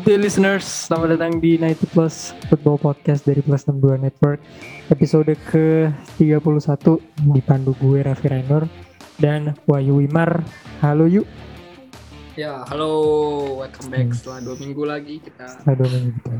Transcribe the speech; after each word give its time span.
Good 0.00 0.16
day 0.16 0.32
listeners, 0.32 0.64
selamat 0.88 1.20
datang 1.20 1.44
di 1.44 1.60
90 1.60 1.92
Plus 1.92 2.32
Football 2.48 2.80
Podcast 2.80 3.20
dari 3.28 3.44
Plus 3.44 3.68
62 3.68 4.00
Network. 4.00 4.40
Episode 4.88 5.36
ke-31 5.52 6.96
dipandu 7.28 7.76
gue 7.76 8.00
Raffi 8.00 8.32
Rainur 8.32 8.64
dan 9.20 9.52
Wahyu 9.68 10.00
Wimar. 10.00 10.40
Halo 10.80 11.04
yuk. 11.04 11.28
Ya, 12.32 12.64
halo, 12.72 12.88
welcome 13.60 13.92
back 13.92 14.08
Hmm. 14.08 14.16
setelah 14.16 14.38
dua 14.40 14.56
minggu 14.56 14.82
lagi 14.88 15.20
kita 15.20 15.68
Aduh 15.68 15.84
gitu 15.84 16.32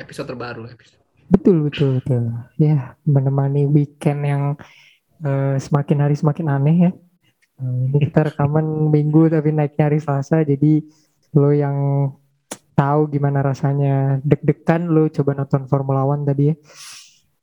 episode 0.00 0.24
terbaru 0.24 0.64
episode. 0.64 0.96
Betul 1.28 1.60
betul 1.60 2.00
betul. 2.00 2.40
Ya 2.56 2.96
menemani 3.04 3.68
weekend 3.68 4.24
yang 4.24 4.44
eh, 5.20 5.60
semakin 5.60 6.08
hari 6.08 6.16
semakin 6.16 6.46
aneh 6.48 6.76
ya. 6.88 6.92
Eh, 7.60 7.80
Ini 7.92 7.98
kita 8.08 8.32
rekaman 8.32 8.88
minggu 8.88 9.28
tapi 9.28 9.52
naiknya 9.52 9.92
hari 9.92 10.00
Selasa 10.00 10.40
Jadi 10.40 10.80
lo 11.36 11.52
yang 11.52 11.76
tahu 12.76 13.08
gimana 13.08 13.40
rasanya 13.40 13.94
deg-degan 14.20 14.86
lo 14.86 15.08
coba 15.08 15.32
nonton 15.34 15.64
Formula 15.64 16.04
One 16.04 16.22
tadi 16.22 16.44
ya 16.46 16.54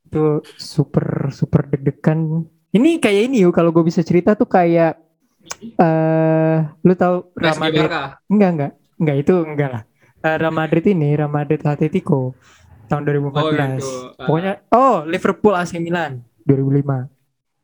itu 0.06 0.24
super 0.54 1.28
super 1.30 1.66
deg-degan 1.68 2.46
ini 2.72 2.98
kayak 2.98 3.28
ini 3.28 3.42
yuk 3.42 3.52
kalau 3.52 3.70
gue 3.70 3.82
bisa 3.84 4.00
cerita 4.00 4.34
tuh 4.34 4.46
kayak 4.46 4.94
eh 5.76 6.58
lu 6.80 6.94
tahu 6.94 7.34
Real 7.36 7.58
Madrid 7.58 7.84
Barca. 7.84 8.22
enggak 8.28 8.50
enggak 8.52 8.72
enggak 8.96 9.18
itu 9.18 9.34
enggak 9.44 9.72
lah 9.72 9.84
Eh, 10.24 10.38
Real 10.40 10.56
Madrid 10.56 10.86
ini 10.88 11.12
Real 11.14 11.28
Madrid 11.28 11.60
Atletico 11.60 12.32
tahun 12.86 13.04
2014 13.04 13.36
Oh, 13.36 13.50
gitu. 13.52 13.90
Ah. 14.16 14.24
pokoknya 14.24 14.54
oh 14.70 14.98
Liverpool 15.04 15.54
AC 15.54 15.76
Milan 15.78 16.22
2005 16.44 17.10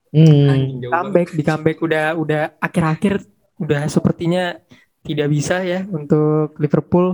Hmm. 0.09 0.81
Comeback 0.83 1.31
di 1.31 1.43
comeback 1.45 1.77
udah 1.79 2.17
udah 2.17 2.57
akhir-akhir 2.57 3.21
udah 3.59 3.85
sepertinya 3.85 4.57
tidak 4.99 5.29
bisa 5.29 5.61
ya 5.61 5.85
untuk 5.85 6.57
Liverpool 6.57 7.13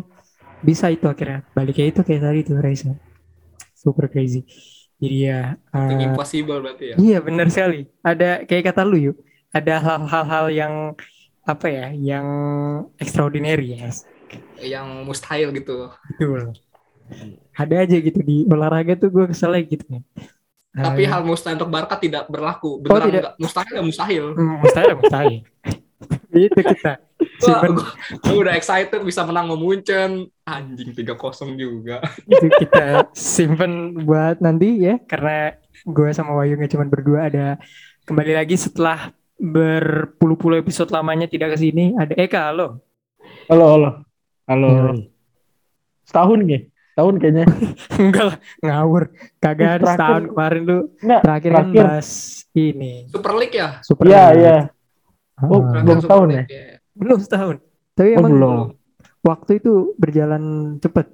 bisa 0.66 0.86
itu 0.90 1.06
akhirnya 1.06 1.40
balik 1.56 1.74
kayak 1.78 1.90
itu 1.94 2.02
kayak 2.08 2.22
tadi 2.26 2.40
tuh 2.48 2.58
Raisa 2.66 2.92
super 3.78 4.06
crazy 4.12 4.42
jadi 4.98 5.18
ya 5.30 5.40
eh, 5.76 6.04
impossible 6.10 6.60
berarti 6.64 6.86
ya. 6.92 6.96
iya 6.98 7.18
benar 7.22 7.48
sekali 7.54 7.86
ada 8.02 8.42
kayak 8.50 8.74
kata 8.74 8.82
lu 8.82 8.98
yuk 9.14 9.18
ada 9.54 9.74
hal-hal 9.80 10.46
yang 10.52 10.74
apa 11.46 11.68
ya 11.70 11.88
yang 11.94 12.28
extraordinary 12.98 13.78
ya 13.78 13.90
Yang 14.58 14.88
mustahil 15.08 15.48
gitu. 15.54 15.94
betul 16.18 16.42
ada 17.56 17.76
aja 17.86 17.98
gitu 18.02 18.20
di 18.26 18.44
olahraga 18.50 18.98
tuh 18.98 19.10
gue 19.14 19.26
kesel 19.32 19.54
gitu 19.64 19.86
Tapi 20.76 21.02
Eh, 21.04 21.08
hal 21.08 21.24
mustahil 21.24 21.56
untuk 21.56 21.72
Barca 21.72 21.96
tidak 21.96 22.28
berlaku. 22.28 22.84
Beneran 22.84 23.08
tidak. 23.08 23.16
enggak? 23.16 23.34
Mustahil 23.40 23.74
ya 23.80 23.84
mustahil. 23.86 24.24
mustahil 24.60 24.94
mustahil 25.00 25.40
itu 26.38 26.60
kita 26.60 27.00
Wah, 27.16 27.40
simpen 27.40 27.72
gua, 27.74 27.88
gua 28.22 28.36
udah 28.44 28.54
excited 28.54 29.00
bisa 29.02 29.24
menang 29.24 29.48
sama 29.48 29.56
Munchen. 29.56 30.12
Anjing 30.44 30.92
3-0 30.92 31.16
juga. 31.56 32.04
itu 32.26 32.48
kita 32.60 33.08
simpen 33.12 33.72
buat 34.04 34.38
nanti 34.38 34.78
ya 34.80 35.00
karena 35.02 35.56
gue 35.82 36.10
sama 36.12 36.36
Wayu 36.36 36.56
nggak 36.56 36.72
cuma 36.72 36.86
berdua 36.86 37.28
ada 37.28 37.48
kembali 38.04 38.34
lagi 38.34 38.56
setelah 38.56 39.10
berpuluh-puluh 39.36 40.58
episode 40.58 40.90
lamanya 40.90 41.26
tidak 41.26 41.54
ke 41.54 41.62
sini 41.62 41.96
ada 41.96 42.14
Eka 42.14 42.52
halo 42.52 42.80
Halo, 43.46 43.66
halo. 43.68 43.90
Halo. 44.46 44.70
Setahun 46.04 46.40
nih. 46.42 46.62
Setahun 46.94 47.16
kayaknya. 47.18 47.46
enggak 48.00 48.24
lah 48.24 48.38
ngawur 48.62 49.04
kagak 49.38 49.82
setahun 49.82 50.24
kemarin 50.30 50.62
lu 50.64 50.80
Enggak, 51.02 51.22
terakhir 51.22 51.52
kan 51.52 51.66
terakhir. 51.66 51.82
bahas 51.90 52.10
ini 52.54 52.94
Super 53.10 53.34
League 53.34 53.56
ya? 53.56 53.68
Super 53.82 54.04
Iya, 54.06 54.24
League. 54.24 54.38
iya. 54.40 54.56
Ah, 54.56 54.62
Oh, 55.38 55.60
Terakhir 55.60 55.84
belum 55.84 56.00
setahun 56.00 56.28
ya. 56.30 56.44
belum 56.94 57.20
setahun 57.20 57.56
tapi 57.92 58.10
Oh, 58.12 58.18
emang 58.18 58.32
belum. 58.34 58.58
waktu 59.22 59.52
itu 59.60 59.74
berjalan 59.96 60.44
cepet 60.80 61.08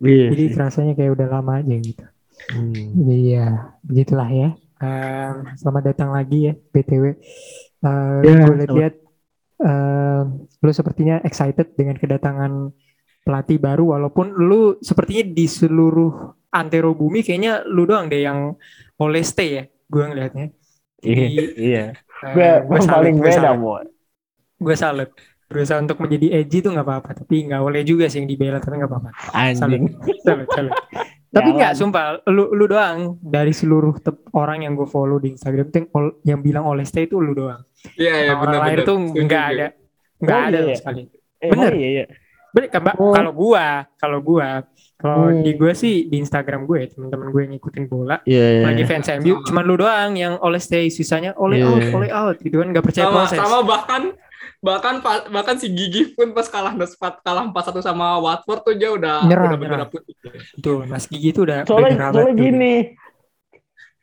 Iya. 0.00 0.26
jadi 0.32 0.44
sih. 0.44 0.56
rasanya 0.56 0.92
kayak 0.94 1.12
udah 1.12 1.28
lama 1.30 1.52
aja 1.56 1.76
gitu 1.76 2.04
Hmm. 2.40 2.96
Jadi 2.96 3.24
ya 3.30 3.46
begitulah 3.84 4.26
ya. 4.26 4.50
Ehm, 4.80 5.54
selamat 5.54 5.82
datang 5.86 6.10
lagi 6.10 6.48
ya 6.48 6.54
BTW. 6.56 7.04
Ehm, 7.04 8.22
Ya, 8.24 8.32
gue 8.40 8.56
selamat. 8.56 8.74
lihat 8.74 8.94
ehm, 9.60 10.24
lu 10.56 10.72
sepertinya 10.72 11.20
excited 11.20 11.76
dengan 11.76 11.94
kedatangan 11.94 12.72
pelatih 13.20 13.60
baru 13.60 13.92
walaupun 13.92 14.32
lu 14.32 14.80
sepertinya 14.80 15.28
di 15.28 15.44
seluruh 15.44 16.10
antero 16.50 16.90
bumi 16.90 17.20
kayaknya 17.20 17.62
lu 17.68 17.84
doang 17.84 18.08
deh 18.08 18.24
yang 18.24 18.56
oleh 18.96 19.20
stay 19.20 19.48
ya. 19.52 19.64
Gue 19.86 20.02
ngelihatnya. 20.02 20.46
Iya. 20.98 21.14
Jadi 21.28 21.44
Iya. 21.60 21.84
Eh, 22.22 22.32
Gue 22.34 22.48
gue 22.66 22.78
salut, 22.80 22.94
paling 23.00 23.14
gue 23.16 23.26
beda, 23.28 23.38
salut. 23.40 23.58
Mo. 23.58 23.72
Gue 24.60 24.76
salut. 24.76 25.10
Berusaha 25.50 25.82
untuk 25.82 25.98
menjadi 25.98 26.26
edgy 26.38 26.62
tuh 26.62 26.70
nggak 26.70 26.86
apa-apa, 26.86 27.10
tapi 27.24 27.50
nggak 27.50 27.58
oleh 27.58 27.82
juga 27.82 28.06
sih 28.06 28.22
yang 28.22 28.30
dibela, 28.30 28.62
tapi 28.62 28.78
nggak 28.78 28.90
apa-apa. 28.90 29.10
Anjing. 29.34 29.90
Salut, 30.22 30.46
salut. 30.54 30.74
Tapi 31.30 31.54
nggak, 31.54 31.78
sumpah, 31.78 32.26
lu 32.26 32.50
lu 32.58 32.66
doang 32.66 33.14
dari 33.22 33.54
seluruh 33.54 33.94
orang 34.34 34.66
yang 34.66 34.74
gue 34.74 34.82
follow 34.90 35.22
di 35.22 35.38
Instagram 35.38 35.70
tuh 35.70 35.78
yang, 35.78 35.88
ol- 35.94 36.16
yang 36.26 36.40
bilang 36.42 36.66
oleh 36.66 36.82
stay 36.82 37.06
itu 37.06 37.22
lu 37.22 37.38
doang. 37.38 37.62
Iya, 37.94 38.14
iya 38.26 38.32
orang 38.34 38.58
lain 38.66 38.78
tuh 38.82 38.98
nggak 39.14 39.44
ada, 39.54 39.66
nggak 40.18 40.38
Oh, 40.42 40.48
ada 40.50 40.58
iya, 40.58 40.66
iya. 40.66 40.74
sekali. 40.74 41.02
Eh, 41.38 41.48
Bener. 41.54 41.70
emang 41.70 41.78
Iya, 41.78 41.88
iya. 41.94 42.04
Bener 42.50 42.68
kan? 42.74 42.82
Oh. 42.98 43.14
Kalau 43.14 43.30
gua, 43.30 43.66
kalau 43.94 44.18
gua, 44.18 44.66
kalau 45.00 45.28
Hmm. 45.28 45.40
di 45.40 45.52
gua 45.54 45.72
sih 45.72 46.04
di 46.04 46.16
Instagram 46.16 46.64
gue, 46.64 46.86
teman-teman 46.86 47.28
gue 47.28 47.40
yang 47.40 47.52
ngikutin 47.54 47.84
bola, 47.86 48.16
Iya, 48.22 48.46
iya. 48.52 48.62
lagi 48.62 48.84
fans 48.84 49.08
MU, 49.10 49.40
cuman 49.42 49.64
lu 49.64 49.74
doang 49.74 50.12
yang 50.14 50.36
oleh 50.38 50.56
stay, 50.56 50.86
sisanya 50.86 51.32
oleh 51.34 51.58
Iya. 51.58 51.66
out, 51.66 51.84
oleh 51.94 52.10
out, 52.10 52.36
gitu 52.38 52.56
kan 52.56 52.68
nggak 52.68 52.84
percaya 52.84 53.06
sama 53.06 53.16
proses. 53.18 53.38
sama 53.38 53.58
bahkan 53.62 54.02
bahkan 54.60 54.94
bahkan 55.26 55.56
si 55.56 55.68
Gigi 55.68 56.12
pun 56.12 56.30
pas 56.30 56.44
kalah 56.44 56.76
kalah 57.18 57.44
4-1 57.46 57.80
sama 57.80 58.20
Watford 58.20 58.60
tuh 58.62 58.74
dia 58.74 58.92
udah 58.92 59.24
Nyerah, 59.24 59.50
udah 59.50 59.58
nyerah. 59.58 59.88
putih. 59.88 60.12
Tuh, 60.60 60.84
Mas 60.84 61.04
Gigi 61.04 61.32
tuh 61.32 61.48
udah 61.48 61.64
Soalnya, 61.64 62.12
soalnya 62.12 62.34
gini. 62.36 62.74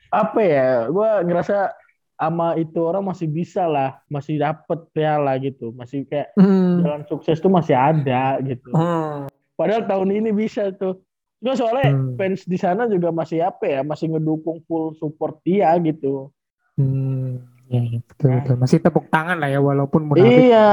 Apa 0.08 0.40
ya? 0.40 0.70
Gue 0.88 1.06
ngerasa 1.24 1.78
sama 2.16 2.58
itu 2.58 2.80
orang 2.82 3.06
masih 3.06 3.30
bisa 3.30 3.70
lah, 3.70 4.02
masih 4.08 4.42
dapet 4.42 4.90
piala 4.90 5.38
gitu, 5.38 5.70
masih 5.72 6.10
kayak 6.10 6.34
Hmm. 6.34 6.82
jalan 6.82 7.04
sukses 7.06 7.38
tuh 7.38 7.54
masih 7.54 7.78
ada 7.78 8.42
gitu. 8.42 8.74
Hmm. 8.74 9.30
Padahal 9.58 9.84
tahun 9.84 10.10
ini 10.14 10.30
bisa 10.32 10.70
tuh. 10.72 11.02
Nggak 11.38 11.56
soalnya 11.56 11.86
Hmm. 11.90 12.14
fans 12.14 12.42
di 12.44 12.56
sana 12.56 12.86
juga 12.86 13.10
masih 13.10 13.42
apa 13.42 13.66
ya, 13.68 13.82
masih 13.82 14.10
ngedukung 14.10 14.62
full 14.64 14.94
support 14.94 15.42
dia 15.42 15.74
gitu. 15.80 16.30
Hmm, 16.74 17.42
ya, 17.68 17.82
betul 18.00 18.30
betul. 18.38 18.56
Masih 18.56 18.78
tepuk 18.80 19.06
tangan 19.08 19.36
lah 19.36 19.46
ya 19.48 19.58
walaupun 19.58 20.06
munafik 20.06 20.30
Iya. 20.48 20.70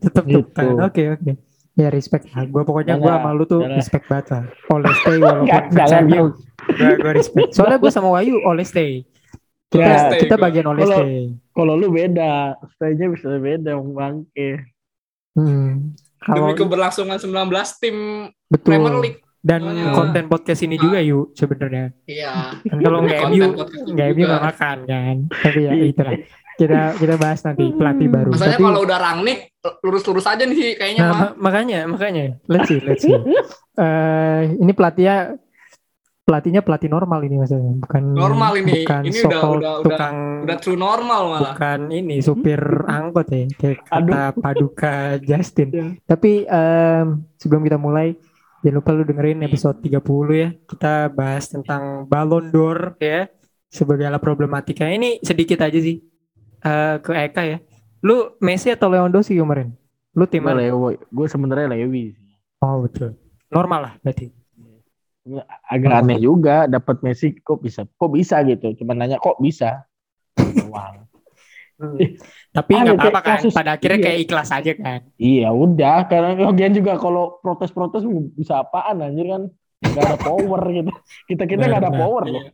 tetap 0.00 0.24
Gitu. 0.24 0.40
tepuk 0.40 0.50
tangan. 0.52 0.76
Oke 0.84 1.02
oke. 1.10 1.32
Ya 1.74 1.88
respect 1.90 2.30
lah. 2.30 2.46
Gue 2.46 2.62
pokoknya 2.62 2.94
gue 2.94 3.04
Jangan, 3.04 3.20
sama 3.24 3.34
lu 3.34 3.44
tuh 3.44 3.60
jangan. 3.60 3.76
respect 3.76 4.04
banget 4.06 4.26
lah. 4.30 4.42
Oleh 4.70 4.92
stay 4.94 5.16
walaupun 5.24 5.48
jangan 5.74 6.02
dong. 6.06 6.30
gue 6.70 6.92
gue 6.96 7.12
respect. 7.12 7.48
Soalnya 7.50 7.78
gue 7.78 7.90
sama 7.90 8.08
Wahyu 8.10 8.36
oleh 8.40 8.62
stay. 8.62 9.02
Kita 9.66 9.82
Ya, 9.82 9.96
stay 10.06 10.18
kita 10.22 10.36
gua. 10.38 10.44
bagian 10.44 10.66
oleh 10.66 10.82
Kalau- 10.82 11.00
stay. 11.02 11.18
Kalau 11.50 11.74
lu 11.74 11.86
beda, 11.88 12.32
style-nya 12.70 13.06
bisa 13.10 13.26
beda 13.34 13.72
bangke. 13.76 14.50
Hmm. 15.34 15.92
Kalau 16.24 16.48
Demi 16.48 16.56
keberlangsungan 16.56 17.18
19 17.20 17.28
tim 17.76 17.96
betul. 18.48 18.64
Premier 18.64 18.96
League. 18.98 19.20
Dan 19.44 19.60
Makanya- 19.60 19.92
konten 19.92 20.24
podcast 20.24 20.64
ini 20.64 20.80
juga 20.80 20.98
yuk 20.98 21.36
sebenarnya. 21.36 21.92
Iya. 22.08 22.56
Kan 22.64 22.78
kalau 22.80 23.04
nggak 23.04 23.20
MU 23.28 23.44
nggak 23.92 24.06
MU 24.10 24.24
nggak 24.24 24.40
makan 24.42 24.76
kan. 24.88 25.16
Tapi 25.28 25.60
ya 25.60 25.72
itulah. 25.76 26.12
Kita 26.54 26.80
kita 26.96 27.14
bahas 27.18 27.42
nanti 27.42 27.66
pelatih 27.68 28.08
baru. 28.08 28.30
Masalahnya 28.30 28.56
Tapi- 28.56 28.64
kalau 28.64 28.80
udah 28.80 28.98
rangnick 28.98 29.38
lurus-lurus 29.82 30.24
aja 30.24 30.44
nih 30.44 30.78
kayaknya 30.78 31.02
Nah, 31.02 31.10
mah. 31.10 31.18
ma- 31.20 31.36
makanya, 31.44 31.84
makanya, 31.84 32.40
let's 32.46 32.68
see, 32.70 32.80
let's 32.80 33.02
see. 33.02 33.12
Eh, 33.74 34.54
ini 34.54 34.70
pelatihnya, 34.70 35.34
pelatihnya 36.24 36.64
pelatih 36.64 36.88
normal 36.88 37.20
ini 37.20 37.36
maksudnya, 37.36 37.76
bukan 37.78 38.02
Normal 38.10 38.52
ini. 38.56 38.72
bukan 38.80 39.02
Ini 39.04 39.18
udah- 39.20 39.28
udah- 39.28 39.52
udah- 39.54 39.76
tukang, 39.84 40.16
Udah 40.42 40.56
true 40.58 40.74
normal 40.74 41.20
malah. 41.30 41.52
bukan 41.52 41.80
ini 41.90 42.16
supir 42.18 42.60
angkot 42.82 43.28
ya, 43.28 43.44
kayak 43.54 43.78
kata 43.84 44.22
Paduka 44.34 44.94
Justin. 45.28 45.68
Ya. 45.70 45.84
Tapi 46.06 46.44
em, 46.44 47.06
sebelum 47.36 47.60
kita 47.62 47.76
mulai, 47.76 48.16
jangan 48.60 48.74
lupa 48.74 48.90
lu 48.90 49.04
dengerin 49.04 49.44
episode 49.44 49.76
30 49.78 50.00
ya. 50.34 50.48
Kita 50.64 51.08
bahas 51.08 51.44
tentang 51.46 52.04
Ballon 52.04 52.48
d'Or 52.48 52.96
ya, 52.98 53.28
sebagai 53.68 54.04
alat 54.04 54.18
problematika. 54.18 54.84
Ini 54.84 55.20
sedikit 55.20 55.60
aja 55.60 55.76
sih 55.76 56.00
eh, 56.58 56.96
ke 56.98 57.12
Eka 57.12 57.42
ya. 57.44 57.60
Lu 58.00 58.36
Messi 58.38 58.68
atau 58.68 58.88
Lewandowski 58.88 59.36
kemarin? 59.36 59.76
Lu 60.12 60.24
tim 60.24 60.40
Gue 60.40 60.52
mana? 60.52 60.60
Lewi, 60.62 60.96
gue 60.96 61.26
sebenarnya 61.26 61.68
Lewi 61.68 62.12
sih. 62.12 62.24
Oh 62.60 62.80
betul. 62.80 63.12
Normal 63.50 63.80
lah 63.82 63.94
berarti. 64.00 64.32
Agak 65.64 65.90
Oh. 65.90 65.98
aneh 65.98 66.18
juga 66.18 66.66
dapat 66.66 67.00
Messi 67.00 67.32
kok 67.34 67.58
bisa, 67.58 67.88
kok 67.88 68.10
bisa 68.10 68.44
gitu. 68.44 68.76
Cuman 68.76 68.96
nanya 68.98 69.16
kok 69.16 69.40
bisa. 69.40 69.88
Doang. 70.36 71.08
Tapi 72.50 72.72
Ada 72.72 72.86
nggak 72.86 73.02
apa-apa 73.02 73.20
kan. 73.20 73.38
kasus- 73.40 73.50
Pada 73.52 73.74
akhirnya 73.74 73.98
iya. 73.98 74.06
kayak 74.06 74.18
ikhlas 74.22 74.48
aja 74.48 74.72
kan. 74.74 75.00
iya 75.16 75.48
udah, 75.50 76.06
karena 76.06 76.30
lagian 76.44 76.70
juga 76.70 76.94
kalau 76.94 77.40
protes-protes 77.40 78.06
bisa 78.32 78.60
apaan 78.60 79.00
anjir 79.00 79.26
kan. 79.26 79.42
Gak 79.82 80.00
ada 80.02 80.16
power 80.16 80.60
gitu. 80.70 80.92
Kita 81.26 81.44
kita 81.44 81.62
gak 81.66 81.82
ada 81.82 81.92
power 81.92 82.24
loh. 82.24 82.44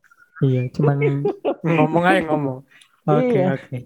Iya, 0.40 0.72
cuman 0.72 0.96
ngomong 1.76 2.02
aja 2.02 2.20
ngomong. 2.24 2.58
Oke 3.04 3.34
Iya. 3.34 3.46
oke. 3.54 3.76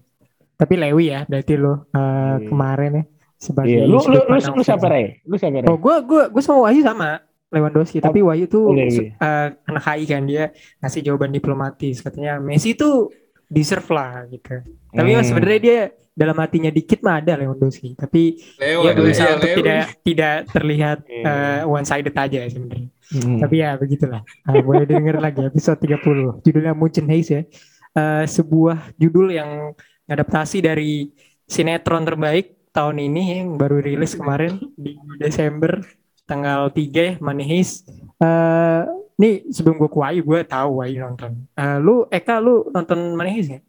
Tapi 0.55 0.75
Lewi 0.77 1.05
ya, 1.09 1.21
berarti 1.25 1.55
lo 1.55 1.89
eh, 1.89 1.99
Iya. 1.99 2.47
kemarin 2.47 2.93
ya. 2.95 3.05
sebagai 3.37 3.75
Iya. 3.75 3.85
Lu 3.85 3.99
lu 4.01 4.21
lu, 4.23 4.37
lu 4.39 4.63
siapa. 4.63 4.87
Ray? 4.87 5.21
Lu 5.27 5.35
siapa 5.35 5.61
Ray? 5.61 5.69
Oh, 5.69 5.77
gue 5.77 5.97
gue 6.01 6.23
gue 6.31 6.41
sama 6.41 6.65
Wahyu 6.65 6.81
sama 6.81 7.21
Lewandowski, 7.55 7.99
tapi 7.99 8.21
Wahyu 8.21 8.45
tuh 8.45 8.69
oke. 8.69 8.83
eh, 9.15 9.49
anak 9.65 9.83
HI 9.85 10.05
kan 10.05 10.23
dia 10.23 10.51
ngasih 10.79 11.01
jawaban 11.01 11.31
diplomatis, 11.31 12.03
katanya 12.03 12.37
Messi 12.37 12.75
tuh 12.75 13.09
deserve 13.47 13.87
lah 13.89 14.27
gitu. 14.27 14.61
Tapi 14.91 15.09
Hmm. 15.09 15.19
mas 15.19 15.27
sebenarnya 15.27 15.61
dia 15.61 15.79
dalam 16.12 16.37
hatinya 16.37 16.71
dikit 16.71 17.03
mah 17.03 17.19
ada 17.19 17.35
Lewandowski, 17.35 17.95
tapi 17.95 18.39
Leo, 18.56 18.83
dia 18.83 18.91
Leo, 18.91 18.99
berusaha 18.99 19.27
Leo. 19.27 19.37
untuk 19.37 19.51
tidak 19.55 19.79
tidak 20.01 20.37
terlihat 20.49 20.99
Iya. 21.05 21.35
one 21.65 21.83
sided 21.85 22.15
aja 22.15 22.41
sebenarnya. 22.47 22.89
Hmm. 23.05 23.39
Tapi 23.39 23.55
ya 23.57 23.71
begitulah. 23.75 24.23
Ah, 24.43 24.59
boleh 24.59 24.85
denger 24.85 25.19
lagi 25.19 25.43
episode 25.43 25.79
30. 25.79 26.39
Judulnya 26.41 26.73
Munchen 26.73 27.07
Heist 27.07 27.31
ya. 27.31 27.43
Eh, 27.95 28.25
sebuah 28.25 28.95
judul 28.95 29.31
yang 29.31 29.71
adaptasi 30.05 30.59
dari 30.59 31.11
sinetron 31.45 32.03
terbaik 32.03 32.71
tahun 32.71 32.99
ini 33.00 33.23
yang 33.39 33.49
baru 33.55 33.79
rilis 33.79 34.15
kemarin 34.15 34.59
di 34.75 34.95
Desember 35.17 35.79
tanggal 36.25 36.73
3 36.73 36.93
ya, 36.93 37.12
Money 37.21 37.44
Heist. 37.44 37.88
Eh, 38.21 38.82
nih 39.21 39.47
sebelum 39.53 39.79
gue 39.79 39.88
ke 39.88 39.99
Wayu, 40.00 40.21
gue 40.25 40.41
tahu 40.44 40.81
Wayu 40.81 41.05
nonton. 41.05 41.44
Eh, 41.55 41.79
lu 41.81 42.09
Eka 42.09 42.41
lu 42.41 42.69
nonton 42.73 43.17
Money 43.17 43.32
Heist 43.41 43.49
nggak? 43.53 43.65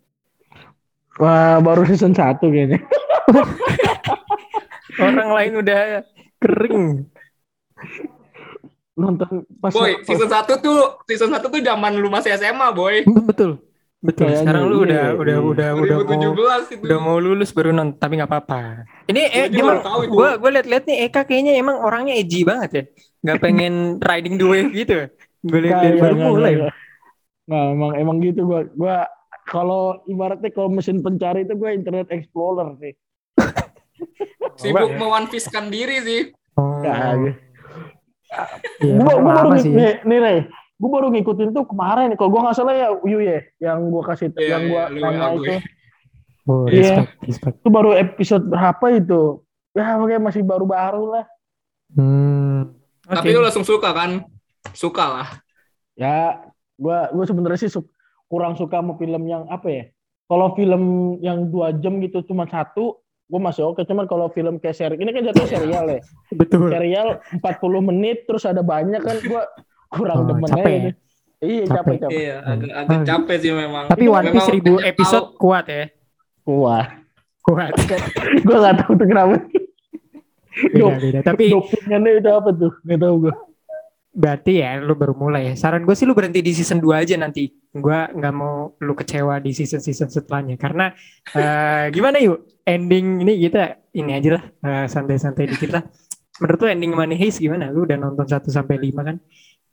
Wah, 1.16 1.64
baru 1.64 1.88
season 1.88 2.12
1 2.12 2.44
kayaknya. 2.44 2.80
Orang 5.06 5.32
lain 5.32 5.54
udah 5.60 5.80
kering. 6.40 7.08
Nonton 8.96 9.44
pas 9.60 9.72
Boy, 9.76 10.00
season 10.08 10.32
1 10.32 10.48
tuh 10.64 11.04
season 11.08 11.32
1 11.32 11.44
tuh 11.44 11.62
zaman 11.64 11.94
lu 12.00 12.08
masih 12.08 12.36
SMA, 12.36 12.68
boy. 12.72 13.04
Betul. 13.28 13.60
Betul. 14.04 14.28
Kayaknya 14.30 14.42
Sekarang 14.44 14.64
lu 14.68 14.76
iya, 14.76 14.84
udah 14.84 15.04
iya. 15.04 15.12
udah 15.16 15.38
udah 15.42 15.68
udah 15.80 15.98
mau 16.04 16.36
2017 16.36 16.76
itu. 16.78 16.84
udah 16.86 17.00
mau 17.02 17.18
lulus 17.18 17.50
baru 17.56 17.70
nonton 17.74 17.98
tapi 17.98 18.14
nggak 18.20 18.30
apa-apa. 18.30 18.62
Ini 19.10 19.22
eh, 19.32 19.48
emang 19.50 19.80
gue 20.06 20.30
gue 20.38 20.50
liat-liat 20.52 20.84
nih 20.86 20.98
Eka 21.10 21.22
kayaknya 21.26 21.54
emang 21.58 21.78
orangnya 21.82 22.14
edgy 22.14 22.46
banget 22.46 22.70
ya. 22.70 22.84
Nggak 23.26 23.38
pengen 23.42 23.74
riding 24.10 24.36
the 24.38 24.46
wave 24.46 24.72
gitu. 24.76 25.10
Gue 25.46 25.60
liat 25.62 25.78
dari 25.82 25.98
baru 25.98 26.16
mulai. 26.18 26.54
Nah, 27.46 27.64
emang 27.74 27.92
emang 27.98 28.18
gitu. 28.22 28.46
Gua 28.46 28.66
gua 28.74 29.06
kalau 29.46 30.02
ibaratnya 30.10 30.50
kalau 30.50 30.74
mesin 30.74 31.06
pencari 31.06 31.46
itu 31.46 31.54
gue 31.54 31.70
internet 31.70 32.10
explorer 32.10 32.74
sih. 32.82 32.94
Sibuk 34.62 34.92
mewanfiskan 34.98 35.70
diri 35.70 36.02
sih. 36.02 36.22
oh, 36.58 36.82
iya, 36.82 37.36
gua, 38.98 39.14
gua 39.14 39.16
baru 39.22 39.50
sih. 39.62 39.70
nih, 39.74 40.02
nih 40.02 40.50
Gua 40.76 40.90
baru 40.92 41.08
ngikutin 41.10 41.50
tuh 41.52 41.64
kemarin 41.66 42.12
kalau 42.14 42.30
gua 42.30 42.42
nggak 42.44 42.56
salah 42.56 42.74
ya 42.74 42.88
Uyu 42.94 43.20
ya 43.20 43.40
yang 43.58 43.88
gua 43.88 44.04
kasih 44.06 44.28
Iya, 44.34 44.48
yang 44.52 44.64
gua 44.68 44.84
lu 44.88 45.00
tanya 45.00 45.18
WA 45.18 45.28
itu 45.30 45.40
gue. 45.42 45.58
oh, 46.46 46.66
Iya. 46.66 46.76
respect, 47.00 47.12
respect. 47.24 47.56
itu 47.58 47.70
baru 47.70 47.92
episode 47.94 48.44
berapa 48.46 48.86
itu 48.94 49.22
ya 49.72 49.96
pokoknya 49.96 50.20
masih 50.22 50.42
baru-baru 50.42 51.04
lah 51.12 51.26
Hmm, 51.88 52.74
Tapi 53.04 53.30
oke. 53.30 53.36
lu 53.36 53.42
langsung 53.42 53.64
suka 53.64 53.90
kan? 53.90 54.26
Suka 54.72 55.06
lah. 55.06 55.28
ya 55.94 56.44
gua 56.76 57.08
gua 57.10 57.24
sebenarnya 57.24 57.56
sih 57.58 57.72
su- 57.72 57.88
kurang 58.26 58.54
suka 58.54 58.76
sama 58.76 58.94
film 58.96 59.24
yang 59.24 59.48
apa 59.48 59.68
ya 59.70 59.84
kalau 60.26 60.52
film 60.52 60.84
yang 61.20 61.48
dua 61.48 61.72
jam 61.72 61.98
gitu 62.00 62.20
cuma 62.22 62.44
satu 62.46 63.00
gua 63.26 63.40
masih 63.42 63.64
oke 63.64 63.80
cuman 63.80 64.04
kalau 64.04 64.28
film 64.28 64.58
kayak 64.58 64.76
seri 64.76 64.96
ini 64.98 65.08
kan 65.10 65.24
jatuh 65.24 65.48
serial 65.48 65.88
ya 65.88 66.02
betul 66.30 66.68
serial 66.68 67.24
40 67.32 67.48
menit 67.82 68.26
terus 68.26 68.44
ada 68.44 68.60
banyak 68.60 69.00
kan 69.00 69.16
gua 69.24 69.48
kurang 69.96 70.18
Oh, 70.18 70.26
demen 70.28 70.44
capek 70.46 70.68
aja 70.70 70.82
ya? 70.82 70.94
iya 71.42 71.64
Capek. 71.66 71.96
capek 71.98 72.12
Iya, 72.12 72.36
agak 72.44 72.72
agak 72.74 72.96
Ah. 72.96 73.06
capek 73.06 73.36
sih 73.38 73.52
memang. 73.52 73.84
tapi 73.88 74.06
One 74.06 74.28
Piece 74.30 74.46
seribu 74.46 74.74
episode 74.82 75.28
kuat 75.36 75.66
ya? 75.66 75.86
Wah 76.44 76.86
kuat. 77.42 77.74
Gua 78.46 78.58
nggak 78.60 78.76
tahu 78.80 78.92
tuh 78.96 79.08
kenapa. 79.08 79.36
Beda 80.72 80.96
beda. 80.98 81.20
Tapi 81.22 81.46
dopingannya 81.52 82.12
itu 82.18 82.30
apa 82.30 82.50
tuh? 82.52 82.74
Nggak 82.82 83.00
tahu 83.00 83.16
gua. 83.22 83.36
Berarti 84.16 84.54
ya 84.56 84.80
lu 84.80 84.96
baru 84.96 85.12
mulai. 85.14 85.52
Ya 85.52 85.54
saran 85.54 85.84
gue 85.84 85.92
sih 85.92 86.08
lu 86.08 86.16
berhenti 86.16 86.40
di 86.40 86.56
season 86.56 86.80
2 86.80 87.04
aja 87.04 87.16
nanti. 87.16 87.52
Gue 87.70 88.00
nggak 88.10 88.34
mau 88.34 88.72
lu 88.80 88.96
kecewa 88.96 89.44
di 89.44 89.52
season 89.52 89.84
season 89.84 90.08
setelahnya. 90.08 90.56
Karena 90.56 90.88
eh, 91.36 91.92
gimana 91.92 92.18
yuk? 92.18 92.48
Ending 92.64 93.22
ini 93.22 93.36
kita 93.38 93.84
ini 93.92 94.16
aja 94.16 94.40
lah. 94.40 94.44
Eh, 94.64 94.86
santai-santai 94.88 95.52
dikit 95.52 95.70
lah. 95.70 95.84
Menurut 96.40 96.60
lu 96.60 96.68
ending 96.68 96.92
Money 96.96 97.16
Heist 97.16 97.40
gimana? 97.40 97.68
Lu 97.68 97.84
udah 97.84 97.96
nonton 97.96 98.24
1 98.24 98.48
sampai 98.48 98.80
5 98.80 99.04
kan 99.04 99.20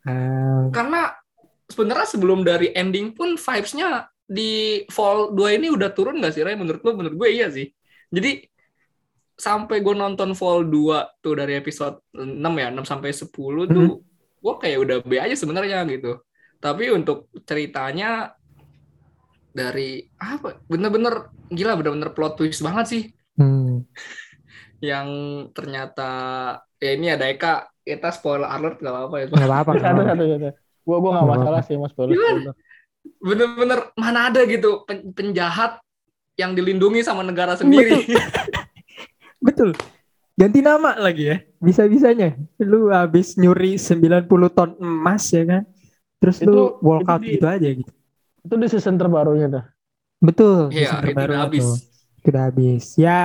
Eh, 0.03 0.63
karena 0.75 1.15
sebenarnya 1.67 2.07
sebelum 2.07 2.43
dari 2.43 2.75
ending 2.75 3.15
pun 3.15 3.39
vibes-nya 3.39 4.11
di 4.23 4.83
Fall 4.91 5.31
2 5.35 5.57
ini 5.59 5.67
udah 5.71 5.91
turun 5.95 6.19
gak 6.19 6.35
sih 6.35 6.43
Ray? 6.43 6.59
Menurut 6.59 6.83
lu? 6.83 6.91
Menurut 6.95 7.15
gue 7.15 7.29
iya 7.31 7.47
sih. 7.47 7.71
Jadi 8.13 8.43
sampai 9.33 9.81
gue 9.81 9.95
nonton 9.95 10.35
Fall 10.37 10.67
2 10.67 11.23
tuh 11.23 11.33
dari 11.33 11.57
episode 11.57 12.03
6 12.13 12.37
ya, 12.59 12.67
6 12.69 12.85
sampai 12.85 13.09
10 13.11 13.65
tuh 13.71 13.89
gue 14.43 14.53
kayak 14.59 14.77
udah 14.83 14.97
B 15.03 15.17
aja 15.17 15.35
sebenarnya 15.39 15.87
gitu. 15.87 16.19
Tapi 16.59 16.91
untuk 16.91 17.31
ceritanya 17.43 18.35
dari 19.53 20.03
apa? 20.19 20.59
Bener-bener 20.67 21.31
gila, 21.47 21.79
bener-bener 21.79 22.11
plot 22.11 22.39
twist 22.39 22.59
banget 22.63 22.85
sih. 22.89 23.03
hmm, 23.39 23.83
Yang 24.83 25.09
ternyata 25.55 26.11
ya 26.79 26.91
ini 26.95 27.07
ada 27.11 27.25
Eka, 27.31 27.72
kita 27.83 28.09
spoiler 28.09 28.47
alert 28.47 28.79
gak 28.79 28.89
apa-apa 28.89 29.15
ya. 29.17 29.25
nggak 29.27 29.43
apa-apa 29.45 29.71
satu 29.75 30.01
satu 30.01 30.23
satu 30.25 30.47
gua 30.83 30.97
gua 30.99 31.09
nggak 31.11 31.23
Nggak 31.23 31.37
masalah 31.37 31.61
sih 31.61 31.75
mas 31.75 31.91
spoiler. 31.91 32.15
Bener-bener 33.19 33.79
mana 33.93 34.31
ada 34.31 34.41
gitu 34.43 34.83
pen- 34.83 35.11
penjahat 35.11 35.83
yang 36.35 36.55
dilindungi 36.55 37.03
sama 37.03 37.21
negara 37.21 37.53
sendiri. 37.53 38.07
betul. 39.37 39.75
Ganti 40.39 40.59
nama 40.59 40.97
lagi 40.97 41.29
ya. 41.29 41.37
Bisa-bisanya. 41.59 42.33
Lu 42.57 42.89
habis 42.89 43.37
nyuri 43.37 43.77
90 43.77 44.25
ton 44.49 44.73
emas 44.79 45.29
ya 45.29 45.43
kan? 45.45 45.61
Terus 46.17 46.41
lu 46.41 46.49
Itu- 46.49 46.71
walk 46.81 47.03
itu 47.03 47.11
out 47.11 47.21
di- 47.21 47.31
gitu 47.37 47.45
aja 47.45 47.67
gitu. 47.69 47.91
Itu 48.41 48.53
di 48.55 48.67
season 48.67 48.95
terbarunya 48.95 49.47
tuh 49.47 49.63
betul 50.19 50.71
Iya, 50.71 50.87
season 50.89 50.99
itu 50.99 51.07
terbaru 51.11 51.27
udah 51.29 51.41
habis. 51.43 51.67
Itu 52.17 52.27
udah 52.31 52.43
habis. 52.47 52.83
Ya 52.95 53.19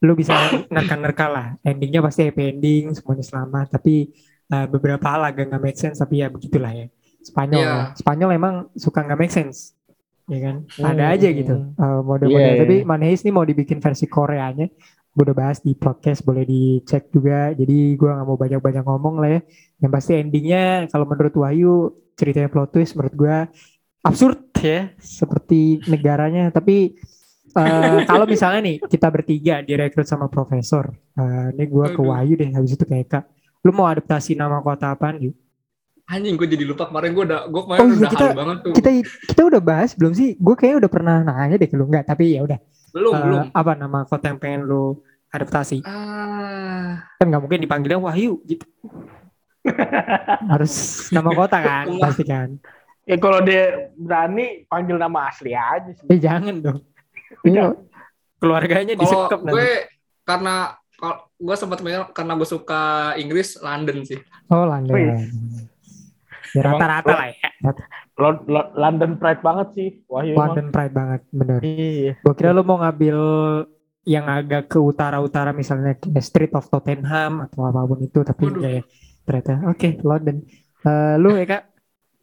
lu 0.00 0.12
bisa 0.12 0.34
nerka-nerka 0.68 1.26
lah 1.26 1.46
endingnya 1.62 2.00
pasti 2.00 2.28
happy 2.28 2.52
ending 2.52 2.92
semuanya 2.92 3.24
selamat 3.24 3.66
tapi 3.72 4.12
uh, 4.50 4.66
beberapa 4.68 5.04
hal 5.06 5.22
agak 5.24 5.48
nggak 5.48 5.62
make 5.62 5.78
sense 5.78 5.96
tapi 5.96 6.20
ya 6.20 6.28
begitulah 6.28 6.70
ya 6.70 6.86
Spanyol 7.20 7.58
Iya. 7.58 7.72
ya. 7.72 7.82
Spanyol 7.96 8.30
emang 8.34 8.54
suka 8.76 9.02
nggak 9.02 9.18
make 9.18 9.32
sense 9.32 9.72
ya 10.26 10.38
kan 10.42 10.56
Hmm. 10.76 10.90
ada 10.90 11.04
aja 11.10 11.28
gitu 11.30 11.54
uh, 11.74 12.02
model-model 12.02 12.42
Iya, 12.44 12.52
iya. 12.52 12.60
tapi 12.62 12.76
Maneis 12.82 13.22
ini 13.22 13.30
mau 13.30 13.42
dibikin 13.42 13.78
versi 13.78 14.04
Koreanya 14.04 14.66
gue 15.16 15.22
udah 15.24 15.32
bahas 15.32 15.64
di 15.64 15.72
podcast 15.72 16.20
boleh 16.20 16.44
dicek 16.44 17.08
juga 17.08 17.48
jadi 17.50 17.96
gue 17.96 18.10
nggak 18.10 18.26
mau 18.26 18.36
banyak-banyak 18.36 18.84
ngomong 18.84 19.16
lah 19.16 19.30
ya 19.32 19.40
yang 19.80 19.88
pasti 19.88 20.12
endingnya 20.12 20.92
kalau 20.92 21.08
menurut 21.08 21.32
Wahyu 21.32 21.74
ceritanya 22.12 22.52
plot 22.52 22.68
twist 22.70 22.92
menurut 22.94 23.14
gue 23.16 23.36
absurd 24.02 24.44
ya 24.60 24.92
seperti 24.98 25.80
negaranya 25.88 26.52
tapi 26.52 27.00
eh, 27.58 28.04
kalau 28.04 28.24
misalnya 28.24 28.60
nih 28.60 28.76
kita 28.80 29.08
bertiga 29.08 29.60
direkrut 29.60 30.04
sama 30.04 30.26
profesor 30.26 30.88
eh, 31.12 31.52
ini 31.52 31.64
gue 31.64 31.86
ke. 31.90 32.00
Wahyu 32.00 32.34
deh 32.34 32.50
habis 32.50 32.72
itu 32.72 32.82
ke 32.82 33.00
Eka. 33.00 33.20
Lu 33.60 33.70
mau 33.70 33.84
adaptasi 33.84 34.34
nama 34.34 34.60
kota 34.60 34.90
apaan 34.90 35.18
yuk 35.20 35.34
Anjing 36.06 36.38
gue 36.38 36.46
jadi 36.46 36.62
lupa. 36.62 36.86
Kemarin 36.86 37.10
gue 37.12 37.24
udah 37.26 37.40
gue 37.46 37.62
kemarin 37.62 37.80
Oh, 37.82 37.88
udah 37.90 38.10
kita- 38.10 38.26
halu 38.26 38.38
banget 38.38 38.56
tuh. 38.62 38.72
kita 38.72 38.88
kita 39.26 39.42
udah 39.42 39.58
bahas 39.60 39.90
belum 39.92 40.12
sih? 40.12 40.38
Gue 40.38 40.54
kayaknya 40.54 40.78
udah 40.80 40.90
pernah 40.92 41.16
nanya 41.20 41.56
deh 41.56 41.66
ke 41.66 41.74
lu. 41.74 41.84
Nggak 41.84 42.04
tapi 42.06 42.38
ya 42.38 42.46
udah. 42.46 42.58
Belum 42.94 43.12
Eh, 43.12 43.20
belum. 43.20 43.44
apa 43.50 43.72
nama 43.74 43.98
kota 44.04 44.30
yang 44.30 44.38
pengen 44.38 44.62
lu 44.64 45.02
adaptasi? 45.28 45.82
Ah, 45.82 47.10
kan 47.18 47.26
nggak 47.26 47.42
mungkin 47.42 47.58
dipanggilnya 47.58 47.98
Wahyu 47.98 48.38
gitu. 48.46 48.62
Harus 50.46 50.74
nama 51.10 51.30
kota 51.32 51.58
kan 51.58 51.86
pasti 51.98 52.22
kan. 52.22 52.54
Ya 53.02 53.18
kalau 53.18 53.38
dia 53.40 53.90
berani 53.94 54.62
panggil 54.64 54.96
nama 54.96 55.26
asli 55.26 55.54
aja 55.54 55.90
sih. 55.90 56.06
Eh 56.06 56.18
jangan 56.18 56.54
dong 56.58 56.78
Iya, 57.42 57.74
keluarganya 58.36 58.94
disekap 58.94 59.40
gue 59.40 59.50
nanti. 59.50 59.88
karena 60.22 60.54
kalau 60.92 61.16
gue 61.36 61.56
sempat 61.56 61.78
bilang 61.80 62.08
karena 62.10 62.32
gue 62.34 62.48
suka 62.48 62.82
Inggris 63.16 63.58
London 63.58 64.02
sih. 64.02 64.20
oh 64.48 64.64
London. 64.64 64.96
Ya, 66.54 66.62
rata-rata 66.62 67.12
lah 67.12 67.28
ya. 67.28 67.50
Lo- 68.16 68.44
lo- 68.46 68.72
London 68.72 69.20
Pride 69.20 69.44
banget 69.44 69.68
sih 69.74 69.88
Wahyu 70.08 70.32
emang. 70.32 70.56
London 70.56 70.66
Pride 70.70 70.94
banget 70.94 71.20
bener. 71.28 71.58
Iya. 71.60 72.12
Gue 72.18 72.34
kira 72.34 72.50
lu 72.50 72.64
mau 72.64 72.80
ngambil 72.80 73.18
yang 74.06 74.24
agak 74.24 74.70
ke 74.70 74.78
utara-utara 74.78 75.50
misalnya 75.50 75.98
kayak 75.98 76.22
Street 76.22 76.54
of 76.54 76.70
Tottenham 76.70 77.42
atau 77.42 77.66
apa 77.66 77.82
pun 77.84 77.98
itu 77.98 78.22
tapi 78.22 78.46
Waduh. 78.46 78.62
ya 78.62 78.80
ternyata 79.22 79.68
oke 79.68 79.88
London. 80.00 80.36
Eh, 80.80 81.14
lu 81.18 81.34
ya 81.34 81.44
kak? 81.44 81.62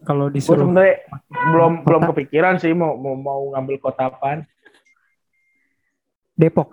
Kalau 0.01 0.27
gue 0.27 0.35
disuruh 0.35 0.65
sebenarnya 0.65 0.95
belum 1.29 1.73
belum 1.83 2.01
kepikiran 2.09 2.55
sih 2.57 2.71
mau 2.71 2.95
mau 2.95 3.13
mau 3.13 3.41
ngambil 3.53 3.77
kota 3.79 4.09
apaan 4.09 4.47
Depok 6.33 6.69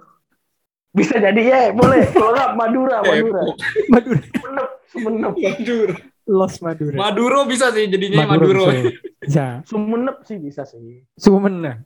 bisa 0.91 1.17
jadi 1.17 1.39
ya 1.41 1.61
boleh 1.71 2.03
kalau 2.11 2.35
nggak 2.35 2.51
Madura 2.53 2.97
Madura. 3.07 3.43
Madura 3.89 4.21
Sumenep 4.27 4.69
Sumenep 4.87 5.33
Madura. 5.37 5.95
Los 6.27 6.55
Madura 6.59 6.97
Maduro 6.97 7.39
bisa 7.45 7.67
sih 7.71 7.87
jadinya 7.87 8.27
Maduro. 8.29 8.67
bisa. 8.67 8.91
bisa 9.21 9.47
Sumenep 9.71 10.17
sih 10.23 10.37
bisa 10.37 10.63
sih 10.65 11.07
Sumen 11.15 11.63
nah. 11.63 11.77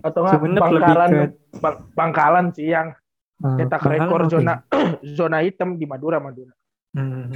atau 0.00 0.22
nggak 0.22 0.34
Sumenep 0.36 0.62
Bangkalan 0.62 1.10
ke 1.10 1.24
Bang- 1.58 1.82
Bangkalan 1.92 2.46
sih 2.50 2.68
yang 2.68 2.94
Uh, 3.42 3.58
Cetak 3.58 3.82
rekor 3.82 4.22
ya? 4.22 4.28
zona 4.30 4.54
zona 5.18 5.42
hitam 5.42 5.74
di 5.74 5.82
Madura 5.82 6.22
Madura. 6.22 6.54
Hmm. 6.94 7.26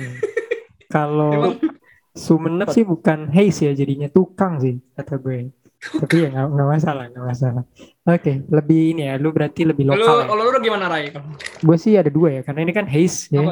Kalau 0.86 1.58
Sumenep 2.14 2.70
sih 2.70 2.86
bukan 2.86 3.26
Hayes 3.28 3.58
ya 3.58 3.74
jadinya 3.74 4.06
tukang 4.06 4.62
sih 4.62 4.78
kata 4.94 5.18
gue. 5.18 5.50
Tapi 5.76 6.16
ya 6.24 6.28
nggak 6.32 6.46
nggak 6.50 6.68
masalah 6.68 7.04
nggak 7.08 7.26
masalah. 7.26 7.62
Oke 8.02 8.32
lebih 8.48 8.80
ini 8.92 9.02
ya 9.06 9.14
lu 9.16 9.30
berarti 9.30 9.62
lebih 9.62 9.84
lokal. 9.86 10.22
Ya. 10.22 10.26
kalau 10.26 10.42
lu 10.44 10.58
gimana 10.58 10.86
Ray? 10.88 11.12
Gue 11.60 11.76
sih 11.76 11.94
ada 11.94 12.08
dua 12.08 12.28
ya 12.30 12.42
karena 12.42 12.60
ini 12.64 12.72
kan 12.72 12.86
Hayes 12.86 13.28
ya. 13.28 13.44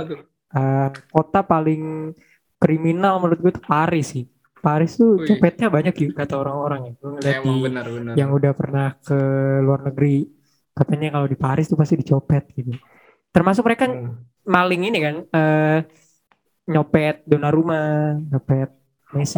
Eh, 0.54 0.88
kota 1.10 1.42
paling 1.42 2.14
kriminal 2.56 3.18
menurut 3.18 3.40
gue 3.40 3.52
tuh 3.52 3.64
Paris 3.64 4.14
sih. 4.14 4.24
Paris 4.58 4.96
tuh 4.96 5.20
Wih. 5.20 5.28
copetnya 5.28 5.68
banyak 5.68 5.92
gitu 5.92 6.12
kata 6.12 6.40
orang-orang 6.40 6.80
ya. 6.88 6.92
Gue 6.96 7.10
ngeliat 7.12 7.34
Emang 7.36 7.44
di 7.44 7.60
benar 7.62 7.84
benar. 7.86 8.12
yang 8.16 8.30
udah 8.32 8.52
pernah 8.52 8.88
ke 8.96 9.18
luar 9.60 9.80
negeri 9.84 10.24
katanya 10.72 11.08
kalau 11.12 11.26
di 11.28 11.36
Paris 11.36 11.68
tuh 11.68 11.76
pasti 11.76 11.94
dicopet 11.94 12.48
gitu. 12.50 12.72
Termasuk 13.30 13.62
mereka 13.62 13.84
Hmm. 13.90 14.24
maling 14.42 14.82
ini 14.88 14.98
kan 14.98 15.16
eh 15.28 15.78
nyopet 16.64 17.28
Donnarumma, 17.28 18.16
nyopet 18.24 18.72
Messi, 19.12 19.36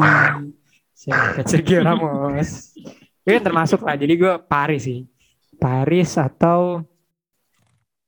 Sergio 1.45 1.85
Ramos. 1.85 2.73
Kan 3.21 3.43
termasuk 3.45 3.85
lah. 3.85 4.01
Jadi 4.01 4.17
gue 4.17 4.35
Paris 4.49 4.89
sih. 4.89 5.05
Paris 5.61 6.17
atau 6.17 6.81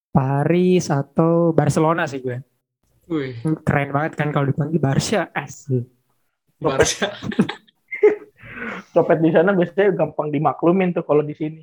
Paris 0.09 0.89
atau 0.89 1.53
Barcelona 1.53 2.09
sih 2.09 2.25
gue. 2.25 2.41
Wih, 3.09 3.41
Keren 3.65 3.93
banget 3.93 4.13
kan 4.21 4.29
kalau 4.33 4.49
dipanggil 4.49 4.81
Barca 4.81 5.33
asli. 5.33 5.85
Barca. 6.61 7.13
Copet 8.93 9.19
di 9.21 9.31
sana 9.33 9.57
biasanya 9.57 9.97
gampang 9.97 10.29
dimaklumin 10.33 10.93
tuh 10.93 11.05
kalau 11.05 11.25
di 11.25 11.33
sini. 11.33 11.63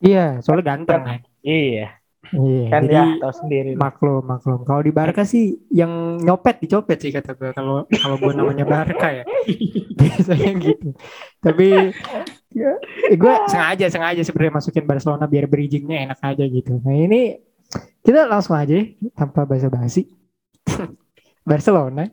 Iya, 0.00 0.40
soalnya 0.44 0.76
ganteng. 0.76 1.24
Iya, 1.40 1.88
Iya, 2.34 2.66
kan 2.72 2.82
ya 2.90 3.04
tahu 3.22 3.34
sendiri. 3.44 3.70
maklum 3.78 4.22
maklum. 4.26 4.66
Kalau 4.66 4.82
di 4.82 4.90
Barca 4.90 5.22
sih 5.22 5.60
yang 5.70 6.18
nyopet 6.18 6.58
dicopet 6.64 6.98
sih 6.98 7.12
kata 7.14 7.38
gue. 7.38 7.50
Kalau 7.54 7.86
kalau 7.86 8.16
gue 8.18 8.32
namanya 8.34 8.66
Barca 8.66 9.08
ya 9.12 9.24
biasanya 10.00 10.52
gitu. 10.58 10.88
Tapi 11.38 11.92
ya, 12.50 12.72
gue 13.14 13.34
sengaja 13.46 13.86
sengaja 13.86 14.22
sebenarnya 14.26 14.54
masukin 14.58 14.84
Barcelona 14.88 15.30
biar 15.30 15.46
bridgingnya 15.46 16.10
enak 16.10 16.18
aja 16.24 16.44
gitu. 16.46 16.82
Nah 16.82 16.96
ini 16.96 17.38
kita 18.02 18.26
langsung 18.26 18.58
aja 18.58 18.74
ya, 18.74 18.84
tanpa 19.14 19.46
basa-basi. 19.46 20.10
Barcelona 21.48 22.10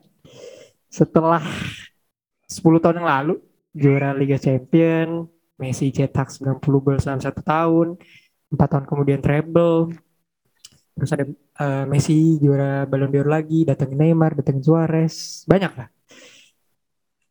setelah 0.86 1.42
10 2.46 2.62
tahun 2.78 3.02
yang 3.02 3.10
lalu 3.10 3.34
juara 3.74 4.14
Liga 4.14 4.38
Champion, 4.38 5.26
Messi 5.58 5.90
cetak 5.90 6.30
90 6.30 6.62
gol 6.62 6.98
dalam 6.98 7.18
satu 7.18 7.42
tahun, 7.42 7.98
empat 8.54 8.68
tahun 8.70 8.86
kemudian 8.86 9.18
treble, 9.18 9.90
terus 10.94 11.10
ada 11.10 11.24
eh, 11.26 11.84
Messi 11.90 12.38
juara 12.38 12.86
Ballon 12.86 13.10
d'Or 13.10 13.28
lagi, 13.28 13.66
datangin 13.66 13.98
Neymar, 13.98 14.38
datangin 14.38 14.62
Suarez, 14.62 15.42
banyak 15.44 15.72
lah. 15.74 15.88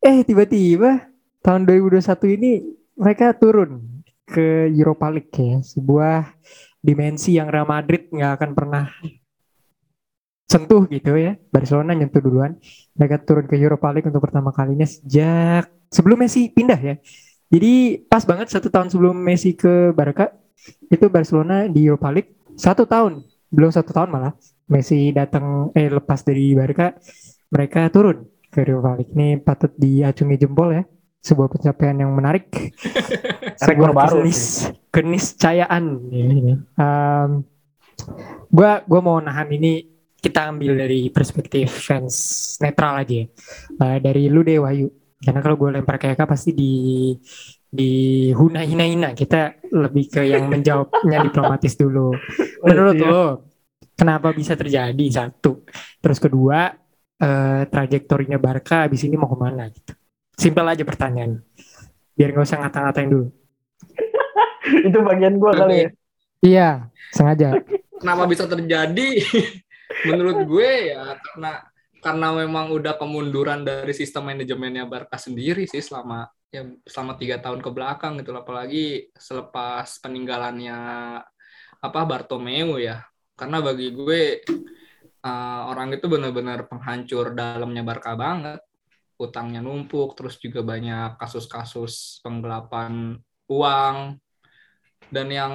Eh 0.03 0.27
tiba-tiba 0.27 1.07
tahun 1.39 1.63
2021 1.63 2.35
ini 2.35 2.51
mereka 2.99 3.31
turun 3.33 4.03
ke 4.27 4.67
Europa 4.67 5.07
League 5.07 5.31
ya, 5.31 5.63
sebuah 5.63 6.27
dimensi 6.83 7.39
yang 7.39 7.47
Real 7.47 7.67
Madrid 7.67 8.11
nggak 8.11 8.31
akan 8.35 8.51
pernah 8.51 8.85
sentuh 10.53 10.85
gitu 10.91 11.17
ya. 11.17 11.39
Barcelona 11.49 11.97
nyentuh 11.97 12.21
duluan. 12.21 12.59
Mereka 12.93 13.25
turun 13.25 13.49
ke 13.49 13.57
Europa 13.57 13.89
League 13.89 14.05
untuk 14.05 14.21
pertama 14.21 14.53
kalinya 14.53 14.85
sejak 14.85 15.71
sebelum 15.89 16.21
Messi 16.21 16.51
pindah 16.51 16.77
ya. 16.77 16.95
Jadi 17.49 18.03
pas 18.05 18.21
banget 18.27 18.53
satu 18.53 18.69
tahun 18.69 18.93
sebelum 18.93 19.17
Messi 19.17 19.57
ke 19.57 19.95
Barca 19.95 20.29
itu 20.91 21.05
Barcelona 21.09 21.65
di 21.65 21.89
Europa 21.89 22.09
League 22.13 22.37
satu 22.53 22.85
tahun 22.85 23.32
belum 23.53 23.69
satu 23.69 23.93
tahun 23.93 24.09
malah 24.09 24.33
Messi 24.73 25.13
datang 25.13 25.69
eh 25.77 25.87
lepas 25.87 26.25
dari 26.25 26.57
Barca 26.57 26.97
mereka 27.53 27.87
turun 27.93 28.25
ke 28.49 28.65
Europa 28.65 28.97
League 28.97 29.13
ini 29.13 29.37
patut 29.37 29.71
diacungi 29.77 30.35
jempol 30.41 30.73
ya 30.73 30.83
sebuah 31.23 31.47
pencapaian 31.47 32.03
yang 32.03 32.11
menarik. 32.11 32.51
Rekor 33.71 33.95
baru. 33.95 34.27
kenis, 34.27 34.67
keniscayaan. 34.91 36.11
Ini 36.11 36.59
Em, 36.75 37.29
gua 38.51 38.83
gua 38.83 38.99
mau 38.99 39.17
nahan 39.23 39.47
ini 39.55 39.87
kita 40.19 40.51
ambil 40.51 40.75
dari 40.75 41.07
perspektif 41.07 41.71
fans 41.71 42.15
netral 42.59 42.99
aja 42.99 43.23
ya. 43.23 43.25
Eh, 43.79 43.97
dari 44.03 44.27
lu 44.27 44.43
deh 44.43 44.59
Wahyu. 44.59 44.91
Karena 45.23 45.39
kalau 45.39 45.55
gue 45.55 45.79
lempar 45.79 45.95
ke 45.95 46.11
Eka 46.11 46.27
pasti 46.27 46.51
di 46.51 46.71
di 47.73 48.29
huna 48.37 48.61
hina 48.61 48.85
hina 48.85 49.09
kita 49.17 49.57
lebih 49.73 50.05
ke 50.13 50.21
yang 50.29 50.45
menjawabnya 50.45 51.17
diplomatis 51.27 51.73
dulu. 51.73 52.13
Menurut 52.61 52.95
Iya. 53.01 53.09
lo 53.09 53.23
kenapa 53.97 54.29
bisa 54.29 54.53
terjadi? 54.53 55.05
Satu. 55.09 55.65
Terus 55.97 56.21
kedua 56.21 56.69
eh, 57.17 57.61
trajektorinya 57.65 58.37
Barca 58.37 58.85
abis 58.85 59.09
ini 59.09 59.17
mau 59.17 59.25
ke 59.25 59.37
mana 59.41 59.73
gitu? 59.73 59.97
Simpel 60.37 60.69
aja 60.69 60.85
pertanyaan. 60.85 61.41
Biar 62.13 62.29
nggak 62.29 62.45
usah 62.45 62.61
ngata-ngatain 62.61 63.09
dulu. 63.09 63.27
Itu 64.87 64.99
bagian 65.01 65.41
gua 65.41 65.51
kali 65.57 65.75
ya. 65.75 65.89
iya 66.43 66.69
sengaja. 67.09 67.57
Kenapa 67.97 68.29
bisa 68.29 68.45
terjadi? 68.45 69.09
Menurut 70.09 70.45
gue 70.45 70.93
ya 70.93 71.17
karena 71.17 71.51
karena 72.03 72.27
memang 72.35 72.69
udah 72.69 72.99
kemunduran 72.99 73.63
dari 73.63 73.93
sistem 73.95 74.27
manajemennya 74.27 74.83
Barca 74.83 75.15
sendiri 75.15 75.63
sih 75.65 75.79
selama 75.79 76.27
ya 76.53 76.69
selama 76.85 77.17
tiga 77.17 77.41
tahun 77.41 77.65
ke 77.65 77.69
belakang 77.73 78.21
gitu 78.21 78.29
apalagi 78.37 79.09
selepas 79.17 79.89
peninggalannya 80.05 80.77
apa 81.81 81.99
Bartomeu 82.05 82.77
ya. 82.77 83.01
Karena 83.33 83.57
bagi 83.65 83.89
gue 83.89 84.45
eh, 85.25 85.61
orang 85.65 85.97
itu 85.97 86.05
benar-benar 86.05 86.69
penghancur 86.69 87.33
dalamnya 87.33 87.81
Barca 87.81 88.13
banget. 88.13 88.61
Utangnya 89.17 89.65
numpuk 89.65 90.13
terus 90.13 90.37
juga 90.37 90.61
banyak 90.61 91.17
kasus-kasus 91.17 92.21
penggelapan 92.21 93.17
uang. 93.49 94.21
Dan 95.09 95.27
yang 95.33 95.53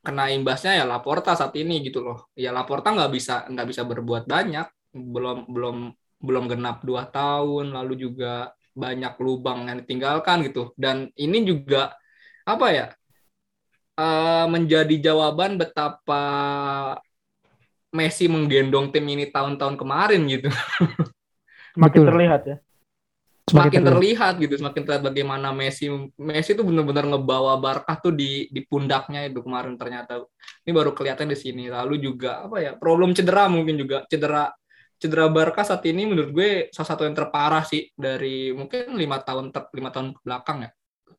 kena 0.00 0.32
imbasnya 0.32 0.80
ya 0.80 0.84
Laporta 0.86 1.34
saat 1.34 1.58
ini 1.58 1.82
gitu 1.82 2.06
loh. 2.06 2.30
Ya 2.38 2.54
Laporta 2.54 2.94
nggak 2.94 3.10
bisa 3.10 3.50
nggak 3.50 3.66
bisa 3.66 3.82
berbuat 3.82 4.30
banyak. 4.30 4.94
Belum 4.94 5.50
belum 5.50 5.76
belum 6.22 6.44
genap 6.46 6.86
dua 6.86 7.10
tahun. 7.10 7.74
Lalu 7.74 7.94
juga 8.08 8.54
banyak 8.74 9.14
lubang 9.20 9.68
yang 9.68 9.78
ditinggalkan 9.82 10.46
gitu 10.46 10.72
dan 10.78 11.10
ini 11.18 11.42
juga 11.44 11.94
apa 12.46 12.66
ya 12.72 12.86
eh, 13.98 14.46
menjadi 14.48 14.94
jawaban 15.12 15.60
betapa 15.60 16.22
Messi 17.90 18.30
menggendong 18.30 18.94
tim 18.94 19.02
ini 19.02 19.26
tahun-tahun 19.34 19.74
kemarin 19.74 20.22
gitu 20.30 20.46
Makin 21.78 22.02
Betul. 22.02 22.08
terlihat 22.10 22.42
ya. 22.46 22.56
semakin 23.50 23.82
terlihat. 23.82 23.88
terlihat 23.90 24.34
gitu 24.46 24.54
semakin 24.62 24.82
terlihat 24.86 25.04
bagaimana 25.10 25.50
Messi 25.50 25.90
Messi 26.14 26.54
tuh 26.54 26.62
benar-benar 26.62 27.02
ngebawa 27.02 27.58
Barca 27.58 27.98
tuh 27.98 28.14
di 28.14 28.46
di 28.46 28.62
pundaknya 28.62 29.26
itu 29.26 29.42
kemarin 29.42 29.74
ternyata 29.74 30.22
ini 30.62 30.70
baru 30.70 30.94
kelihatan 30.94 31.26
di 31.26 31.34
sini 31.34 31.66
lalu 31.66 31.98
juga 31.98 32.46
apa 32.46 32.62
ya 32.62 32.72
problem 32.78 33.10
cedera 33.10 33.50
mungkin 33.50 33.74
juga 33.74 34.06
cedera 34.06 34.54
cedera 35.00 35.32
Barca 35.32 35.64
saat 35.64 35.80
ini 35.88 36.04
menurut 36.04 36.30
gue 36.30 36.50
salah 36.68 36.88
satu 36.92 37.08
yang 37.08 37.16
terparah 37.16 37.64
sih 37.64 37.88
dari 37.96 38.52
mungkin 38.52 38.92
lima 39.00 39.24
tahun 39.24 39.48
ter, 39.48 39.72
lima 39.72 39.88
tahun 39.88 40.12
belakang 40.20 40.68
ya. 40.68 40.70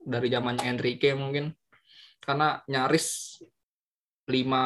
Dari 0.01 0.27
zamannya 0.29 0.65
Enrique 0.69 1.17
mungkin. 1.17 1.49
Karena 2.21 2.61
nyaris 2.69 3.41
lima 4.29 4.63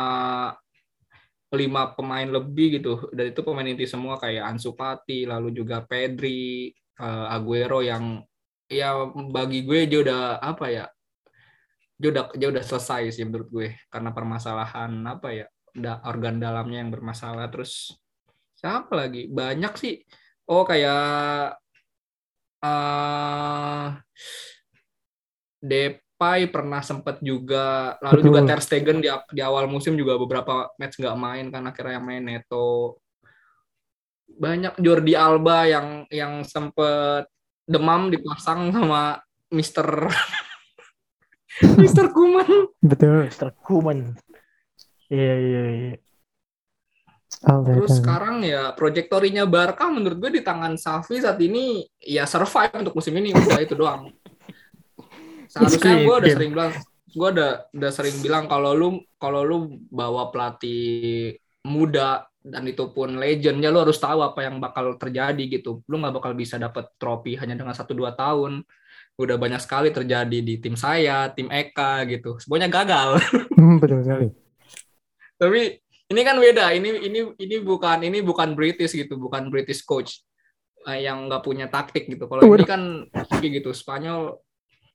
lima 1.55 1.81
pemain 1.95 2.27
lebih 2.27 2.83
gitu. 2.83 3.07
Dan 3.15 3.31
itu 3.31 3.39
pemain 3.39 3.63
inti 3.63 3.87
semua 3.87 4.19
kayak 4.19 4.43
Ansu 4.43 4.75
Fati 4.75 5.23
lalu 5.23 5.55
juga 5.55 5.79
Pedri 5.87 6.75
eh, 6.75 7.27
Aguero 7.31 7.79
yang 7.79 8.19
ya 8.67 9.07
bagi 9.31 9.63
gue 9.63 9.87
dia 9.87 9.99
udah 10.03 10.43
apa 10.43 10.67
ya? 10.67 10.85
Dia 11.95 12.11
udah 12.11 12.23
dia 12.35 12.47
udah 12.51 12.63
selesai 12.67 13.15
sih 13.15 13.23
menurut 13.23 13.47
gue. 13.47 13.67
Karena 13.87 14.11
permasalahan 14.11 14.91
apa 15.07 15.31
ya? 15.31 15.47
Organ 16.03 16.43
dalamnya 16.43 16.83
yang 16.83 16.91
bermasalah. 16.91 17.47
Terus 17.47 17.95
siapa 18.65 18.97
lagi 18.97 19.29
banyak 19.29 19.73
sih 19.77 20.01
oh 20.49 20.65
kayak 20.65 21.53
eh 22.65 23.85
Depay 25.61 26.49
pernah 26.49 26.81
sempat 26.81 27.21
juga 27.21 27.93
lalu 28.01 28.25
Betul. 28.25 28.29
juga 28.33 28.41
Ter 28.49 28.61
Stegen 28.65 28.97
di, 29.05 29.09
di 29.09 29.41
awal 29.45 29.69
musim 29.69 29.93
juga 29.93 30.17
beberapa 30.17 30.73
match 30.81 30.97
nggak 30.97 31.17
main 31.17 31.45
karena 31.53 31.69
akhirnya 31.69 31.93
yang 32.01 32.05
main 32.09 32.23
Neto 32.25 32.97
banyak 34.33 34.73
Jordi 34.81 35.13
Alba 35.13 35.69
yang 35.69 36.09
yang 36.09 36.41
sempet 36.41 37.29
demam 37.69 38.09
dipasang 38.09 38.73
sama 38.73 39.21
Mister 39.53 39.85
Mister 41.81 42.09
Kuman 42.09 42.49
betul 42.81 43.29
Mr. 43.29 43.53
Kuman. 43.61 44.17
Iya 45.05 45.33
iya 45.37 45.63
iya. 45.69 46.04
Alright, 47.43 47.75
Terus 47.75 47.99
sekarang 47.99 48.45
ya 48.45 48.71
trajektorinya 48.71 49.43
Barca 49.43 49.91
menurut 49.91 50.17
gue 50.21 50.39
di 50.39 50.41
tangan 50.45 50.79
Xavi 50.79 51.19
saat 51.19 51.39
ini 51.43 51.83
ya 51.99 52.23
survive 52.23 52.85
untuk 52.85 52.95
musim 52.95 53.13
ini 53.19 53.35
udah 53.35 53.59
itu 53.59 53.75
doang. 53.75 54.13
Seharusnya 55.51 56.05
gue 56.05 56.15
udah 56.15 56.31
sering 56.31 56.51
bilang 56.55 56.71
gue 57.15 57.29
udah 57.31 57.51
udah 57.71 57.91
sering 57.91 58.17
bilang 58.19 58.45
kalau 58.47 58.71
lu 58.75 58.89
kalau 59.19 59.41
lu 59.43 59.57
bawa 59.91 60.31
pelatih 60.31 61.35
muda 61.65 62.27
dan 62.45 62.61
itu 62.69 62.93
pun 62.93 63.17
legend 63.17 63.57
ya 63.57 63.73
lu 63.73 63.81
harus 63.81 63.97
tahu 63.97 64.21
apa 64.21 64.45
yang 64.45 64.61
bakal 64.61 64.95
terjadi 64.95 65.43
gitu. 65.59 65.81
Lu 65.89 65.99
nggak 65.99 66.15
bakal 66.21 66.31
bisa 66.37 66.55
dapat 66.55 66.93
trofi 66.95 67.35
hanya 67.35 67.57
dengan 67.57 67.73
satu 67.73 67.91
dua 67.91 68.13
tahun. 68.13 68.63
Udah 69.15 69.39
banyak 69.39 69.63
sekali 69.63 69.95
terjadi 69.95 70.39
di 70.43 70.59
tim 70.59 70.75
saya 70.75 71.31
tim 71.31 71.49
Eka 71.51 72.05
gitu. 72.07 72.37
Semuanya 72.39 72.67
gagal. 72.71 73.19
Hmm, 73.55 73.79
betul 73.79 74.03
sekali. 74.03 74.27
tapi 75.41 75.83
ini 76.11 76.21
kan 76.21 76.37
beda. 76.37 76.69
Ini 76.73 76.89
ini 77.09 77.19
ini 77.37 77.55
bukan 77.61 78.05
ini 78.05 78.21
bukan 78.21 78.53
British 78.53 78.93
gitu. 78.93 79.17
Bukan 79.17 79.49
British 79.49 79.81
coach 79.81 80.21
eh, 80.85 81.05
yang 81.05 81.25
nggak 81.25 81.41
punya 81.41 81.65
taktik 81.65 82.05
gitu. 82.05 82.29
Kalau 82.29 82.45
ini 82.45 82.65
kan 82.65 82.81
kayak 83.09 83.61
gitu. 83.61 83.73
Spanyol 83.73 84.37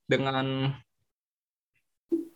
dengan 0.06 0.70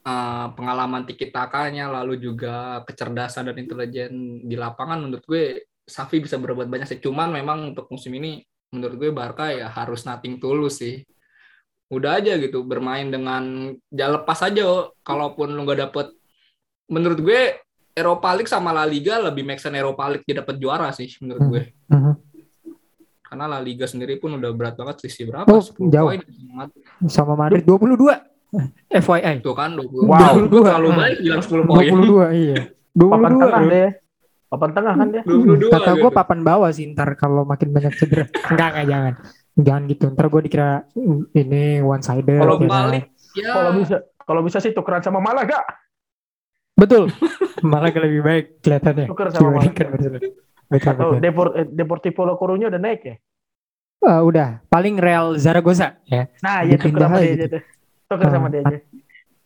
eh, 0.02 0.46
pengalaman 0.58 1.06
tiki 1.06 1.30
takanya 1.30 1.86
lalu 1.90 2.18
juga 2.18 2.82
kecerdasan 2.82 3.54
dan 3.54 3.56
intelijen 3.62 4.42
di 4.42 4.56
lapangan 4.58 5.06
menurut 5.06 5.24
gue 5.26 5.44
Safi 5.84 6.18
bisa 6.18 6.40
berbuat 6.40 6.66
banyak 6.66 6.88
sih. 6.88 7.00
Cuman 7.00 7.30
memang 7.30 7.76
untuk 7.76 7.86
musim 7.92 8.10
ini 8.18 8.42
menurut 8.74 8.96
gue 8.98 9.10
Barca 9.14 9.54
ya 9.54 9.70
harus 9.70 10.02
nating 10.02 10.42
tulus 10.42 10.82
sih. 10.82 11.04
Udah 11.92 12.18
aja 12.18 12.34
gitu 12.40 12.64
bermain 12.66 13.06
dengan 13.06 13.70
ya 13.92 14.10
lepas 14.10 14.40
aja. 14.42 14.90
Kalaupun 15.06 15.54
lu 15.54 15.62
nggak 15.62 15.80
dapet 15.92 16.10
menurut 16.88 17.20
gue 17.20 17.64
Eropa 17.94 18.28
League 18.32 18.46
sama 18.46 18.70
La 18.70 18.82
Liga 18.82 19.16
lebih 19.20 19.42
make 19.42 19.58
sense 19.58 19.72
Eropa 19.72 20.06
League 20.08 20.22
dia 20.22 20.36
dapat 20.36 20.58
juara 20.58 20.90
sih 20.90 21.06
menurut 21.20 21.40
Hmm. 21.40 21.48
gue 21.48 21.62
Mhm. 21.88 22.12
karena 23.24 23.44
La 23.48 23.58
Liga 23.58 23.86
sendiri 23.86 24.14
pun 24.16 24.34
udah 24.34 24.50
berat 24.50 24.74
banget 24.74 25.00
selisih 25.00 25.26
berapa 25.28 25.46
Oh, 25.46 25.58
10 25.58 25.88
jauh. 25.88 26.08
poin 26.08 26.20
Sama 27.06 27.34
Madrid 27.34 27.62
22. 27.62 28.14
FYI. 28.88 29.38
itu 29.38 29.50
kan 29.52 29.74
20 29.74 30.06
Wow. 30.06 30.34
gue 30.44 30.60
terlalu 30.60 30.88
Hmm. 30.88 31.00
baik 31.00 31.16
bilang 31.20 31.42
10 31.42 31.62
poin 31.64 31.84
22 31.84 32.26
iya. 32.32 32.58
Papan 32.94 33.18
22. 33.26 33.40
tengah 33.40 33.60
bro. 33.60 33.70
deh. 33.72 33.90
Papan 34.44 34.70
tengah 34.70 34.94
kan 34.94 35.08
dia. 35.10 35.22
22 35.24 35.66
Kata 35.68 35.90
gue 35.92 36.02
gitu. 36.04 36.14
papan 36.14 36.40
bawah 36.40 36.70
sih 36.70 36.84
ntar 36.88 37.08
kalau 37.14 37.42
makin 37.42 37.68
banyak 37.70 37.92
cedera. 37.92 38.26
enggak 38.48 38.68
enggak 38.70 38.86
jangan. 38.86 39.14
Jangan 39.56 39.82
gitu. 39.84 40.04
Ntar 40.08 40.26
gue 40.28 40.40
dikira 40.44 40.70
mm, 40.88 41.20
ini 41.32 41.62
one 41.80 41.98
sided. 42.00 42.38
kalau 42.38 42.58
balik 42.60 43.04
ya 43.34 43.50
Kalau 43.52 43.70
bisa 43.72 43.96
kalau 44.20 44.40
bisa 44.40 44.58
sih 44.58 44.70
tukeran 44.70 44.98
sama 45.00 45.18
Malaga. 45.18 45.58
Betul. 46.74 47.10
Malah 47.62 47.90
lebih 47.94 48.20
baik 48.20 48.44
kelihatannya. 48.60 49.06
Tuker 49.08 49.28
sama 49.30 49.40
dibandingkan 49.56 49.86
Barcelona. 49.94 50.20
Betul, 50.64 50.90
Atau 50.90 51.08
betul. 51.08 51.18
Depor, 51.22 51.46
eh, 51.54 51.66
Deportivo 51.70 52.20
La 52.26 52.34
Coruña 52.34 52.66
udah 52.68 52.80
naik 52.82 53.00
ya? 53.06 53.16
Eh, 54.04 54.20
udah 54.20 54.48
paling 54.68 55.00
Real 55.00 55.38
Zaragoza 55.40 55.96
ya. 56.04 56.28
Nah, 56.44 56.66
ya 56.66 56.76
tuker 56.76 56.92
Dipindah 56.92 57.08
sama 57.08 57.16
aja 57.16 57.24
dia 57.24 57.32
gitu. 57.32 57.40
aja 57.40 57.46
tuh. 57.54 57.62
Tuker 58.04 58.28
sama 58.28 58.46
Ah, 58.46 58.50
dia 58.52 58.60
aja. 58.60 58.78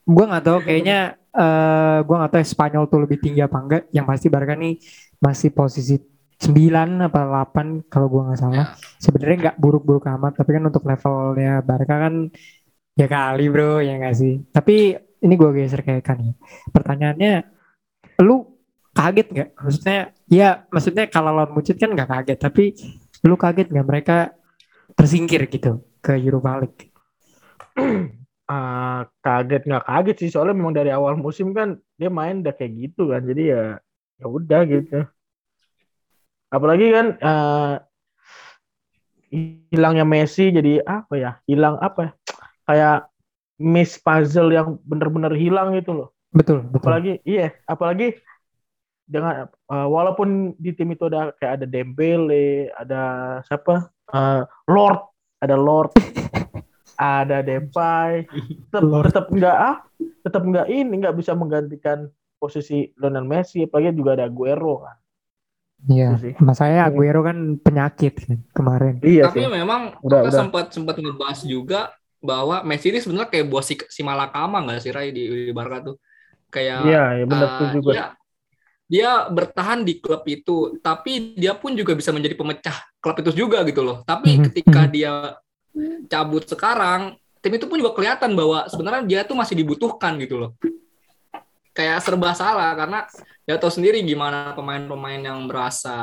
Gue 0.09 0.25
nggak 0.25 0.45
tahu 0.45 0.59
kayaknya 0.65 0.99
eh 1.39 1.99
gue 2.03 2.17
nggak 2.17 2.33
tahu 2.33 2.43
Spanyol 2.43 2.85
tuh 2.89 3.01
lebih 3.05 3.19
tinggi 3.23 3.41
apa 3.45 3.59
enggak. 3.61 3.83
Yang 3.95 4.07
pasti 4.09 4.27
Barca 4.33 4.55
nih 4.57 4.75
masih 5.21 5.51
posisi 5.53 5.95
9 6.39 7.07
apa 7.07 7.21
8 7.23 7.87
kalau 7.87 8.07
gue 8.09 8.23
nggak 8.25 8.39
salah. 8.41 8.57
Ya. 8.57 8.67
Sebenarnya 8.99 9.37
nggak 9.47 9.57
buruk-buruk 9.61 10.07
amat, 10.09 10.33
tapi 10.39 10.51
kan 10.57 10.65
untuk 10.67 10.83
levelnya 10.87 11.61
Barca 11.63 11.95
kan 12.09 12.15
ya 12.99 13.07
kali 13.07 13.47
bro 13.47 13.79
ya 13.79 13.95
nggak 14.01 14.17
sih. 14.17 14.43
Tapi 14.51 14.97
ini 15.25 15.35
gue 15.35 15.51
geser 15.55 15.83
ke 15.83 15.99
Eka 15.99 16.15
nih. 16.15 16.35
Pertanyaannya, 16.71 17.33
lu 18.23 18.59
kaget 18.95 19.27
nggak? 19.31 19.49
Maksudnya, 19.59 20.01
ya 20.31 20.49
maksudnya 20.71 21.05
kalau 21.11 21.35
lawan 21.35 21.53
Mucit 21.55 21.77
kan 21.79 21.91
nggak 21.95 22.11
kaget, 22.11 22.39
tapi 22.39 22.65
lu 23.27 23.35
kaget 23.35 23.69
nggak 23.71 23.89
mereka 23.89 24.17
tersingkir 24.95 25.47
gitu 25.51 25.83
ke 26.03 26.17
Europa 26.19 26.65
League? 26.65 26.83
Ah, 28.49 29.05
kaget 29.21 29.69
nggak 29.69 29.85
kaget 29.85 30.17
sih 30.25 30.31
soalnya 30.33 30.57
memang 30.57 30.73
dari 30.73 30.89
awal 30.89 31.21
musim 31.21 31.53
kan 31.53 31.77
dia 32.01 32.09
main 32.09 32.41
udah 32.41 32.57
kayak 32.57 32.73
gitu 32.81 33.13
kan 33.13 33.21
jadi 33.21 33.43
ya 33.45 33.63
ya 34.17 34.25
udah 34.25 34.61
gitu 34.65 35.05
apalagi 36.49 36.87
kan 36.89 37.07
eh, 37.21 37.75
hilangnya 39.69 40.09
Messi 40.09 40.49
jadi 40.49 40.81
apa 40.81 41.15
ya 41.21 41.31
hilang 41.45 41.77
apa 41.77 42.01
ya? 42.09 42.11
kayak 42.65 42.99
miss 43.59 43.99
puzzle 43.99 44.51
yang 44.55 44.79
bener-bener 44.87 45.35
hilang 45.35 45.75
gitu 45.79 45.93
loh. 45.95 46.09
Betul, 46.33 46.59
betul. 46.69 46.93
apalagi 46.93 47.19
iya 47.27 47.53
apalagi 47.67 48.15
dengan 49.09 49.49
eh, 49.49 49.87
walaupun 49.89 50.53
di 50.61 50.71
tim 50.77 50.93
itu 50.93 51.09
ada 51.09 51.33
kayak 51.41 51.63
ada 51.63 51.67
Dembele 51.69 52.69
ada 52.77 53.03
siapa? 53.49 53.89
Eh, 54.13 54.43
Lord 54.69 55.01
ada 55.41 55.57
Lord 55.57 55.91
ada 56.99 57.41
Depay. 57.41 58.27
Tetap 58.73 59.27
enggak 59.33 59.57
ah 59.57 59.77
tetap 60.25 60.43
enggak 60.45 60.67
ini 60.69 60.93
enggak 61.01 61.17
bisa 61.17 61.33
menggantikan 61.33 62.09
posisi 62.39 62.93
Lionel 63.01 63.27
Messi 63.27 63.65
apalagi 63.67 63.97
juga 63.97 64.15
ada 64.19 64.29
Aguero 64.29 64.85
kan. 64.85 64.97
Iya, 65.89 66.07
Itu 66.11 66.43
mas 66.47 66.59
saya 66.61 66.79
Aguero 66.91 67.21
kan 67.29 67.39
penyakit 67.65 68.13
kemarin. 68.57 68.95
iya 69.05 69.23
tapi 69.25 69.39
sih. 69.47 69.47
memang 69.47 69.83
Udah, 70.03 70.21
kita 70.21 70.29
udah. 70.29 70.43
sempat 70.43 70.65
sempat 70.75 70.97
ngebahas 70.99 71.41
juga 71.47 71.95
bahwa 72.19 72.67
Messi 72.67 72.91
ini 72.91 72.99
sebenarnya 72.99 73.31
kayak 73.31 73.47
bos 73.47 73.67
si, 73.67 73.79
si 73.89 74.03
Malakama 74.03 74.63
nggak 74.67 74.83
sih 74.83 74.91
Ray 74.91 75.15
di, 75.15 75.51
di 75.51 75.53
Barca 75.55 75.83
tuh? 75.93 75.97
Kayak 76.51 76.81
iya 76.89 77.05
iya 77.21 77.25
benar 77.29 77.49
eh, 77.49 77.57
tuh 77.61 77.69
juga 77.79 77.91
dia, 77.93 78.07
dia 78.89 79.11
bertahan 79.29 79.85
di 79.85 80.01
klub 80.01 80.25
itu 80.27 80.81
tapi 80.81 81.37
dia 81.37 81.53
pun 81.55 81.77
juga 81.77 81.93
bisa 81.93 82.11
menjadi 82.11 82.35
pemecah 82.35 82.79
klub 82.99 83.17
itu 83.23 83.31
juga 83.47 83.63
gitu 83.69 83.85
loh. 83.85 84.03
Tapi 84.03 84.39
Mhm, 84.39 84.43
ketika 84.51 84.81
mhm. 84.89 84.93
dia 84.93 85.13
cabut 86.11 86.43
sekarang 86.49 87.15
tim 87.39 87.55
itu 87.55 87.71
pun 87.71 87.79
juga 87.79 87.95
kelihatan 87.95 88.35
bahwa 88.35 88.67
sebenarnya 88.67 89.03
dia 89.07 89.21
tuh 89.23 89.39
masih 89.39 89.55
dibutuhkan 89.55 90.19
gitu 90.19 90.41
loh. 90.43 90.51
Kayak 91.71 92.03
serba 92.03 92.35
salah 92.35 92.75
karena 92.75 93.07
ya 93.47 93.55
tahu 93.55 93.71
sendiri 93.71 94.03
gimana 94.03 94.51
pemain-pemain 94.59 95.23
yang 95.23 95.47
merasa 95.47 95.97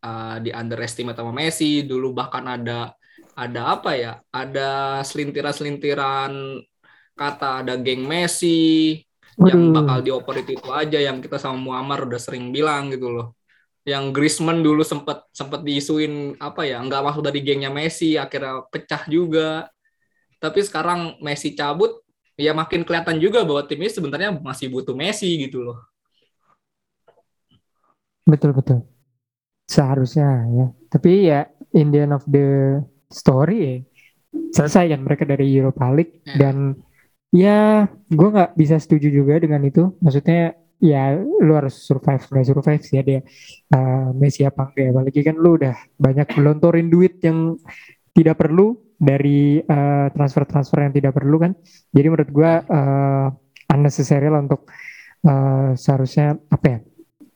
uh, 0.00 0.36
di 0.40 0.48
underestimate 0.48 1.20
sama 1.20 1.28
Messi. 1.36 1.84
Dulu 1.84 2.16
bahkan 2.16 2.48
ada 2.48 2.96
ada 3.32 3.78
apa 3.78 3.90
ya 3.96 4.12
ada 4.28 5.00
selintiran-selintiran 5.04 6.60
kata 7.16 7.64
ada 7.64 7.74
geng 7.80 8.04
Messi 8.04 9.00
yang 9.40 9.72
Waduh. 9.72 9.74
bakal 9.74 9.98
dioper 10.04 10.36
itu 10.44 10.50
itu 10.60 10.68
aja 10.68 10.98
yang 11.00 11.24
kita 11.24 11.40
sama 11.40 11.56
Muammar 11.56 12.04
udah 12.04 12.20
sering 12.20 12.52
bilang 12.52 12.92
gitu 12.92 13.08
loh 13.08 13.26
yang 13.82 14.14
Griezmann 14.14 14.62
dulu 14.62 14.86
sempet 14.86 15.26
sempet 15.34 15.66
diisuin 15.66 16.38
apa 16.38 16.62
ya 16.68 16.78
nggak 16.78 17.02
masuk 17.02 17.22
dari 17.24 17.42
gengnya 17.42 17.72
Messi 17.72 18.14
akhirnya 18.14 18.68
pecah 18.68 19.02
juga 19.10 19.66
tapi 20.38 20.62
sekarang 20.62 21.18
Messi 21.24 21.56
cabut 21.56 22.04
ya 22.38 22.54
makin 22.54 22.86
kelihatan 22.86 23.18
juga 23.18 23.42
bahwa 23.42 23.64
tim 23.66 23.80
ini 23.82 23.90
sebenarnya 23.90 24.30
masih 24.38 24.70
butuh 24.70 24.94
Messi 24.94 25.34
gitu 25.40 25.64
loh 25.64 25.92
Betul 28.22 28.54
betul. 28.54 28.86
Seharusnya 29.66 30.46
ya. 30.46 30.66
Tapi 30.86 31.10
ya 31.26 31.48
in 31.74 31.90
the 31.90 32.06
end 32.06 32.14
of 32.14 32.22
the 32.28 32.78
story 33.12 33.58
ya 33.60 33.74
selesai 34.32 34.96
kan 34.96 35.00
mereka 35.04 35.24
dari 35.28 35.52
Europa 35.52 35.92
League 35.92 36.24
Ya. 36.24 36.48
dan 36.48 36.56
ya 37.32 37.88
gue 38.08 38.28
nggak 38.32 38.56
bisa 38.56 38.76
setuju 38.80 39.08
juga 39.12 39.40
dengan 39.40 39.60
itu. 39.64 39.92
Maksudnya 40.00 40.56
ya 40.82 41.14
lu 41.16 41.52
harus 41.54 41.78
survive 41.78 42.20
nggak 42.20 42.46
survive 42.48 42.82
sih 42.82 42.98
ada 43.00 43.20
uh, 43.76 44.08
Messi 44.16 44.44
apa 44.44 44.72
enggak. 44.72 44.92
Apalagi 44.92 45.20
kan 45.24 45.36
lu 45.36 45.60
udah 45.60 45.76
banyak 45.96 46.26
gelontorin 46.32 46.88
duit 46.88 47.20
yang 47.24 47.56
tidak 48.12 48.36
perlu 48.40 48.76
dari 48.96 49.58
uh, 49.64 50.12
transfer-transfer 50.12 50.78
yang 50.84 50.94
tidak 50.94 51.12
perlu 51.16 51.36
kan. 51.40 51.52
Jadi 51.92 52.06
menurut 52.08 52.30
gue 52.30 52.52
uh, 52.68 53.26
unnecessary 53.72 54.28
lah 54.28 54.44
untuk 54.44 54.68
uh, 55.24 55.72
seharusnya 55.76 56.36
apa 56.52 56.66
ya 56.68 56.78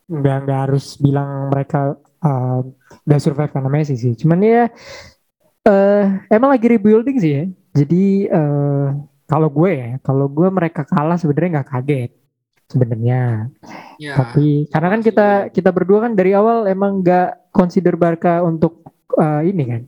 nggak 0.06 0.36
nggak 0.46 0.60
harus 0.70 1.00
bilang 1.02 1.50
mereka 1.50 1.96
uh, 2.22 2.60
udah 3.08 3.18
survive 3.20 3.52
karena 3.52 3.70
Messi 3.72 3.96
sih. 3.96 4.12
Cuman 4.14 4.38
ya 4.44 4.68
eh 5.66 6.04
emang 6.30 6.50
lagi 6.54 6.66
rebuilding 6.70 7.16
sih 7.18 7.32
ya. 7.36 7.44
Jadi 7.76 8.30
eh 8.30 8.86
kalau 9.26 9.48
gue 9.50 9.70
ya, 9.74 9.90
kalau 10.06 10.30
gue 10.30 10.48
mereka 10.48 10.86
kalah 10.86 11.18
sebenarnya 11.18 11.60
nggak 11.60 11.70
kaget 11.74 12.10
sebenarnya. 12.70 13.50
ya 13.98 14.12
Tapi 14.14 14.70
karena 14.70 14.88
kan 14.94 15.00
kita 15.02 15.28
kita 15.50 15.70
berdua 15.74 16.06
kan 16.06 16.12
dari 16.14 16.32
awal 16.36 16.66
emang 16.70 17.02
nggak 17.02 17.50
consider 17.50 17.94
Barca 17.98 18.42
untuk 18.46 18.86
eh, 19.18 19.42
ini 19.50 19.64
kan, 19.66 19.82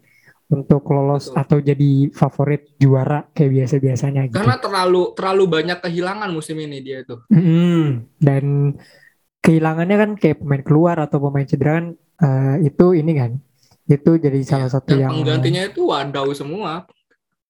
untuk 0.49 0.83
lolos 0.89 1.29
Betul. 1.29 1.41
atau 1.45 1.59
jadi 1.61 1.91
favorit 2.11 2.63
juara 2.81 3.29
kayak 3.37 3.51
biasa-biasanya 3.53 4.21
gitu. 4.33 4.37
karena 4.41 4.57
terlalu 4.57 5.13
terlalu 5.13 5.45
banyak 5.45 5.79
kehilangan 5.85 6.31
musim 6.33 6.57
ini 6.57 6.81
dia 6.81 7.05
tuh 7.05 7.21
Mm, 7.29 8.09
dan 8.17 8.45
kehilangannya 9.45 9.97
kan 9.97 10.11
kayak 10.17 10.41
pemain 10.41 10.65
keluar 10.65 10.97
atau 10.99 11.21
pemain 11.21 11.45
cedera 11.45 11.81
kan 11.81 11.87
eh, 12.25 12.55
itu 12.69 12.87
ini 12.97 13.13
kan 13.13 13.31
itu 13.89 14.11
jadi 14.17 14.39
salah 14.45 14.69
satu 14.69 14.93
dan 14.93 15.01
yang 15.01 15.13
penggantinya 15.17 15.63
itu 15.67 15.81
wadau 15.89 16.29
semua 16.33 16.85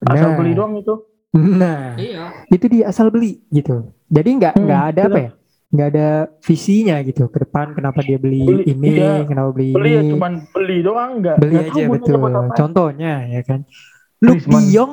asal 0.06 0.30
Nah, 0.30 0.38
beli 0.38 0.52
doang 0.54 0.78
itu 0.78 0.94
nah 1.34 1.92
iya 1.98 2.46
itu 2.48 2.66
di 2.66 2.78
asal 2.80 3.10
beli 3.10 3.42
gitu 3.50 3.90
jadi 4.06 4.28
nggak 4.38 4.54
Hmm, 4.54 4.64
nggak 4.64 4.82
ada 4.88 5.02
apa 5.02 5.10
benar. 5.12 5.20
ya 5.20 5.30
nggak 5.68 5.88
ada 5.92 6.08
visinya 6.40 6.96
gitu 7.04 7.28
ke 7.28 7.44
depan 7.44 7.76
kenapa 7.76 8.00
dia 8.00 8.16
beli, 8.16 8.40
Beli, 8.40 8.62
ini 8.64 8.88
iya. 8.96 9.20
kenapa 9.20 9.52
beli, 9.52 9.76
beli 9.76 9.90
ya 9.92 10.00
ini 10.00 10.12
cuman 10.16 10.32
beli 10.48 10.76
doang 10.80 11.10
enggak 11.20 11.36
beli 11.36 11.52
Nggak 11.52 11.66
tahu 11.68 11.76
aja 11.76 11.92
betul 11.92 12.14
apa. 12.16 12.54
contohnya 12.56 13.12
ya 13.28 13.42
kan 13.44 13.60
Luke 14.18 14.40
Griezmann. 14.40 14.64
De 14.64 14.72
Jong 14.72 14.92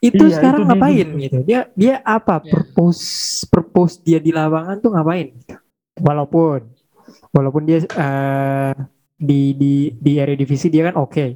itu 0.00 0.24
Iya, 0.24 0.34
sekarang 0.34 0.58
itu 0.58 0.64
dia 0.64 0.70
ngapain 0.74 1.06
gitu. 1.06 1.18
gitu 1.22 1.38
dia 1.44 1.60
dia 1.72 1.94
apa 2.02 2.34
Iya. 2.38 2.50
purpose 2.50 3.04
purpose 3.46 3.94
dia 4.00 4.18
di 4.18 4.30
lapangan 4.30 4.76
tuh 4.78 4.90
ngapain 4.90 5.26
gitu. 5.36 5.54
walaupun 6.00 6.60
walaupun 7.30 7.62
dia 7.62 7.78
eh, 7.84 8.72
di 9.18 9.52
di 9.58 9.74
di 9.98 10.12
area 10.22 10.38
divisi 10.38 10.70
dia 10.70 10.88
kan 10.88 10.96
oke. 11.02 11.26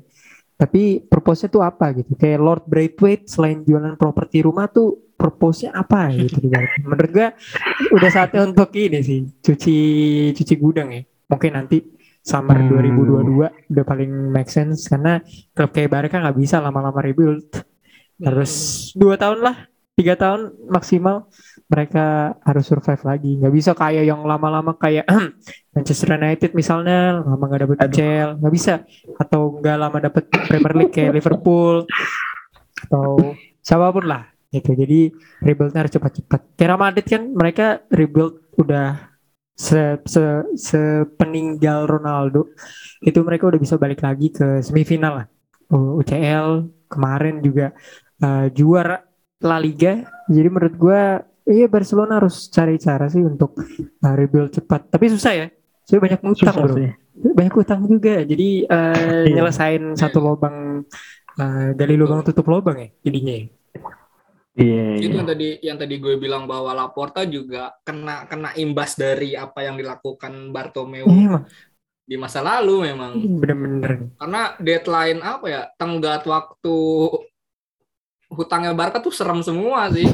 Tapi 0.55 1.03
purpose-nya 1.03 1.51
tuh 1.51 1.62
apa 1.66 1.90
gitu? 1.99 2.14
Kayak 2.14 2.38
Lord 2.38 2.64
Braithwaite 2.71 3.27
selain 3.27 3.66
jualan 3.66 3.99
properti 3.99 4.47
rumah 4.47 4.71
tuh 4.71 5.11
purpose-nya 5.18 5.75
apa 5.75 6.14
gitu? 6.14 6.38
Menurut 6.87 7.11
gua 7.11 7.29
udah 7.90 8.11
saatnya 8.11 8.47
untuk 8.47 8.71
ini 8.79 9.03
sih 9.03 9.21
cuci 9.42 9.77
cuci 10.38 10.55
gudang 10.57 10.95
ya. 10.95 11.03
Mungkin 11.27 11.53
nanti 11.59 11.83
summer 12.23 12.62
Hmm. 12.62 12.71
2022 12.71 13.75
udah 13.75 13.85
paling 13.85 14.11
make 14.31 14.47
sense 14.47 14.87
karena 14.87 15.18
klub 15.51 15.75
kayak 15.75 15.90
Barca 15.90 16.16
nggak 16.23 16.38
bisa 16.38 16.62
lama-lama 16.62 17.03
rebuild. 17.03 17.51
Harus 18.23 18.53
dua 18.95 19.18
tahun 19.18 19.42
lah 19.42 19.57
tiga 19.93 20.17
tahun 20.17 20.57
maksimal 20.73 21.29
mereka 21.69 22.37
harus 22.45 22.65
survive 22.65 23.03
lagi. 23.05 23.31
Nggak 23.41 23.55
bisa 23.55 23.71
kayak 23.77 24.05
yang 24.09 24.25
lama-lama 24.25 24.77
kayak 24.77 25.05
Manchester 25.75 26.17
United 26.17 26.51
misalnya 26.57 27.21
lama 27.21 27.45
nggak 27.45 27.61
dapet. 27.65 27.77
UCL 27.89 28.31
nggak 28.41 28.55
bisa. 28.55 28.75
Atau 29.21 29.61
nggak 29.61 29.77
lama 29.77 29.99
dapet 30.01 30.25
Premier 30.29 30.75
League 30.85 30.95
kayak 30.95 31.13
Liverpool. 31.17 31.85
Atau 32.89 33.37
siapa 33.61 33.93
pun 33.93 34.05
lah 34.09 34.33
gitu. 34.53 34.73
Jadi 34.77 35.13
rebuildnya 35.45 35.81
harus 35.85 35.93
cepat-cepat. 35.93 36.41
Kayak 36.57 36.69
Real 36.69 36.81
Madrid 36.81 37.07
kan 37.09 37.23
mereka 37.33 37.67
rebuild 37.89 38.35
udah 38.61 39.17
se, 39.57 40.01
se, 40.09 40.25
sepeninggal 40.57 41.89
Ronaldo. 41.89 42.53
Itu 43.01 43.25
mereka 43.25 43.49
udah 43.49 43.61
bisa 43.61 43.77
balik 43.77 44.05
lagi 44.05 44.33
ke 44.33 44.61
semifinal 44.65 45.25
lah. 45.25 45.27
UCL 45.73 46.69
kemarin 46.85 47.41
juga 47.41 47.73
uh, 48.21 48.53
juara 48.53 49.01
La 49.43 49.59
Liga 49.59 50.03
jadi 50.27 50.49
menurut 50.49 50.75
gua 50.75 51.03
iya 51.43 51.67
Barcelona 51.67 52.19
harus 52.19 52.47
cari 52.49 52.79
cara 52.79 53.07
sih 53.07 53.21
untuk 53.21 53.59
uh, 53.59 54.15
rebuild 54.15 54.51
cepat 54.51 54.89
tapi 54.89 55.11
susah 55.11 55.33
ya 55.35 55.47
soalnya 55.83 56.03
banyak 56.07 56.21
ngutang 56.23 56.55
Susah 56.55 56.55
bro 56.55 56.75
sih. 56.79 56.91
banyak 57.13 57.55
utang 57.55 57.81
juga 57.85 58.15
jadi 58.23 58.49
uh, 58.67 59.27
Iya. 59.27 59.35
nyelesain 59.37 59.83
satu 59.95 60.19
lubang 60.19 60.87
uh, 61.37 61.69
gali 61.75 61.95
lubang 61.95 62.23
tutup 62.23 62.47
lubang 62.47 62.79
ya 62.79 62.89
jadinya 63.03 63.35
ya. 63.35 63.47
Iya, 64.53 65.01
itu 65.01 65.09
iya. 65.09 65.17
yang 65.17 65.27
tadi 65.27 65.49
yang 65.65 65.77
tadi 65.81 65.95
gue 65.97 66.21
bilang 66.21 66.45
bahwa 66.45 66.77
Laporta 66.77 67.25
juga 67.25 67.73
kena 67.83 68.29
kena 68.29 68.53
imbas 68.53 68.93
dari 68.95 69.33
apa 69.33 69.65
yang 69.65 69.81
dilakukan 69.81 70.53
Bartomeu 70.53 71.09
Iya, 71.09 71.41
emang. 71.41 71.45
di 72.05 72.17
masa 72.21 72.45
lalu 72.45 72.93
memang 72.93 73.17
bener-bener 73.41 74.13
karena 74.21 74.43
deadline 74.61 75.21
apa 75.25 75.47
ya 75.49 75.63
tenggat 75.81 76.29
waktu 76.29 76.77
hutangnya 78.33 78.73
Barca 78.73 78.99
tuh 78.99 79.11
serem 79.11 79.40
semua 79.40 79.87
sih 79.88 80.09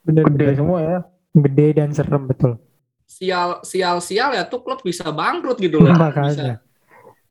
Gede 0.00 0.24
bener-bener 0.24 0.54
semua 0.54 0.78
ya. 0.80 0.98
gede 1.30 1.66
dan 1.74 1.90
serem 1.90 2.24
betul 2.24 2.56
sial 3.04 3.60
sial 3.62 3.98
sial 3.98 4.30
ya 4.30 4.44
tuh 4.44 4.60
klub 4.60 4.80
bisa 4.80 5.08
bangkrut 5.08 5.56
gitu 5.56 5.78
loh 5.78 5.92
bisa 5.92 6.02
makanya 6.02 6.54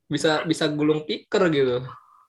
bisa 0.05 0.31
bisa 0.43 0.65
gulung 0.67 1.03
tikar 1.03 1.47
gitu 1.49 1.85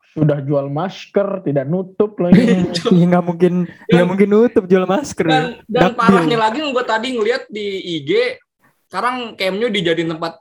Sudah 0.08 0.40
jual 0.40 0.66
masker, 0.66 1.44
tidak 1.44 1.62
nutup 1.64 2.18
lagi. 2.18 2.42
Iya 2.90 3.04
nggak 3.06 3.24
mungkin 3.24 3.52
nggak 3.86 4.06
mungkin 4.08 4.28
nutup 4.28 4.64
jual 4.64 4.82
masker 4.82 5.22
ya. 5.22 5.30
dan 5.30 5.44
dan 5.68 5.90
parahnya 5.94 6.34
lagi 6.34 6.58
gue 6.58 6.84
tadi 6.84 7.08
ngeliat 7.12 7.46
di 7.46 7.66
IG 7.94 8.40
sekarang 8.88 9.36
Camp 9.36 9.56
Nou 9.56 9.68
dijadiin 9.68 10.10
tempat 10.10 10.40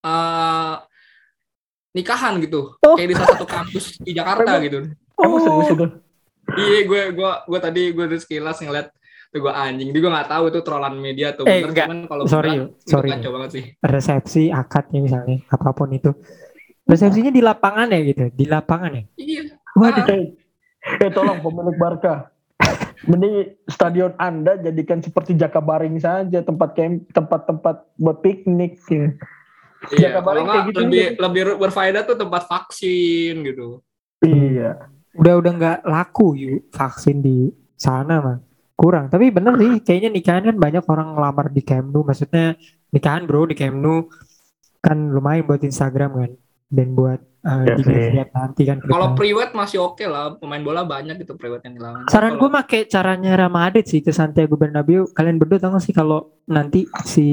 eh, 0.00 0.74
nikahan 1.92 2.38
gitu 2.38 2.78
Oh. 2.80 2.94
kayak 2.94 3.08
di 3.08 3.14
salah 3.14 3.28
satu 3.34 3.46
kampus 3.46 3.84
di 3.98 4.14
Jakarta 4.14 4.46
Emang- 4.48 4.64
gitu 4.64 4.78
Emang 5.18 5.40
serius 5.42 5.68
itu? 5.68 5.86
Iya 6.52 6.80
gue 6.82 7.02
gue 7.12 7.30
gue 7.44 7.58
tadi 7.58 7.82
gue 7.90 8.04
udah 8.06 8.18
sekilas 8.18 8.58
ngeliat 8.58 8.88
tuh 9.26 9.40
gue 9.40 9.52
anjing 9.52 9.88
dia 9.88 10.00
gue 10.00 10.10
nggak 10.10 10.28
tahu 10.28 10.44
itu 10.48 10.60
trollan 10.60 10.96
media 10.96 11.30
tuh 11.30 11.44
Eh, 11.44 11.58
bener 11.58 11.70
enggak. 11.70 11.86
cuman 11.86 11.98
kalau 12.04 12.22
Sorry, 12.24 12.50
beneran, 12.50 12.68
itu 12.72 12.88
sorry. 12.88 13.08
kacau 13.10 13.30
banget 13.32 13.50
sih 13.52 13.64
resepsi 13.80 14.42
akadnya 14.48 15.00
misalnya 15.00 15.36
apa 15.46 15.68
pun 15.70 15.88
itu 15.90 16.10
resepsinya 16.82 17.30
di 17.30 17.38
lapangan 17.38 17.86
ya 17.88 18.00
gitu 18.04 18.24
di 18.28 18.44
lapangan 18.44 18.90
ya 18.92 19.02
iya 19.16 19.42
waduh 19.72 20.04
Eh, 20.08 20.24
eh 20.98 21.10
tolong 21.10 21.38
pemilik 21.38 21.76
Barca. 21.76 22.32
Mending 23.02 23.32
stadion 23.64 24.12
Anda 24.16 24.56
jadikan 24.56 25.00
seperti 25.00 25.32
Jakabaring 25.32 25.96
saja 25.96 26.40
tempat 26.40 26.72
camp 26.72 27.08
tempat-tempat 27.10 27.96
buat 27.96 28.20
piknik. 28.20 28.76
ya. 28.86 29.08
iya 29.90 30.08
kalau 30.14 30.40
kayak 30.40 30.44
nggak 30.44 30.64
gitu 30.66 30.78
lebih 30.82 31.04
lebih 31.16 31.42
berfaedah 31.56 32.02
tuh 32.02 32.16
tempat 32.16 32.44
vaksin 32.44 33.40
gitu 33.42 33.80
Iya. 34.20 34.84
Udah 35.20 35.34
udah 35.36 35.52
nggak 35.52 35.78
laku 35.84 36.32
yuk 36.32 36.72
vaksin 36.72 37.20
di 37.20 37.52
sana 37.76 38.24
mah. 38.24 38.38
Kurang. 38.72 39.12
Tapi 39.12 39.28
bener 39.28 39.60
sih 39.60 39.84
kayaknya 39.84 40.08
nikahan 40.08 40.44
kan 40.48 40.56
banyak 40.56 40.84
orang 40.88 41.12
ngelamar 41.12 41.52
di 41.52 41.60
Camp 41.60 41.92
Nou. 41.92 42.00
Maksudnya 42.00 42.56
nikahan 42.88 43.28
bro 43.28 43.44
di 43.44 43.52
Camp 43.52 43.76
Nou. 43.76 44.08
Kan 44.80 45.12
lumayan 45.12 45.44
buat 45.44 45.60
Instagram 45.60 46.10
kan. 46.16 46.30
Dan 46.70 46.96
buat 46.96 47.20
uh, 47.44 47.66
Ya 47.66 47.76
dilihat 47.76 48.30
nanti 48.32 48.62
kan 48.62 48.78
kalau 48.80 49.12
priwet 49.12 49.52
masih 49.52 49.84
oke 49.84 50.00
lah. 50.08 50.40
Pemain 50.40 50.64
bola 50.64 50.88
banyak 50.88 51.20
gitu 51.20 51.36
priwet 51.36 51.60
yang 51.68 51.76
dilawan. 51.76 52.08
Saran 52.08 52.40
gue 52.40 52.48
make 52.48 52.88
caranya 52.88 53.36
Real 53.36 53.52
Madrid 53.52 53.84
sih 53.84 54.00
ke 54.00 54.16
Santiago 54.16 54.56
Bernabeu. 54.56 55.12
Kalian 55.12 55.36
berdua 55.36 55.60
tahu 55.60 55.76
gak 55.76 55.84
sih 55.84 55.92
kalau 55.92 56.40
nanti 56.48 56.88
si 57.04 57.26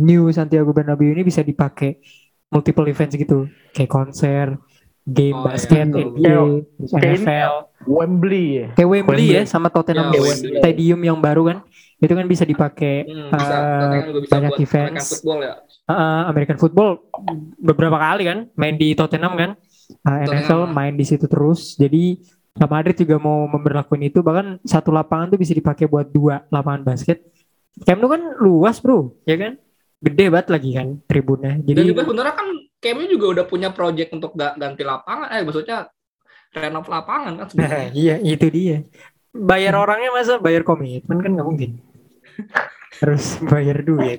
new 0.00 0.32
Santiago 0.32 0.72
Bernabeu 0.72 1.12
ini 1.12 1.20
bisa 1.26 1.44
dipakai 1.44 2.00
multiple 2.46 2.86
events 2.86 3.18
gitu, 3.18 3.50
kayak 3.74 3.90
konser, 3.90 4.54
game 5.06 5.32
Oh, 5.32 5.40
iya, 5.40 5.46
basket, 5.48 5.86
betul. 5.86 6.10
NBA, 6.18 6.36
NFL, 7.14 7.52
Wembley 7.86 8.46
ya. 8.52 8.66
kayak 8.74 8.88
Wembley, 8.90 9.16
Wembley. 9.22 9.36
ya 9.36 9.42
sama 9.44 9.68
Tottenham 9.68 10.10
Ya, 10.10 10.18
Wembley. 10.18 10.58
Stadium 10.58 11.00
yang 11.00 11.18
baru 11.18 11.42
kan, 11.46 11.58
itu 11.96 12.10
kan 12.10 12.26
bisa 12.26 12.42
dipakai 12.42 13.06
Hmm, 13.06 13.30
bisa, 13.30 13.54
eh, 13.54 14.18
bisa 14.18 14.32
banyak 14.32 14.50
buat 14.50 14.60
events. 14.60 14.82
American 14.82 15.06
football 15.06 15.38
ya. 15.40 15.54
uh, 15.86 16.22
American 16.26 16.58
football 16.58 16.90
beberapa 17.56 17.96
kali 17.96 18.22
kan 18.24 18.38
main 18.52 18.74
di 18.74 18.92
Tottenham 18.92 19.34
kan, 19.34 19.50
Uh, 20.02 20.18
NFL 20.20 20.66
Tottenham. 20.66 20.74
main 20.74 20.92
di 20.92 21.04
situ 21.04 21.24
terus, 21.24 21.74
jadi 21.74 22.18
Real 22.52 22.66
Madrid 22.68 22.96
juga 22.96 23.16
mau 23.16 23.46
memperlakukan 23.46 24.02
itu 24.02 24.18
bahkan 24.18 24.58
satu 24.60 24.90
lapangan 24.90 25.28
tuh 25.28 25.38
bisa 25.38 25.52
dipakai 25.52 25.86
buat 25.86 26.08
dua 26.08 26.42
lapangan 26.48 26.82
basket. 26.84 27.22
Camp 27.78 28.00
Nou 28.00 28.08
kan 28.08 28.22
luas 28.36 28.80
bro, 28.80 29.14
ya 29.22 29.36
kan? 29.36 29.52
Gede 29.96 30.26
banget 30.26 30.48
lagi 30.50 30.70
kan 30.72 30.98
tribunnya. 31.04 31.54
Dan 31.56 31.68
Jadi 31.68 31.80
juga 31.86 32.02
sebenarnya 32.02 32.34
kan 32.34 32.48
KMU 32.80 33.04
juga 33.08 33.26
udah 33.40 33.44
punya 33.48 33.68
project 33.72 34.10
untuk 34.12 34.36
ga- 34.36 34.54
ganti 34.54 34.84
lapangan, 34.84 35.32
eh 35.32 35.42
maksudnya 35.42 35.88
renov 36.52 36.86
lapangan 36.88 37.32
kan 37.36 37.44
nah, 37.44 37.48
sebenarnya. 37.48 37.90
iya 37.92 38.14
itu 38.22 38.46
dia. 38.48 38.78
Bayar 39.36 39.76
orangnya 39.76 40.10
masa 40.12 40.40
bayar 40.40 40.64
komitmen 40.64 41.20
kan 41.20 41.30
nggak 41.36 41.46
mungkin. 41.46 41.70
Harus 43.00 43.36
bayar 43.44 43.84
duit. 43.84 44.16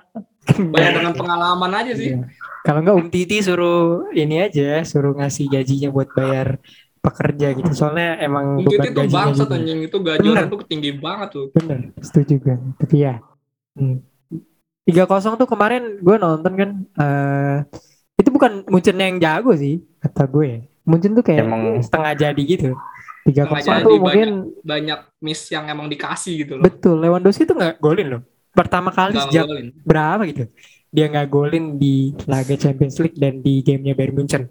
Banyak 0.72 0.92
dengan 1.02 1.14
pengalaman 1.16 1.72
aja 1.74 1.92
sih. 1.92 2.16
Iya. 2.16 2.30
Kalau 2.64 2.80
nggak 2.82 2.96
Om 2.96 3.08
Titi 3.12 3.38
suruh 3.44 4.10
ini 4.14 4.42
aja, 4.42 4.82
suruh 4.82 5.14
ngasih 5.14 5.50
gajinya 5.50 5.88
buat 5.92 6.08
bayar 6.14 6.58
pekerja 6.98 7.54
gitu. 7.54 7.70
Soalnya 7.76 8.18
emang 8.18 8.58
beban 8.62 8.90
itu 8.90 8.90
gajinya 8.90 9.24
bangsa 9.30 9.44
juga. 9.46 9.54
anjing 9.54 9.80
itu 9.86 9.96
gaji 10.02 10.26
Bener. 10.26 10.34
orang 10.34 10.48
tuh 10.50 10.58
tinggi 10.66 10.90
banget 10.98 11.28
tuh. 11.30 11.46
Bener, 11.54 11.78
setuju 12.02 12.34
gue. 12.42 12.56
Tapi 12.82 12.96
ya, 12.98 13.14
hmm. 13.78 13.98
3-0 14.86 15.02
tuh 15.34 15.48
kemarin 15.50 15.98
gue 15.98 16.16
nonton 16.16 16.52
kan, 16.54 16.70
eh 16.94 17.58
itu 18.16 18.30
bukan 18.30 18.62
Munchen 18.66 18.94
yang 18.94 19.18
jago 19.18 19.50
sih, 19.52 19.82
kata 19.98 20.24
gue. 20.24 20.62
Munchen 20.86 21.12
tuh 21.12 21.20
kayak 21.20 21.42
Emang- 21.42 21.82
setengah 21.82 22.12
jadi 22.14 22.42
gitu. 22.42 22.70
3-0 23.26 23.58
Setengah 23.58 23.80
tuh 23.82 23.90
jadi, 23.90 23.98
mungkin 23.98 24.28
Banyak 24.62 25.00
miss 25.18 25.50
yang 25.50 25.66
emang 25.66 25.90
dikasih 25.90 26.46
gitu 26.46 26.52
loh. 26.56 26.62
betul. 26.62 26.96
Lewandowski 26.96 27.42
tuh 27.42 27.58
nggak 27.58 27.82
golin 27.82 28.06
loh. 28.08 28.22
Pertama 28.54 28.88
kali 28.88 29.18
Nggak 29.18 29.26
sejak 29.28 29.44
ngegolin. 29.44 29.68
berapa 29.82 30.22
gitu. 30.30 30.44
Dia 30.88 31.06
nggak 31.10 31.28
golin 31.28 31.64
di 31.76 31.94
laga 32.24 32.54
Champions 32.54 32.96
League 33.02 33.18
dan 33.18 33.42
di 33.42 33.60
gamenya 33.60 33.92
Bayern 33.92 34.14
Munchen. 34.14 34.42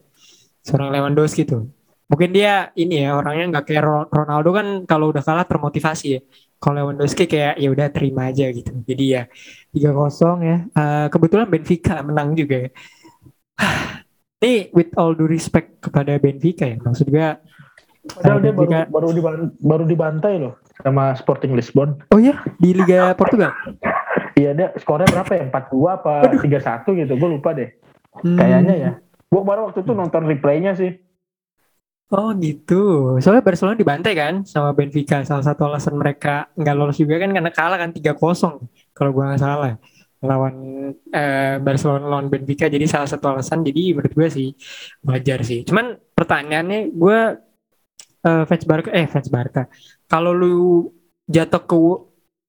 Seorang 0.62 0.91
Lewandowski 0.91 1.48
tuh. 1.48 1.71
Mungkin 2.06 2.30
dia 2.30 2.69
ini 2.76 3.02
ya 3.02 3.15
orangnya 3.15 3.50
nggak 3.50 3.65
kayak 3.65 3.82
Ro- 3.82 4.10
Ronaldo 4.12 4.52
kan 4.52 4.67
kalau 4.84 5.10
udah 5.10 5.24
kalah 5.24 5.48
termotivasi 5.48 6.08
ya. 6.12 6.19
Kalau 6.65 6.82
Lewandowski 6.82 7.30
kayak 7.30 7.62
ya 7.62 7.69
udah 7.69 7.88
terima 7.88 8.25
aja 8.25 8.49
gitu. 8.49 8.73
Jadi 8.82 9.06
ya 9.13 9.30
3-0 9.69 9.93
ya. 10.41 10.58
Eh, 10.65 11.08
kebetulan 11.08 11.45
Benfica 11.45 12.01
menang 12.01 12.34
juga 12.34 12.65
ya. 12.65 12.69
Ini 14.41 14.73
with 14.73 14.89
all 14.95 15.13
due 15.13 15.30
respect 15.30 15.78
kepada 15.80 16.17
Benfica 16.17 16.65
ya. 16.65 16.82
Maksud 16.82 17.06
gue 17.08 17.30
Padahal 18.06 18.38
dia 18.38 18.49
baru, 18.49 18.65
Benfica- 18.65 18.89
baru, 18.89 19.08
diban- 19.12 19.54
baru 19.58 19.84
dibantai 19.86 20.34
loh 20.38 20.58
sama 20.78 21.13
Sporting 21.13 21.54
Lisbon. 21.54 22.01
Oh 22.10 22.17
ya 22.17 22.41
di 22.58 22.73
Liga 22.73 23.10
Portugal. 23.19 23.54
Iya 24.34 24.51
dia 24.51 24.67
skornya 24.75 25.06
berapa 25.06 25.32
ya? 25.32 25.45
4-2 25.47 25.69
apa 25.88 26.13
3-1 26.36 26.97
gitu. 26.97 27.13
Gue 27.13 27.30
lupa 27.32 27.54
deh. 27.54 27.69
Hmm. 28.19 28.38
Kayaknya 28.38 28.73
ya. 28.75 28.91
Gue 29.25 29.41
baru 29.41 29.69
waktu 29.69 29.82
itu 29.82 29.93
nonton 29.93 30.25
replaynya 30.25 30.73
sih. 30.73 30.97
Oh 32.13 32.30
gitu. 32.38 32.74
Soalnya 33.18 33.41
Barcelona 33.41 33.76
dibantai 33.82 34.13
kan 34.13 34.34
sama 34.46 34.70
Benfica. 34.78 35.26
Salah 35.26 35.41
satu 35.41 35.65
alasan 35.65 35.98
mereka 35.98 36.46
nggak 36.54 36.76
lolos 36.78 36.98
juga 37.02 37.18
kan 37.18 37.30
karena 37.34 37.50
kalah 37.50 37.78
kan 37.82 37.89
3-0 37.89 38.62
kalau 38.94 39.10
gua 39.15 39.34
nggak 39.34 39.41
salah. 39.41 39.74
Lawan 40.22 40.56
eh, 41.13 41.58
Barcelona 41.65 42.06
lawan 42.12 42.28
Benfica 42.30 42.65
jadi 42.70 42.86
salah 42.86 43.10
satu 43.10 43.26
alasan. 43.34 43.65
Jadi 43.65 43.98
menurut 43.98 44.13
gue 44.13 44.28
sih 44.30 44.48
wajar 45.02 45.41
sih. 45.41 45.65
Cuman 45.65 45.98
pertanyaannya 46.13 46.94
gue 46.94 47.18
eh, 48.28 48.44
fans 48.50 48.63
Barca 48.70 48.89
eh 48.94 49.08
fans 49.10 49.30
Barca. 49.34 49.62
Kalau 50.06 50.32
lu 50.34 50.54
jatuh 51.26 51.62
ke 51.65 51.78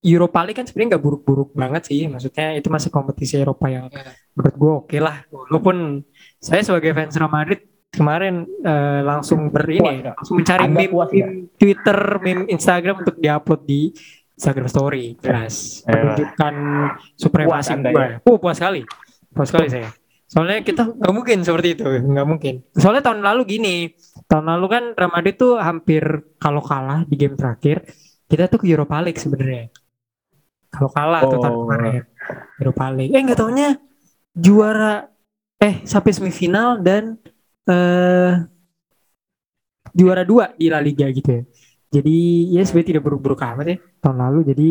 Europa 0.07 0.39
League 0.47 0.59
kan 0.61 0.67
sebenarnya 0.69 0.89
nggak 0.97 1.05
buruk-buruk 1.05 1.51
banget 1.57 1.83
sih. 1.91 2.01
Maksudnya 2.13 2.55
itu 2.61 2.69
masih 2.71 2.91
kompetisi 2.93 3.35
Eropa 3.41 3.67
yang 3.73 3.89
Iya. 3.91 4.13
menurut 4.37 4.55
gue 4.61 4.73
oke 4.85 4.97
lah. 5.01 5.17
Walaupun 5.33 6.05
saya 6.39 6.61
sebagai 6.63 6.93
fans 6.93 7.17
Real 7.17 7.33
Madrid 7.33 7.61
kemarin 7.91 8.45
eh, 8.61 9.01
langsung 9.01 9.49
ber 9.49 9.65
ini 9.67 9.81
Puas 10.03 10.17
langsung 10.17 10.35
mencari 10.37 10.63
Anda 10.63 10.77
meme, 10.77 10.91
puas 10.91 11.11
meme 11.11 11.33
Twitter, 11.55 11.99
meme 12.21 12.43
Instagram 12.49 12.97
untuk 13.01 13.17
diupload 13.17 13.61
di 13.63 13.81
Instagram 14.33 14.69
Story. 14.69 15.05
Jelas 15.19 15.81
Eh, 15.83 15.93
menunjukkan 15.93 16.55
supremasi 17.15 17.73
gue. 17.75 17.93
ya? 17.95 18.17
Oh 18.23 18.37
puas 18.37 18.57
sekali, 18.57 18.83
puas 19.31 19.49
sekali 19.49 19.69
saya. 19.69 19.89
Soalnya 20.27 20.59
kita 20.61 20.83
nggak 20.93 21.15
mungkin 21.15 21.39
seperti 21.41 21.69
itu, 21.73 21.87
nggak 21.87 22.27
mungkin. 22.27 22.55
Soalnya 22.73 23.01
tahun 23.01 23.23
lalu 23.23 23.43
gini, 23.49 23.77
tahun 24.27 24.45
lalu 24.51 24.67
kan 24.67 24.85
Real 24.93 25.13
Madrid 25.13 25.35
tuh 25.35 25.55
hampir 25.57 26.03
kalau 26.37 26.61
kalah 26.61 27.07
di 27.07 27.15
game 27.15 27.33
terakhir, 27.33 27.87
kita 28.27 28.51
tuh 28.51 28.59
ke 28.59 28.67
Europa 28.67 28.99
League 29.01 29.17
sebenarnya. 29.17 29.71
Kalau 30.69 30.91
kalah 30.91 31.21
tuh 31.23 31.39
tahun 31.39 31.55
Oh. 31.55 31.63
kemarin 31.65 32.03
Europa 32.59 32.87
League. 32.93 33.15
Eh 33.15 33.23
nggak 33.23 33.39
taunya 33.39 33.79
juara 34.35 35.09
eh 35.57 35.81
sampai 35.83 36.13
semifinal 36.13 36.77
dan 36.77 37.17
eh 37.67 38.33
juara 39.97 40.23
dua 40.23 40.53
di 40.55 40.67
La 40.71 40.79
Liga 40.83 41.07
gitu 41.11 41.31
ya. 41.31 41.43
Jadi 41.87 42.19
ya 42.53 42.63
sebenarnya 42.67 42.89
tidak 42.93 43.03
buruk-buruk 43.07 43.41
amat 43.41 43.67
ya 43.73 43.79
tahun 44.03 44.19
lalu. 44.19 44.41
Jadi 44.53 44.69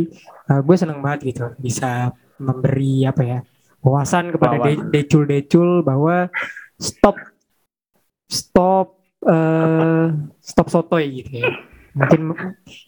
gue 0.51 0.75
seneng 0.75 0.99
banget 0.99 1.35
gitu 1.35 1.45
bisa 1.57 2.11
memberi 2.35 3.07
apa 3.07 3.21
ya 3.23 3.39
wawasan 3.79 4.35
kepada 4.35 4.59
de- 4.67 4.85
decul-decul 4.91 5.81
bahwa 5.81 6.27
stop 6.75 7.15
stop 8.27 8.99
eh 9.25 10.07
stop 10.43 10.67
sotoy 10.69 11.23
gitu 11.23 11.41
ya. 11.41 11.49
Mungkin 11.95 12.35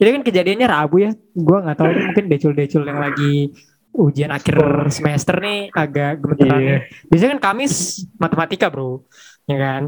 ini 0.03 0.09
kan 0.19 0.23
kejadiannya 0.27 0.67
Rabu 0.67 0.99
ya. 0.99 1.15
Gua 1.31 1.63
nggak 1.63 1.77
tahu 1.79 1.89
mungkin 1.95 2.25
decul-decul 2.27 2.83
yang 2.83 2.99
lagi 2.99 3.55
ujian 3.95 4.29
akhir 4.29 4.59
semester 4.91 5.39
nih 5.41 5.71
agak 5.73 6.21
gemeteran. 6.21 6.59
Iya. 6.59 6.77
Biasanya 7.07 7.31
kan 7.39 7.41
Kamis 7.41 8.03
matematika, 8.19 8.67
Bro. 8.69 9.07
Ya 9.47 9.57
kan? 9.57 9.83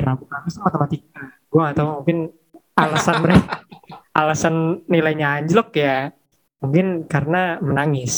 Kamis 0.00 0.52
tuh 0.58 0.64
matematika. 0.64 1.22
Gua 1.46 1.70
nggak 1.70 1.76
tahu 1.78 1.88
mungkin 2.02 2.18
alasan 2.74 3.16
mereka 3.22 3.62
alasan 4.20 4.54
nilainya 4.90 5.44
anjlok 5.44 5.70
ya. 5.78 6.10
Mungkin 6.64 7.04
karena 7.06 7.60
menangis. 7.60 8.12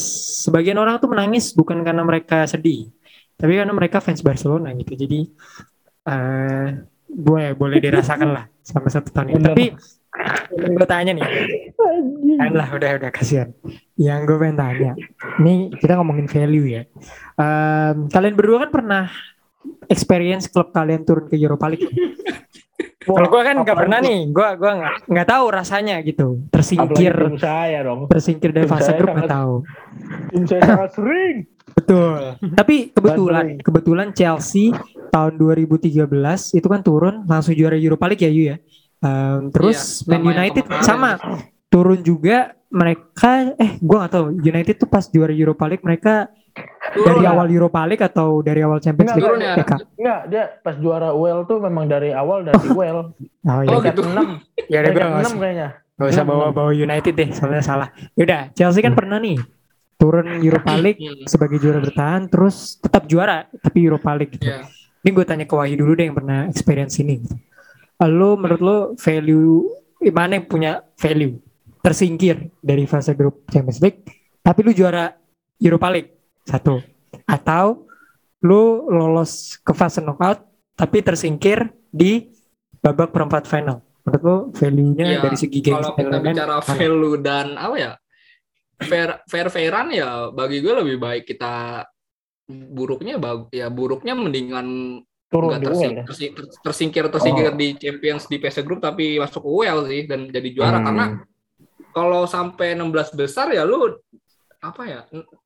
Sebagian 0.46 0.78
orang 0.78 1.02
tuh 1.02 1.10
menangis 1.10 1.50
bukan 1.52 1.82
karena 1.82 2.06
mereka 2.06 2.46
sedih, 2.46 2.94
tapi 3.34 3.58
karena 3.58 3.74
mereka 3.74 3.98
fans 3.98 4.22
Barcelona 4.22 4.70
gitu. 4.78 4.94
Jadi 4.94 5.26
eh 6.06 6.66
gue 7.10 7.44
boleh 7.58 7.78
dirasakan 7.82 8.30
lah 8.30 8.44
sama 8.62 8.86
satu 8.86 9.10
tahun 9.10 9.34
ini. 9.34 9.42
Tapi 9.42 9.64
gue 10.56 10.86
tanya 10.88 11.12
nih, 11.12 11.26
Kan 12.38 12.52
lah 12.54 12.68
udah 12.70 12.90
udah 13.02 13.10
kasihan. 13.10 13.50
Yang 13.98 14.20
gue 14.30 14.36
pengen 14.40 14.58
tanya, 14.58 14.92
ini 15.42 15.74
kita 15.76 15.98
ngomongin 15.98 16.30
value 16.30 16.66
ya. 16.70 16.82
Em, 17.36 18.08
kalian 18.08 18.34
berdua 18.38 18.64
kan 18.66 18.70
pernah 18.72 19.04
experience 19.88 20.46
klub 20.46 20.70
kalian 20.70 21.02
turun 21.02 21.26
ke 21.26 21.36
Europa 21.36 21.66
League. 21.70 21.86
Kalau 23.06 23.30
gue 23.30 23.38
kan 23.38 23.56
nggak 23.62 23.78
pernah 23.78 24.02
nih, 24.02 24.34
gue 24.34 24.48
gua 24.58 24.72
nggak 24.82 24.94
nggak 25.06 25.28
tahu 25.30 25.44
rasanya 25.54 26.02
gitu, 26.02 26.42
tersingkir 26.50 27.14
Apalagi 27.14 27.38
saya 27.38 27.78
dong. 27.86 28.10
tersingkir 28.10 28.50
dari 28.50 28.66
fase 28.66 28.98
grup 28.98 29.14
nggak 29.14 29.30
tahu. 29.30 29.54
Tim 30.34 30.42
saya 30.42 30.60
sangat 30.66 30.90
sering. 30.98 31.36
Betul. 31.70 32.18
Tapi 32.58 32.76
kebetulan 32.90 33.46
kebetulan 33.62 34.08
Chelsea 34.10 34.74
tahun 35.14 35.38
2013 35.38 36.02
itu 36.58 36.66
kan 36.66 36.80
turun 36.82 37.22
langsung 37.30 37.54
juara 37.54 37.78
Europa 37.78 38.10
League 38.10 38.26
ya 38.26 38.30
Yu 38.34 38.44
ya. 38.50 38.56
Em, 38.98 39.54
terus 39.54 40.02
Iya, 40.02 40.10
Man 40.10 40.22
United 40.26 40.64
sama 40.82 41.10
turun 41.70 42.02
juga 42.02 42.58
mereka 42.74 43.54
eh 43.54 43.78
gua 43.78 44.02
nggak 44.02 44.12
tahu 44.18 44.26
United 44.42 44.74
tuh 44.82 44.88
pas 44.90 45.06
juara 45.06 45.30
Europa 45.30 45.62
League 45.70 45.86
mereka 45.86 46.26
dari 46.92 47.18
Turun. 47.18 47.26
awal 47.26 47.46
Europa 47.48 47.80
League 47.84 48.04
atau 48.04 48.28
dari 48.40 48.60
awal 48.60 48.78
Champions 48.78 49.10
Enggak, 49.10 49.16
League 49.18 49.26
turun 49.26 49.40
ya. 49.42 49.54
Enggak, 49.96 50.20
dia 50.28 50.44
pas 50.60 50.76
juara 50.76 51.08
UEL 51.10 51.40
tuh 51.44 51.58
memang 51.58 51.84
dari 51.84 52.10
awal 52.10 52.42
dari 52.42 52.62
UEL. 52.68 52.98
Oh, 53.46 53.60
iya. 53.62 53.70
Oh, 53.70 53.80
gitu. 53.80 54.02
6. 54.02 54.14
ya 54.72 54.78
udah 54.80 54.90
nggak 54.92 55.08
6 55.08 55.16
usah, 55.22 55.36
kayaknya. 55.36 55.68
nggak 55.96 56.08
usah 56.08 56.22
Enam, 56.22 56.30
bawa 56.30 56.46
bawa 56.50 56.70
United 56.72 57.12
deh 57.12 57.28
soalnya 57.30 57.62
salah. 57.62 57.88
Yaudah 58.14 58.52
Chelsea 58.52 58.80
kan 58.80 58.92
pernah 58.92 59.16
nih 59.16 59.38
turun 59.96 60.28
Europa 60.40 60.76
League 60.76 61.00
Hmm. 61.00 61.24
sebagai 61.24 61.56
juara 61.56 61.80
bertahan 61.80 62.28
terus 62.28 62.76
tetap 62.76 63.06
juara 63.06 63.48
tapi 63.58 63.82
Europa 63.82 64.12
League 64.12 64.36
gitu. 64.36 64.44
Iya. 64.44 64.68
Ini 65.00 65.10
gue 65.10 65.24
tanya 65.24 65.44
ke 65.44 65.54
Wahyu 65.54 65.76
dulu 65.76 65.92
deh 65.94 66.04
yang 66.04 66.16
pernah 66.16 66.44
experience 66.46 66.98
ini. 66.98 67.20
gitu. 67.20 67.34
Lo 68.04 68.36
menurut 68.36 68.60
lo 68.60 68.76
value 68.94 69.64
eh, 69.98 70.10
mana 70.10 70.36
yang 70.36 70.44
punya 70.44 70.72
value 70.94 71.40
tersingkir 71.80 72.50
dari 72.58 72.84
fase 72.84 73.14
grup 73.14 73.46
Champions 73.46 73.78
League, 73.78 74.02
tapi 74.42 74.60
lu 74.60 74.74
juara 74.74 75.14
Europa 75.56 75.88
League 75.88 76.15
satu, 76.46 76.78
atau 77.26 77.84
lu 78.40 78.62
lolos 78.86 79.58
ke 79.58 79.72
fase 79.72 79.98
knockout 79.98 80.40
tapi 80.72 81.00
tersingkir 81.00 81.58
di 81.88 82.30
babak 82.78 83.10
perempat 83.10 83.44
final. 83.44 83.82
Menurut 84.04 84.22
lo 84.22 84.36
value-nya 84.54 85.04
Iya, 85.04 85.18
dari 85.20 85.34
segi 85.34 85.58
game 85.58 85.76
kalau 85.76 85.98
kita 85.98 86.16
bicara 86.22 86.56
value 86.62 87.18
dan 87.18 87.58
apa 87.58 87.74
ya 87.74 87.92
fair 88.78 89.18
fair 89.26 89.48
fairan 89.50 89.90
ya 89.90 90.30
bagi 90.30 90.62
gue 90.62 90.70
lebih 90.70 90.96
baik 90.96 91.26
kita 91.26 91.82
buruknya 92.46 93.18
ya 93.50 93.66
buruknya 93.66 94.14
mendingan 94.14 95.00
Turun 95.26 95.58
di 95.58 95.66
tersing- 95.66 95.96
ya. 95.98 96.04
tersing- 96.06 96.34
tersingkir 96.62 97.04
tersingkir 97.10 97.50
Oh. 97.50 97.58
di 97.58 97.74
Champions 97.74 98.30
di 98.30 98.38
PS 98.38 98.62
Group 98.62 98.78
tapi 98.78 99.18
masuk 99.18 99.42
UEL 99.42 99.90
sih 99.90 100.06
dan 100.06 100.30
jadi 100.30 100.48
juara 100.54 100.78
Hmm. 100.78 100.86
karena 100.86 101.06
kalau 101.90 102.22
sampai 102.30 102.78
16 102.78 103.10
besar 103.10 103.50
ya 103.50 103.66
lu 103.66 103.90
apa 104.62 104.82
ya 104.86 105.00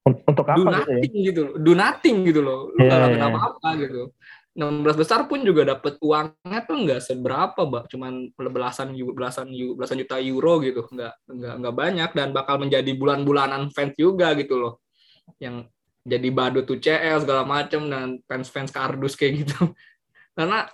Un- 0.08 0.22
Untuk 0.24 0.46
do 0.48 0.52
apa 0.52 0.56
gitu 0.56 0.70
ya? 0.70 0.96
nothing 0.96 1.14
gitu 1.20 1.40
loh. 1.44 1.54
Do 1.60 1.72
nothing 1.76 2.16
gitu 2.24 2.40
loh. 2.40 2.60
Lu 2.72 2.80
iya, 2.88 2.96
dapat 2.96 3.18
iya. 3.20 3.28
apa-apa 3.28 3.68
gitu. 3.84 4.02
16 4.50 4.98
besar 4.98 5.20
pun 5.30 5.46
juga 5.46 5.62
dapat 5.62 5.94
uangnya 6.02 6.60
tuh 6.66 6.76
nggak 6.82 7.00
seberapa 7.04 7.60
mbak. 7.68 7.84
Cuman 7.92 8.12
belasan 8.34 8.96
belasan 8.96 9.52
belasan 9.52 10.00
juta 10.00 10.16
euro 10.18 10.58
gitu. 10.64 10.88
Nggak 10.88 11.14
nggak 11.28 11.54
nggak 11.60 11.74
banyak 11.76 12.10
dan 12.16 12.28
bakal 12.32 12.56
menjadi 12.58 12.90
bulan-bulanan 12.96 13.68
fans 13.76 13.94
juga 13.94 14.32
gitu 14.34 14.56
loh. 14.56 14.80
Yang 15.36 15.68
jadi 16.00 16.28
badut 16.32 16.64
tuh 16.64 16.80
CL 16.80 17.20
segala 17.20 17.44
macem 17.44 17.84
dan 17.92 18.24
fans-fans 18.24 18.72
kardus 18.72 19.14
kayak 19.14 19.44
gitu. 19.44 19.60
Karena 20.36 20.64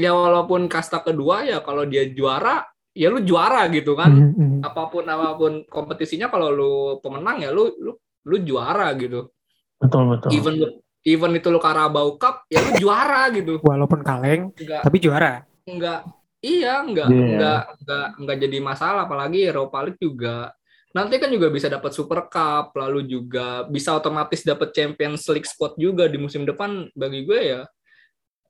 ya 0.00 0.16
walaupun 0.16 0.64
kasta 0.72 1.04
kedua 1.04 1.44
ya 1.44 1.60
kalau 1.60 1.84
dia 1.84 2.08
juara 2.08 2.64
ya 2.96 3.12
lu 3.12 3.20
juara 3.20 3.68
gitu 3.68 3.92
kan. 3.92 4.10
Hmm, 4.10 4.32
hmm. 4.32 4.58
apa 4.64 4.82
pun 4.88 5.04
apa 5.04 5.36
pun 5.36 5.52
kompetisinya 5.68 6.32
kalau 6.32 6.48
lu 6.48 6.72
pemenang 7.04 7.44
ya 7.44 7.52
lu 7.52 7.70
lu 7.76 7.92
lu 8.22 8.36
juara 8.40 8.92
gitu 8.94 9.30
Betul 9.76 10.12
betul. 10.12 10.30
even 10.30 10.54
lu 10.56 10.68
even 11.00 11.32
itu 11.32 11.48
lu 11.48 11.56
Carabao 11.56 12.14
Cup 12.14 12.44
ya 12.46 12.60
lu 12.60 12.72
juara 12.78 13.28
gitu 13.30 13.60
walaupun 13.60 14.00
kaleng 14.00 14.52
enggak 14.52 14.82
tapi 14.82 14.96
juara. 14.98 15.44
enggak 15.64 16.04
iya 16.40 16.80
enggak 16.80 17.06
Iya. 17.06 17.20
enggak 17.26 17.60
enggak 17.78 18.06
enggak 18.16 18.36
jadi 18.38 18.58
masalah 18.58 19.02
apalagi 19.04 19.40
Europa 19.42 19.78
League 19.82 19.98
juga 19.98 20.52
nanti 20.90 21.16
kan 21.16 21.30
juga 21.30 21.48
bisa 21.48 21.66
dapat 21.66 21.90
Super 21.90 22.26
Cup 22.26 22.74
lalu 22.74 23.06
juga 23.06 23.62
bisa 23.64 23.94
otomatis 23.94 24.42
dapat 24.42 24.70
Champions 24.70 25.22
League 25.28 25.46
spot 25.46 25.76
juga 25.76 26.04
di 26.04 26.18
musim 26.18 26.42
depan 26.42 26.90
bagi 26.92 27.22
gue 27.22 27.40
ya 27.40 27.62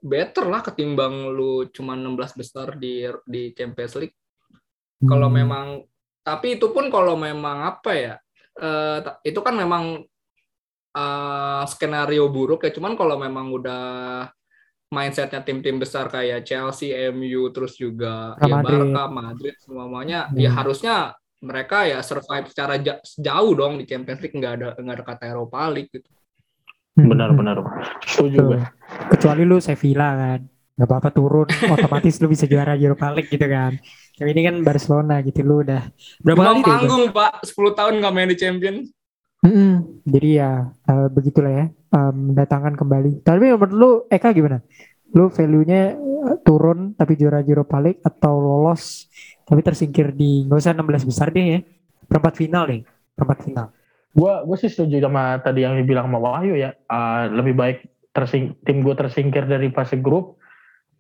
better 0.00 0.48
lah 0.48 0.64
ketimbang 0.64 1.28
lu 1.28 1.68
cuma 1.68 1.92
16 1.92 2.16
besar 2.35 2.74
di 2.74 3.04
di 3.22 3.52
Champions 3.52 3.94
League 3.96 4.16
kalau 5.00 5.28
Hmm. 5.28 5.37
memang 5.37 5.66
tapi 6.20 6.56
itu 6.56 6.68
pun 6.70 6.88
kalau 6.88 7.14
memang 7.14 7.64
apa 7.66 7.92
ya 7.92 8.14
eh, 8.58 8.98
ta- 9.04 9.18
itu 9.22 9.38
kan 9.38 9.54
memang 9.54 10.02
eh, 10.90 11.62
skenario 11.70 12.26
buruk 12.26 12.66
ya 12.66 12.74
cuman 12.74 12.98
kalau 12.98 13.14
memang 13.14 13.54
udah 13.54 13.84
mindsetnya 14.90 15.38
tim-tim 15.46 15.78
besar 15.78 16.10
kayak 16.10 16.42
Chelsea, 16.42 16.90
MU, 17.14 17.46
terus 17.54 17.78
juga 17.78 18.34
Real 18.42 18.50
ya 18.50 18.54
Madrid. 18.58 18.80
Barca, 18.90 19.02
Madrid 19.06 19.54
semuanya 19.62 20.20
ya 20.34 20.50
Hmm. 20.50 20.58
harusnya 20.58 20.94
mereka 21.40 21.86
ya 21.86 22.02
survive 22.02 22.50
secara 22.50 22.74
ja- 22.82 22.98
jauh 23.16 23.54
dong 23.54 23.78
di 23.78 23.86
Champions 23.86 24.18
League 24.20 24.34
nggak 24.34 24.54
ada 24.58 24.68
nggak 24.76 24.96
ada 24.98 25.04
kata 25.06 25.24
Eropa 25.30 25.70
League 25.70 25.94
gitu. 25.94 26.10
Hmm, 26.98 27.06
Benar 27.06 27.30
hmm. 27.32 27.70
Setuju 28.02 28.38
gue. 28.50 28.60
Kecuali 29.14 29.42
lu 29.46 29.62
Sevilla 29.62 30.10
kan. 30.18 30.40
Gak 30.80 30.88
apa-apa 30.88 31.08
turun, 31.12 31.46
otomatis 31.76 32.18
lu 32.18 32.26
bisa 32.32 32.48
juara 32.50 32.74
Europa 32.74 33.14
League 33.14 33.30
gitu 33.30 33.46
kan. 33.46 33.78
Tapi 34.20 34.37
ini 34.37 34.42
kan 34.44 34.56
Barcelona 34.61 35.24
gitu 35.24 35.40
lu 35.40 35.64
udah 35.64 35.88
berapa 36.20 36.37
Cuma 36.37 36.52
kali 36.61 36.64
panggung 36.85 37.04
Pak 37.09 37.33
10 37.48 37.72
tahun 37.72 37.92
nggak 38.04 38.12
main 38.12 38.28
di 38.28 38.37
Champions. 38.37 38.92
Mm-mm. 39.40 40.04
Jadi 40.04 40.28
ya 40.37 40.68
eh, 40.68 41.09
begitulah 41.09 41.48
ya 41.48 41.66
eh, 41.72 42.12
mendatangkan 42.12 42.76
kembali. 42.76 43.24
Tapi 43.24 43.56
menurut 43.56 43.72
lu 43.72 43.90
Eka 44.12 44.37
gimana? 44.37 44.61
Lu 45.16 45.33
value-nya 45.33 45.96
eh, 45.96 46.37
turun 46.44 46.92
tapi 46.92 47.16
juara 47.16 47.40
Europa 47.40 47.80
League 47.80 48.04
atau 48.04 48.37
lolos 48.37 49.09
tapi 49.48 49.64
tersingkir 49.64 50.12
di 50.12 50.44
nggak 50.44 50.61
usah 50.61 50.76
16 50.76 51.09
besar 51.09 51.33
deh 51.33 51.46
ya. 51.56 51.61
Perempat 52.04 52.37
final 52.37 52.68
deh, 52.68 52.85
perempat 53.16 53.38
final. 53.40 53.66
Gua 54.12 54.44
gue 54.44 54.56
sih 54.61 54.68
setuju 54.68 55.00
sama 55.00 55.40
tadi 55.40 55.64
yang 55.64 55.80
dibilang 55.80 56.12
sama 56.12 56.20
Wahyu 56.20 56.61
ya. 56.61 56.76
Ah, 56.92 57.24
lebih 57.24 57.56
baik 57.56 57.88
tersing 58.12 58.52
tim 58.68 58.85
gue 58.85 58.92
tersingkir 58.92 59.48
dari 59.48 59.72
fase 59.72 59.96
grup 59.96 60.37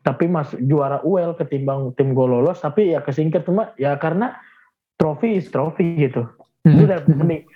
tapi 0.00 0.24
masuk 0.28 0.56
juara 0.64 1.04
UL 1.04 1.36
ketimbang 1.36 1.92
tim 1.92 2.16
gue 2.16 2.26
lolos 2.26 2.64
tapi 2.64 2.96
ya 2.96 3.04
kesingkir 3.04 3.44
cuma 3.44 3.76
ya 3.76 3.96
karena 4.00 4.40
trofi 4.96 5.36
is 5.36 5.48
trofi 5.52 5.96
gitu. 5.96 6.28
Lu 6.64 6.84
udah 6.84 7.04
mending 7.08 7.48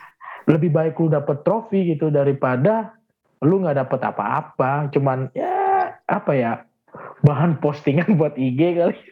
lebih 0.48 0.70
baik 0.72 1.00
lu 1.00 1.08
dapet 1.08 1.44
trofi 1.44 1.96
gitu 1.96 2.12
daripada 2.12 2.96
lu 3.44 3.64
nggak 3.64 3.80
dapet 3.84 4.00
apa-apa. 4.00 4.92
Cuman 4.92 5.32
ya 5.32 5.92
apa 6.04 6.32
ya 6.36 6.52
bahan 7.24 7.60
postingan 7.60 8.14
buat 8.20 8.36
IG 8.36 8.60
kali. 8.80 8.96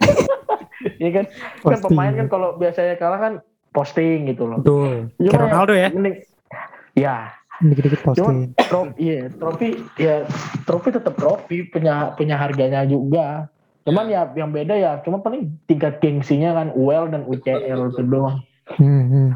Ya 0.99 1.14
kan? 1.14 1.31
Kan 1.62 1.79
pemain 1.79 2.11
kan 2.11 2.27
kalau 2.27 2.59
biasanya 2.59 2.99
kalah 2.99 3.23
kan 3.23 3.35
posting 3.71 4.27
gitu 4.27 4.51
loh. 4.51 4.59
Betul. 4.59 5.14
Cuma 5.14 5.47
Ronaldo 5.47 5.79
ya. 5.79 5.95
mending 5.95 6.27
ya 6.99 7.31
Dikit-dikit 7.68 8.01
Cuman 8.01 8.09
posting. 8.09 8.38
trofi, 8.57 8.92
iya, 8.98 9.20
trofi 9.31 9.68
ya 9.96 10.16
trofi 10.62 10.88
tetap 10.90 11.14
trofi 11.14 11.64
punya 11.64 12.12
punya 12.12 12.35
harganya 12.35 12.83
juga. 12.85 13.46
Cuman 13.83 14.07
ya 14.07 14.27
yang 14.33 14.51
beda 14.51 14.75
ya 14.75 15.03
cuma 15.03 15.18
paling 15.18 15.59
tingkat 15.64 15.98
gengsinya 15.98 16.55
kan 16.55 16.68
UL 16.72 17.09
dan 17.09 17.22
UCL 17.25 17.90
itu 17.90 18.03
doang. 18.05 18.38
Hmm, 18.72 19.05
hmm. 19.05 19.29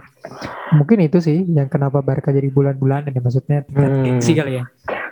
Mungkin 0.79 1.03
itu 1.03 1.19
sih 1.19 1.43
yang 1.45 1.67
kenapa 1.67 1.99
Barca 1.99 2.31
jadi 2.31 2.47
bulan-bulanan 2.49 3.11
ya 3.11 3.19
maksudnya 3.19 3.63
tingkat 3.63 3.91
Hmm. 3.91 4.05
gengsi 4.05 4.33
kali 4.33 4.63
ya. 4.63 4.65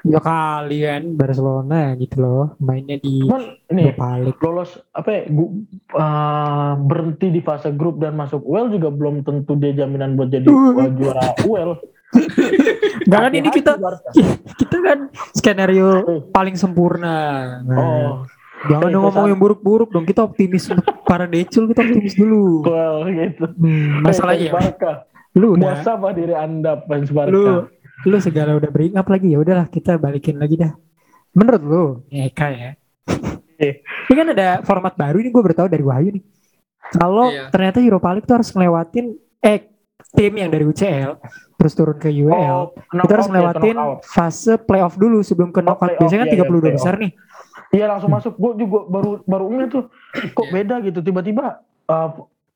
Ya 0.05 0.21
kali 0.21 0.85
kan 0.85 1.03
Barcelona 1.17 1.97
gitu 1.97 2.21
loh 2.21 2.55
mainnya 2.61 3.01
di 3.01 3.25
Cuman 3.25 3.57
ini 3.73 3.91
lolos 4.39 4.77
apa 4.93 5.09
ya, 5.11 5.23
gu- 5.27 5.65
eh, 5.91 6.73
berhenti 6.79 7.27
di 7.29 7.41
fase 7.41 7.73
grup 7.73 7.99
dan 7.99 8.15
masuk 8.15 8.45
UL 8.45 8.69
juga 8.69 8.93
belum 8.93 9.25
tentu 9.25 9.57
dia 9.57 9.75
jaminan 9.75 10.15
buat 10.15 10.29
jadi 10.29 10.47
Uh. 10.47 10.79
uh, 10.79 10.91
juara 10.93 11.25
UL. 11.43 11.71
Enggak 13.05 13.21
kan 13.21 13.33
ini 13.33 13.49
kita 13.51 13.73
kita 14.61 14.77
kan 14.79 14.99
skenario 15.33 15.89
paling 16.31 16.55
sempurna. 16.55 17.17
Nah, 17.61 17.77
Oh, 17.77 18.13
jangan 18.67 18.89
dong 18.89 19.03
ngomong 19.05 19.27
yang 19.29 19.37
buruk-buruk 19.37 19.91
dong. 19.91 20.03
Kita 20.03 20.25
optimis 20.25 20.71
para 21.05 21.25
decul 21.25 21.69
kita 21.69 21.81
optimis 21.81 22.15
dulu. 22.15 22.65
UL 22.65 22.97
gitu. 23.11 23.45
Hmm, 23.55 24.01
masalahnya 24.01 24.51
Barca. 24.51 24.93
lu 25.35 25.59
udah 25.59 25.75
Muasabah 25.75 26.13
diri 26.13 26.31
Anda 26.31 26.79
fans 26.81 27.11
Barca. 27.11 27.29
lu 27.29 27.67
lu 28.05 28.17
segala 28.19 28.55
udah 28.55 28.71
bring 28.71 28.95
up 28.95 29.05
lagi 29.05 29.29
ya 29.29 29.39
udahlah 29.39 29.67
kita 29.67 29.97
balikin 29.97 30.39
lagi 30.39 30.57
dah. 30.57 30.73
Menurut 31.35 31.63
lu, 31.63 31.85
Eka 32.09 32.47
ya. 32.49 32.71
Eh. 33.57 33.83
ini 34.09 34.15
kan 34.15 34.29
ada 34.31 34.63
format 34.63 34.95
baru 34.95 35.19
ini 35.19 35.29
gue 35.29 35.43
bertahu 35.43 35.67
dari 35.67 35.83
Wahyu 35.83 36.15
nih. 36.15 36.25
Kalau 36.95 37.27
Iya. 37.29 37.51
ternyata 37.51 37.81
Europa 37.81 38.13
League 38.13 38.25
tuh 38.25 38.39
harus 38.39 38.49
ngelewatin 38.49 39.07
eh 39.41 39.67
tim 40.15 40.33
yang 40.33 40.47
dari 40.47 40.63
UCL 40.63 41.19
terus 41.55 41.73
turun 41.73 41.97
ke 41.97 42.11
UEL 42.11 42.31
Oh, 42.31 42.75
kita 42.75 43.13
harus 43.15 43.29
ya, 43.29 43.85
fase 44.03 44.55
playoff 44.59 44.95
dulu 44.95 45.21
sebelum 45.21 45.51
ke 45.51 45.61
Oh, 45.61 45.65
knockout. 45.65 45.95
playoff, 45.95 46.01
Biasanya 46.03 46.21
kan 46.21 46.29
iya, 46.29 46.37
iya, 46.37 46.45
32 46.45 46.51
playoff. 46.51 46.77
besar 46.77 46.95
nih. 46.99 47.13
Iya 47.71 47.85
langsung 47.89 48.11
masuk. 48.11 48.33
Gue 48.35 48.53
juga 48.57 48.79
baru 48.87 49.11
baru 49.25 49.45
ngeh 49.51 49.69
tuh. 49.69 49.85
Kok 50.31 50.47
Iya. 50.47 50.53
beda 50.53 50.75
gitu 50.83 50.99
tiba-tiba 51.01 51.47
uh, 51.87 52.11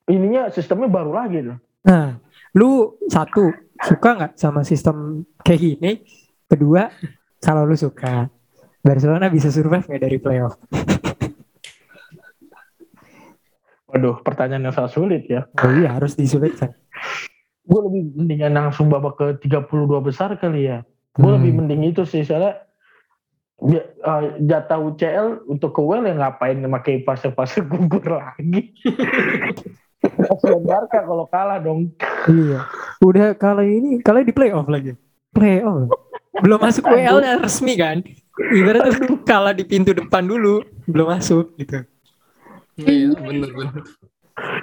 ininya 0.05 0.47
sistemnya 0.49 0.87
baru 0.87 1.11
lagi 1.11 1.43
tuh. 1.43 1.57
Nah, 1.81 2.19
lu 2.53 2.69
satu 3.05 3.51
suka 3.79 4.09
nggak 4.15 4.31
sama 4.35 4.63
sistem 4.63 5.23
kayak 5.39 5.59
gini? 5.59 5.91
Kedua, 6.45 6.87
kalau 7.37 7.63
lu 7.63 7.75
suka, 7.75 8.27
Barcelona 8.79 9.27
bisa 9.27 9.47
survive 9.47 9.85
nggak 9.85 10.01
dari 10.01 10.17
playoff? 10.17 10.55
Waduh, 13.89 14.21
pertanyaan 14.21 14.69
yang 14.69 14.75
sangat 14.75 14.93
sulit 14.93 15.25
ya. 15.25 15.49
Oh 15.57 15.71
iya 15.73 15.89
harus 15.91 16.13
disulitkan. 16.13 16.77
Gue 17.69 17.79
lebih 17.85 18.01
mendingan 18.17 18.57
langsung 18.57 18.89
babak 18.89 19.13
ke 19.15 19.25
32 19.45 20.01
besar 20.01 20.33
kali 20.41 20.65
ya. 20.65 20.81
Gue 21.13 21.29
Hmm. 21.29 21.37
lebih 21.37 21.51
mending 21.61 21.93
itu 21.93 22.01
sih 22.01 22.25
soalnya 22.25 22.65
uh, 23.61 24.23
jatah 24.41 24.79
UCL 24.81 25.45
untuk 25.45 25.77
ke 25.77 25.81
WL 25.83 26.09
ya 26.09 26.15
ngapain 26.17 26.57
pakai 26.65 27.05
fase-fase 27.05 27.61
gugur 27.61 28.01
lagi. 28.09 28.73
Kasihan 29.99 30.63
Barca 30.63 31.03
kalau 31.03 31.27
kalah 31.27 31.59
dong. 31.59 31.91
Iya. 32.25 32.65
Udah 33.03 33.35
kali 33.35 33.79
ini 33.83 33.89
kali 33.99 34.23
di 34.25 34.33
playoff 34.33 34.65
lagi. 34.65 34.95
Playoff. 35.35 35.91
Belum 36.39 36.57
masuk 36.57 36.87
WL 36.87 37.19
nya 37.19 37.37
resmi 37.37 37.75
kan? 37.75 37.99
Ibaratnya 38.39 38.95
kalah 39.27 39.51
di 39.51 39.67
pintu 39.67 39.91
depan 39.91 40.23
dulu, 40.23 40.63
belum 40.87 41.11
masuk 41.11 41.51
gitu. 41.59 41.83
Iya, 42.79 43.11
bener 43.19 43.51
bener. 43.51 43.83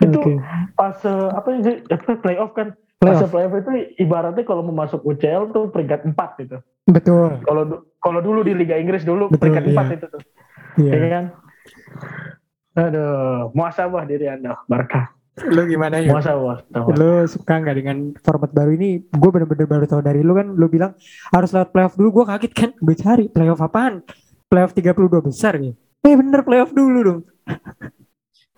Itu 0.00 0.16
Oke. 0.24 0.32
fase 0.72 1.12
apa 1.12 1.48
sih? 1.60 1.76
Apa, 1.92 2.16
Playoff 2.16 2.56
kan. 2.56 2.72
Playoff. 2.96 3.28
Fase 3.28 3.28
playoff 3.28 3.54
itu 3.60 3.70
ibaratnya 4.00 4.44
kalau 4.48 4.64
mau 4.64 4.72
masuk 4.86 5.04
UCL 5.04 5.52
tuh 5.52 5.68
peringkat 5.68 6.08
4 6.08 6.40
gitu. 6.40 6.56
Betul. 6.88 7.44
Kalau 7.44 7.62
kalau 8.00 8.20
dulu 8.24 8.40
di 8.40 8.56
Liga 8.56 8.80
Inggris 8.80 9.04
dulu 9.04 9.28
Betul, 9.28 9.52
peringkat 9.52 9.64
iya. 9.68 9.76
4 9.84 9.96
itu 10.00 10.06
tuh. 10.08 10.22
Iya. 10.80 10.92
Ya 10.96 11.08
kan? 11.12 11.24
Aduh, 12.76 13.52
muasabah 13.56 14.04
diri 14.08 14.28
Anda, 14.28 14.56
Barca. 14.64 15.12
Lu 15.52 15.68
gimana 15.68 16.00
ya? 16.00 16.08
Muasabah. 16.08 16.64
muasabah. 16.72 16.96
Lu 16.96 17.28
suka 17.28 17.60
nggak 17.60 17.76
dengan 17.76 17.96
format 18.24 18.48
baru 18.56 18.72
ini? 18.72 19.04
Gue 19.12 19.28
bener-bener 19.28 19.68
baru 19.68 19.84
tahu 19.84 20.00
dari 20.00 20.24
lu 20.24 20.32
kan. 20.32 20.48
Lu 20.56 20.64
bilang 20.72 20.96
harus 21.28 21.52
lewat 21.52 21.76
playoff 21.76 21.94
dulu. 22.00 22.22
Gue 22.22 22.24
kaget 22.32 22.52
kan. 22.56 22.70
Gue 22.80 22.96
cari 22.96 23.28
playoff 23.28 23.60
apaan? 23.60 24.00
Playoff 24.48 24.72
32 24.72 25.20
besar 25.20 25.60
ya. 25.60 25.76
Eh 26.00 26.14
bener 26.16 26.40
playoff 26.40 26.72
dulu 26.72 26.98
dong. 27.04 27.20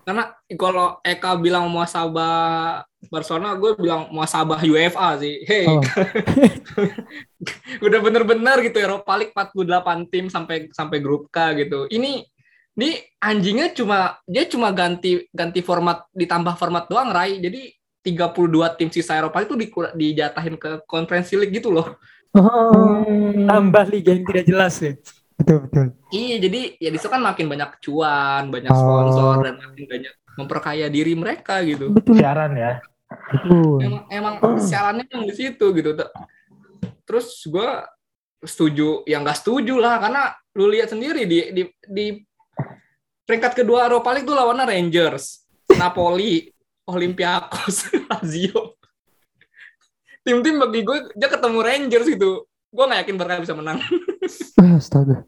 Karena 0.09 0.25
kalau 0.57 1.05
Eka 1.05 1.37
bilang 1.37 1.69
muasabah 1.69 2.81
Barcelona, 3.13 3.53
gue 3.61 3.77
bilang 3.77 4.09
muasabah 4.09 4.57
UEFA 4.65 5.21
sih. 5.21 5.45
Hey, 5.45 5.69
Oh. 5.69 5.85
udah 7.85 8.01
bener-bener 8.01 8.57
gitu 8.65 8.81
Eropa 8.81 9.13
League 9.21 9.37
48 9.37 10.09
tim 10.09 10.33
sampai 10.33 10.73
sampai 10.73 10.99
grup 11.05 11.29
K 11.29 11.53
gitu. 11.61 11.85
Ini 11.93 12.25
ini 12.79 12.91
anjingnya 13.21 13.77
cuma 13.77 14.17
dia 14.25 14.49
cuma 14.49 14.73
ganti 14.73 15.29
ganti 15.29 15.61
format 15.61 16.09
ditambah 16.17 16.57
format 16.57 16.89
doang 16.89 17.13
Rai. 17.13 17.37
Jadi 17.37 17.69
32 18.01 18.81
tim 18.81 18.89
sisa 18.89 19.13
Eropa 19.13 19.45
itu 19.45 19.61
di, 19.61 19.69
dijatahin 19.69 20.57
ke 20.57 20.89
Conference 20.89 21.37
League 21.37 21.53
gitu 21.53 21.69
loh. 21.69 22.01
Oh, 22.33 23.05
Hmm. 23.05 23.45
tambah 23.45 23.93
liga 23.93 24.17
yang 24.17 24.25
tidak 24.25 24.45
jelas 24.49 24.75
ya. 24.81 24.97
Betul 25.39 25.57
betul. 25.71 25.87
Iya, 26.11 26.37
jadi 26.43 26.61
ya 26.77 26.91
di 26.91 26.99
situ 26.99 27.09
kan 27.09 27.23
makin 27.23 27.47
banyak 27.47 27.71
cuan, 27.79 28.51
banyak 28.51 28.69
Oh. 28.69 28.79
sponsor 28.79 29.35
dan 29.47 29.55
makin 29.57 29.85
banyak 29.87 30.15
memperkaya 30.35 30.87
diri 30.91 31.15
mereka 31.15 31.63
gitu. 31.63 31.95
Betul. 31.95 32.19
Siaran 32.19 32.59
ya. 32.59 32.83
Betul. 33.09 33.79
Emang 33.81 34.03
emang 34.11 34.35
siarannya 34.59 35.07
yang 35.07 35.25
di 35.25 35.35
situ 35.35 35.67
gitu. 35.73 35.95
Terus 37.07 37.29
gue 37.47 37.71
setuju, 38.43 39.03
ya 39.07 39.19
nggak 39.19 39.39
setuju 39.39 39.79
lah 39.79 39.99
karena 39.99 40.23
lu 40.59 40.67
lihat 40.69 40.91
sendiri 40.91 41.23
di 41.25 41.55
di 41.55 41.63
di 41.87 42.07
peringkat 43.25 43.63
kedua 43.63 43.87
Eropa 43.87 44.11
League 44.11 44.27
tuh 44.27 44.35
lawannya 44.35 44.67
Rangers, 44.67 45.47
Napoli, 45.75 46.51
Olympiakos, 46.85 47.89
Lazio. 48.11 48.75
Tim-tim 50.23 50.61
bagi 50.61 50.83
gue 50.83 50.99
dia 51.15 51.29
ketemu 51.31 51.59
Rangers 51.63 52.07
gitu. 52.11 52.43
Gue 52.69 52.85
nggak 52.85 53.07
yakin 53.07 53.17
Barca 53.17 53.41
bisa 53.41 53.55
menang. 53.55 53.79
Eh, 54.59 54.73
astaga. 54.75 55.25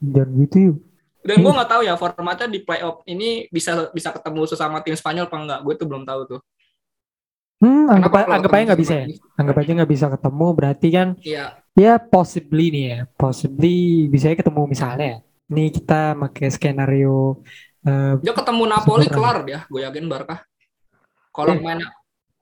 Jangan 0.00 0.30
gitu 0.40 0.56
yuk. 0.58 0.76
Dan 1.20 1.44
gue 1.44 1.52
nggak 1.52 1.68
tahu 1.68 1.82
ya 1.84 1.94
formatnya 1.94 2.48
di 2.48 2.64
playoff 2.64 3.04
ini 3.04 3.44
bisa 3.52 3.92
bisa 3.92 4.08
ketemu 4.08 4.48
sesama 4.48 4.80
tim 4.80 4.96
Spanyol 4.96 5.28
apa 5.28 5.36
enggak. 5.36 5.60
Gue 5.62 5.74
tuh 5.76 5.86
belum 5.86 6.04
tahu 6.04 6.20
tuh. 6.26 6.40
Hmm, 7.60 7.92
anggap, 7.92 8.24
kalau 8.24 8.34
anggap 8.40 8.52
aja 8.56 8.64
nggak 8.72 8.80
bisa 8.80 8.94
ya. 8.96 9.06
Anggap 9.36 9.56
aja 9.60 9.70
nggak 9.76 9.90
bisa 9.92 10.06
ketemu. 10.08 10.46
Berarti 10.56 10.88
kan 10.88 11.08
Iya. 11.20 11.44
ya 11.76 11.92
possibly 12.00 12.66
nih 12.72 12.84
ya. 12.88 12.98
Possibly 13.20 13.76
bisa 14.08 14.32
ketemu 14.32 14.62
misalnya. 14.64 15.06
ya. 15.06 15.18
Nih 15.52 15.68
kita 15.68 16.16
pakai 16.16 16.48
skenario 16.48 17.44
eh, 17.84 18.16
Dia 18.24 18.32
ketemu 18.32 18.62
Napoli 18.64 19.06
kelar 19.10 19.44
dia, 19.44 19.68
gue 19.68 19.80
yakin 19.84 20.04
Barca. 20.08 20.40
Kalau 21.30 21.52
Eh. 21.52 21.60
main 21.60 21.80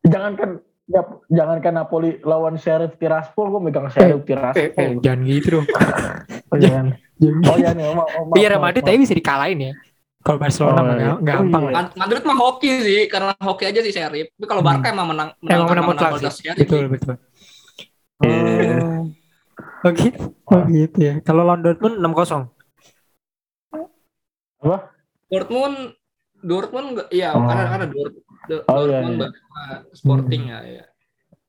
Jangankan 0.06 0.62
ya, 0.89 1.01
jangankan 1.30 1.74
Napoli 1.74 2.18
lawan 2.20 2.57
Sheriff 2.57 2.97
Tiraspol, 2.97 3.49
gue 3.49 3.61
megang 3.62 3.89
Sheriff 3.89 4.18
eh, 4.18 4.26
Tiraspol. 4.26 4.72
eh, 4.74 4.91
jangan 4.99 5.20
gitu 5.22 5.49
dong. 5.55 5.66
Oh, 6.49 6.57
jangan. 6.57 6.97
Jangan. 7.14 7.45
Oh 7.45 7.57
iya 7.57 7.70
nih, 7.70 7.84
oh, 7.84 7.95
maaf, 7.95 8.09
maaf, 8.09 8.32
Iya 8.32 8.47
Real 8.47 8.57
maaf, 8.57 8.66
Madrid 8.66 8.82
tapi 8.82 8.99
bisa 8.99 9.12
dikalahin 9.12 9.59
ya. 9.61 9.72
Kalau 10.18 10.39
Barcelona 10.39 10.80
Oh, 10.80 10.84
iya. 10.89 10.97
ga- 10.97 11.20
gampang 11.22 11.62
Oh. 11.62 11.70
Ma- 11.70 11.93
Madrid 11.95 12.22
mah 12.24 12.39
hoki 12.39 12.70
sih, 12.80 13.01
karena 13.07 13.32
hoki 13.39 13.64
aja 13.64 13.80
sih 13.80 13.93
Sheriff. 13.93 14.32
Tapi 14.32 14.47
kalau 14.47 14.61
Hmm. 14.61 14.70
Barca 14.70 14.89
emang 14.89 15.09
menang 15.09 15.28
Emang 15.36 15.45
menang 15.45 15.68
karena 15.68 15.82
mutlak 15.84 16.11
kualitas 16.11 16.34
sih. 16.34 16.43
Sheriff 16.43 16.59
Betul 16.59 16.84
betul. 16.89 17.14
Iya. 18.18 18.76
Oh. 18.80 19.03
Oh 19.78 19.91
gitu. 19.93 20.24
Oh 20.43 20.62
gitu 20.66 20.99
ya. 20.99 21.14
Kalau 21.20 21.43
London 21.45 21.76
pun 21.76 21.93
6-0. 21.95 22.49
Dortmund 25.28 25.76
Dortmund 26.41 26.86
nggak- 26.95 27.11
iya 27.11 27.28
Oh. 27.30 27.45
karena 27.45 27.64
karena 27.68 27.86
Dort- 27.89 28.18
Do- 28.49 28.64
Oh, 28.64 28.82
iya, 28.82 28.99
Dortmund 28.99 29.12
iya. 29.12 29.20
Barca, 29.20 29.62
Sporting 29.92 30.42
ya, 30.46 30.59
ya. 30.64 30.84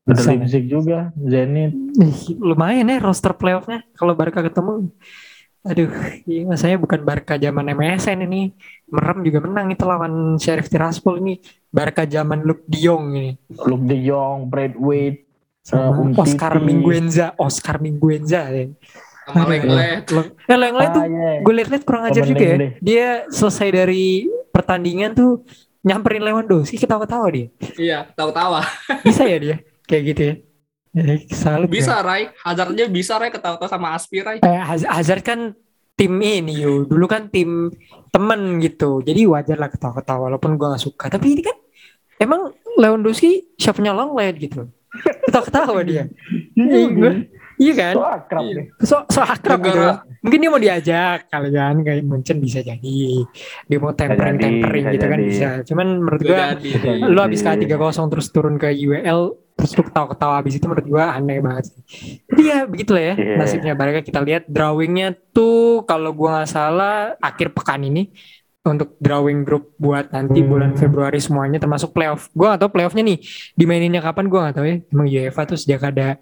Ada. 0.04 0.22
Leipzig 0.26 0.66
juga, 0.66 1.14
Zenit. 1.16 1.72
Ih, 1.96 2.34
lumayan 2.36 2.90
ya 2.90 2.98
roster 2.98 3.30
playoffnya 3.32 3.86
kalau 3.94 4.14
Barca 4.14 4.42
ketemu. 4.42 4.90
Aduh, 5.62 5.92
iya 6.26 6.50
saya 6.56 6.76
bukan 6.76 7.04
Barca 7.04 7.36
zaman 7.36 7.68
MSN 7.70 8.26
ini. 8.26 8.50
Merem 8.86 9.22
juga 9.22 9.44
menang 9.44 9.70
itu 9.70 9.84
lawan 9.84 10.14
Sheriff 10.36 10.66
Tiraspol 10.66 11.20
ini. 11.20 11.38
Barca 11.70 12.04
zaman 12.04 12.42
Luke 12.42 12.66
De 12.66 12.80
Jong 12.80 13.06
ini. 13.14 13.32
Luke 13.62 13.86
De 13.86 14.02
Jong, 14.02 14.50
Brad 14.50 14.74
Wade, 14.74 15.30
Umtiti. 15.70 16.18
Oscar 16.18 16.58
Minguenza, 16.58 17.38
Oscar 17.38 17.78
Minguenza. 17.78 18.50
ya. 18.50 18.66
sama 19.30 19.46
Aduh. 19.46 19.52
Lenglet. 19.54 20.04
Lo- 20.10 20.26
Eh, 20.26 20.58
tuh 20.90 21.02
Ah, 21.02 21.06
iya. 21.06 21.32
gue 21.38 21.54
liat-liat 21.54 21.84
kurang 21.86 22.04
ajar 22.10 22.24
juga 22.26 22.42
ya. 22.42 22.50
Lenglet. 22.58 22.74
Dia 22.82 23.08
selesai 23.30 23.70
dari 23.70 24.26
pertandingan 24.50 25.14
tuh 25.14 25.46
nyamperin 25.80 26.22
Lewandowski 26.22 26.76
ketawa-tawa 26.76 27.28
dia. 27.32 27.48
Iya, 27.76 28.12
tahu-tawa. 28.14 28.60
Bisa 29.02 29.24
ya 29.24 29.38
dia? 29.40 29.56
Kayak 29.88 30.04
gitu 30.06 30.22
ya. 30.22 30.36
Ya, 30.90 31.04
salut 31.32 31.70
ya. 31.70 31.74
Bisa, 31.74 31.94
Rai. 32.02 32.34
Hazardnya 32.42 32.86
bisa, 32.90 33.16
Rai, 33.16 33.30
ketawa-tawa 33.30 33.70
sama 33.70 33.94
Aspi, 33.94 34.20
Rai. 34.20 34.38
Eh, 34.42 34.62
Haz- 34.62 34.90
Hazard 34.90 35.24
kan 35.24 35.54
tim 35.94 36.14
ini 36.18 36.60
yo. 36.60 36.84
Dulu 36.84 37.06
kan 37.06 37.30
tim 37.30 37.72
temen 38.10 38.60
gitu. 38.60 39.00
Jadi 39.00 39.24
wajar 39.24 39.56
lah 39.56 39.70
ketawa-ketawa 39.70 40.28
walaupun 40.28 40.58
gue 40.58 40.68
gak 40.68 40.84
suka. 40.84 41.06
Tapi 41.08 41.38
ini 41.38 41.42
kan 41.46 41.56
emang 42.18 42.52
Lewandowski 42.76 43.56
siapanya 43.56 43.94
long 43.94 44.18
lead 44.18 44.36
gitu. 44.36 44.68
Ketawa-ketawa 45.30 45.80
dia. 45.86 46.10
Iya, 46.58 46.88
gua- 46.90 47.24
iya 47.60 47.74
kan? 47.76 47.94
So 47.94 48.02
akrab 48.02 48.42
Iya. 48.42 48.54
nih. 48.56 48.66
So, 48.82 48.96
so 49.06 49.20
akrab 49.22 49.60
gitu. 49.62 49.80
Mungkin 50.20 50.40
dia 50.40 50.50
mau 50.50 50.58
diajak 50.58 51.28
kali 51.28 51.50
kan 51.50 51.76
kayak 51.80 52.02
Munchen 52.02 52.38
bisa 52.38 52.60
jadi. 52.60 53.00
Dia 53.66 53.78
mau 53.78 53.92
tempering 53.92 54.36
tempering 54.36 54.86
gitu 54.90 55.06
kan 55.06 55.16
jadi. 55.16 55.28
bisa. 55.28 55.48
Cuman 55.64 55.88
menurut 55.98 56.20
Gak 56.20 56.30
gua 56.30 56.44
jadi. 56.56 56.70
Nih. 56.98 56.98
lu 57.06 57.20
habis 57.20 57.40
kalah 57.40 57.58
3-0 57.58 57.68
terus 58.10 58.28
turun 58.30 58.56
ke 58.56 58.68
UEL 58.72 59.22
terus 59.54 59.72
lu 59.74 59.84
ketawa-ketawa 59.84 60.34
habis 60.36 60.56
itu 60.56 60.66
menurut 60.66 60.88
gua 60.88 61.06
aneh 61.14 61.38
banget 61.38 61.64
sih. 61.68 61.80
Jadi 62.26 62.42
ya 62.42 62.60
begitulah 62.64 63.04
ya 63.06 63.14
Iya. 63.14 63.36
nasibnya 63.36 63.74
Barca 63.74 64.00
kita 64.00 64.20
lihat 64.20 64.44
drawingnya 64.48 65.08
tuh 65.30 65.84
kalau 65.84 66.12
gua 66.12 66.40
nggak 66.40 66.50
salah 66.50 66.96
akhir 67.20 67.52
pekan 67.52 67.84
ini 67.84 68.08
untuk 68.62 68.96
drawing 68.98 69.44
grup 69.44 69.72
buat 69.76 70.10
nanti 70.10 70.40
Hmm. 70.40 70.48
bulan 70.48 70.72
Februari 70.74 71.18
semuanya 71.18 71.58
termasuk 71.58 71.92
playoff. 71.92 72.28
Gua 72.32 72.54
nggak 72.54 72.62
tahu 72.62 72.72
playoffnya 72.72 73.04
nih 73.06 73.20
dimaininnya 73.54 74.00
kapan 74.00 74.28
gua 74.28 74.48
nggak 74.48 74.56
tahu 74.56 74.66
ya. 74.66 74.78
Emang 74.86 75.08
UEFA 75.08 75.42
tuh 75.46 75.56
sejak 75.56 75.82
ada 75.86 76.20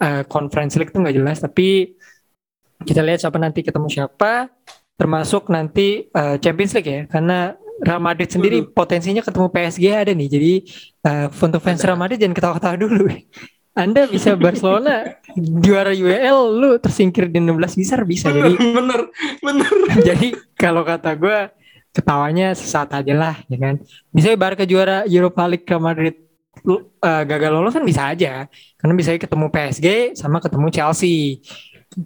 eh, 0.00 0.22
Conference 0.26 0.74
League 0.80 0.90
tuh 0.90 1.04
nggak 1.04 1.16
jelas 1.16 1.38
tapi 1.38 1.94
kita 2.80 3.04
lihat 3.04 3.20
siapa 3.20 3.36
nanti 3.36 3.60
ketemu 3.60 3.88
siapa 3.92 4.48
termasuk 4.96 5.52
nanti 5.52 6.08
eh, 6.08 6.36
Champions 6.40 6.72
League 6.76 6.90
ya 6.90 7.02
karena 7.08 7.54
Real 7.80 8.00
Madrid 8.00 8.28
sendiri 8.28 8.60
potensinya 8.68 9.24
ketemu 9.24 9.48
PSG 9.48 9.84
ada 9.96 10.12
nih 10.12 10.28
jadi 10.28 10.52
eh, 11.08 11.26
untuk 11.32 11.60
fans. 11.64 11.80
Real 11.80 11.96
Madrid 11.96 12.20
jangan 12.20 12.36
ketawa-ketawa 12.36 12.76
dulu. 12.76 13.08
Anda 13.70 14.04
bisa 14.10 14.36
Barcelona 14.36 15.16
juara 15.38 15.94
UEL 15.94 16.58
lu 16.58 16.70
tersingkir 16.76 17.32
di 17.32 17.40
16 17.40 17.80
besar 17.80 18.04
bisa. 18.04 18.28
Jadi 18.28 18.58
Bener, 18.58 19.08
bener, 19.40 19.70
bener. 19.72 19.96
jadi 20.12 20.36
kalau 20.58 20.84
kata 20.84 21.16
gue 21.16 21.48
ketawanya 21.94 22.52
sesaat 22.52 22.92
aja 22.92 23.14
lah 23.16 23.34
ya 23.48 23.56
kan. 23.56 23.80
Misalnya 24.12 24.36
Barca 24.36 24.64
juara 24.68 25.08
Europa 25.08 25.48
League 25.48 25.64
ke 25.64 25.76
Madrid 25.80 26.29
lu, 26.66 26.92
eh, 27.00 27.22
gagal 27.24 27.50
lolos 27.50 27.74
kan 27.74 27.84
bisa 27.86 28.10
aja. 28.10 28.46
Karena 28.76 28.94
bisa 28.96 29.14
ketemu 29.16 29.46
PSG 29.48 29.86
sama 30.18 30.42
ketemu 30.42 30.66
Chelsea. 30.68 31.40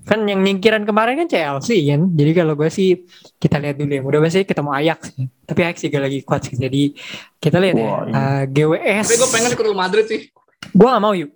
Kan 0.08 0.24
yang 0.24 0.40
nyingkiran 0.40 0.88
kemarin 0.88 1.20
kan 1.24 1.28
Chelsea 1.28 1.84
kan? 1.92 2.08
Jadi 2.12 2.30
kalau 2.32 2.56
gue 2.56 2.70
sih 2.72 3.04
kita 3.36 3.60
lihat 3.60 3.76
dulu 3.76 3.92
ya 3.92 4.00
mudah 4.00 4.30
sih 4.32 4.44
ketemu 4.48 4.70
Ajax. 4.72 5.00
Ya. 5.16 5.26
tapi 5.44 5.60
Ajax 5.60 5.76
juga 5.84 5.98
lagi 6.04 6.18
kuat 6.24 6.40
sih. 6.48 6.56
Jadi 6.56 6.82
kita 7.40 7.56
lihat 7.60 7.76
ya. 7.76 7.84
Wah, 7.84 8.00
iya. 8.08 8.16
eh, 8.16 8.42
GWS 8.48 9.06
Tapi 9.08 9.16
gue 9.20 9.30
pengen 9.32 9.52
ke 9.52 9.62
Madrid 9.76 10.06
sih. 10.08 10.20
gue 10.72 10.88
gak 10.88 11.02
mau 11.04 11.12
yuk. 11.12 11.28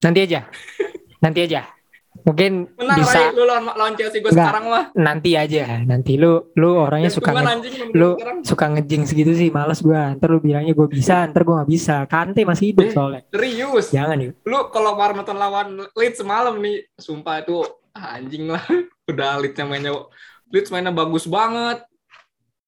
Nanti 0.00 0.18
aja. 0.24 0.48
Nanti 1.24 1.40
aja 1.44 1.79
mungkin 2.22 2.52
Menang, 2.72 2.98
bisa 2.98 3.18
Rai. 3.20 3.32
Lu 3.32 3.42
lawan, 3.42 3.64
lawan 3.70 3.94
Chelsea 3.94 4.18
gue 4.18 4.28
Enggak. 4.28 4.46
sekarang 4.46 4.64
mah. 4.66 4.84
nanti 4.92 5.30
aja 5.32 5.62
nanti 5.82 6.12
lu 6.14 6.32
lu 6.52 6.70
orangnya 6.76 7.08
suka 7.08 7.30
Hitungan 7.30 7.42
nge- 7.42 7.54
anjing 7.56 7.74
lu 7.90 8.08
sekarang. 8.12 8.36
suka 8.42 8.64
ngejing 8.68 9.02
segitu 9.04 9.32
sih 9.32 9.48
males 9.48 9.80
gua 9.80 10.12
ntar 10.14 10.28
lu 10.28 10.38
bilangnya 10.38 10.70
gue 10.70 10.86
bisa 10.86 11.24
ntar 11.26 11.42
gue 11.42 11.54
gak 11.54 11.70
bisa 11.70 11.96
Kante 12.06 12.42
masih 12.42 12.64
hidup 12.70 12.84
Eh. 12.84 12.92
soalnya 12.92 13.20
Serius. 13.26 13.86
jangan 13.90 14.18
yuk 14.18 14.34
Lu 14.42 14.68
kalau 14.68 14.94
kemarin 14.94 15.16
nonton 15.16 15.36
lawan 15.36 15.68
Leeds 15.92 16.18
semalam 16.18 16.54
nih, 16.56 16.76
sumpah 16.94 17.40
itu 17.40 17.60
ah, 17.90 18.14
anjing 18.14 18.46
lah. 18.46 18.62
Udah 19.10 19.36
Leeds 19.36 19.56
yang 19.56 19.68
mainnya 19.68 19.92
Leeds 20.48 20.68
mainnya 20.68 20.90
bagus 20.90 21.24
banget. 21.24 21.82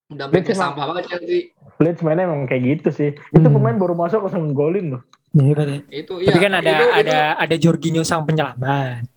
Udah 0.09 0.27
Leeds 0.27 0.47
mainnya 0.47 0.57
sampah 0.59 0.85
banget 0.87 1.05
Chelsea. 1.09 1.41
Leeds 1.79 2.01
mainnya 2.01 2.25
emang 2.25 2.45
kayak 2.45 2.63
gitu 2.63 2.89
sih. 2.91 3.11
Itu 3.13 3.43
Hmm. 3.43 3.55
pemain 3.55 3.75
baru 3.75 3.93
masuk 3.93 4.23
langsung 4.23 4.53
golin 4.53 4.95
loh. 4.95 5.03
Ya, 5.33 5.49
ya. 5.49 5.81
Itu 5.91 6.21
tapi 6.21 6.29
iya. 6.29 6.45
kan 6.45 6.53
ada 6.55 6.71
Itu- 6.71 6.93
ada 6.95 7.19
ada 7.39 7.55
Jorginho 7.57 8.03
sang 8.03 8.23
penyelamat 8.23 9.09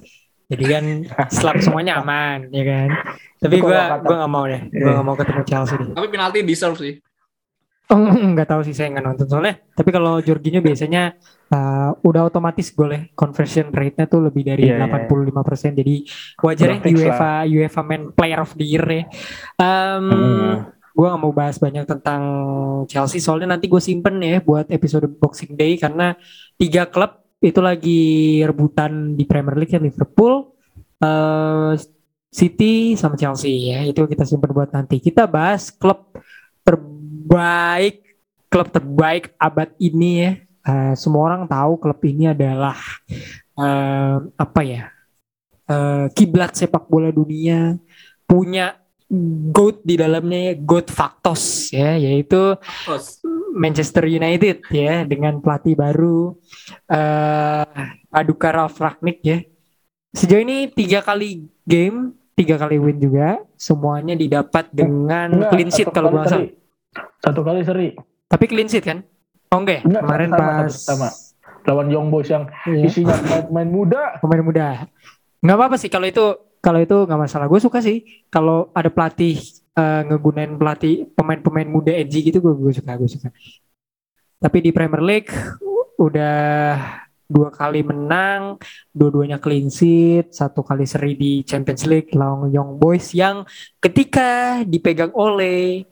jadi 0.46 0.64
kan 0.70 0.84
setelah 1.28 1.54
semuanya 1.60 1.94
aman 2.00 2.50
ya 2.50 2.64
kan 2.64 2.90
tapi 3.36 3.56
Itu 3.58 3.66
gua 3.66 3.74
kalau 3.74 3.90
kata- 3.92 4.04
gua 4.04 4.16
gak 4.18 4.32
mau 4.32 4.44
deh 4.46 4.62
gua 4.64 4.80
Iya. 4.80 4.94
gak 4.96 5.06
mau 5.06 5.16
ketemu 5.16 5.42
Chelsea 5.44 5.76
deh 5.76 5.88
Tapi 5.92 6.08
penalti 6.08 6.38
deserve 6.42 6.78
sih. 6.78 6.96
Oh, 7.86 8.02
nggak 8.02 8.50
tahu 8.50 8.66
sih 8.66 8.74
saya 8.74 8.90
nggak 8.90 9.06
nonton 9.06 9.30
soalnya. 9.30 9.62
Tapi 9.70 9.94
kalau 9.94 10.18
Jorginho 10.18 10.58
biasanya 10.58 11.22
uh, 11.50 11.94
udah 12.02 12.26
otomatis 12.26 12.74
gol 12.74 12.90
ya. 12.90 13.06
Conversion 13.14 13.70
rate-nya 13.70 14.10
tuh 14.10 14.26
lebih 14.26 14.42
dari 14.42 14.66
iya. 14.66 14.82
85%. 14.82 15.78
Jadi 15.78 15.96
wajar 16.42 16.68
ya 16.74 16.80
UEFA 16.82 17.32
UEFA 17.46 17.82
Men 17.86 18.10
Player 18.10 18.42
of 18.42 18.58
the 18.58 18.66
Year 18.66 18.86
ya. 18.90 19.04
Um, 19.62 20.10
Hmm. 20.10 20.54
Gue 20.96 21.06
gak 21.06 21.22
mau 21.22 21.30
bahas 21.30 21.60
banyak 21.60 21.84
tentang 21.84 22.24
Chelsea 22.88 23.20
soalnya 23.20 23.54
nanti 23.54 23.68
gue 23.68 23.78
simpen 23.78 24.18
ya 24.18 24.40
buat 24.40 24.66
episode 24.66 25.06
Boxing 25.12 25.54
Day 25.54 25.76
karena 25.76 26.16
tiga 26.56 26.88
klub 26.88 27.22
itu 27.44 27.60
lagi 27.60 28.02
rebutan 28.44 29.14
di 29.14 29.24
Premier 29.28 29.56
League 29.60 29.74
ya 29.76 29.82
Liverpool, 29.82 30.56
uh, 31.04 31.74
City 32.36 33.00
sama 33.00 33.16
Chelsea 33.16 33.72
ya 33.72 33.80
itu 33.88 34.04
kita 34.04 34.28
simpen 34.28 34.52
buat 34.52 34.68
nanti. 34.76 35.00
Kita 35.00 35.24
bahas 35.24 35.72
klub 35.72 36.12
terbaik 36.68 38.04
klub 38.52 38.68
terbaik 38.72 39.32
abad 39.40 39.72
ini 39.80 40.12
ya. 40.20 40.32
Eh, 40.66 40.94
semua 40.98 41.30
orang 41.30 41.46
tahu 41.46 41.78
klub 41.78 42.00
ini 42.04 42.34
adalah 42.34 42.76
eh, 43.54 44.18
apa 44.34 44.62
ya 44.66 44.90
eh, 45.70 46.06
kiblat 46.10 46.58
sepak 46.58 46.90
bola 46.90 47.14
dunia 47.14 47.78
punya 48.26 48.74
goat 49.52 49.86
di 49.86 49.96
dalamnya 49.96 50.50
ya, 50.50 50.54
goat 50.58 50.90
factos 50.90 51.70
ya 51.70 51.94
yaitu 51.94 52.58
Terus, 52.86 53.22
Manchester 53.54 54.04
United 54.04 54.66
ya 54.68 55.06
dengan 55.06 55.40
pelatih 55.40 55.78
baru 55.78 56.34
eh 56.90 57.66
Aduka 58.10 58.50
Ralf 58.50 58.76
Ragnik 58.76 59.22
ya 59.22 59.40
sejauh 60.12 60.42
ini 60.42 60.68
tiga 60.70 61.00
kali 61.00 61.46
game 61.64 62.16
tiga 62.34 62.58
kali 62.58 62.76
win 62.76 62.98
juga 62.98 63.40
semuanya 63.56 64.12
didapat 64.14 64.68
dengan 64.72 65.32
Enggak, 65.32 65.52
clean 65.52 65.70
sheet 65.70 65.88
kalau 65.90 66.12
gue 66.12 66.24
salah. 66.26 66.50
Satu 67.22 67.42
kali 67.42 67.62
seri. 67.62 67.88
tapi 68.26 68.46
clean 68.48 68.68
sheet 68.68 68.84
kan 68.84 69.06
oh 69.52 69.60
enggak 69.60 69.80
ya? 69.80 69.82
Enggak, 69.86 70.02
kemarin 70.04 70.30
sama, 70.30 70.40
pas 70.42 70.74
sama. 70.74 71.10
Lawan 71.66 71.88
Young 71.90 72.10
Boys 72.10 72.30
yang 72.30 72.46
Iya, 72.66 72.86
isinya 72.86 73.16
pemain 73.44 73.66
muda. 73.66 74.18
pemain 74.20 74.42
muda 74.42 74.68
nggak 75.40 75.56
apa-apa 75.56 75.76
sih 75.78 75.88
kalau 75.88 76.06
itu 76.06 76.26
kalau 76.66 76.82
itu 76.82 76.98
nggak 77.06 77.22
masalah. 77.30 77.46
Gue 77.46 77.62
suka 77.62 77.78
sih. 77.78 78.26
Kalau 78.34 78.74
ada 78.74 78.90
pelatih 78.90 79.38
eh, 79.78 80.02
ngegunain 80.10 80.58
pelatih 80.58 81.06
pemain-pemain 81.14 81.70
muda 81.70 81.94
edgy 81.94 82.26
gitu 82.34 82.42
gue 82.42 82.54
gue 82.58 82.74
suka 82.74 82.98
gue 82.98 83.06
suka. 83.06 83.30
Tapi 84.42 84.58
di 84.66 84.74
Premier 84.74 85.06
League 85.06 85.30
udah 86.02 86.42
dua 87.26 87.50
kali 87.50 87.82
menang 87.82 88.58
dua-duanya 88.94 89.42
clean 89.42 89.70
sheet 89.70 90.30
satu 90.30 90.62
kali 90.62 90.86
seri 90.86 91.18
di 91.18 91.42
Champions 91.42 91.86
League 91.90 92.14
lawan 92.14 92.54
Young 92.54 92.78
Boys 92.78 93.14
yang 93.18 93.46
ketika 93.82 94.62
dipegang 94.66 95.10
oleh 95.14 95.86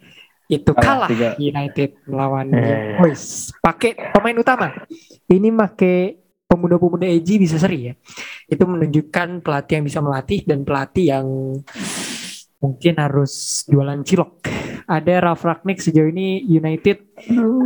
itu 0.45 0.71
Kalah 0.75 1.09
kalah. 1.09 1.33
United 1.39 1.97
melawan 2.05 2.49
Iya, 2.53 2.61
Young 2.61 2.85
iya. 2.85 2.97
Boys. 3.01 3.23
Pakai 3.57 3.97
pemain 4.13 4.37
utama. 4.37 4.67
Ini 5.25 5.49
make 5.49 6.22
pemuda-pemuda 6.53 7.09
edgy 7.09 7.41
bisa 7.41 7.57
seri 7.57 7.89
ya 7.89 7.93
itu 8.45 8.61
menunjukkan 8.61 9.41
pelatih 9.41 9.81
yang 9.81 9.85
bisa 9.89 9.99
melatih 10.05 10.39
dan 10.45 10.61
pelatih 10.61 11.05
yang 11.09 11.25
mungkin 12.63 12.95
harus 12.95 13.65
jualan 13.67 13.99
cilok. 14.07 14.39
Ada 14.87 15.19
Ralf 15.19 15.43
Ragnik 15.43 15.83
sejauh 15.83 16.07
ini 16.07 16.47
United 16.47 17.19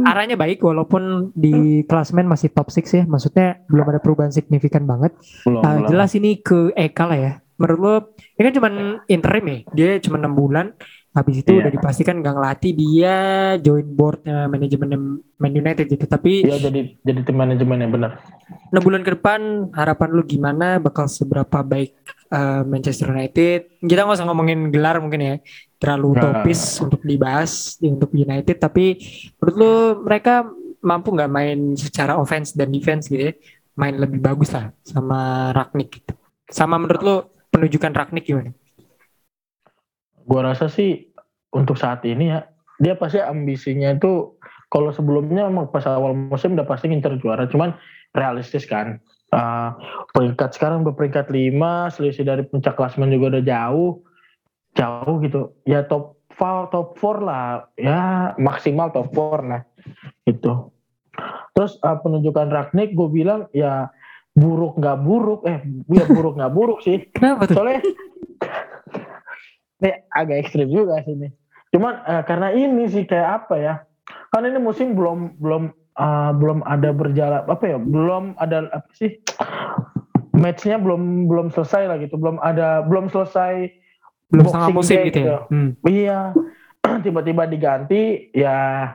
arahnya 0.10 0.34
baik 0.34 0.62
walaupun 0.66 1.34
di 1.38 1.86
klasmen 1.86 2.26
masih 2.26 2.50
top 2.50 2.74
6 2.74 2.82
ya. 2.98 3.04
Maksudnya 3.06 3.62
belum 3.70 3.86
ada 3.94 4.02
perubahan 4.02 4.34
signifikan 4.34 4.90
banget. 4.90 5.14
Belum, 5.46 5.62
belum. 5.62 5.86
jelas 5.86 6.18
ini 6.18 6.42
ke 6.42 6.74
Eka 6.74 7.06
lah 7.06 7.18
ya. 7.18 7.34
Menurut 7.58 7.80
lo 7.82 7.94
ini 8.38 8.44
kan 8.50 8.54
cuman 8.58 8.74
interim 9.06 9.46
ya. 9.46 9.58
Dia 9.74 9.90
cuma 10.02 10.18
6 10.18 10.34
bulan. 10.34 10.74
Habis 11.18 11.42
itu 11.42 11.50
Iya. 11.50 11.66
udah 11.66 11.72
dipastikan 11.74 12.22
gak 12.22 12.30
ngelatih 12.32 12.72
dia 12.72 13.16
join 13.58 13.90
boardnya 13.90 14.46
manajemen 14.46 14.90
Man 15.34 15.54
United 15.54 15.90
gitu. 15.90 16.06
Tapi 16.06 16.46
Iya 16.46 16.62
jadi 16.62 16.94
jadi 17.02 17.20
tim 17.26 17.34
manajemen 17.34 17.78
yang 17.82 17.90
benar. 17.90 18.22
6 18.70 18.78
bulan 18.78 19.02
ke 19.02 19.18
depan 19.18 19.42
harapan 19.74 20.10
lu 20.12 20.22
gimana 20.22 20.78
bakal 20.78 21.08
seberapa 21.08 21.64
baik 21.64 21.98
uh, 22.30 22.62
Manchester 22.64 23.10
United 23.10 23.82
kita 23.82 24.04
nggak 24.04 24.18
usah 24.20 24.28
ngomongin 24.28 24.70
gelar 24.70 25.00
mungkin 25.00 25.20
ya 25.20 25.36
terlalu 25.78 26.14
Nggak. 26.14 26.22
utopis 26.22 26.62
untuk 26.80 27.02
dibahas 27.02 27.52
untuk 27.80 28.12
United 28.12 28.58
tapi 28.58 29.00
menurut 29.36 29.56
lu 29.56 29.74
mereka 30.04 30.46
mampu 30.80 31.12
nggak 31.12 31.32
main 31.32 31.60
secara 31.74 32.16
offense 32.16 32.52
dan 32.54 32.70
defense 32.70 33.08
gitu 33.08 33.32
ya 33.32 33.34
main 33.74 33.96
lebih 33.96 34.20
bagus 34.20 34.52
lah 34.52 34.70
sama 34.84 35.50
Ragnik 35.52 36.02
gitu 36.02 36.14
sama 36.48 36.76
menurut 36.76 37.02
lu 37.02 37.16
penunjukan 37.48 37.92
Ragnik 37.92 38.24
gimana? 38.24 38.52
Gua 40.24 40.44
rasa 40.44 40.68
sih 40.68 41.07
untuk 41.58 41.76
saat 41.76 42.06
ini 42.06 42.30
ya 42.30 42.46
dia 42.78 42.94
pasti 42.94 43.18
ambisinya 43.18 43.98
itu 43.98 44.38
kalau 44.70 44.94
sebelumnya 44.94 45.50
pas 45.74 45.84
awal 45.90 46.14
musim 46.14 46.54
udah 46.54 46.68
pasti 46.70 46.94
ngincer 46.94 47.18
juara 47.18 47.50
cuman 47.50 47.74
realistis 48.14 48.70
kan 48.70 49.02
Uh, 49.28 49.76
peringkat 50.16 50.56
sekarang 50.56 50.88
berperingkat 50.88 51.28
5, 51.28 51.92
selisih 51.92 52.24
dari 52.24 52.48
puncak 52.48 52.80
klasmen 52.80 53.12
juga 53.12 53.36
udah 53.36 53.44
jauh. 53.44 53.92
Jauh 54.72 55.16
gitu. 55.20 55.52
Ya 55.68 55.84
top 55.84 56.24
4, 56.40 56.72
top 56.72 56.96
4 56.96 57.28
lah. 57.28 57.68
Ya 57.76 58.32
maksimal 58.40 58.96
top 58.96 59.12
4 59.12 59.52
lah. 59.52 59.62
Itu. 60.24 60.72
Terus 61.52 61.76
uh, 61.84 62.00
penunjukan 62.00 62.48
Ragnik 62.48 62.96
gue 62.96 63.10
bilang 63.12 63.52
ya 63.52 63.92
buruk 64.32 64.80
nggak 64.80 64.98
buruk. 65.04 65.44
Eh 65.44 65.60
ya 65.92 66.08
buruk 66.08 66.40
nggak 66.40 66.54
buruk 66.56 66.80
sih. 66.80 67.12
Kenapa 67.12 67.52
tuh? 67.52 67.60
Soalnya 67.60 67.84
ini 69.84 69.92
agak 70.16 70.48
ekstrim 70.48 70.72
juga 70.72 71.04
sih 71.04 71.20
ini. 71.20 71.28
Cuman 71.74 71.94
uh, 72.06 72.24
karena 72.24 72.54
ini 72.56 72.88
sih 72.88 73.04
kayak 73.04 73.46
apa 73.46 73.56
ya? 73.60 73.76
Kan 74.32 74.48
ini 74.48 74.60
musim 74.60 74.96
belum 74.96 75.40
belum 75.40 75.74
uh, 75.98 76.32
belum 76.38 76.62
ada 76.64 76.90
berjalan 76.94 77.44
apa 77.44 77.66
ya 77.66 77.78
belum 77.82 78.38
ada 78.38 78.70
apa 78.72 78.90
sih 78.94 79.18
matchnya 80.38 80.78
belum 80.78 81.26
belum 81.26 81.50
selesai 81.50 81.90
lah 81.90 81.98
gitu 81.98 82.16
belum 82.16 82.38
ada 82.40 82.86
belum 82.86 83.10
selesai 83.10 83.74
Belum 84.28 84.44
setengah 84.44 84.70
musim 84.76 84.98
gitu 85.08 85.20
ya. 85.24 85.40
Hmm. 85.50 85.70
iya 85.88 86.20
tiba-tiba 87.06 87.50
diganti 87.50 88.30
ya 88.36 88.92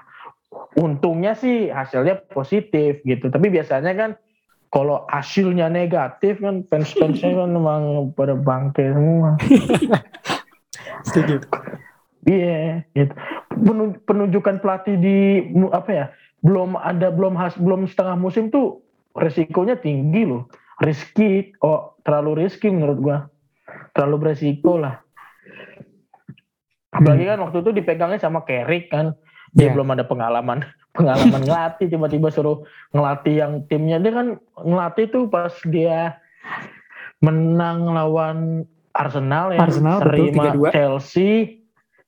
untungnya 0.77 1.35
sih 1.35 1.69
hasilnya 1.73 2.23
positif 2.31 3.03
gitu 3.03 3.33
tapi 3.33 3.49
biasanya 3.49 3.93
kan 3.97 4.11
kalau 4.73 5.05
hasilnya 5.09 5.69
negatif 5.69 6.41
kan 6.41 6.65
fans-fansnya 6.69 7.33
kan 7.33 7.49
memang 7.57 8.13
pada 8.15 8.37
bangke 8.39 8.93
semua 8.93 9.37
Setuju. 11.03 11.43
Iya, 12.23 12.87
gitu. 12.95 13.13
Penu- 13.51 13.99
penunjukan 14.03 14.63
pelatih 14.63 14.95
di 14.95 15.17
apa 15.69 15.91
ya? 15.91 16.07
Belum 16.39 16.75
ada 16.75 17.11
belum 17.11 17.35
has 17.35 17.55
belum 17.59 17.87
setengah 17.87 18.15
musim 18.15 18.49
tuh 18.49 18.83
resikonya 19.13 19.75
tinggi 19.75 20.23
loh. 20.23 20.47
Riski, 20.79 21.55
oh 21.63 21.99
terlalu 22.03 22.47
riski 22.47 22.67
menurut 22.67 22.99
gua. 22.99 23.19
Terlalu 23.93 24.17
beresiko 24.19 24.79
lah. 24.79 24.99
Apalagi 26.93 27.25
kan 27.25 27.39
waktu 27.41 27.59
itu 27.61 27.71
dipegangnya 27.73 28.21
sama 28.21 28.45
Carrick 28.45 28.91
kan. 28.91 29.17
Dia 29.53 29.69
Iya. 29.69 29.73
belum 29.77 29.89
ada 29.93 30.05
pengalaman 30.05 30.65
pengalaman 30.97 31.45
ngelatih 31.45 31.89
tiba-tiba 31.89 32.29
suruh 32.29 32.65
ngelatih 32.91 33.35
yang 33.37 33.53
timnya 33.67 34.01
dia 34.01 34.13
kan 34.13 34.27
ngelatih 34.57 35.09
tuh 35.09 35.25
pas 35.29 35.53
dia 35.69 36.17
menang 37.21 37.85
lawan 37.87 38.65
Arsenal 38.93 39.53
ya 39.53 39.61
Arsenal, 39.61 40.01
betul, 40.01 40.09
seri 40.09 40.25
3-2. 40.33 40.73
Chelsea 40.73 41.31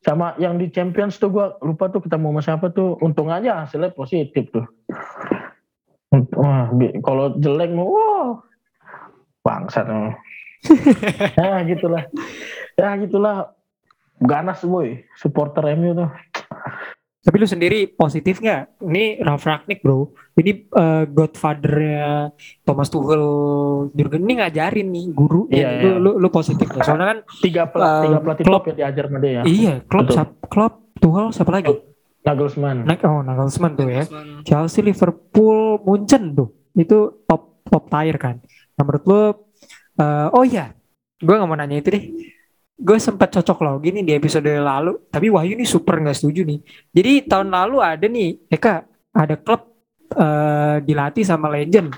sama 0.04 0.36
yang 0.36 0.60
di 0.60 0.68
Champions 0.68 1.16
tuh 1.16 1.32
gua 1.32 1.56
lupa 1.64 1.88
tuh 1.88 2.04
ketemu 2.04 2.28
sama 2.30 2.40
siapa 2.44 2.66
tuh. 2.70 3.00
Untung 3.00 3.32
aja 3.32 3.64
hasilnya 3.64 3.96
positif 3.96 4.52
tuh. 4.52 4.68
Wah 6.36 6.70
kalau 7.02 7.34
jelek 7.40 7.74
mau 7.74 7.90
wow 7.90 8.28
bangsat 9.42 9.84
ya 11.40 11.60
gitulah. 11.68 12.04
Ya 12.76 12.96
gitulah. 13.00 13.52
Ganas 14.22 14.62
boy 14.62 15.04
supporter 15.18 15.74
MU 15.74 15.92
tuh 15.92 16.10
Tapi 17.24 17.40
lu 17.40 17.48
sendiri 17.48 17.88
positif 17.88 18.44
nggak? 18.44 18.84
Ini 18.84 19.24
Ralf 19.24 19.48
Ragnik 19.48 19.80
bro. 19.80 20.12
Ini 20.36 20.68
eh, 20.68 21.04
godfather 21.08 21.74
Thomas 22.60 22.92
Tuchel 22.92 23.24
Jurgen 23.96 24.28
ini 24.28 24.44
ngajarin 24.44 24.88
nih 24.92 25.06
guru. 25.16 25.48
Iya, 25.48 25.80
lu, 25.80 25.88
iya. 25.88 25.96
lu, 25.96 26.10
lu 26.20 26.28
positif 26.28 26.68
ya. 26.68 26.84
Soalnya 26.84 27.16
kan 27.16 27.18
tiga, 27.40 27.62
pel- 27.72 27.80
Uh, 27.80 28.02
tiga 28.04 28.18
pelatih 28.20 28.44
Klopp. 28.44 28.62
top 28.64 28.68
ya 28.68 28.74
diajar 28.76 29.04
sama 29.08 29.18
dia 29.24 29.32
ya 29.32 29.42
iya, 29.48 29.74
Klopp, 29.88 30.04
Betul. 30.12 30.24
Klopp, 30.52 30.74
Tuchel 31.00 31.26
siapa 31.32 31.52
lagi? 31.52 31.74
Nagelsmann 32.24 32.88
Naik 32.88 33.04
oh 33.04 33.20
Nagelsmann 33.20 33.72
tuh 33.76 33.88
ya. 33.88 34.04
Nagelsmann. 34.04 34.44
Chelsea, 34.44 34.80
Liverpool, 34.84 35.80
Munchen 35.80 36.32
tuh. 36.32 36.48
Itu 36.76 37.24
top 37.24 37.64
top 37.64 37.88
tier 37.88 38.16
kan. 38.20 38.40
Nah, 38.76 38.82
menurut 38.84 39.04
lu 39.08 39.20
eh, 39.96 40.28
oh 40.28 40.44
iya, 40.44 40.76
gue 41.20 41.32
nggak 41.32 41.48
mau 41.48 41.56
nanya 41.56 41.80
itu 41.80 41.88
deh. 41.88 42.04
Gue 42.74 42.98
sempat 42.98 43.30
cocok 43.30 43.58
loh 43.60 43.76
gini 43.78 44.02
di 44.02 44.10
episode 44.10 44.50
lalu, 44.50 44.98
tapi 45.06 45.30
Wahyu 45.30 45.54
ini 45.54 45.62
super 45.62 45.94
nggak 45.96 46.16
setuju 46.16 46.42
nih. 46.42 46.58
Jadi 46.90 47.12
tahun 47.24 47.48
lalu 47.48 47.76
ada 47.78 48.02
nih, 48.04 48.50
Eka, 48.50 48.82
ada 49.10 49.34
klub 49.36 49.70
eh, 50.10 50.76
dilatih 50.80 51.22
sama 51.22 51.50
legend, 51.50 51.90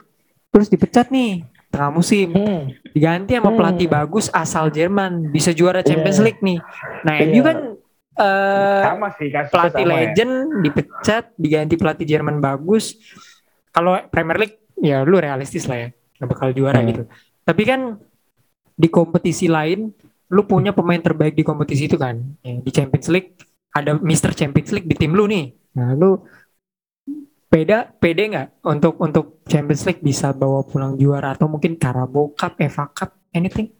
terus 0.48 0.68
dipecat 0.68 1.08
nih 1.08 1.44
tengah 1.68 1.90
musim, 1.90 2.32
Hmm. 2.32 2.72
diganti 2.90 3.36
sama 3.36 3.52
Hmm. 3.52 3.58
pelatih 3.58 3.88
bagus 3.90 4.26
asal 4.30 4.68
Jerman, 4.68 5.28
bisa 5.28 5.52
juara 5.52 5.80
Champions 5.80 6.16
Iya. 6.16 6.24
League 6.24 6.40
nih. 6.40 6.58
Nah, 7.02 7.14
Iya. 7.14 7.24
MU 7.26 7.42
kan 7.42 7.58
eh, 8.16 8.82
sama 8.82 9.08
sih 9.12 9.28
pelatih 9.28 9.52
sama 9.76 9.92
ya. 9.92 9.96
legend 10.08 10.32
dipecat 10.60 11.24
diganti 11.36 11.74
pelatih 11.76 12.06
Jerman 12.06 12.36
bagus 12.38 12.96
kalau 13.68 14.00
Premier 14.08 14.40
League 14.40 14.56
ya 14.78 15.04
lu 15.04 15.16
realistis 15.16 15.64
lah 15.64 15.76
ya 15.78 15.88
nggak 16.16 16.28
bakal 16.30 16.48
juara 16.50 16.80
Hmm. 16.80 16.88
gitu 16.88 17.02
tapi 17.44 17.62
kan 17.62 18.00
di 18.72 18.88
kompetisi 18.88 19.44
lain 19.46 19.92
lu 20.32 20.42
punya 20.44 20.74
pemain 20.74 20.98
terbaik 20.98 21.34
di 21.38 21.44
kompetisi 21.46 21.86
itu 21.86 21.96
kan 21.96 22.18
Ya, 22.42 22.58
di 22.58 22.70
Champions 22.74 23.08
League 23.12 23.30
ada 23.70 23.94
Mr. 23.98 24.32
Champions 24.34 24.70
League 24.74 24.88
di 24.88 24.96
tim 24.98 25.12
lu 25.14 25.24
nih 25.26 25.54
nah 25.76 25.92
lu 25.94 26.18
beda 27.46 27.94
pede 28.02 28.22
nggak 28.32 28.48
untuk 28.66 28.98
untuk 28.98 29.24
Champions 29.46 29.86
League 29.86 30.02
bisa 30.02 30.34
bawa 30.34 30.66
pulang 30.66 30.98
juara 30.98 31.32
atau 31.38 31.46
mungkin 31.46 31.78
Carabao 31.78 32.34
Cup, 32.34 32.58
FA 32.58 32.90
Cup, 32.90 33.10
anything? 33.32 33.70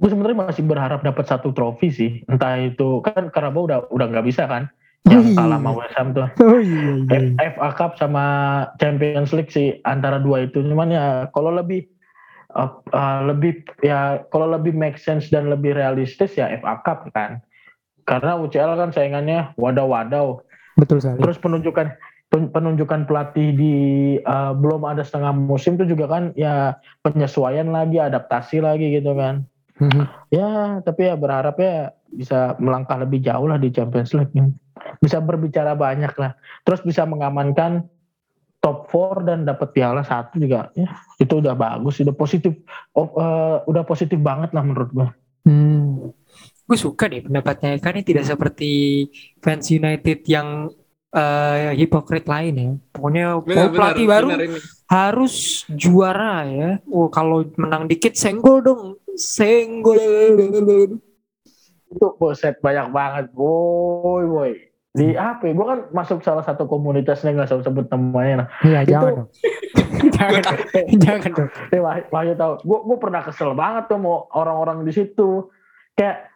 gue 0.00 0.08
sebenarnya 0.08 0.48
masih 0.48 0.64
berharap 0.64 1.04
dapat 1.04 1.28
satu 1.28 1.52
trofi 1.52 1.92
sih 1.92 2.10
entah 2.24 2.56
itu 2.56 3.04
kan 3.04 3.28
Karabau 3.28 3.68
udah 3.68 3.78
udah 3.92 4.06
nggak 4.08 4.26
bisa 4.26 4.48
kan 4.48 4.68
Oh, 5.08 5.16
yang 5.16 5.32
iya. 5.32 5.36
kalah 5.36 5.56
sama 5.56 5.70
West 5.80 5.96
Ham 5.96 6.08
tuh 6.12 6.28
Oh 6.44 6.60
iya 6.60 6.92
iya. 6.92 7.20
FA 7.56 7.68
Cup 7.72 7.96
sama 7.96 8.24
Champions 8.76 9.32
League 9.32 9.48
sih 9.48 9.80
antara 9.84 10.20
dua 10.20 10.44
itu 10.44 10.60
cuman 10.60 10.88
ya 10.92 11.04
kalau 11.32 11.52
lebih 11.52 11.88
uh, 12.54 12.70
uh, 12.92 13.20
lebih 13.26 13.62
ya 13.82 14.22
kalau 14.30 14.50
lebih 14.50 14.74
make 14.74 14.98
sense 14.98 15.30
dan 15.30 15.50
lebih 15.50 15.74
realistis 15.74 16.34
ya 16.34 16.50
FA 16.60 16.80
Cup 16.82 17.08
kan. 17.14 17.42
Karena 18.08 18.34
UCL 18.38 18.74
kan 18.74 18.90
saingannya 18.90 19.54
wadaw-wadaw. 19.54 20.40
Betul 20.78 21.02
sekali. 21.02 21.20
terus 21.20 21.36
penunjukan 21.36 21.92
pen- 22.32 22.50
penunjukan 22.54 23.04
pelatih 23.04 23.52
di 23.52 23.74
uh, 24.24 24.56
belum 24.56 24.86
ada 24.86 25.04
setengah 25.04 25.34
musim 25.34 25.76
itu 25.76 25.92
juga 25.92 26.08
kan 26.08 26.32
ya 26.38 26.78
penyesuaian 27.04 27.68
lagi 27.68 28.00
adaptasi 28.00 28.62
lagi 28.62 28.94
gitu 28.94 29.12
kan. 29.14 29.44
Mhm. 29.80 30.04
ya 30.28 30.48
tapi 30.84 31.08
ya 31.08 31.16
berharap 31.16 31.56
ya 31.56 31.96
bisa 32.12 32.52
melangkah 32.60 33.00
lebih 33.00 33.24
jauh 33.24 33.48
lah 33.48 33.56
di 33.56 33.72
Champions 33.72 34.12
League. 34.12 34.32
Bisa 35.00 35.24
berbicara 35.24 35.72
banyak 35.72 36.12
lah. 36.20 36.36
Terus 36.68 36.84
bisa 36.84 37.08
mengamankan 37.08 37.88
top 38.60 38.92
4 38.92 39.24
dan 39.24 39.38
dapat 39.48 39.68
piala 39.72 40.04
satu 40.04 40.36
juga 40.36 40.68
ya 40.76 40.88
itu 41.16 41.32
udah 41.40 41.56
bagus 41.56 42.00
udah 42.04 42.12
positif 42.12 42.52
oh, 42.92 43.08
eh, 43.16 43.56
udah 43.64 43.82
positif 43.88 44.20
banget 44.20 44.52
lah 44.52 44.62
menurut 44.62 44.90
gua 44.92 45.08
Hmm. 45.44 46.12
Gue 46.68 46.78
suka 46.78 47.10
deh 47.10 47.24
pendapatnya 47.24 47.74
Eka 47.74 47.90
ini 47.96 48.02
tidak 48.06 48.24
seperti 48.28 48.70
fans 49.42 49.66
United 49.72 50.22
yang 50.28 50.70
eh, 51.10 51.74
hipokrit 51.74 52.26
lain 52.28 52.54
ya. 52.54 52.70
Pokoknya 52.92 53.26
Benar, 53.42 53.56
mau 53.56 53.68
pelatih 53.74 54.06
benar, 54.06 54.14
baru 54.14 54.28
benar 54.36 54.60
harus 54.90 55.34
juara 55.70 56.46
ya. 56.46 56.70
Oh, 56.90 57.06
kalau 57.10 57.46
menang 57.58 57.86
dikit 57.86 58.14
senggol 58.14 58.62
dong. 58.62 58.82
Senggol. 59.14 59.98
itu 61.90 62.06
boset 62.22 62.54
banyak 62.62 62.86
banget 62.94 63.34
boy 63.34 64.22
boy 64.22 64.54
di 64.90 65.14
ya? 65.14 65.38
Gua 65.38 65.66
kan 65.66 65.80
masuk 65.94 66.18
salah 66.20 66.42
satu 66.42 66.66
komunitasnya 66.66 67.30
nggak 67.30 67.46
usah 67.46 67.62
sebut 67.62 67.86
namanya 67.86 68.34
nah. 68.34 68.48
Iya, 68.66 68.80
jangan 68.84 69.12
dong. 69.18 69.28
jangan, 70.10 70.40
dong. 70.42 70.58
jangan 70.98 71.30
dong. 71.30 71.50
Eh, 71.70 71.78
Wah, 71.78 71.96
Wahyu 72.10 72.34
tahu. 72.34 72.52
Gue 72.62 72.78
gue 72.84 72.98
pernah 72.98 73.20
kesel 73.22 73.54
banget 73.54 73.86
tuh 73.86 73.98
mau 73.98 74.26
orang-orang 74.32 74.82
di 74.82 74.90
situ. 74.90 75.46
Kayak 75.94 76.30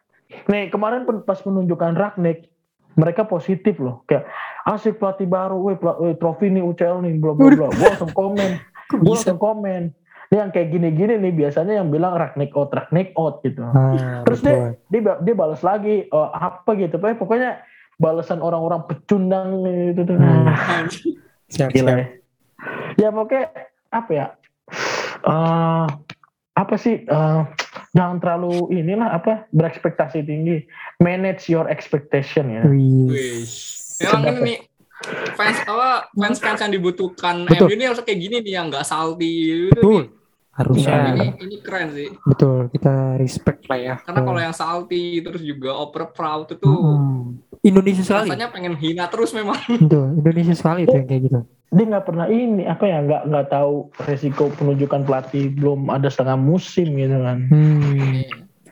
nih 0.47 0.71
kemarin 0.71 1.03
pas 1.25 1.39
penunjukan 1.39 1.95
Ragnik, 1.95 2.47
mereka 2.95 3.27
positif 3.27 3.83
loh. 3.83 4.07
Kayak 4.07 4.31
asik 4.65 4.97
pelatih 4.97 5.27
baru, 5.27 5.59
weh, 5.61 5.77
pela- 5.77 5.99
weh, 5.99 6.15
trofi 6.15 6.47
nih 6.47 6.63
UCL 6.63 7.03
nih, 7.03 7.19
bla 7.19 7.35
bla 7.35 7.51
bla. 7.51 7.69
Gue 7.69 7.87
langsung 7.91 8.13
komen, 8.13 8.51
gue 9.03 9.13
langsung 9.13 9.41
komen. 9.41 9.91
Ini 10.25 10.41
yang 10.41 10.51
kayak 10.51 10.69
gini-gini 10.73 11.15
nih 11.21 11.33
biasanya 11.37 11.83
yang 11.83 11.91
bilang 11.91 12.15
Ragnik 12.15 12.55
out, 12.55 12.71
Ragnik 12.71 13.13
out 13.15 13.43
gitu. 13.43 13.61
Ah, 13.61 14.23
Terus 14.25 14.41
betul. 14.41 14.79
dia 14.89 15.01
ba- 15.03 15.21
dia 15.21 15.35
balas 15.35 15.61
lagi 15.61 16.07
oh, 16.11 16.31
apa 16.31 16.71
gitu, 16.75 16.97
pokoknya 16.97 17.61
balasan 17.97 18.43
orang-orang 18.43 18.85
pecundang 18.87 19.63
gitu 19.63 20.03
tuh. 20.05 20.17
Hmm. 20.19 20.49
Ah, 20.49 20.85
Siap, 21.49 21.71
Gila 21.71 21.91
siap. 21.91 21.99
ya. 21.99 22.07
Ya 22.97 23.09
pokoknya 23.11 23.45
apa 23.91 24.11
ya? 24.11 24.27
eh 25.25 25.87
apa 26.55 26.75
sih? 26.79 27.03
eh, 27.03 27.41
jangan 27.93 28.19
terlalu 28.23 28.71
inilah 28.73 29.15
apa 29.15 29.47
berekspektasi 29.51 30.23
tinggi. 30.23 30.65
Manage 30.99 31.51
your 31.51 31.67
expectation 31.67 32.51
ya. 32.51 32.63
Emang 34.03 34.23
ini 34.27 34.41
nih 34.43 34.59
fans 35.37 35.59
apa 35.69 36.09
fans 36.17 36.39
fans 36.41 36.61
yang 36.65 36.73
dibutuhkan 36.73 37.45
Betul. 37.45 37.69
MU 37.69 37.75
ini 37.77 37.85
harus 37.85 38.01
kayak 38.01 38.19
gini 38.19 38.37
nih 38.41 38.53
yang 38.57 38.67
nggak 38.73 38.87
salty 38.87 39.33
gitu 39.71 39.75
Betul. 39.79 40.03
Harusnya. 40.55 41.19
Ini 41.19 41.29
ini 41.43 41.57
keren 41.67 41.89
sih. 41.91 42.09
Betul, 42.23 42.71
kita 42.71 43.19
respect 43.19 43.67
lah 43.67 43.75
ya. 43.75 43.95
Karena 43.99 44.21
kalau 44.23 44.39
yang 44.39 44.55
salty 44.55 45.19
terus 45.19 45.43
juga 45.43 45.75
over 45.75 46.15
proud 46.15 46.47
itu 46.55 46.63
Mm-mm. 46.63 47.24
Indonesia 47.65 48.05
sekali. 48.05 48.29
rasanya 48.29 48.49
pengen 48.49 48.77
hina 48.77 49.09
terus 49.09 49.33
memang. 49.33 49.57
Betul, 49.83 50.15
Indonesia 50.15 50.53
sekali 50.53 50.85
itu 50.85 50.93
yang 50.93 51.07
kayak 51.07 51.23
gitu. 51.25 51.41
dia 51.71 51.85
nggak 51.89 52.07
pernah 52.07 52.27
ini 52.29 52.63
apa 52.65 52.85
ya 52.85 52.99
nggak 53.01 53.23
nggak 53.27 53.47
tahu 53.49 53.75
resiko 54.01 54.47
penunjukan 54.53 55.03
pelatih 55.03 55.51
belum 55.51 55.89
ada 55.89 56.07
setengah 56.07 56.37
musim 56.37 56.87
gitu 56.93 57.17
kan. 57.19 57.39
Hmm. 57.49 58.23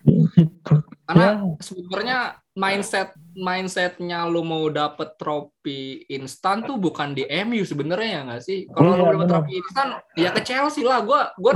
Gitu. 0.04 0.74
Karena 1.08 1.26
Ya. 1.26 1.58
sebenarnya 1.58 2.18
mindset 2.52 3.10
mindsetnya 3.34 4.22
lu 4.24 4.40
mau 4.40 4.68
dapet 4.68 5.16
trofi 5.16 5.80
instan 6.06 6.62
tuh 6.62 6.76
bukan 6.76 7.10
di 7.10 7.26
MU 7.42 7.62
sebenarnya 7.62 8.08
ya 8.08 8.20
nggak 8.24 8.42
sih? 8.42 8.58
Kalau 8.68 8.86
lu 8.88 8.94
Iya, 8.94 9.02
dapet 9.02 9.18
benar. 9.18 9.30
trofi 9.34 9.52
instan 9.56 9.86
ya 10.14 10.30
ke 10.30 10.40
Chelsea 10.42 10.82
lah. 10.82 10.98
Gua 11.00 11.20
gua 11.34 11.52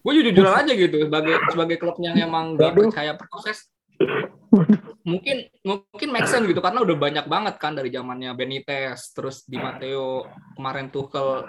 gua 0.00 0.12
jujur-jujuran 0.12 0.54
aja 0.56 0.72
gitu 0.72 0.96
sebagai 1.00 1.34
sebagai 1.46 1.76
klub 1.76 1.94
yang 2.00 2.18
emang 2.18 2.56
gak 2.56 2.74
percaya 2.74 3.12
proses. 3.14 3.70
Mungkin 5.04 5.36
mungkin 5.62 6.08
make 6.08 6.26
sense 6.26 6.44
gitu 6.44 6.60
karena 6.60 6.80
udah 6.80 6.96
banyak 6.96 7.26
banget 7.26 7.54
kan 7.56 7.72
dari 7.72 7.88
zamannya 7.88 8.32
Benitez 8.32 9.12
terus 9.12 9.44
Di 9.44 9.56
Matteo 9.56 10.24
kemarin 10.54 10.88
Tuchel. 10.88 11.44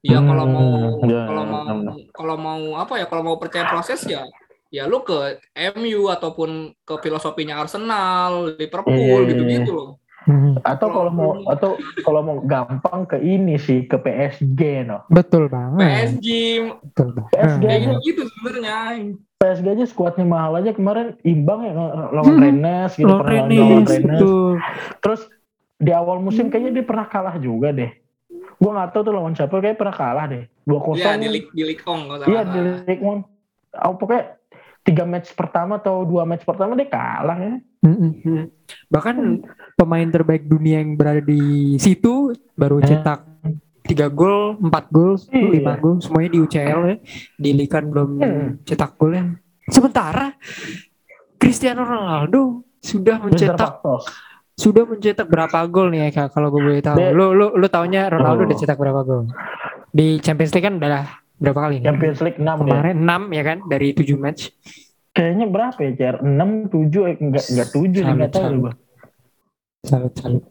Ya 0.00 0.22
kalau 0.22 0.44
mau 0.46 0.66
Hmm, 1.02 1.10
ya, 1.10 1.22
kalau 1.26 1.44
mau 1.44 1.64
benar. 1.66 1.94
kalau 2.14 2.36
mau 2.38 2.60
apa 2.78 2.94
ya 2.96 3.06
kalau 3.10 3.22
mau 3.26 3.36
percaya 3.36 3.66
proses 3.66 4.06
ya 4.06 4.22
ya 4.68 4.86
lu 4.86 5.02
ke 5.02 5.38
MU 5.74 6.06
ataupun 6.06 6.50
ke 6.82 6.94
filosofinya 7.00 7.58
Arsenal, 7.58 8.54
Liverpool 8.54 8.94
Iya. 9.24 9.30
gitu-gitu 9.30 9.70
loh. 9.72 9.90
Hmm. 10.26 10.58
Atau 10.62 10.90
kalau 10.90 11.10
mau 11.10 11.38
atau 11.46 11.78
kalau 12.02 12.20
mau 12.22 12.38
gampang 12.42 13.06
ke 13.06 13.18
ini 13.18 13.54
sih 13.56 13.86
ke 13.86 13.94
PSG 13.96 14.82
no. 14.82 15.06
Betul 15.06 15.46
banget. 15.46 15.86
PSG 16.18 16.28
Betul 16.82 17.08
banget. 17.14 17.30
PSG 17.30 17.62
kayak 17.62 17.80
gitu-gitu 17.82 18.22
sebenarnya. 18.34 18.78
PSG 19.36 19.66
aja 19.68 19.84
skuadnya 19.84 20.24
mahal 20.24 20.56
aja 20.56 20.72
kemarin 20.72 21.12
imbang 21.20 21.60
ya 21.60 21.72
lawan 22.08 22.34
Hmm. 22.36 22.42
Rennes 22.42 22.92
gitu 22.96 23.04
Lawan 23.04 23.20
pernah 23.20 23.44
lawan 23.44 23.84
Rennes, 23.84 24.00
betul. 24.00 24.52
Terus 25.04 25.20
di 25.76 25.92
awal 25.92 26.16
musim 26.18 26.48
kayaknya 26.48 26.80
dia 26.80 26.84
pernah 26.84 27.04
kalah 27.04 27.36
juga 27.36 27.68
deh. 27.68 27.92
Gua 28.56 28.70
nggak 28.72 28.96
tahu 28.96 29.02
tuh 29.04 29.12
lawan 29.12 29.36
siapa 29.36 29.60
kayak 29.60 29.76
pernah 29.76 29.92
kalah 29.92 30.24
deh. 30.24 30.48
2-0. 30.64 30.96
Iya 30.96 31.12
di 31.14 31.28
Ligue 31.28 31.50
di 31.52 31.62
Ligue 31.62 31.84
1 31.84 32.08
kalau 32.08 32.24
Iya 32.24 32.40
di 32.48 32.58
One. 32.98 33.22
Oh, 33.76 33.94
pokoknya 33.94 34.40
tiga 34.80 35.04
match 35.04 35.36
pertama 35.36 35.76
atau 35.76 36.00
dua 36.02 36.24
match 36.24 36.48
pertama 36.48 36.72
dia 36.72 36.88
kalah 36.88 37.36
ya. 37.36 37.54
Mm-mm. 37.84 38.48
Bahkan 38.88 39.16
pemain 39.76 40.08
terbaik 40.08 40.48
dunia 40.48 40.80
yang 40.80 40.96
berada 40.96 41.20
di 41.20 41.76
situ 41.76 42.32
baru 42.56 42.80
Eh. 42.80 42.88
cetak 42.88 43.35
tiga 43.86 44.06
gol, 44.06 44.58
empat 44.58 44.90
gol, 44.90 45.14
Iya. 45.30 45.48
lima 45.50 45.74
gol, 45.76 45.96
semuanya 45.98 46.30
di 46.30 46.38
UCL 46.40 46.80
ya. 46.84 46.96
Di 47.36 47.50
Liga 47.50 47.78
kan 47.78 47.84
belum 47.86 48.08
Hmm. 48.18 48.48
cetak 48.62 48.92
gol 48.94 49.12
ya. 49.12 49.24
Sementara 49.66 50.34
Cristiano 51.36 51.82
Ronaldo 51.82 52.66
sudah 52.78 53.18
mencetak 53.18 53.82
sudah 54.56 54.88
mencetak 54.88 55.28
berapa 55.28 55.68
gol 55.68 55.92
nih 55.92 56.08
ya 56.08 56.24
Kak, 56.24 56.32
kalau 56.32 56.48
gue 56.48 56.62
boleh 56.62 56.80
tahu. 56.80 56.96
Dia- 56.96 57.12
Lu 57.12 57.30
lu 57.30 57.52
lu 57.52 57.66
taunya 57.68 58.08
Ronaldo 58.08 58.42
Oh. 58.42 58.48
udah 58.48 58.56
cetak 58.56 58.78
berapa 58.80 59.00
gol? 59.02 59.28
Di 59.90 60.16
Champions 60.18 60.52
League 60.52 60.64
kan 60.64 60.74
udah 60.76 61.04
berapa 61.36 61.60
kali? 61.62 61.74
nih? 61.80 61.84
Champions 61.84 62.20
League 62.24 62.38
6 62.40 62.56
dia. 62.64 62.72
Kemarin 62.72 62.96
6 62.96 63.22
ya 63.30 63.42
kan 63.44 63.58
dari 63.68 63.88
7 63.92 64.16
match. 64.16 64.48
Kayaknya 65.12 65.46
berapa 65.48 65.78
ya, 65.78 65.90
CR? 65.92 66.16
6, 66.20 66.50
7, 66.68 67.00
eh, 67.04 67.16
enggak, 67.16 67.44
enggak 67.48 67.68
7 67.68 68.00
Salut, 68.00 68.12
enggak 68.16 68.30
tahu 68.32 68.48
gua. 68.60 68.72
Salut 69.80 70.12
salut. 70.14 70.44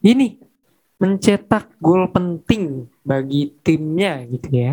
Ini 0.00 0.26
mencetak 1.02 1.64
gol 1.82 2.08
penting 2.14 2.86
bagi 3.04 3.52
timnya 3.66 4.24
gitu 4.30 4.48
ya. 4.54 4.70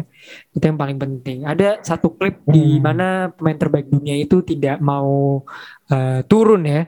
Itu 0.56 0.64
yang 0.70 0.80
paling 0.80 0.98
penting. 1.02 1.38
Ada 1.44 1.82
satu 1.84 2.14
klip 2.18 2.46
di 2.48 2.78
Hmm. 2.78 2.82
mana 2.86 3.08
pemain 3.36 3.58
terbaik 3.60 3.88
dunia 3.92 4.16
itu 4.16 4.40
tidak 4.46 4.78
mau 4.80 5.44
eh, 5.92 6.22
turun 6.30 6.64
ya. 6.66 6.82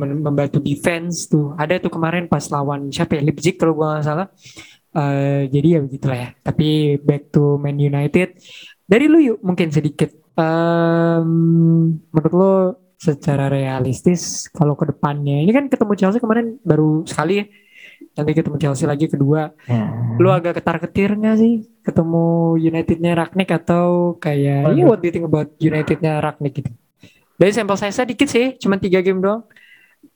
Membantu 0.00 0.58
defense 0.64 1.28
tuh. 1.28 1.52
Ada 1.60 1.76
tuh 1.84 1.92
kemarin 1.92 2.24
pas 2.32 2.42
lawan 2.48 2.88
siapa 2.88 3.20
ya? 3.20 3.22
Leipzig 3.26 3.60
kalau 3.60 3.76
gua 3.76 4.00
nggak 4.00 4.06
salah. 4.08 4.26
Eh, 4.96 5.42
jadi 5.54 5.68
ya 5.76 5.80
begitulah 5.86 6.18
ya. 6.18 6.28
Tapi 6.42 6.98
back 7.06 7.22
to 7.34 7.60
Man 7.62 7.78
United. 7.78 8.28
Dari 8.90 9.04
lu 9.06 9.18
yuk 9.22 9.38
mungkin 9.44 9.68
sedikit. 9.70 10.10
Em, 10.40 11.28
menurut 12.10 12.34
lo 12.34 12.52
secara 13.00 13.48
realistis 13.48 14.48
kalau 14.52 14.76
ke 14.76 14.84
depannya 14.92 15.40
ini 15.40 15.52
kan 15.56 15.68
ketemu 15.72 15.92
Chelsea 15.96 16.20
kemarin 16.20 16.60
baru 16.64 17.04
sekali 17.08 17.40
ya. 17.40 17.44
Nanti 18.20 18.36
ketemu 18.36 18.56
Chelsea 18.56 18.84
lagi 18.84 19.08
kedua. 19.08 19.48
Hmm. 19.64 20.20
Lu 20.20 20.28
agak 20.28 20.60
ketar-ketir 20.60 21.16
nggak 21.16 21.36
sih 21.36 21.52
ketemu 21.80 22.24
Unitednya 22.54 23.16
Ragnik 23.16 23.48
atau 23.50 24.14
kayak 24.14 24.68
ya 24.76 24.84
Waduh. 24.84 24.86
what 24.86 24.98
do 25.00 25.08
you 25.08 25.14
think 25.14 25.24
about 25.24 25.48
Unitednya 25.56 26.20
Ragnik 26.20 26.52
gitu? 26.54 26.70
Dari 27.34 27.50
sampel 27.50 27.74
saya 27.74 27.88
sedikit 27.90 28.28
sih, 28.28 28.60
cuma 28.60 28.76
tiga 28.76 29.00
game 29.00 29.18
doang. 29.18 29.48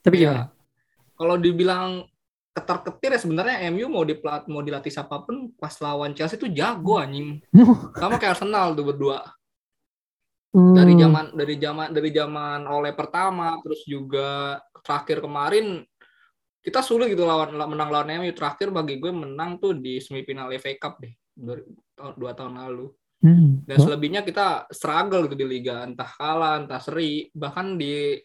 Tapi 0.01 0.15
Iya. 0.15 0.29
gimana? 0.29 0.45
Kalau 1.15 1.37
dibilang 1.37 1.89
ketar-ketir 2.53 3.11
ya 3.11 3.19
sebenarnya 3.19 3.57
MU 3.67 3.89
mau 3.89 4.05
dipelat 4.05 4.45
mau 4.47 4.61
dilatih 4.61 4.87
siapa 4.87 5.25
pun 5.25 5.51
pas 5.57 5.73
lawan 5.75 6.13
Chelsea 6.13 6.37
itu 6.37 6.47
jago 6.49 7.01
anjing. 7.01 7.41
Sama 7.97 8.15
kayak 8.15 8.37
Arsenal 8.37 8.77
tuh 8.77 8.87
berdua. 8.87 9.25
Dari 10.55 10.95
Hmm, 10.95 11.03
zaman 11.03 11.25
dari 11.35 11.55
zaman 11.59 11.89
dari 11.91 12.11
zaman 12.11 12.61
oleh 12.71 12.95
pertama 12.95 13.59
terus 13.59 13.83
juga 13.83 14.63
terakhir 14.87 15.19
kemarin 15.19 15.83
kita 16.65 16.81
sulit 16.81 17.13
gitu 17.13 17.29
lawan 17.29 17.53
menang 17.53 17.93
lawan 17.93 18.09
MU 18.25 18.33
terakhir 18.33 18.73
bagi 18.73 18.97
gue 18.97 19.13
menang 19.13 19.61
tuh 19.61 19.77
di 19.77 20.01
semifinal 20.01 20.49
FA 20.57 20.73
Cup 20.81 20.97
deh 21.05 21.13
dua, 21.37 21.61
dua 22.17 22.33
tahun 22.33 22.57
lalu. 22.57 22.89
Hmm. 23.25 23.65
dan 23.65 23.81
selebihnya 23.81 24.21
kita 24.21 24.69
struggle 24.69 25.25
gitu 25.25 25.33
di 25.33 25.49
liga. 25.49 25.81
Entah 25.89 26.05
kalah 26.05 26.61
entah 26.61 26.77
seri. 26.77 27.33
Bahkan 27.33 27.81
di 27.81 28.21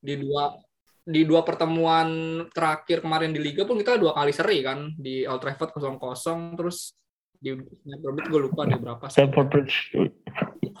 di 0.00 0.14
dua 0.16 0.56
di 1.04 1.28
dua 1.28 1.44
pertemuan 1.44 2.08
terakhir 2.48 3.04
kemarin 3.04 3.36
di 3.36 3.44
liga 3.44 3.68
pun 3.68 3.76
kita 3.76 4.00
dua 4.00 4.16
kali 4.16 4.32
seri 4.32 4.64
kan. 4.64 4.96
Di 4.96 5.28
Old 5.28 5.44
Trafford 5.44 5.76
0-0 5.76 6.56
terus 6.56 6.96
di 7.36 7.52
Stamford 7.60 8.24
gue 8.32 8.40
lupa 8.40 8.64
deh 8.64 8.80
berapa 8.80 9.04
Stamford 9.12 9.48
Bridge. 9.52 9.76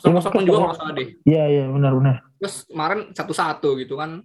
0-0 0.00 0.32
pun 0.32 0.42
juga 0.48 0.72
nggak 0.72 0.78
salah 0.80 0.94
deh. 0.96 1.08
Iya, 1.28 1.44
iya, 1.52 1.64
benar-benar. 1.68 2.24
terus 2.40 2.64
kemarin 2.64 3.12
satu-satu 3.12 3.76
gitu 3.84 4.00
kan. 4.00 4.24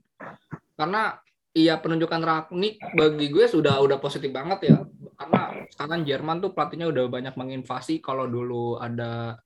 Karena 0.79 1.19
iya 1.57 1.81
penunjukan 1.81 2.21
Ragnik 2.21 2.77
bagi 2.93 3.33
gue 3.33 3.49
sudah 3.49 3.81
udah 3.81 3.97
positif 3.97 4.29
banget 4.29 4.69
ya 4.69 4.77
karena 5.17 5.41
sekarang 5.73 6.05
Jerman 6.05 6.37
tuh 6.37 6.53
pelatihnya 6.53 6.85
udah 6.93 7.09
banyak 7.09 7.33
menginvasi 7.33 7.97
kalau 7.97 8.29
dulu 8.29 8.77
ada 8.77 9.41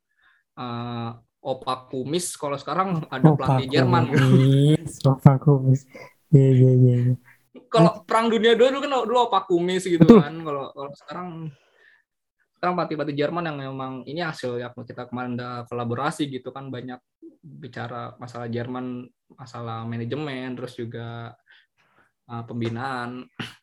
eh, 0.59 1.09
Opa 1.41 1.87
Kumis 1.87 2.35
kalau 2.35 2.59
sekarang 2.59 3.07
ada 3.07 3.31
Opa 3.31 3.37
pelatih 3.39 3.67
Jerman 3.71 4.11
Kumis, 4.11 4.99
Opa 5.07 5.39
Kumis. 5.41 5.87
Iya, 6.31 6.47
iya, 6.53 6.71
iya. 6.75 6.95
kalau 7.71 8.03
perang 8.03 8.27
dunia 8.27 8.53
dulu 8.53 8.83
kan 8.83 8.91
dulu 9.07 9.19
Opa 9.31 9.47
Kumis 9.47 9.87
gitu 9.87 10.03
Betul. 10.03 10.19
kan 10.19 10.35
kalau 10.43 10.69
kalau 10.75 10.91
sekarang 10.93 11.27
sekarang 12.59 12.73
pelatih-pelatih 12.77 13.17
Jerman 13.17 13.43
yang 13.49 13.57
memang 13.57 13.93
ini 14.05 14.21
hasil 14.21 14.61
ya 14.61 14.69
kita 14.69 15.09
kemarin 15.09 15.33
udah 15.33 15.65
kolaborasi 15.65 16.29
gitu 16.29 16.53
kan 16.53 16.69
banyak 16.69 17.01
bicara 17.41 18.13
masalah 18.21 18.45
Jerman 18.45 19.09
masalah 19.33 19.81
manajemen 19.81 20.53
terus 20.53 20.77
juga 20.77 21.33
uh, 22.31 22.43
pembinaan. 22.47 23.27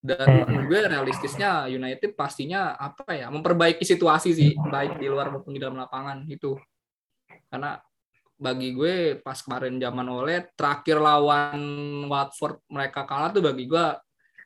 Dan 0.00 0.26
Hmm. 0.26 0.48
menurut 0.48 0.66
gue 0.72 0.80
realistisnya 0.96 1.68
United 1.68 2.16
pastinya 2.16 2.72
apa 2.80 3.04
ya 3.12 3.28
memperbaiki 3.28 3.84
situasi 3.84 4.32
sih 4.32 4.50
baik 4.56 4.96
di 4.96 5.12
luar 5.12 5.28
maupun 5.28 5.52
di 5.52 5.60
dalam 5.60 5.76
lapangan 5.76 6.24
itu 6.24 6.56
karena 7.52 7.76
bagi 8.40 8.72
gue 8.72 9.20
pas 9.20 9.36
kemarin 9.36 9.76
zaman 9.76 10.08
oleh 10.08 10.48
terakhir 10.56 10.96
lawan 10.96 11.60
Watford 12.08 12.64
mereka 12.72 13.04
kalah 13.04 13.28
tuh 13.28 13.44
bagi 13.44 13.68
gue 13.68 13.86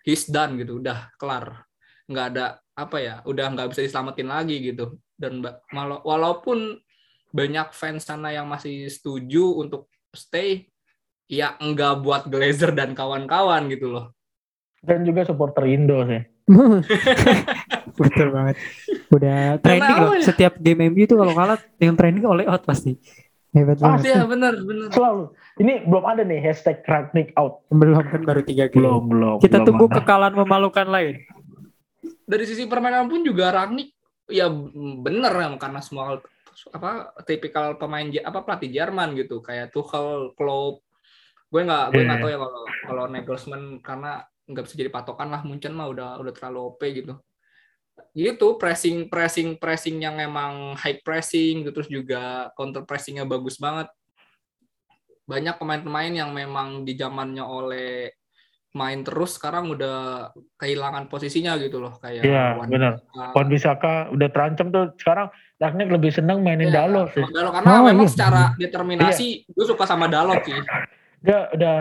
he's 0.03 0.27
done 0.27 0.59
gitu 0.59 0.83
udah 0.83 1.15
kelar. 1.15 1.63
Nggak 2.11 2.27
ada 2.35 2.47
apa 2.75 2.97
ya 2.99 3.15
udah 3.23 3.47
nggak 3.55 3.71
bisa 3.71 3.87
diselamatin 3.87 4.27
lagi 4.27 4.59
gitu. 4.59 4.99
Dan 5.15 5.39
walaupun 6.03 6.83
banyak 7.31 7.71
fans 7.71 8.03
sana 8.03 8.35
yang 8.35 8.51
masih 8.51 8.91
setuju 8.91 9.63
untuk 9.63 9.87
stay 10.11 10.74
ya 11.27 11.57
enggak 11.57 12.01
buat 12.01 12.27
Glazer 12.27 12.71
dan 12.71 12.93
kawan-kawan 12.93 13.67
gitu 13.69 13.91
loh 13.91 14.07
Dan 14.79 15.01
juga 15.03 15.25
supporter 15.25 15.65
Indo 15.65 16.05
sih. 16.05 16.21
Betul 17.97 18.29
banget. 18.31 18.57
Udah 19.09 19.57
trending 19.57 19.97
loh. 19.97 20.13
apa 20.13 20.17
ya? 20.19 20.25
Setiap 20.25 20.53
game 20.59 20.91
MU 20.91 21.03
itu 21.03 21.15
kalau 21.15 21.33
kalah 21.33 21.57
yang 21.79 21.95
trending 21.95 22.25
oleh 22.25 22.45
out 22.45 22.61
pasti. 22.63 22.99
Hebat 23.49 23.79
Ah, 23.81 23.95
banget. 23.97 24.11
iya 24.11 24.21
benar 24.27 24.53
benar 24.59 24.91
Selalu. 24.91 25.31
Ini 25.57 25.87
belum 25.87 26.05
ada 26.05 26.21
nih 26.21 26.41
hashtag 26.43 26.83
Ragnik 26.83 27.33
out. 27.33 27.63
Belum 27.71 28.03
kan 28.03 28.21
baru 28.21 28.43
tiga 28.43 28.67
game. 28.67 28.77
Belum, 28.77 29.03
belum. 29.07 29.37
Kita 29.39 29.57
belum 29.57 29.67
tunggu 29.67 29.85
ada. 29.87 29.97
kekalahan 29.97 30.35
memalukan 30.37 30.87
lain. 30.87 31.15
dari 32.25 32.45
sisi 32.45 32.65
permainan 32.65 33.05
pun 33.05 33.21
juga 33.21 33.49
Ragnik 33.49 33.93
ya 34.27 34.49
bener 34.99 35.29
ya 35.31 35.49
karena 35.55 35.81
semua 35.81 36.21
apa 36.73 36.91
tipikal 37.23 37.77
pemain 37.77 38.05
apa 38.19 38.41
pelatih 38.41 38.69
Jerman 38.71 39.13
gitu 39.15 39.41
kayak 39.41 39.71
Tuchel, 39.71 40.33
Klopp. 40.35 40.85
Gue 41.55 41.63
nggak 41.63 41.85
gue 41.89 42.03
nggak 42.03 42.19
Iya. 42.19 42.25
tahu 42.27 42.33
ya 42.35 42.39
kalau 42.41 42.61
kalau 42.83 43.05
Nagelsmann 43.07 43.65
karena 43.79 44.13
nggak 44.45 44.65
bisa 44.67 44.75
jadi 44.75 44.91
patokan 44.91 45.31
lah 45.31 45.41
Munchen 45.41 45.71
mah 45.71 45.87
udah 45.87 46.19
udah 46.19 46.33
terlalu 46.35 46.59
OP 46.67 46.83
gitu. 46.83 47.15
Gitu 48.11 48.59
pressing 48.59 49.07
pressing 49.07 49.55
pressing 49.55 50.03
yang 50.03 50.19
emang 50.19 50.75
high 50.75 50.99
pressing 50.99 51.63
gitu, 51.63 51.71
terus 51.71 51.87
juga 51.87 52.23
counter 52.53 52.83
pressingnya 52.83 53.23
bagus 53.23 53.55
banget. 53.57 53.87
Banyak 55.25 55.57
pemain-pemain 55.57 56.11
yang 56.13 56.31
memang 56.31 56.83
di 56.83 56.93
zamannya 56.93 57.41
oleh 57.41 58.11
main 58.75 59.01
terus 59.01 59.39
sekarang 59.39 59.71
udah 59.71 60.29
kehilangan 60.59 61.07
posisinya 61.07 61.55
gitu 61.57 61.79
loh 61.79 61.95
kayak 61.97 62.27
Iya, 62.27 62.59
benar. 62.61 62.99
Wan 63.31 63.47
Bisaka 63.47 64.11
udah 64.11 64.29
terancam 64.29 64.69
tuh. 64.69 64.91
Sekarang 64.99 65.31
Ragnik 65.55 65.87
lebih 65.89 66.11
seneng 66.11 66.43
mainin 66.43 66.69
Iya, 66.69 66.83
Dalot 66.83 67.15
sih. 67.15 67.23
Dalot. 67.25 67.55
karena 67.55 67.71
Oh, 67.73 67.87
memang 67.87 68.05
iya. 68.05 68.13
secara 68.13 68.43
determinasi 68.59 69.27
gue 69.47 69.65
suka 69.65 69.87
sama 69.87 70.11
Dalot 70.11 70.43
sih 70.43 70.59
Dia 71.25 71.49
udah 71.51 71.79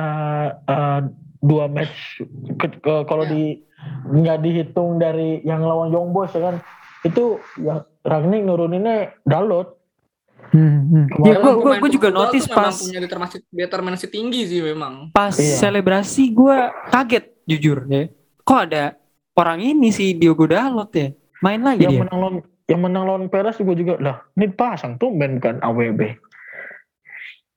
eh, 0.64 1.00
dua 1.38 1.66
match 1.68 2.24
ke- 2.56 2.80
ke- 2.80 3.04
kalau 3.04 3.24
di 3.24 3.60
nggak 4.06 4.40
dihitung 4.40 4.96
dari 4.96 5.44
yang 5.44 5.60
lawan 5.60 5.92
Young 5.92 6.10
Boys 6.10 6.32
ya 6.32 6.42
kan 6.42 6.56
itu 7.02 7.36
yang 7.58 7.84
Ragnik 8.02 8.42
nuruninnya 8.42 8.96
Dalot. 9.22 9.76
Hmm, 10.50 11.08
hmm. 11.10 11.24
Ya, 11.24 11.40
gue 11.40 11.74
gue 11.78 11.92
juga 11.92 12.08
notice 12.10 12.46
pas 12.46 12.72
punya 12.72 13.00
determinasi, 13.00 13.44
determinasi 13.50 14.08
tinggi 14.08 14.44
sih 14.46 14.60
memang 14.60 15.08
pas 15.10 15.32
Iya. 15.34 15.56
selebrasi 15.58 16.32
gue 16.32 16.58
kaget 16.90 17.26
jujur 17.46 17.84
ya. 17.86 18.08
Kok 18.42 18.60
ada 18.62 18.96
orang 19.34 19.60
ini 19.62 19.90
sih 19.90 20.14
Diogo 20.14 20.46
Dalot 20.46 20.92
ya? 20.92 21.12
Main 21.40 21.60
lagi 21.60 21.84
Yang 21.84 21.92
dia. 21.92 22.02
menang 22.04 22.18
lawan 22.18 22.36
yang 22.64 22.80
menang 22.82 23.04
lawan 23.04 23.24
Peres 23.28 23.56
juga 23.58 23.74
juga 23.74 23.94
lah. 24.00 24.16
Ini 24.34 24.48
pasang 24.52 24.96
tuh 24.96 25.12
main 25.12 25.36
bukan 25.36 25.60
AWB. 25.60 26.02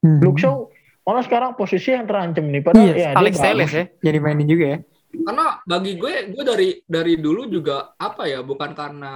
Hmm. 0.01 0.19
Luke 0.19 0.39
Shaw 0.39 0.67
malah 1.07 1.23
sekarang 1.23 1.55
posisi 1.55 1.89
yang 1.89 2.05
terancam 2.05 2.45
nih. 2.45 2.61
Padahal 2.61 2.83
Iya, 2.83 2.93
ya, 2.93 3.09
dia 3.09 3.17
Alex. 3.17 3.35
Telles 3.39 3.71
ya, 3.71 3.85
jadi 4.03 4.19
mainin 4.19 4.45
juga 4.45 4.67
ya. 4.69 4.79
karena 5.17 5.47
bagi 5.65 5.97
gue 5.97 6.13
gue 6.29 6.45
dari 6.45 6.69
dari 6.85 7.15
dulu 7.17 7.49
juga 7.49 7.95
apa 7.97 8.27
ya 8.27 8.43
bukan 8.43 8.75
karena 8.75 9.15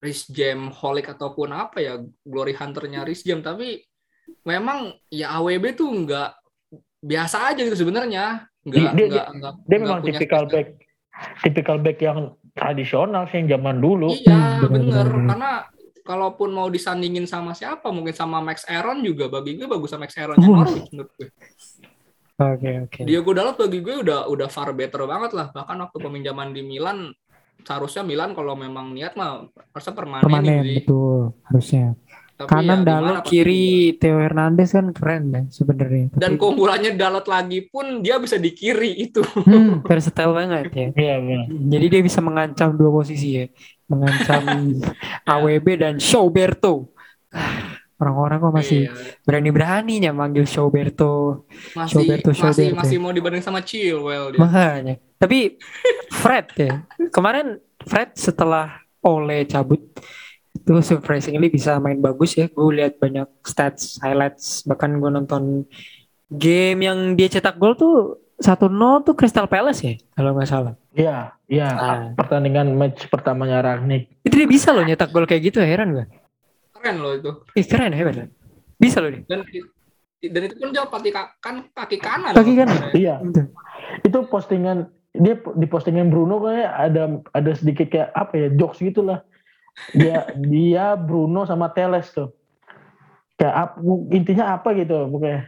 Rhys 0.00 0.24
Jam 0.26 0.72
Holic 0.72 1.10
ataupun 1.10 1.50
apa 1.50 1.76
ya 1.78 1.94
glory 2.24 2.54
hunternya 2.54 3.04
Rhys 3.04 3.20
Jam 3.20 3.44
tapi 3.44 3.84
memang 4.42 4.96
ya 5.08 5.36
AWB 5.36 5.76
tuh 5.76 5.92
nggak 5.92 6.30
biasa 7.00 7.52
aja 7.52 7.60
gitu 7.60 7.76
sebenarnya 7.76 8.48
nggak 8.62 8.80
Dia- 8.80 8.96
dia- 8.96 9.28
nggak 9.28 9.54
Dia 9.60 9.76
nggak 9.76 9.82
memang 9.82 10.00
punya 10.00 10.12
tipikal 10.14 10.44
back 10.46 10.68
tipikal 11.38 11.76
back 11.76 11.98
yang 12.00 12.18
tradisional 12.50 13.28
sih 13.28 13.36
yang 13.38 13.48
zaman 13.52 13.76
dulu. 13.78 14.08
iya 14.16 14.32
Hmm, 14.56 14.60
benar, 14.62 14.72
bener 14.72 15.06
benar. 15.06 15.28
karena 15.28 15.52
kalaupun 16.00 16.50
mau 16.50 16.66
disandingin 16.66 17.24
sama 17.24 17.52
siapa 17.52 17.88
mungkin 17.88 18.12
sama 18.12 18.40
Max 18.40 18.64
Aaron 18.64 19.00
juga 19.00 19.28
bagi 19.28 19.54
gue 19.54 19.64
bagus 19.64 19.90
sama 19.90 20.04
Max 20.04 20.16
Aaron 20.16 20.36
Uh. 20.40 20.46
Norwich 20.48 20.88
menurut 20.90 21.12
gue 21.14 21.28
Oke 22.40 22.70
oke. 22.88 23.00
Diego 23.04 23.36
Dalot 23.36 23.52
bagi 23.54 23.84
gue 23.84 24.00
udah 24.00 24.24
udah 24.26 24.48
far 24.48 24.72
better 24.72 25.04
banget 25.04 25.36
lah 25.36 25.52
bahkan 25.52 25.76
waktu 25.76 26.00
peminjaman 26.00 26.56
di 26.56 26.64
Milan 26.64 27.12
seharusnya 27.60 28.00
Milan 28.00 28.32
kalau 28.32 28.56
memang 28.56 28.96
niat 28.96 29.12
mah 29.12 29.44
harusnya 29.76 29.92
permanen, 29.92 30.24
Permanen 30.24 30.64
betul 30.72 31.36
harusnya. 31.44 31.92
Tapi 32.40 32.48
Kanan 32.48 32.80
ya 32.80 32.96
Dalot 32.96 33.20
kiri 33.20 33.92
Theo 34.00 34.16
Hernandez 34.16 34.72
kan 34.72 34.96
keren 34.96 35.28
ya 35.28 35.42
sebenarnya. 35.52 36.08
dan 36.16 36.32
Tapi- 36.32 36.40
keunggulannya 36.40 36.96
Dalot 36.96 37.28
lagi 37.28 37.68
pun 37.68 38.00
dia 38.00 38.16
bisa 38.16 38.40
di 38.40 38.56
kiri 38.56 38.96
itu 38.96 39.20
hmm, 39.20 39.84
versatile 39.92 40.32
banget 40.32 40.72
ya. 40.72 40.88
Iya 40.96 41.14
benar. 41.20 41.44
Jadi 41.52 41.86
dia 41.92 42.00
bisa 42.00 42.24
mengancam 42.24 42.72
dua 42.72 42.88
posisi 42.88 43.36
ya. 43.36 43.44
Mengancam 43.90 44.44
AWB 45.28 45.66
dan 45.76 45.94
Showberto. 45.98 46.94
Orang-orang 48.00 48.40
kok 48.40 48.54
masih 48.54 48.80
Iya. 48.80 48.92
berani-beraninya 49.22 50.10
manggil 50.10 50.48
Showberto. 50.48 51.44
masih 51.76 52.00
Showberto, 52.00 52.30
masih 52.30 52.40
Showberto. 52.40 52.78
masih 52.80 52.96
mau 52.96 53.12
dibanding 53.12 53.44
sama 53.44 53.60
Chilwell 53.60 54.32
dia. 54.32 54.40
Makanya. 54.40 54.94
Tapi 55.18 55.60
Fred 56.08 56.46
ya. 56.56 56.72
Kemarin 57.10 57.60
Fred 57.82 58.16
setelah 58.16 58.80
Ole 59.00 59.44
cabut 59.44 59.80
itu 60.50 60.74
surprisingly 60.80 61.48
bisa 61.48 61.76
main 61.76 62.00
bagus 62.00 62.34
ya. 62.34 62.48
Gue 62.48 62.72
lihat 62.74 62.96
banyak 62.96 63.28
stats, 63.42 64.00
highlights, 64.00 64.64
bahkan 64.64 64.92
gue 64.92 65.10
nonton 65.10 65.68
game 66.26 66.80
yang 66.80 66.98
dia 67.12 67.28
cetak 67.28 67.56
gol 67.56 67.74
tuh 67.74 68.16
1-0 68.40 68.56
tuh 69.04 69.12
Crystal 69.12 69.44
Palace 69.44 69.84
ya 69.84 69.94
kalau 70.16 70.32
nggak 70.32 70.48
salah. 70.48 70.72
Iya, 70.96 71.36
iya. 71.44 71.68
Ah. 71.68 72.00
Pertandingan 72.16 72.72
match 72.72 73.04
pertamanya 73.06 73.60
Ragnik. 73.60 74.08
Itu 74.24 74.32
dia 74.34 74.48
bisa 74.48 74.72
loh 74.72 74.80
nyetak 74.80 75.12
gol 75.12 75.28
kayak 75.28 75.52
gitu 75.52 75.60
heran 75.60 75.92
gue. 75.92 76.06
keren 76.72 76.96
loh 76.96 77.12
itu 77.12 77.30
Ih 77.52 77.66
keren 77.68 77.92
hebat. 77.92 78.32
Bisa 78.80 79.04
loh 79.04 79.12
dia. 79.12 79.20
dan 79.28 79.44
dan 80.20 80.40
itu 80.48 80.54
pun 80.56 80.72
pati 80.72 81.12
ka- 81.12 81.36
kan 81.36 81.68
kaki 81.68 81.96
kanan 82.00 82.32
Kaki 82.32 82.52
loh. 82.52 82.64
kanan. 82.64 82.80
Iya, 82.92 83.14
Betul. 83.20 83.44
itu 84.00 84.18
postingan 84.26 84.78
dia 85.12 85.34
di 85.36 85.66
postingan 85.66 86.08
Bruno 86.08 86.40
kayak 86.40 86.72
ada 86.72 87.02
ada 87.30 87.50
sedikit 87.52 87.92
kayak 87.92 88.08
apa 88.10 88.32
ya 88.36 88.48
jokes 88.56 88.80
gitulah. 88.80 89.20
Dia 89.92 90.24
dia 90.50 90.96
Bruno 90.96 91.44
sama 91.44 91.68
Teles 91.68 92.08
tuh. 92.08 92.32
Kayak 93.36 93.76
intinya 94.10 94.56
apa 94.56 94.72
gitu 94.72 95.04
pokoknya. 95.06 95.44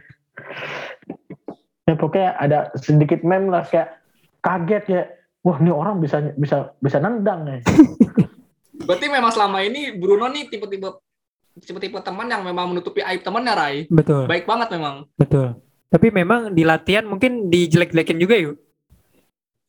Ya 1.83 1.99
pokoknya 1.99 2.29
ada 2.39 2.59
sedikit 2.79 3.21
meme 3.27 3.51
lah 3.51 3.67
kayak 3.67 3.99
kaget 4.39 4.83
ya. 4.87 5.03
Wah, 5.43 5.59
ini 5.59 5.75
orang 5.75 5.99
bisa 5.99 6.31
bisa 6.39 6.71
bisa 6.79 6.97
nendang 7.03 7.43
ya. 7.47 7.59
berarti 8.87 9.07
memang 9.07 9.31
selama 9.31 9.63
ini 9.63 9.95
Bruno 9.95 10.27
nih 10.27 10.51
tipe-tipe 10.51 10.89
tipe-tipe 11.61 11.99
teman 12.03 12.27
yang 12.27 12.43
memang 12.43 12.73
menutupi 12.73 12.99
aib 13.05 13.21
temannya 13.21 13.53
Rai 13.53 13.77
Betul. 13.87 14.25
baik 14.25 14.43
banget 14.43 14.73
memang 14.75 15.07
Betul. 15.15 15.55
Tapi 15.93 16.09
memang 16.09 16.49
di 16.57 16.65
latihan 16.65 17.05
mungkin 17.05 17.53
dijelek-jelekin 17.53 18.17
juga 18.17 18.33
yuk. 18.33 18.57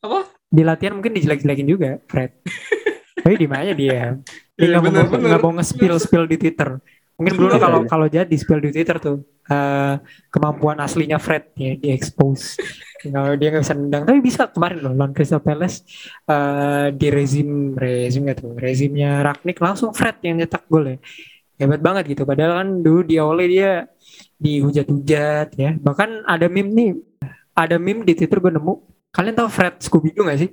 apa 0.01 0.25
Di 0.49 0.65
latihan 0.65 0.97
mungkin 0.97 1.13
dijelek-jelekin 1.13 1.69
juga, 1.69 2.01
Fred. 2.09 2.33
Tapi 3.21 3.37
di 3.37 3.45
mana 3.45 3.77
dia? 3.77 4.17
Dia 4.57 4.65
Iya, 4.73 4.81
nggak 4.81 5.13
mau 5.13 5.21
nggak 5.21 5.43
mau 5.45 5.53
nge-spill 5.61 6.01
spill 6.01 6.25
di 6.25 6.41
Twitter. 6.41 6.81
Mungkin 7.15 7.35
Iya, 7.47 7.59
kalau 7.63 7.81
iya. 7.83 7.89
kalau 7.89 8.07
jadi 8.11 8.35
spill 8.35 8.59
di 8.59 8.71
Twitter 8.75 8.99
tuh 8.99 9.23
eh, 9.47 9.95
kemampuan 10.35 10.83
aslinya 10.83 11.19
Fred 11.23 11.55
ya 11.55 11.79
di 11.79 11.89
expose. 11.95 12.59
Kalau 13.05 13.37
dia 13.37 13.53
nggak 13.53 13.65
bisa 13.69 13.77
nendang, 13.77 14.03
tapi 14.09 14.19
bisa 14.25 14.49
kemarin 14.49 14.79
loh 14.81 14.93
lawan 14.97 15.13
Crystal 15.15 15.39
Palace 15.39 15.85
eh, 16.27 16.87
di 16.97 17.09
rezim 17.13 17.77
rezim 17.77 18.25
tuh 18.35 18.57
rezimnya 18.59 19.21
Ragnik 19.23 19.61
langsung 19.63 19.95
Fred 19.95 20.19
yang 20.27 20.41
nyetak 20.43 20.67
gol 20.67 20.85
ya. 20.91 20.97
Hebat 21.61 21.81
banget 21.87 22.05
gitu. 22.19 22.23
Padahal 22.27 22.53
kan 22.65 22.69
dulu 22.83 23.01
di 23.07 23.17
oleh 23.23 23.47
dia 23.47 23.71
dihujat-hujat 24.43 25.49
ya. 25.55 25.71
Bahkan 25.79 26.27
ada 26.27 26.47
meme 26.51 26.71
nih, 26.75 26.91
ada 27.55 27.77
meme 27.79 28.03
di 28.03 28.13
Twitter 28.19 28.39
gue 28.43 28.53
nemu. 28.59 28.75
Kalian 29.15 29.35
tahu 29.39 29.49
Fred 29.49 29.79
Scooby 29.79 30.11
Doo 30.11 30.27
gak 30.27 30.43
sih? 30.43 30.51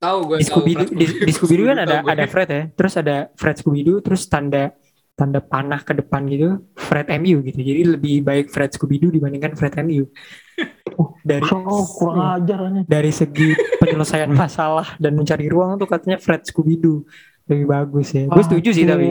Tahu 0.00 0.18
gue 0.26 0.36
di 0.40 0.46
Scooby 0.48 0.72
Doo 0.74 0.88
di, 0.90 1.06
di 1.28 1.32
Scooby 1.32 1.54
Doo 1.60 1.66
kan 1.68 1.78
ada 1.84 1.96
ada 2.02 2.24
Fred 2.24 2.48
ya 2.48 2.62
terus 2.72 2.96
ada 2.96 3.28
Fred 3.36 3.56
Scooby 3.60 3.84
Doo 3.84 4.00
terus 4.00 4.24
tanda 4.26 4.72
tanda 5.12 5.44
panah 5.44 5.84
ke 5.84 5.92
depan 5.92 6.24
gitu 6.24 6.64
Fred 6.72 7.12
MU 7.20 7.44
gitu 7.44 7.60
jadi 7.60 7.84
lebih 7.84 8.24
baik 8.24 8.48
Fred 8.48 8.72
Scooby 8.72 8.96
Doo 8.96 9.12
dibandingkan 9.12 9.52
Fred 9.52 9.76
MU 9.84 10.08
dari 11.28 11.44
So, 11.44 11.60
kurang 12.00 12.40
ajar 12.40 12.58
dari 12.88 13.12
segi 13.12 13.52
penyelesaian 13.76 14.32
masalah 14.32 14.96
dan 14.96 15.12
mencari 15.12 15.46
ruang 15.52 15.76
tuh 15.76 15.84
katanya 15.84 16.16
Fred 16.16 16.48
Scooby 16.48 16.80
Doo 16.80 17.04
lebih 17.44 17.68
bagus 17.68 18.16
ya 18.16 18.24
gue 18.24 18.40
setuju 18.40 18.70
sih 18.72 18.88
tapi 18.88 19.04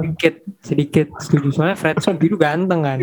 sedikit 0.00 0.34
sedikit 0.64 1.06
setuju 1.20 1.48
soalnya 1.52 1.76
Fred 1.76 2.00
Scooby 2.00 2.32
Doo 2.32 2.40
ganteng 2.40 2.80
kan 2.80 2.98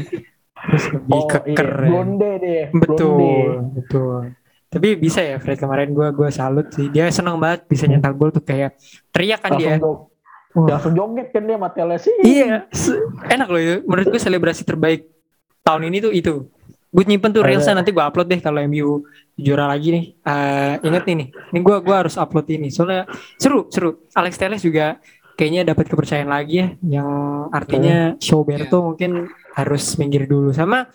terus 0.59 0.85
lebih 0.91 1.13
Oh, 1.15 1.23
keker 1.23 1.69
iya. 1.71 1.79
ya. 1.79 1.87
Blonde 1.87 2.31
deh. 2.35 2.63
Betul, 2.75 3.15
Blonde. 3.15 3.71
betul. 3.79 4.21
Tapi 4.69 4.93
bisa 5.01 5.25
ya 5.25 5.41
Fred 5.41 5.57
kemarin 5.57 5.89
gua 5.97 6.13
gua 6.13 6.29
salut 6.29 6.69
sih. 6.69 6.93
Dia 6.93 7.09
senang 7.09 7.41
banget 7.41 7.65
bisa 7.65 7.89
nyetak 7.89 8.13
gol 8.13 8.29
tuh 8.29 8.45
kayak 8.45 8.77
teriak 9.09 9.41
kan 9.41 9.57
dia. 9.57 9.81
Wah. 10.57 10.65
langsung 10.65 10.97
joget 10.97 11.29
kan 11.29 11.45
dia 11.45 11.61
sama 11.61 11.69
Teles 11.69 12.01
sih. 12.01 12.15
Iya, 12.25 12.65
enak 13.29 13.47
loh 13.53 13.61
itu. 13.61 13.75
Menurut 13.85 14.07
gue 14.09 14.21
selebrasi 14.21 14.65
terbaik 14.65 15.05
tahun 15.61 15.93
ini 15.93 15.97
tuh 16.01 16.11
itu. 16.13 16.33
Gue 16.89 17.05
nyimpen 17.05 17.29
tuh 17.29 17.45
reelsnya 17.45 17.77
nanti 17.77 17.93
gue 17.93 18.01
upload 18.01 18.25
deh 18.25 18.41
kalau 18.41 18.57
MU 18.65 19.05
juara 19.37 19.69
lagi 19.69 19.93
nih. 19.93 20.05
Eh 20.25 20.73
ingat 20.89 21.05
nih 21.05 21.15
nih, 21.21 21.27
ini 21.53 21.59
gue 21.61 21.77
gua 21.85 22.01
harus 22.01 22.17
upload 22.17 22.49
ini. 22.49 22.73
Soalnya 22.73 23.05
seru, 23.37 23.69
seru. 23.69 24.09
Alex 24.17 24.41
Telles 24.41 24.65
juga 24.65 24.97
kayaknya 25.37 25.69
dapat 25.69 25.85
kepercayaan 25.85 26.33
lagi 26.33 26.65
ya. 26.65 26.67
Yang 26.81 27.09
artinya 27.53 27.97
Showberto 28.17 28.81
mungkin 28.81 29.29
harus 29.53 30.01
minggir 30.01 30.25
dulu. 30.25 30.49
Sama 30.49 30.89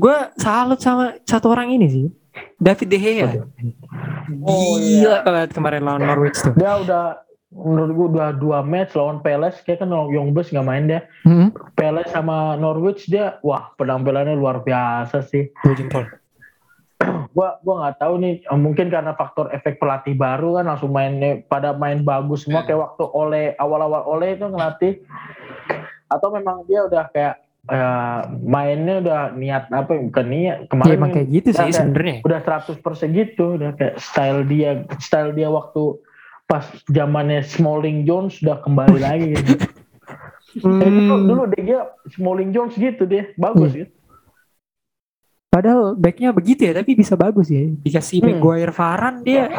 gue 0.00 0.16
salut 0.40 0.80
sama 0.80 1.20
satu 1.28 1.52
orang 1.52 1.76
ini 1.76 1.86
sih. 1.92 2.06
David 2.60 2.88
De 2.92 2.98
Gea. 2.98 3.28
Oh, 4.46 4.76
Gila 4.78 4.80
iya. 4.80 5.26
banget 5.26 5.50
kemarin 5.56 5.82
lawan 5.82 6.02
Norwich 6.04 6.38
tuh. 6.38 6.54
Dia 6.54 6.78
udah 6.78 7.04
menurut 7.50 7.90
gue 7.90 8.06
udah 8.14 8.30
dua 8.38 8.62
match 8.62 8.94
lawan 8.94 9.18
Palace 9.26 9.58
kayak 9.66 9.82
kan 9.82 9.90
Young 9.90 10.30
Boys 10.30 10.54
nggak 10.54 10.66
main 10.66 10.86
dia. 10.86 11.00
Hmm, 11.26 11.50
Palace 11.74 12.14
sama 12.14 12.54
Norwich 12.54 13.10
dia 13.10 13.42
wah 13.42 13.74
penampilannya 13.74 14.38
luar 14.38 14.62
biasa 14.62 15.26
sih. 15.26 15.50
dua 15.66 15.74
jempol. 15.78 16.04
Gua 17.34 17.58
gua 17.64 17.74
nggak 17.86 17.96
tahu 17.98 18.14
nih 18.22 18.34
eh, 18.46 18.60
mungkin 18.60 18.86
karena 18.92 19.16
faktor 19.18 19.50
efek 19.50 19.82
pelatih 19.82 20.14
baru 20.14 20.60
kan 20.60 20.70
langsung 20.70 20.94
mainnya 20.94 21.42
pada 21.48 21.74
main 21.74 22.04
bagus 22.06 22.46
semua 22.46 22.62
kayak 22.62 22.92
waktu 22.92 23.04
oleh 23.10 23.44
awal-awal 23.58 24.06
oleh 24.06 24.38
itu 24.38 24.46
ngelatih 24.46 25.02
atau 26.10 26.28
memang 26.34 26.66
dia 26.66 26.86
udah 26.86 27.06
kayak 27.10 27.34
eh, 27.70 28.20
mainnya 28.40 28.98
udah 28.98 29.20
niat 29.32 29.64
apa 29.68 29.92
bukan 30.00 30.26
niat 30.26 30.58
Ya 30.58 30.68
kemarin 30.68 30.96
emang 30.96 31.10
kayak 31.12 31.28
gitu 31.30 31.48
sih 31.52 31.70
sebenarnya. 31.70 32.16
udah 32.20 32.40
100% 32.40 32.82
gitu 33.12 33.56
udah 33.56 33.70
kayak 33.72 33.94
style 33.96 34.42
dia 34.44 34.70
style 34.98 35.30
dia 35.30 35.48
waktu 35.48 35.96
pas 36.44 36.62
zamannya 36.84 37.40
Smalling 37.42 38.02
Jones 38.02 38.38
udah 38.38 38.58
kembali 38.58 38.98
lagi 38.98 39.30
gitu. 39.34 39.54
Dulu 40.50 40.82
Hmm. 40.82 41.24
dulu 41.24 41.42
dia 41.52 41.78
Smalling 42.10 42.50
Jones 42.50 42.74
gitu 42.74 43.06
dia 43.06 43.30
bagus 43.34 43.70
Iya. 43.70 43.86
gitu. 43.86 43.92
Padahal 45.48 45.94
backnya 45.94 46.30
begitu 46.30 46.62
ya, 46.62 46.72
tapi 46.72 46.94
bisa 46.94 47.14
bagus 47.14 47.46
ya. 47.46 47.66
Dikasih 47.76 48.18
Hmm. 48.18 48.28
Maguire 48.32 48.70
Varane 48.70 49.20
dia 49.20 49.50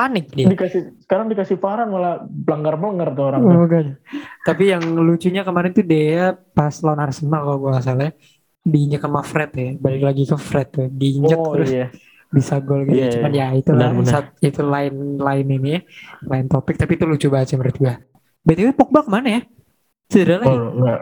panik 0.00 0.26
dia. 0.30 0.48
Dikasih 0.48 0.80
sekarang 0.98 1.28
dikasih 1.28 1.56
Varane 1.56 1.90
malah 1.90 2.14
belanggar-belanggar 2.24 3.08
tuh 3.12 3.24
orang 3.26 3.40
tuh. 3.40 3.50
Oh, 3.50 3.60
makanya. 3.60 3.94
Tapi 4.40 4.64
yang 4.66 4.80
lucunya 4.96 5.42
kemarin 5.42 5.70
tuh 5.70 5.84
dia 5.84 6.24
pas 6.50 6.72
lawan 6.80 7.00
Arsenal 7.02 7.44
kalau 7.44 7.58
gue 7.58 7.70
gak 7.70 7.84
salah 7.84 8.08
ya, 8.08 8.12
diinjak 8.62 9.02
sama 9.02 9.20
Fred 9.20 9.50
ya. 9.52 9.68
Balik 9.76 10.02
lagi 10.02 10.22
ke 10.24 10.36
Fred 10.36 10.68
tuh. 10.70 10.88
Diinjak 10.88 11.36
Oh 11.36 11.52
terus 11.52 11.68
iya. 11.68 11.86
bisa 12.30 12.56
gol 12.58 12.84
gitu. 12.84 12.96
Iya, 12.96 13.10
Cuman 13.12 13.30
ya 13.30 13.46
Benar-benar. 13.52 14.08
sat- 14.08 14.38
itu 14.40 14.60
lain 14.62 14.94
lain 15.18 15.46
ini 15.50 15.68
ya. 15.70 15.80
Lain 16.24 16.46
topik 16.46 16.74
tapi 16.74 16.94
itu 16.94 17.04
lucu 17.04 17.28
banget 17.28 17.52
sih 17.52 17.56
menurut 17.56 17.76
gue. 17.76 17.94
BTW 18.40 18.72
Pogba 18.72 19.04
ke 19.04 19.10
mana 19.10 19.28
ya? 19.28 19.40
Cedera 20.06 20.40
lagi. 20.40 20.48
Oh 20.50 20.72
enggak. 20.74 21.00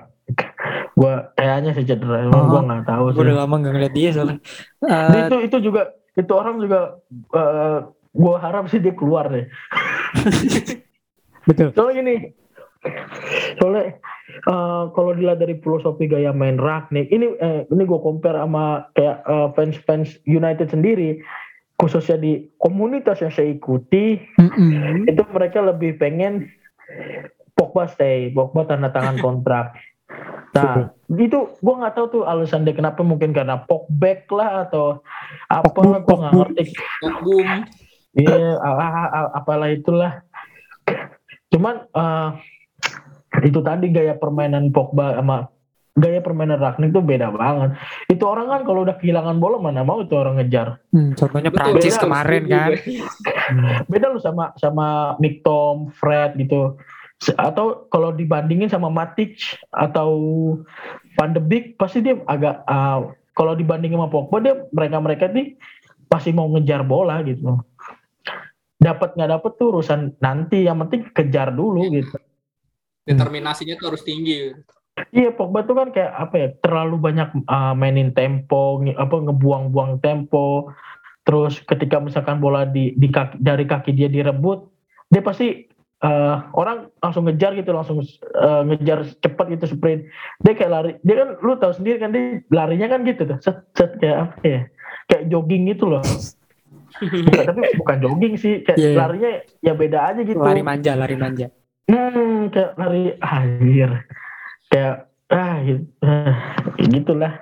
Gua 0.92 1.30
kayaknya 1.32 1.70
sih 1.72 1.86
cedera, 1.86 2.20
emang 2.20 2.42
Oh. 2.42 2.50
gua 2.50 2.60
nggak 2.60 2.82
tahu 2.84 3.04
Gue 3.06 3.12
sih. 3.14 3.22
udah 3.22 3.34
lama 3.38 3.54
gak 3.56 3.72
ngeliat 3.72 3.94
dia 3.94 4.10
soalnya. 4.10 4.38
Nah, 4.82 5.06
Eh, 5.06 5.20
itu 5.22 5.36
itu 5.46 5.56
juga 5.62 5.82
itu 6.12 6.32
orang 6.34 6.56
juga 6.58 6.78
eh, 7.30 7.78
gua 8.18 8.42
harap 8.42 8.66
sih 8.66 8.82
dia 8.82 8.92
keluar 8.92 9.30
deh. 9.30 9.46
betul. 11.48 11.70
Soalnya 11.72 11.94
gini, 12.02 12.14
soalnya 13.62 13.96
eh, 14.42 14.82
kalau 14.92 15.10
dilihat 15.14 15.38
dari 15.38 15.56
filosofi 15.62 16.10
gaya 16.10 16.34
main 16.34 16.58
Ragnik, 16.58 17.08
ini 17.14 17.38
eh, 17.38 17.62
ini 17.70 17.82
gue 17.86 18.00
compare 18.02 18.42
sama 18.42 18.90
kayak 18.98 19.22
eh, 19.22 19.48
fans-fans 19.54 20.18
United 20.26 20.74
sendiri, 20.74 21.22
khususnya 21.78 22.18
di 22.18 22.50
komunitas 22.58 23.22
yang 23.22 23.32
saya 23.32 23.54
ikuti, 23.54 24.18
Mm-mm. 24.36 25.06
itu 25.06 25.22
mereka 25.30 25.62
lebih 25.62 25.96
pengen 25.96 26.50
Pogba 27.54 27.90
stay, 27.90 28.30
Pogba 28.34 28.66
tanda 28.66 28.90
tangan 28.90 29.18
kontrak. 29.18 29.74
Nah, 30.56 30.90
itu 31.12 31.38
gue 31.60 31.74
nggak 31.78 31.94
tahu 31.94 32.06
tuh 32.10 32.22
alasan 32.24 32.64
dia 32.64 32.74
kenapa 32.74 33.04
mungkin 33.04 33.30
karena 33.30 33.62
Pogba 33.62 34.24
lah 34.32 34.50
atau 34.66 35.04
apa 35.46 35.80
lah 35.84 36.00
gue 36.02 36.16
nggak 36.16 36.34
ngerti. 36.34 36.64
Iya, 38.16 38.56
a- 38.56 39.32
apalah 39.36 39.68
itulah. 39.68 40.24
Cuman 41.52 41.84
eh, 41.92 42.28
itu 43.44 43.60
tadi 43.60 43.92
gaya 43.92 44.16
permainan 44.16 44.72
Pogba 44.72 45.16
sama 45.20 45.52
gaya 45.98 46.22
permainan 46.22 46.62
Ragnik 46.62 46.94
tuh 46.94 47.02
beda 47.02 47.34
banget. 47.34 47.74
Itu 48.06 48.24
orang 48.30 48.46
kan 48.46 48.60
kalau 48.62 48.86
udah 48.86 48.96
kehilangan 48.96 49.36
bola 49.42 49.58
mana 49.58 49.82
mau 49.82 49.98
itu 49.98 50.14
orang 50.14 50.38
ngejar. 50.38 50.78
Hmm, 50.94 51.12
contohnya 51.18 51.50
Betul, 51.50 51.74
Prancis 51.74 51.98
beda, 51.98 52.04
kemarin 52.06 52.40
setuju 52.40 52.54
kan. 52.54 52.72
Beda 53.90 54.06
lu 54.14 54.20
sama 54.22 54.44
sama 54.56 55.18
Tom, 55.42 55.90
Fred 55.90 56.38
gitu. 56.38 56.78
Atau 57.34 57.90
kalau 57.90 58.14
dibandingin 58.14 58.70
sama 58.70 58.86
Matic 58.86 59.58
atau 59.74 60.10
Van 61.18 61.34
de 61.34 61.42
Beek 61.42 61.74
pasti 61.74 61.98
dia 61.98 62.14
agak 62.30 62.62
ah, 62.70 63.10
kalau 63.34 63.58
dibandingin 63.58 63.98
sama 63.98 64.06
Pogba 64.10 64.38
dia 64.38 64.54
mereka-mereka 64.70 65.26
nih 65.34 65.58
pasti 66.06 66.30
mau 66.30 66.46
ngejar 66.54 66.86
bola 66.86 67.18
gitu. 67.26 67.58
Dapat 68.78 69.18
nggak 69.18 69.30
dapat 69.34 69.52
tuh 69.58 69.66
urusan 69.74 70.22
nanti 70.22 70.62
yang 70.64 70.78
penting 70.86 71.10
kejar 71.10 71.50
dulu 71.50 71.90
gitu. 71.90 72.14
Determinasinya 73.02 73.74
tuh 73.74 73.90
harus 73.90 74.06
tinggi. 74.06 74.54
Iya 75.14 75.30
Pogba 75.30 75.62
tuh 75.62 75.78
kan 75.78 75.88
kayak 75.94 76.10
apa 76.10 76.34
ya 76.34 76.48
terlalu 76.58 76.98
banyak 76.98 77.28
uh, 77.46 77.74
mainin 77.74 78.10
tempo, 78.14 78.82
nge- 78.82 78.98
apa 78.98 79.14
ngebuang-buang 79.18 80.02
tempo. 80.02 80.70
Terus 81.22 81.60
ketika 81.62 82.02
misalkan 82.02 82.42
bola 82.42 82.66
di, 82.66 82.96
di 82.98 83.06
kaki, 83.10 83.38
dari 83.38 83.62
kaki 83.68 83.94
dia 83.94 84.10
direbut, 84.10 84.66
dia 85.12 85.22
pasti 85.22 85.68
uh, 86.02 86.50
orang 86.56 86.88
langsung 86.98 87.28
ngejar 87.28 87.52
gitu, 87.54 87.70
langsung 87.70 88.00
uh, 88.00 88.62
ngejar 88.64 89.04
cepat 89.22 89.46
gitu 89.54 89.76
sprint. 89.76 90.08
Dia 90.42 90.52
kayak 90.56 90.70
lari, 90.72 90.90
dia 91.04 91.14
kan 91.20 91.28
lu 91.44 91.54
tahu 91.60 91.72
sendiri 91.76 92.00
kan 92.00 92.10
dia 92.10 92.42
larinya 92.48 92.88
kan 92.90 93.04
gitu 93.04 93.28
tuh, 93.28 93.38
set, 93.44 93.60
set 93.76 93.98
kayak 94.00 94.18
apa 94.24 94.40
ya, 94.42 94.60
kayak 95.12 95.24
jogging 95.30 95.68
gitu 95.68 95.86
loh. 95.86 96.02
Bukan, 96.98 97.44
tapi 97.44 97.60
bukan 97.78 97.96
jogging 98.00 98.34
sih, 98.40 98.64
kayak 98.64 98.78
Iya, 98.80 98.88
iya. 98.90 98.98
larinya 98.98 99.32
ya 99.60 99.72
beda 99.76 99.98
aja 100.12 100.20
gitu. 100.24 100.40
Lari 100.40 100.62
manja, 100.64 100.92
lari 100.96 101.16
manja. 101.16 101.46
Hmm, 101.88 102.52
kayak 102.52 102.70
lari 102.76 103.02
anjir. 103.20 103.90
Kayak 104.68 104.94
ah 105.28 105.56
gitu. 105.64 105.84
Ah, 106.04 106.36
gitulah. 106.76 107.32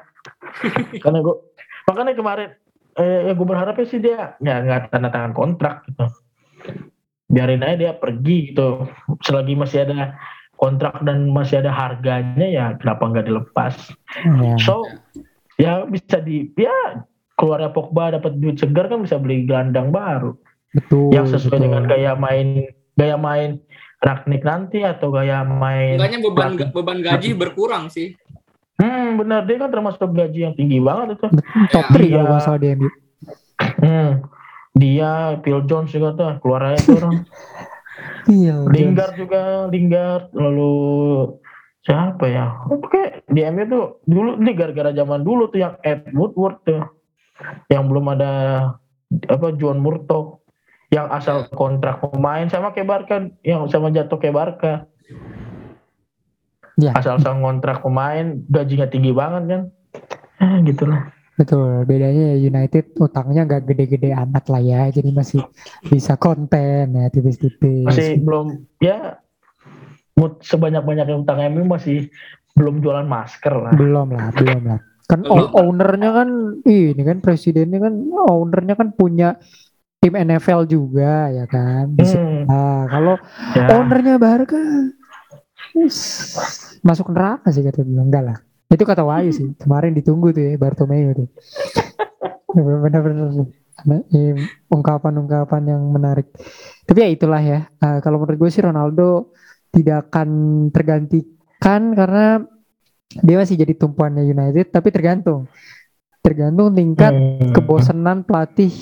Karena 1.03 1.19
gue 1.23 1.37
makanya 1.87 2.13
kemarin 2.19 2.49
eh, 2.99 3.31
ya 3.31 3.33
gue 3.35 3.47
berharapnya 3.47 3.87
sih 3.87 4.01
dia 4.03 4.35
ya 4.43 4.55
nggak 4.63 4.91
tanda 4.91 5.11
tangan 5.11 5.35
kontrak 5.35 5.87
gitu. 5.91 6.07
Biarin 7.27 7.63
aja 7.67 7.77
dia 7.77 7.93
pergi 7.99 8.55
gitu. 8.55 8.87
Selagi 9.27 9.55
masih 9.59 9.83
ada 9.87 10.15
kontrak 10.57 11.05
dan 11.05 11.29
masih 11.31 11.61
ada 11.61 11.71
harganya 11.75 12.47
ya 12.47 12.67
kenapa 12.79 13.11
nggak 13.11 13.27
dilepas. 13.27 13.75
Ya. 14.25 14.57
So 14.63 14.87
ya 15.57 15.85
bisa 15.89 16.21
di 16.23 16.53
ya 16.55 17.03
keluarnya 17.37 17.71
Pogba 17.71 18.11
dapat 18.11 18.33
duit 18.35 18.57
segar 18.57 18.87
kan 18.87 19.01
bisa 19.01 19.17
beli 19.17 19.45
gelandang 19.45 19.89
baru 19.89 20.35
Betul. 20.73 21.09
yang 21.11 21.25
sesuai 21.25 21.53
betul. 21.53 21.63
dengan 21.63 21.83
gaya 21.85 22.13
main 22.13 22.49
gaya 22.93 23.17
main 23.17 23.61
Ragnik 23.97 24.41
nanti 24.41 24.81
atau 24.81 25.09
gaya 25.09 25.41
main 25.43 25.97
Enggaknya 25.97 26.21
beban 26.23 26.51
Pelatih. 26.55 26.69
beban 26.71 26.99
gaji 27.01 27.29
berkurang 27.33 27.85
sih. 27.87 28.13
hmm 28.77 29.17
benar 29.17 29.45
dia 29.45 29.57
kan 29.57 29.69
termasuk 29.69 30.05
gaji 30.07 30.39
yang 30.43 30.53
tinggi 30.53 30.77
banget 30.79 31.17
itu 31.17 31.27
top 31.71 31.87
Ya, 31.87 31.97
3 31.97 31.97
kalau 31.97 32.05
iya. 32.05 32.21
nggak 32.27 32.43
salah 32.43 32.59
di 32.59 32.69
MU. 32.75 32.89
hmm 33.79 34.11
dia 34.75 35.11
Phil 35.41 35.61
Jones 35.65 35.89
juga 35.89 36.13
tuh 36.13 36.37
keluar 36.39 36.63
aja 36.67 36.81
tuh 36.83 36.97
orang 36.99 37.15
Iya. 38.29 38.67
Lingard 38.67 39.15
juga 39.15 39.41
Lingard 39.67 40.29
lalu 40.33 40.75
siapa 41.81 42.27
ya 42.27 42.53
oke 42.67 43.25
di 43.25 43.41
MU 43.47 43.65
tuh 43.65 43.85
dulu 44.03 44.37
ini 44.37 44.53
gara-gara 44.53 44.91
zaman 44.91 45.23
dulu 45.23 45.47
tuh 45.47 45.59
yang 45.59 45.75
Ed 45.81 46.11
Woodward 46.11 46.61
tuh 46.61 46.83
yang 47.69 47.87
belum 47.87 48.07
ada 48.11 48.33
apa 49.27 49.47
John 49.55 49.79
Murtough 49.79 50.43
yang 50.89 51.11
asal 51.11 51.47
kontrak 51.51 51.99
pemain 52.01 52.47
sama 52.47 52.71
kayak 52.71 52.87
Barca 52.87 53.17
yang 53.43 53.67
sama 53.67 53.91
jatuh 53.91 54.17
kayak 54.17 54.35
Barca 54.35 54.73
Ya. 56.77 56.93
asal-asal 56.93 57.41
kontrak 57.41 57.81
pemain 57.81 58.37
gajinya 58.47 58.85
tinggi 58.85 59.09
banget 59.09 59.49
kan 59.49 59.63
eh, 60.39 60.57
gitulah 60.63 61.09
Betul, 61.33 61.85
bedanya 61.85 62.33
ya 62.33 62.49
United 62.49 62.97
utangnya 62.97 63.45
nggak 63.45 63.65
gede-gede 63.65 64.13
amat 64.13 64.45
lah 64.49 64.61
ya, 64.61 64.89
jadi 64.89 65.09
masih 65.09 65.41
bisa 65.85 66.17
konten 66.17 66.93
ya 66.93 67.09
tipis-tipis. 67.09 67.85
masih 67.85 68.21
belum 68.21 68.65
ya 68.77 69.21
mut- 70.17 70.41
sebanyak-banyaknya 70.41 71.17
utang 71.17 71.41
MU 71.49 71.65
masih 71.65 72.09
belum 72.53 72.81
jualan 72.81 73.05
masker 73.05 73.53
lah 73.53 73.73
Belum 73.73 74.13
lah, 74.13 74.33
belum 74.33 74.63
lah. 74.65 74.81
Kan 75.07 75.23
ownernya 75.31 76.11
kan, 76.11 76.29
ini 76.67 77.03
kan 77.07 77.23
presidennya 77.23 77.79
kan, 77.79 77.95
ownernya 78.27 78.75
kan 78.75 78.91
punya 78.91 79.39
tim 80.03 80.15
NFL 80.15 80.67
juga 80.67 81.31
ya 81.31 81.47
kan. 81.47 81.95
Hmm, 81.95 82.47
Nah, 82.47 82.87
kalau 82.91 83.15
ya. 83.55 83.67
ownernya 83.75 84.19
Barca 84.19 84.59
masuk 86.87 87.11
neraka 87.11 87.51
sih 87.51 87.63
kata 87.67 87.83
bilang 87.83 88.11
enggak 88.11 88.25
lah. 88.25 88.39
Itu 88.71 88.83
kata 88.83 89.03
Wahyu 89.07 89.31
sih. 89.31 89.47
Kemarin 89.59 89.95
ditunggu 89.95 90.35
tuh 90.35 90.43
ya 90.43 90.59
Bartomeu 90.59 91.15
tuh. 91.15 91.29
Benar-benar 92.57 93.47
ungkapan-ungkapan 94.73 95.63
yang 95.69 95.83
menarik. 95.93 96.27
Tapi 96.87 96.99
ya 96.99 97.09
itulah 97.11 97.43
ya. 97.43 97.69
Eh, 97.69 97.99
kalau 98.03 98.23
menurut 98.23 98.39
gue 98.47 98.51
sih 98.51 98.65
Ronaldo 98.65 99.35
tidak 99.71 100.09
akan 100.11 100.29
tergantikan 100.73 101.93
karena 101.93 102.41
dia 103.09 103.37
masih 103.37 103.57
jadi 103.57 103.73
tumpuannya 103.73 104.23
United. 104.23 104.71
Tapi 104.71 104.89
tergantung, 104.91 105.47
tergantung 106.19 106.73
tingkat 106.73 107.13
Hmm. 107.13 107.53
kebosanan 107.53 108.23
pelatih 108.23 108.73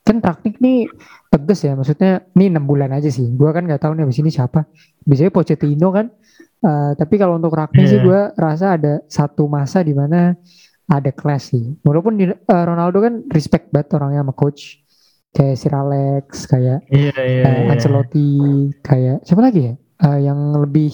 kan 0.00 0.22
Ragnik 0.22 0.62
nih 0.62 0.86
tegas 1.28 1.60
ya 1.60 1.74
maksudnya 1.74 2.22
ini 2.32 2.46
enam 2.46 2.62
bulan 2.62 2.94
aja 2.94 3.10
sih 3.10 3.26
gua 3.34 3.50
kan 3.50 3.66
nggak 3.66 3.82
tahu 3.82 3.90
nih 3.92 4.06
abis 4.06 4.22
ini 4.22 4.30
siapa 4.30 4.62
biasanya 5.02 5.32
Pochettino 5.34 5.90
kan 5.90 6.08
Eh, 6.56 6.92
tapi 6.96 7.20
kalau 7.20 7.36
untuk 7.36 7.52
Ragnik 7.52 7.84
sih 7.84 8.00
Iya. 8.00 8.04
gua 8.06 8.20
rasa 8.32 8.78
ada 8.78 9.04
satu 9.06 9.44
masa 9.44 9.82
di 9.82 9.92
mana 9.92 10.32
ada 10.86 11.10
kelas 11.10 11.52
sih 11.52 11.74
walaupun 11.82 12.16
di- 12.16 12.32
eh, 12.32 12.64
Ronaldo 12.64 13.02
kan 13.02 13.26
respect 13.28 13.68
banget 13.68 13.92
orangnya 13.92 14.22
sama 14.22 14.32
coach 14.32 14.80
kayak 15.30 15.58
Sir 15.58 15.74
Alex 15.74 16.46
kayak 16.46 16.86
iya 16.88 17.12
iya 17.12 17.42
eh, 17.42 17.54
iya. 17.60 17.72
Ancelotti 17.74 18.30
kayak 18.80 19.20
siapa 19.20 19.42
lagi 19.42 19.60
ya 19.68 19.74
Eh, 19.98 20.18
yang 20.22 20.38
lebih 20.54 20.92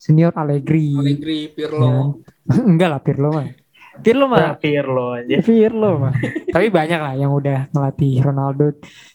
senior 0.00 0.32
Allegri, 0.32 0.96
Allegri, 0.96 1.52
ya 1.52 1.52
Pirlo. 1.52 1.88
kan? 2.48 2.64
enggak 2.64 2.88
lah 2.88 3.00
Pirlo 3.04 3.28
mah 3.28 3.60
Pirlo 4.00 4.24
mah 4.30 4.56
terakhir 4.56 4.84
lo 4.88 5.06
aja 5.12 5.36
Pirlo 5.48 5.90
mah. 6.00 6.14
Tapi 6.48 6.66
banyak 6.72 7.00
lah 7.00 7.14
yang 7.18 7.32
udah 7.36 7.68
ngelatih 7.74 8.14
Ronaldo. 8.24 8.66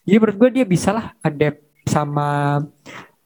Jadi 0.06 0.18
menurut 0.20 0.38
gue 0.38 0.50
dia 0.62 0.66
bisa 0.68 0.94
lah 0.94 1.16
adapt 1.26 1.64
sama 1.88 2.60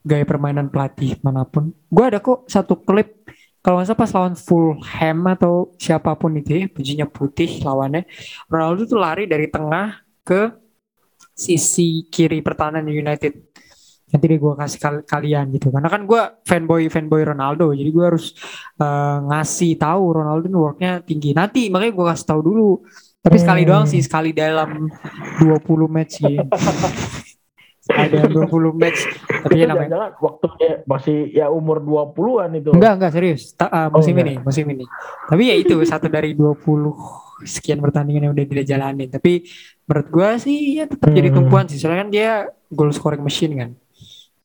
gaya 0.05 0.23
permainan 0.23 0.71
pelatih 0.71 1.19
mana 1.19 1.43
pun. 1.43 1.75
Gue 1.91 2.05
ada 2.07 2.23
kok 2.23 2.47
satu 2.47 2.79
klip 2.79 3.27
kalau 3.59 3.83
nggak 3.83 3.91
salah 3.91 3.99
pas 3.99 4.11
lawan 4.15 4.35
Fulham 4.39 5.19
atau 5.35 5.75
siapa 5.75 6.15
pun 6.15 6.31
itu 6.39 6.63
ya, 6.63 6.65
bajunya 6.71 7.07
putih 7.09 7.59
lawannya. 7.59 8.07
Ronaldo 8.47 8.87
tuh 8.87 8.99
lari 9.01 9.27
dari 9.27 9.51
tengah 9.51 9.99
ke 10.23 10.55
sisi 11.35 12.07
kiri 12.07 12.39
pertahanan 12.39 12.87
United. 12.87 13.35
Nanti 14.09 14.25
deh 14.25 14.37
gue 14.37 14.53
kasih 14.55 14.79
kal- 14.79 15.05
kalian 15.05 15.45
gitu. 15.51 15.69
Karena 15.69 15.85
kan 15.85 16.01
gue 16.03 16.21
fanboy 16.41 16.89
fanboy 16.89 17.21
Ronaldo, 17.23 17.69
jadi 17.71 17.89
gue 17.89 18.05
harus 18.05 18.33
eh, 18.75 19.17
ngasih 19.23 19.77
tahu 19.77 20.03
Ronaldo 20.17 20.45
ini 20.45 20.57
worknya 20.57 20.91
tinggi. 20.99 21.31
Nanti 21.31 21.69
makanya 21.69 21.93
gue 21.93 22.05
kasih 22.09 22.27
tahu 22.27 22.41
dulu 22.41 22.69
Tapi 23.19 23.35
sekali 23.35 23.61
Hmm. 23.61 23.69
doang 23.69 23.85
sih, 23.85 23.99
sekali 23.99 24.31
dalam 24.31 24.87
20 25.37 25.91
match 25.91 26.23
sih. 26.23 26.39
sekali 27.85 28.07
dalam 28.11 28.31
20 28.31 28.71
match. 28.71 28.99
Tapi 29.43 29.55
ya 29.55 29.65
namanya 29.67 30.15
waktu 30.15 30.45
dia 30.55 30.71
masih 30.85 31.17
ya 31.29 31.45
umur 31.49 31.81
20-an 31.81 32.55
itu. 32.55 32.69
Enggak, 32.71 32.93
enggak 32.95 33.11
serius. 33.11 33.51
Ta- 33.51 33.67
ah, 33.67 33.87
musim 33.89 34.13
Oh, 34.13 34.21
ini, 34.21 34.33
musim 34.39 34.65
ini. 34.65 34.85
Tapi 35.27 35.43
ya 35.45 35.55
itu 35.57 35.75
satu 35.83 36.07
dari 36.07 36.31
20 36.31 36.95
sekian 37.41 37.79
pertandingan 37.79 38.29
yang 38.29 38.33
udah 38.33 38.45
dia 38.45 38.65
jalanin. 38.67 39.09
Tapi 39.09 39.43
menurut 39.83 40.07
gua 40.07 40.29
sih 40.37 40.77
ya 40.77 40.87
tetap 40.87 41.09
jadi 41.09 41.27
Hmm. 41.27 41.37
tumpuan 41.43 41.65
sih. 41.65 41.75
Soalnya 41.75 41.99
kan 42.03 42.09
dia 42.09 42.31
goal 42.69 42.91
scoring 42.91 43.19
machine 43.19 43.51
kan. 43.53 43.69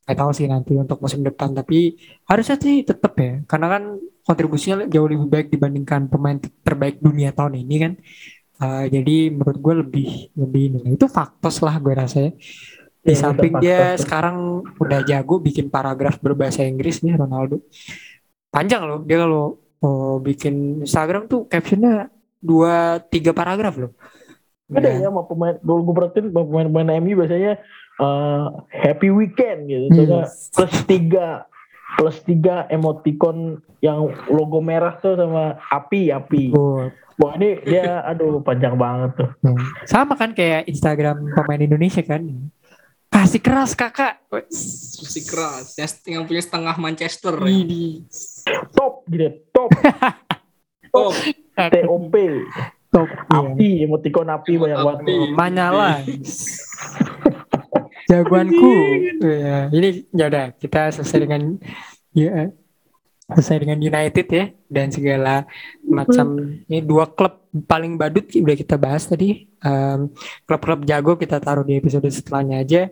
Gak 0.04 0.16
tahu 0.20 0.30
sih 0.36 0.46
nanti 0.46 0.76
untuk 0.76 1.00
musim 1.00 1.24
depan 1.24 1.56
tapi 1.56 1.96
harusnya 2.28 2.56
sih 2.60 2.84
tetap 2.84 3.16
ya. 3.16 3.40
Karena 3.48 3.66
kan 3.72 3.82
kontribusinya 4.24 4.84
jauh 4.88 5.08
lebih 5.08 5.28
baik 5.28 5.48
dibandingkan 5.52 6.08
pemain 6.08 6.40
terbaik 6.40 7.00
dunia 7.00 7.32
tahun 7.32 7.60
ini 7.60 7.76
kan. 7.80 7.92
Uh, 8.54 8.86
jadi 8.86 9.34
menurut 9.34 9.58
gue 9.58 9.74
lebih 9.82 10.08
lebih 10.38 10.62
ini 10.70 10.94
itu 10.94 11.06
faktos 11.10 11.58
lah 11.64 11.76
gue 11.80 11.94
rasa 11.96 12.30
ya. 12.30 12.32
Di 13.04 13.12
Iya, 13.12 13.12
itu 13.12 13.20
samping 13.20 13.52
dia 13.60 13.76
faktos 13.76 14.00
sekarang 14.08 14.36
udah 14.80 15.00
jago 15.04 15.36
bikin 15.36 15.68
paragraf 15.68 16.16
berbahasa 16.24 16.64
Inggris 16.64 17.04
nih 17.04 17.20
Ronaldo. 17.20 17.60
Panjang 18.48 18.82
loh 18.86 19.00
dia 19.04 19.20
kalau 19.20 19.60
oh, 19.84 20.16
bikin 20.24 20.86
Instagram 20.86 21.28
tuh 21.28 21.44
captionnya 21.50 22.08
dua 22.40 23.00
tiga 23.12 23.36
paragraf 23.36 23.76
loh. 23.76 23.92
Ada 24.72 24.80
Udah. 24.80 24.92
ya 24.96 25.08
sama 25.12 25.22
pemain, 25.28 25.54
dulu 25.60 25.80
gue 25.84 25.94
perhatiin 26.00 26.26
pemain-pemain 26.32 26.96
MU 27.04 27.12
biasanya 27.20 27.60
eh, 28.00 28.44
happy 28.70 29.08
weekend 29.10 29.70
gitu. 29.70 29.86
Yes. 30.06 30.50
plus 30.50 30.74
tiga, 30.86 31.46
plus 31.98 32.18
tiga 32.22 32.66
emoticon 32.68 33.60
yang 33.78 34.10
logo 34.26 34.58
merah 34.58 34.96
tuh 34.98 35.14
sama 35.14 35.58
api, 35.70 36.10
api. 36.10 36.50
Oh, 36.54 36.88
Wah 37.14 37.38
ini 37.38 37.62
dia, 37.62 38.02
aduh 38.02 38.42
panjang 38.42 38.74
banget 38.74 39.14
tuh. 39.14 39.30
Hmm. 39.46 39.54
Sama 39.86 40.18
kan 40.18 40.34
kayak 40.34 40.66
Instagram 40.66 41.30
pemain 41.30 41.62
Indonesia 41.62 42.02
kan. 42.02 42.26
Kasih 43.06 43.38
keras 43.38 43.78
kakak. 43.78 44.18
Musik 44.50 45.30
keras. 45.30 45.78
Yang, 45.78 45.90
yang 46.10 46.22
punya 46.26 46.42
setengah 46.42 46.74
Manchester. 46.74 47.38
ya. 47.38 48.02
Top 48.74 49.06
gitu, 49.06 49.30
top, 49.54 49.70
Oh, 50.94 51.10
TOP, 51.58 52.14
Top. 52.94 53.10
Iya. 53.10 53.38
api, 53.42 53.70
emoticon 53.86 54.30
api 54.30 54.52
banyak 54.54 54.78
banget. 54.78 55.04
Manyala. 55.34 55.90
Jagoanku. 58.10 58.72
Ya, 59.24 59.72
ini 59.72 60.04
ya 60.12 60.24
udah 60.28 60.46
kita 60.56 60.92
selesai 60.92 61.18
dengan 61.24 61.42
ya 62.12 62.52
selesai 63.24 63.64
dengan 63.64 63.80
United 63.80 64.26
ya 64.28 64.44
dan 64.68 64.92
segala 64.92 65.48
macam 65.80 66.60
ini 66.68 66.84
dua 66.84 67.08
klub 67.08 67.40
paling 67.64 67.96
badut 67.96 68.28
udah 68.28 68.56
kita 68.56 68.76
bahas 68.76 69.08
tadi. 69.08 69.48
Em, 69.64 70.12
klub-klub 70.44 70.84
jago 70.84 71.16
kita 71.16 71.40
taruh 71.40 71.64
di 71.64 71.80
episode 71.80 72.04
setelahnya 72.12 72.60
aja. 72.60 72.82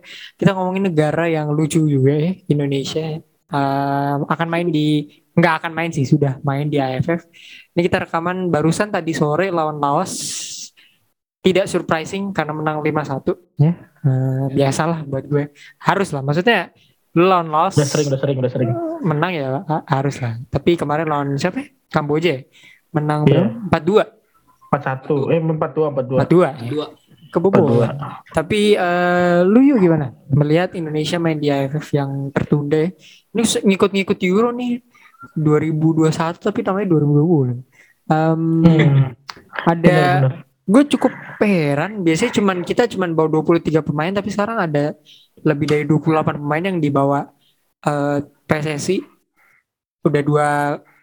Kita 0.41 0.57
ngomongin 0.57 0.89
negara 0.89 1.29
yang 1.29 1.53
lucu 1.53 1.85
juga 1.85 2.17
ya, 2.17 2.33
Indonesia. 2.49 3.21
Em, 3.53 4.19
akan 4.25 4.49
main 4.49 4.73
di 4.73 5.21
nggak 5.33 5.55
akan 5.65 5.73
main 5.73 5.91
sih 5.93 6.09
sudah 6.09 6.41
main 6.41 6.69
di 6.73 6.81
AFF. 6.81 7.29
Ini 7.77 7.81
kita 7.85 8.09
rekaman 8.09 8.49
barusan 8.49 8.89
tadi 8.89 9.13
sore 9.13 9.53
lawan 9.53 9.77
Laos. 9.77 10.13
Tidak 11.43 11.67
surprising 11.67 12.31
karena 12.31 12.55
menang 12.55 12.79
5-1 12.79 13.35
ya. 13.59 13.73
Eh, 14.01 14.47
biasalah 14.53 15.03
buat 15.03 15.25
gue. 15.25 15.51
Harus 15.77 16.11
lah 16.11 16.23
maksudnya 16.23 16.71
lu 17.13 17.27
lawan 17.27 17.51
Laos 17.51 17.75
Udah 17.75 17.85
sering, 17.85 18.07
udah 18.09 18.19
sering, 18.19 18.37
udah 18.39 18.51
sering. 18.51 18.71
menang 19.01 19.33
ya 19.33 19.61
ha- 19.61 19.85
harus 19.91 20.17
lah. 20.17 20.39
Tapi 20.47 20.75
kemarin 20.75 21.05
lawan 21.05 21.35
siapa? 21.35 21.59
ya? 21.59 21.67
Kamboja. 21.89 22.31
ya? 22.33 22.41
Menang 22.91 23.27
berapa? 23.27 23.69
4-2. 23.69 24.23
41, 24.71 25.29
eh 25.29 25.41
42, 25.43 25.93
42. 25.93 26.25
4-2 26.25 26.41
ya. 26.41 26.53
dua. 26.65 26.87
Kebobolan. 27.29 27.97
42. 27.97 28.33
Tapi 28.33 28.61
eh, 28.73 29.39
lu 29.43 29.61
yuk 29.63 29.79
gimana? 29.79 30.07
Melihat 30.29 30.73
Indonesia 30.73 31.17
main 31.17 31.37
di 31.37 31.49
AFF 31.49 31.91
yang 31.91 32.31
tertunda. 32.31 32.79
ya. 32.79 32.91
Ini 33.33 33.43
ngikut-ngikut 33.67 34.19
Euro 34.23 34.49
nih 34.51 34.79
2021 35.35 36.13
tapi 36.39 36.61
namanya 36.61 36.87
2020. 36.89 37.61
Em, 38.05 38.41
Hmm, 38.63 39.15
ada 39.65 39.97
benar-benar. 40.23 40.33
Gue 40.73 40.83
cukup 40.97 41.13
heran. 41.45 42.01
Biasanya 42.01 42.33
cuman 42.41 42.65
kita 42.65 42.89
cuman 42.89 43.13
bawa 43.13 43.29
23 43.45 43.85
pemain 43.85 44.09
tapi 44.09 44.33
sekarang 44.33 44.57
ada 44.57 44.97
lebih 45.45 45.67
dari 45.69 45.85
28 45.85 46.41
pemain 46.41 46.65
yang 46.65 46.79
dibawa 46.81 47.29
eh, 47.85 48.25
PSSI 48.49 49.05
udah 50.03 50.23
dua 50.27 50.49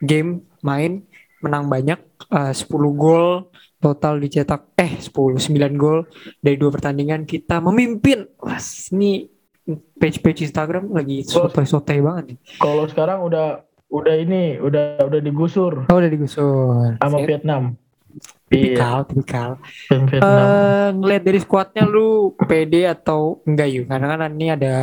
game 0.04 0.44
main 0.60 1.06
menang 1.40 1.72
banyak 1.72 2.00
eh, 2.34 2.54
10 2.54 2.66
gol 2.98 3.54
total 3.78 4.18
dicetak. 4.18 4.74
Eh 4.74 4.98
10 4.98 5.38
9 5.38 5.78
gol 5.78 6.10
dari 6.42 6.58
dua 6.58 6.74
pertandingan. 6.74 7.30
Kita 7.30 7.62
memimpin. 7.62 8.26
Wah 8.42 8.60
ini 8.92 9.30
page-page 10.02 10.50
Instagram 10.50 10.90
lagi 10.90 11.22
sotoy-sotoy 11.22 12.02
banget 12.02 12.24
nih. 12.34 12.38
Kalau 12.58 12.90
sekarang 12.90 13.22
udah 13.22 13.62
udah 13.90 14.16
ini, 14.18 14.58
udah 14.58 14.98
udah 15.06 15.22
digusur. 15.22 15.86
Oh 15.86 15.98
udah 16.02 16.10
digusur. 16.10 16.98
Sama 16.98 17.22
Siap. 17.22 17.89
Iya, 18.50 18.50
tipikal 18.50 18.98
tipikal 19.06 19.50
Vietnam. 20.10 20.48
Eh, 20.48 20.90
ngeliat 20.98 21.24
dari 21.24 21.40
skuadnya 21.40 21.84
lu 21.86 22.34
pede 22.36 22.90
atau 22.90 23.46
enggak 23.46 23.68
yuk? 23.70 23.86
Karena 23.86 24.06
kan 24.18 24.32
ini 24.34 24.48
ada 24.50 24.76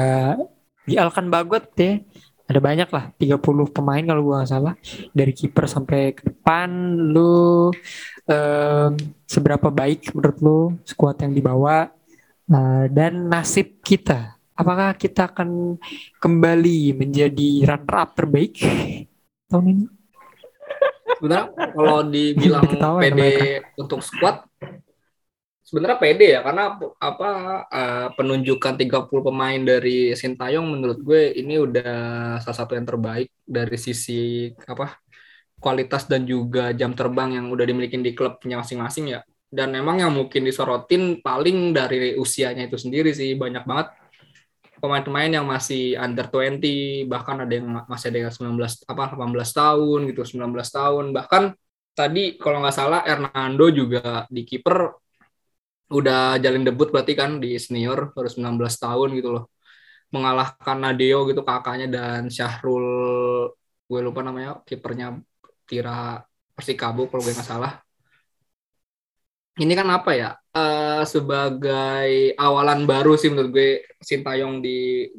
di 0.86 0.94
Alkan 0.94 1.26
Bagot 1.28 1.74
ya. 1.74 1.98
Ada 2.46 2.62
banyak 2.62 2.88
lah, 2.94 3.10
30 3.18 3.66
pemain 3.74 4.06
kalau 4.06 4.22
gua 4.22 4.46
nggak 4.46 4.50
salah. 4.54 4.74
Dari 5.10 5.34
kiper 5.34 5.66
sampai 5.66 6.14
ke 6.14 6.30
depan 6.30 6.70
lu 7.10 7.74
em, 8.30 8.94
seberapa 9.26 9.66
baik 9.66 10.14
menurut 10.14 10.38
lu 10.38 10.58
skuad 10.86 11.18
yang 11.26 11.34
dibawa 11.34 11.90
Eh, 12.46 12.86
dan 12.94 13.26
nasib 13.26 13.82
kita. 13.82 14.38
Apakah 14.54 14.94
kita 14.94 15.34
akan 15.34 15.76
kembali 16.22 16.94
menjadi 16.94 17.66
runner 17.66 17.96
up 17.98 18.14
terbaik 18.14 18.62
tahun 19.50 19.64
ini? 19.74 19.84
Sebenarnya 21.06 21.46
kalau 21.72 21.98
dibilang 22.02 22.66
ya 22.66 22.90
PD 22.98 23.20
untuk 23.78 24.02
squad 24.02 24.42
sebenarnya 25.66 25.98
PD 25.98 26.20
ya. 26.38 26.40
Karena 26.46 26.78
apa 26.98 27.30
eh, 27.66 28.08
penunjukan 28.14 28.74
30 28.78 29.22
pemain 29.22 29.60
dari 29.62 30.14
Sintayong 30.14 30.66
menurut 30.66 30.98
gue 31.02 31.34
ini 31.34 31.58
udah 31.58 31.94
salah 32.42 32.56
satu 32.56 32.78
yang 32.78 32.86
terbaik 32.86 33.30
dari 33.42 33.76
sisi 33.78 34.50
apa 34.66 34.98
kualitas 35.56 36.04
dan 36.06 36.28
juga 36.28 36.70
jam 36.76 36.92
terbang 36.92 37.40
yang 37.40 37.46
udah 37.48 37.64
dimiliki 37.64 37.96
di 37.98 38.12
klubnya 38.14 38.62
masing-masing 38.62 39.18
ya. 39.18 39.20
Dan 39.46 39.72
memang 39.72 40.02
yang 40.02 40.12
mungkin 40.12 40.42
disorotin 40.42 41.22
paling 41.22 41.70
dari 41.70 42.18
usianya 42.18 42.66
itu 42.66 42.76
sendiri 42.76 43.14
sih 43.14 43.38
banyak 43.38 43.62
banget 43.62 43.88
pemain-pemain 44.86 45.30
yang 45.42 45.46
masih 45.54 45.98
under 45.98 46.26
20 46.30 47.04
bahkan 47.10 47.36
ada 47.42 47.52
yang 47.58 47.66
ma- 47.66 47.86
masih 47.92 48.06
ada 48.14 48.18
yang 48.22 48.32
19 48.34 48.72
apa 48.86 49.02
18 49.12 49.50
tahun 49.50 49.98
gitu 50.10 50.20
19 50.22 50.70
tahun. 50.70 51.04
Bahkan 51.16 51.42
tadi 51.98 52.38
kalau 52.38 52.62
nggak 52.62 52.76
salah 52.76 53.00
Hernando 53.02 53.66
juga 53.74 54.24
di 54.30 54.42
kiper 54.46 54.78
udah 55.98 56.38
jalin 56.42 56.62
debut 56.66 56.88
berarti 56.90 57.12
kan 57.20 57.30
di 57.42 57.48
senior 57.62 58.10
baru 58.14 58.28
19 58.30 58.74
tahun 58.82 59.08
gitu 59.18 59.28
loh. 59.34 59.44
Mengalahkan 60.14 60.76
Nadeo 60.82 61.26
gitu 61.30 61.42
kakaknya 61.42 61.86
dan 61.96 62.20
Syahrul 62.30 62.86
gue 63.90 64.00
lupa 64.06 64.20
namanya 64.26 64.50
kipernya 64.68 65.06
Tira 65.68 66.22
Persikabo 66.56 67.06
kalau 67.10 67.22
gue 67.26 67.34
nggak 67.36 67.48
salah. 67.52 67.72
Ini 69.56 69.72
kan 69.72 69.88
apa 69.88 70.10
ya 70.20 70.28
eh, 70.56 71.02
sebagai 71.04 72.32
awalan 72.40 72.88
baru 72.88 73.14
sih 73.20 73.28
menurut 73.28 73.52
gue 73.52 73.70
Sintayong 74.00 74.64
di 74.64 75.10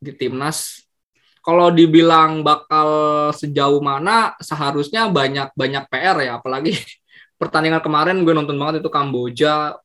di 0.00 0.12
timnas. 0.16 0.84
Kalau 1.40 1.72
dibilang 1.72 2.44
bakal 2.44 2.88
sejauh 3.32 3.80
mana 3.80 4.36
seharusnya 4.44 5.08
banyak 5.08 5.56
banyak 5.56 5.84
PR 5.88 6.16
ya. 6.20 6.32
Apalagi 6.36 6.76
pertandingan 7.40 7.80
kemarin 7.80 8.20
gue 8.20 8.34
nonton 8.36 8.56
banget 8.60 8.84
itu 8.84 8.90
Kamboja. 8.92 9.80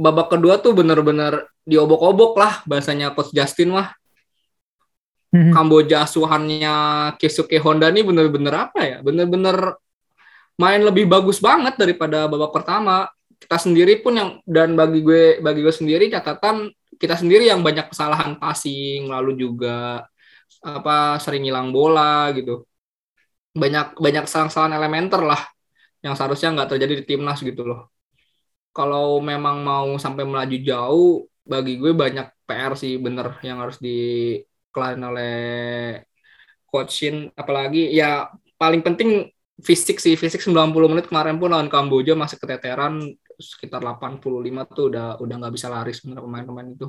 Babak 0.00 0.32
kedua 0.32 0.56
tuh 0.56 0.72
bener-bener 0.72 1.44
diobok-obok 1.68 2.32
lah 2.40 2.64
bahasanya 2.64 3.12
coach 3.12 3.36
Justin 3.36 3.76
mah. 3.76 3.92
Mhm. 5.30 5.52
Kamboja 5.54 6.08
asuhannya 6.08 6.74
Keisuke 7.20 7.60
Honda 7.60 7.92
nih 7.92 8.02
bener-bener 8.02 8.54
apa 8.66 8.80
ya? 8.82 8.98
Bener-bener 9.04 9.76
main 10.56 10.80
lebih 10.80 11.04
bagus 11.08 11.38
banget 11.38 11.76
daripada 11.76 12.28
babak 12.28 12.52
pertama 12.52 13.08
kita 13.40 13.56
sendiri 13.56 14.04
pun 14.04 14.12
yang 14.20 14.30
dan 14.44 14.76
bagi 14.76 15.00
gue 15.00 15.40
bagi 15.40 15.60
gue 15.64 15.74
sendiri 15.74 16.12
catatan 16.12 16.68
kita 17.00 17.16
sendiri 17.16 17.48
yang 17.48 17.64
banyak 17.64 17.88
kesalahan 17.88 18.36
passing 18.36 19.08
lalu 19.08 19.32
juga 19.40 20.04
apa 20.60 21.16
sering 21.16 21.48
hilang 21.48 21.72
bola 21.72 22.28
gitu. 22.36 22.68
Banyak 23.56 23.96
banyak 23.96 24.22
kesalahan-kesalahan 24.28 24.76
elementer 24.76 25.20
lah 25.24 25.40
yang 26.04 26.14
seharusnya 26.16 26.52
nggak 26.54 26.70
terjadi 26.76 26.94
di 27.00 27.04
timnas 27.08 27.40
gitu 27.40 27.64
loh. 27.64 27.88
Kalau 28.76 29.18
memang 29.24 29.64
mau 29.64 29.88
sampai 29.96 30.22
melaju 30.28 30.56
jauh 30.60 31.10
bagi 31.42 31.80
gue 31.80 31.92
banyak 31.96 32.26
PR 32.46 32.72
sih 32.78 33.00
bener 33.00 33.40
yang 33.42 33.58
harus 33.64 33.80
dikelarin 33.80 35.02
oleh 35.02 35.34
coach 36.68 36.92
Shin. 37.02 37.16
Apalagi 37.34 37.90
ya 37.90 38.28
paling 38.60 38.84
penting 38.84 39.32
fisik 39.60 39.96
sih 40.00 40.16
fisik 40.16 40.40
90 40.40 40.72
menit 40.90 41.06
kemarin 41.06 41.36
pun 41.36 41.52
lawan 41.52 41.68
Kamboja 41.68 42.16
masih 42.16 42.40
keteteran 42.40 43.12
sekitar 43.40 43.80
85 43.80 44.20
tuh 44.76 44.84
udah 44.92 45.06
udah 45.20 45.34
nggak 45.40 45.54
bisa 45.56 45.68
lari 45.72 45.92
sebenarnya 45.96 46.24
pemain-pemain 46.24 46.68
itu. 46.76 46.86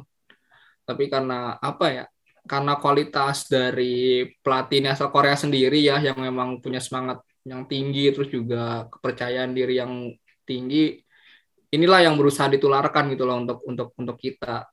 Tapi 0.83 1.03
karena 1.07 1.55
apa 1.59 1.85
ya 1.91 2.05
karena 2.43 2.73
kualitas 2.81 3.45
dari 3.47 4.25
pelatih 4.41 4.81
asal 4.89 5.13
Korea 5.13 5.37
sendiri 5.37 5.79
ya 5.79 6.01
yang 6.01 6.17
memang 6.19 6.59
punya 6.59 6.81
semangat 6.81 7.21
yang 7.45 7.65
tinggi 7.69 8.09
terus 8.13 8.29
juga 8.29 8.89
kepercayaan 8.89 9.51
diri 9.53 9.77
yang 9.81 10.09
tinggi 10.45 10.97
inilah 11.71 12.05
yang 12.05 12.15
berusaha 12.19 12.49
ditularkan 12.51 13.13
gitu 13.13 13.23
loh 13.23 13.37
untuk 13.41 13.59
untuk 13.67 13.87
untuk 13.95 14.17
kita. 14.19 14.67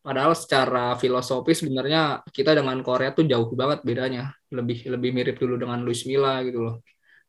Padahal 0.00 0.32
secara 0.32 0.96
filosofi 0.96 1.52
sebenarnya 1.52 2.24
kita 2.32 2.56
dengan 2.56 2.80
Korea 2.80 3.12
tuh 3.12 3.28
jauh 3.28 3.52
banget 3.52 3.84
bedanya. 3.84 4.32
Lebih 4.48 4.88
lebih 4.88 5.10
mirip 5.12 5.36
dulu 5.36 5.60
dengan 5.60 5.84
Luis 5.84 6.08
Milla 6.08 6.40
gitu 6.46 6.60
loh 6.64 6.76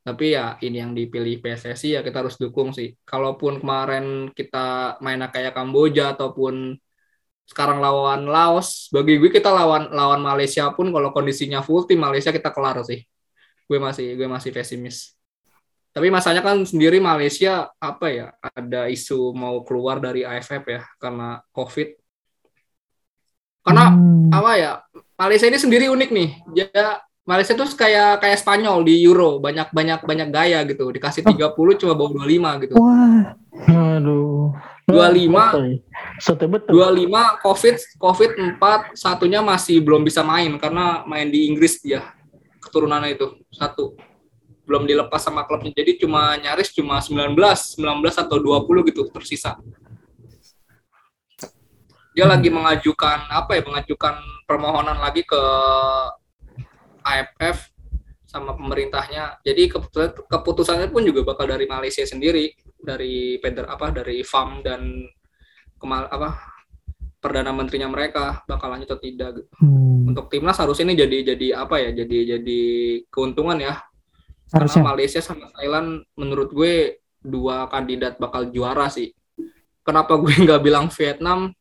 tapi 0.02 0.34
ya 0.34 0.58
ini 0.66 0.82
yang 0.82 0.92
dipilih 0.98 1.46
PSSI 1.46 1.98
ya 1.98 2.02
kita 2.02 2.26
harus 2.26 2.36
dukung 2.42 2.74
sih. 2.74 2.98
Kalaupun 3.06 3.62
kemarin 3.62 4.34
kita 4.34 4.98
mainnya 4.98 5.30
kayak 5.30 5.54
Kamboja 5.54 6.18
ataupun 6.18 6.74
sekarang 7.46 7.84
lawan 7.84 8.26
Laos 8.26 8.90
bagi 8.90 9.22
gue 9.22 9.30
kita 9.30 9.52
lawan 9.54 9.94
lawan 9.94 10.24
Malaysia 10.26 10.72
pun 10.74 10.90
kalau 10.90 11.14
kondisinya 11.14 11.62
full 11.62 11.86
tim 11.86 12.02
Malaysia 12.02 12.34
kita 12.34 12.50
kelar 12.50 12.82
sih. 12.82 13.06
Gue 13.70 13.78
masih 13.78 14.18
gue 14.18 14.26
masih 14.26 14.50
pesimis. 14.50 15.14
Tapi 15.92 16.08
masanya 16.10 16.42
kan 16.42 16.64
sendiri 16.66 16.98
Malaysia 16.98 17.70
apa 17.78 18.08
ya 18.10 18.28
ada 18.42 18.90
isu 18.90 19.38
mau 19.38 19.62
keluar 19.62 20.02
dari 20.02 20.26
AFF 20.26 20.64
ya 20.66 20.82
karena 20.98 21.46
COVID. 21.54 21.90
Karena 23.62 23.94
hmm. 23.94 24.34
apa 24.34 24.52
ya 24.58 24.72
Malaysia 25.14 25.46
ini 25.46 25.60
sendiri 25.62 25.86
unik 25.94 26.10
nih. 26.10 26.30
Dia 26.58 26.98
Malaysia 27.22 27.54
tuh 27.54 27.70
kayak 27.78 28.18
kayak 28.18 28.38
Spanyol 28.42 28.82
di 28.82 29.06
Euro. 29.06 29.38
Banyak 29.38 29.70
banyak 29.70 30.02
banyak 30.02 30.30
gaya 30.34 30.66
gitu. 30.66 30.90
Dikasih 30.90 31.22
30 31.22 31.38
oh. 31.38 31.78
cuma 31.78 31.94
bawa 31.94 32.10
25 32.26 32.64
gitu. 32.66 32.74
Wah. 32.82 33.38
Aduh. 33.70 34.58
25 34.92 36.68
25 36.68 36.68
Covid 37.40 37.76
Covid 37.96 38.32
4 38.60 38.92
satunya 38.98 39.40
masih 39.40 39.80
belum 39.80 40.04
bisa 40.04 40.20
main 40.20 40.52
karena 40.58 41.06
main 41.06 41.30
di 41.30 41.46
Inggris 41.46 41.80
dia. 41.86 42.02
Keturunannya 42.58 43.14
itu. 43.14 43.38
Satu. 43.54 43.94
Belum 44.66 44.90
dilepas 44.90 45.22
sama 45.22 45.46
klubnya. 45.46 45.70
Jadi 45.78 46.02
cuma 46.02 46.34
nyaris 46.42 46.74
cuma 46.74 46.98
19 46.98 47.38
19 47.38 47.78
atau 48.18 48.38
20 48.42 48.90
gitu 48.90 49.02
tersisa. 49.14 49.62
Dia 52.12 52.28
lagi 52.28 52.52
mengajukan 52.52 53.30
apa 53.32 53.56
ya 53.56 53.64
mengajukan 53.64 54.20
permohonan 54.44 55.00
lagi 55.00 55.24
ke 55.24 55.42
AFF 57.04 57.70
sama 58.26 58.56
pemerintahnya 58.56 59.44
jadi 59.44 59.68
keputusannya 60.30 60.88
pun 60.88 61.04
juga 61.04 61.28
bakal 61.28 61.52
dari 61.52 61.68
Malaysia 61.68 62.08
sendiri 62.08 62.56
dari 62.80 63.38
Peder 63.44 63.68
apa 63.68 63.92
dari 63.92 64.24
FAM 64.24 64.64
dan 64.64 65.04
kemal 65.82 66.08
apa 66.08 66.62
perdana 67.22 67.54
menterinya 67.54 67.86
mereka 67.86 68.42
bakal 68.50 68.74
lanjut 68.74 68.90
atau 68.90 69.00
tidak 69.00 69.30
gitu. 69.38 69.50
Hmm. 69.62 70.10
Untuk 70.10 70.28
timnas 70.34 70.58
harus 70.58 70.82
ini 70.82 70.98
jadi 70.98 71.34
jadi 71.34 71.48
apa 71.62 71.78
ya? 71.78 71.94
Jadi 71.94 72.18
jadi 72.38 72.62
keuntungan 73.14 73.62
ya. 73.62 73.78
Harusnya. 74.52 74.82
Karena 74.82 74.90
Malaysia 74.98 75.22
sama 75.22 75.54
Thailand 75.54 76.02
menurut 76.18 76.50
gue 76.50 77.00
dua 77.22 77.70
kandidat 77.70 78.18
bakal 78.18 78.50
juara 78.50 78.90
sih. 78.90 79.14
Kenapa 79.86 80.18
gue 80.18 80.34
nggak 80.44 80.62
bilang 80.66 80.90
Vietnam? 80.90 81.54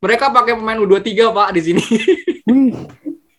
Mereka 0.00 0.32
pakai 0.32 0.56
pemain 0.56 0.80
U23 0.80 1.12
Pak 1.28 1.48
di 1.52 1.60
sini. 1.60 1.84
Wih, 2.48 2.72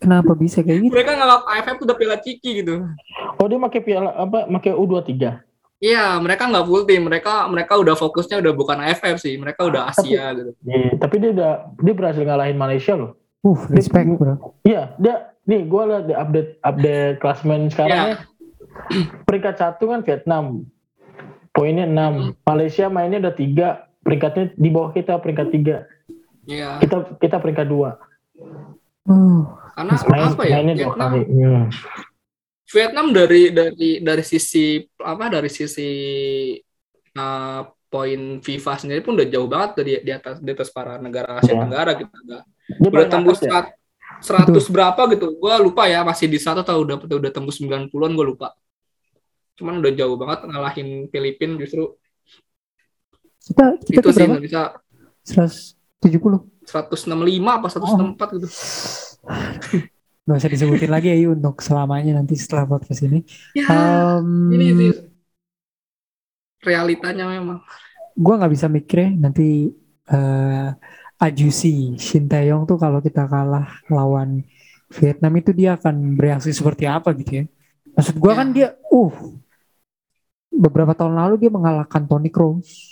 kenapa 0.02 0.34
bisa 0.34 0.66
kayak 0.66 0.89
gitu? 0.89 0.93
Mereka 0.97 1.14
nggak 1.14 1.41
AFF 1.45 1.78
udah 1.86 1.95
piala 1.95 2.18
ciki 2.18 2.66
gitu. 2.66 2.89
Oh 3.38 3.45
dia 3.45 3.62
pakai 3.62 3.82
piala 3.86 4.10
apa? 4.18 4.49
Pakai 4.49 4.74
U23. 4.74 5.14
Iya, 5.82 6.22
mereka 6.22 6.45
nggak 6.45 6.66
full 6.66 6.86
tim. 6.86 7.06
Mereka 7.06 7.49
mereka 7.49 7.74
udah 7.78 7.93
fokusnya 7.97 8.41
udah 8.41 8.54
bukan 8.54 8.78
AFF 8.82 9.18
sih. 9.22 9.38
Mereka 9.38 9.66
udah 9.66 9.93
Asia 9.93 10.34
tapi, 10.34 10.38
gitu. 10.41 10.52
Iya, 10.66 10.89
tapi 10.97 11.16
dia 11.22 11.30
udah 11.34 11.52
dia 11.78 11.93
berhasil 11.93 12.24
ngalahin 12.26 12.58
Malaysia 12.58 12.93
loh. 12.97 13.18
Uh, 13.41 13.58
respect 13.74 14.06
bro. 14.18 14.54
Iya, 14.62 14.93
dia 15.02 15.34
nih 15.49 15.66
gue 15.66 15.82
liat 15.89 16.06
di 16.06 16.14
update 16.14 16.52
update 16.62 17.18
klasmen 17.18 17.70
sekarang 17.74 17.97
yeah. 17.97 18.10
ya. 18.14 18.18
Peringkat 19.26 19.56
satu 19.58 19.89
kan 19.89 20.06
Vietnam, 20.06 20.70
poinnya 21.49 21.89
enam. 21.89 22.14
Hmm. 22.14 22.32
Malaysia 22.45 22.86
mainnya 22.89 23.18
udah 23.18 23.34
tiga, 23.34 23.89
peringkatnya 24.06 24.54
di 24.54 24.70
bawah 24.70 24.93
kita 24.93 25.18
peringkat 25.18 25.47
tiga. 25.49 25.78
Iya. 26.45 26.78
Yeah. 26.78 26.86
Kita 26.86 26.95
kita 27.18 27.41
peringkat 27.41 27.66
dua. 27.66 27.97
Uh, 29.10 29.49
Karena 29.72 29.94
main, 29.96 30.24
apa 30.28 30.44
ya? 30.44 30.56
Mainnya 30.60 30.76
Vietnam. 30.76 31.12
Hmm 31.26 31.66
Vietnam 32.72 33.12
dari 33.12 33.52
dari 33.52 34.00
dari 34.00 34.24
sisi 34.24 34.80
apa 35.04 35.28
dari 35.28 35.52
sisi 35.52 35.90
uh, 37.20 37.62
poin 37.92 38.40
FIFA 38.40 38.74
sendiri 38.80 39.04
pun 39.04 39.20
udah 39.20 39.28
jauh 39.28 39.50
banget 39.52 39.72
dari 39.84 39.92
di 40.00 40.12
atas 40.16 40.40
di 40.40 40.50
atas 40.56 40.72
para 40.72 40.96
negara 40.96 41.44
Asia 41.44 41.52
yeah. 41.52 41.62
Tenggara 41.68 41.92
gitu 42.00 42.14
udah, 42.16 42.42
udah 42.80 43.08
tembus 43.12 43.40
ya? 43.44 43.68
100 44.24 44.56
berapa 44.72 45.02
gitu 45.12 45.36
gue 45.36 45.54
lupa 45.60 45.92
ya 45.92 46.08
masih 46.08 46.32
di 46.32 46.40
satu 46.40 46.64
atau 46.64 46.88
udah 46.88 46.96
udah 47.04 47.32
tembus 47.36 47.60
90-an 47.60 47.92
gue 47.92 48.26
lupa 48.26 48.56
cuman 49.60 49.84
udah 49.84 49.92
jauh 49.92 50.16
banget 50.16 50.48
ngalahin 50.48 50.90
Filipina 51.12 51.60
justru 51.60 52.00
kita, 53.44 53.66
kita 53.84 54.00
itu 54.00 54.10
sih 54.16 54.28
bisa 54.40 54.80
170 55.28 56.64
165 56.64 57.12
apa 57.44 57.68
164 57.68 57.84
oh. 57.84 58.28
gitu 58.40 58.48
Gak 60.22 60.38
usah 60.38 60.52
disebutin 60.52 60.92
lagi 60.94 61.10
ya 61.10 61.34
untuk 61.34 61.60
selamanya 61.66 62.22
nanti 62.22 62.38
setelah 62.38 62.70
podcast 62.70 63.04
ini. 63.06 63.26
Ya, 63.58 63.68
um, 64.22 64.54
ini 64.54 64.66
sih 64.74 64.92
realitanya 66.62 67.26
memang. 67.26 67.62
Gue 68.14 68.34
nggak 68.38 68.54
bisa 68.54 68.68
mikir 68.70 68.98
ya 69.08 69.10
nanti 69.18 69.74
uh, 70.14 70.70
Ajusi 71.22 71.98
Shin 71.98 72.26
Taeyong 72.30 72.66
tuh 72.66 72.78
kalau 72.78 73.02
kita 73.02 73.26
kalah 73.30 73.82
lawan 73.90 74.46
Vietnam 74.92 75.34
itu 75.38 75.54
dia 75.54 75.78
akan 75.78 76.18
bereaksi 76.18 76.54
seperti 76.54 76.86
apa 76.86 77.14
gitu 77.18 77.42
ya. 77.42 77.46
Maksud 77.98 78.16
gue 78.18 78.32
ya. 78.32 78.38
kan 78.38 78.48
dia, 78.52 78.68
uh, 78.92 79.14
beberapa 80.52 80.92
tahun 80.92 81.16
lalu 81.16 81.48
dia 81.48 81.52
mengalahkan 81.54 82.04
Tony 82.06 82.28
Kroos 82.28 82.91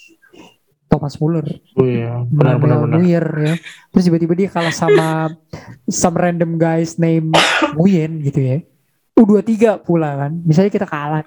Thomas 0.89 1.15
Muller. 1.21 1.45
Oh 1.77 1.85
iya, 1.85 2.25
benar 2.25 2.57
benar 2.57 2.97
ya. 2.99 3.55
Terus 3.93 4.03
tiba-tiba 4.09 4.33
dia 4.33 4.49
kalah 4.49 4.73
sama 4.73 5.37
some 5.85 6.17
random 6.17 6.57
guys 6.57 6.97
name 6.97 7.29
Nguyen 7.77 8.25
gitu 8.25 8.41
ya. 8.41 8.57
U23 9.13 9.85
pula 9.85 10.17
kan. 10.17 10.31
Misalnya 10.41 10.73
kita 10.73 10.89
kalah. 10.89 11.23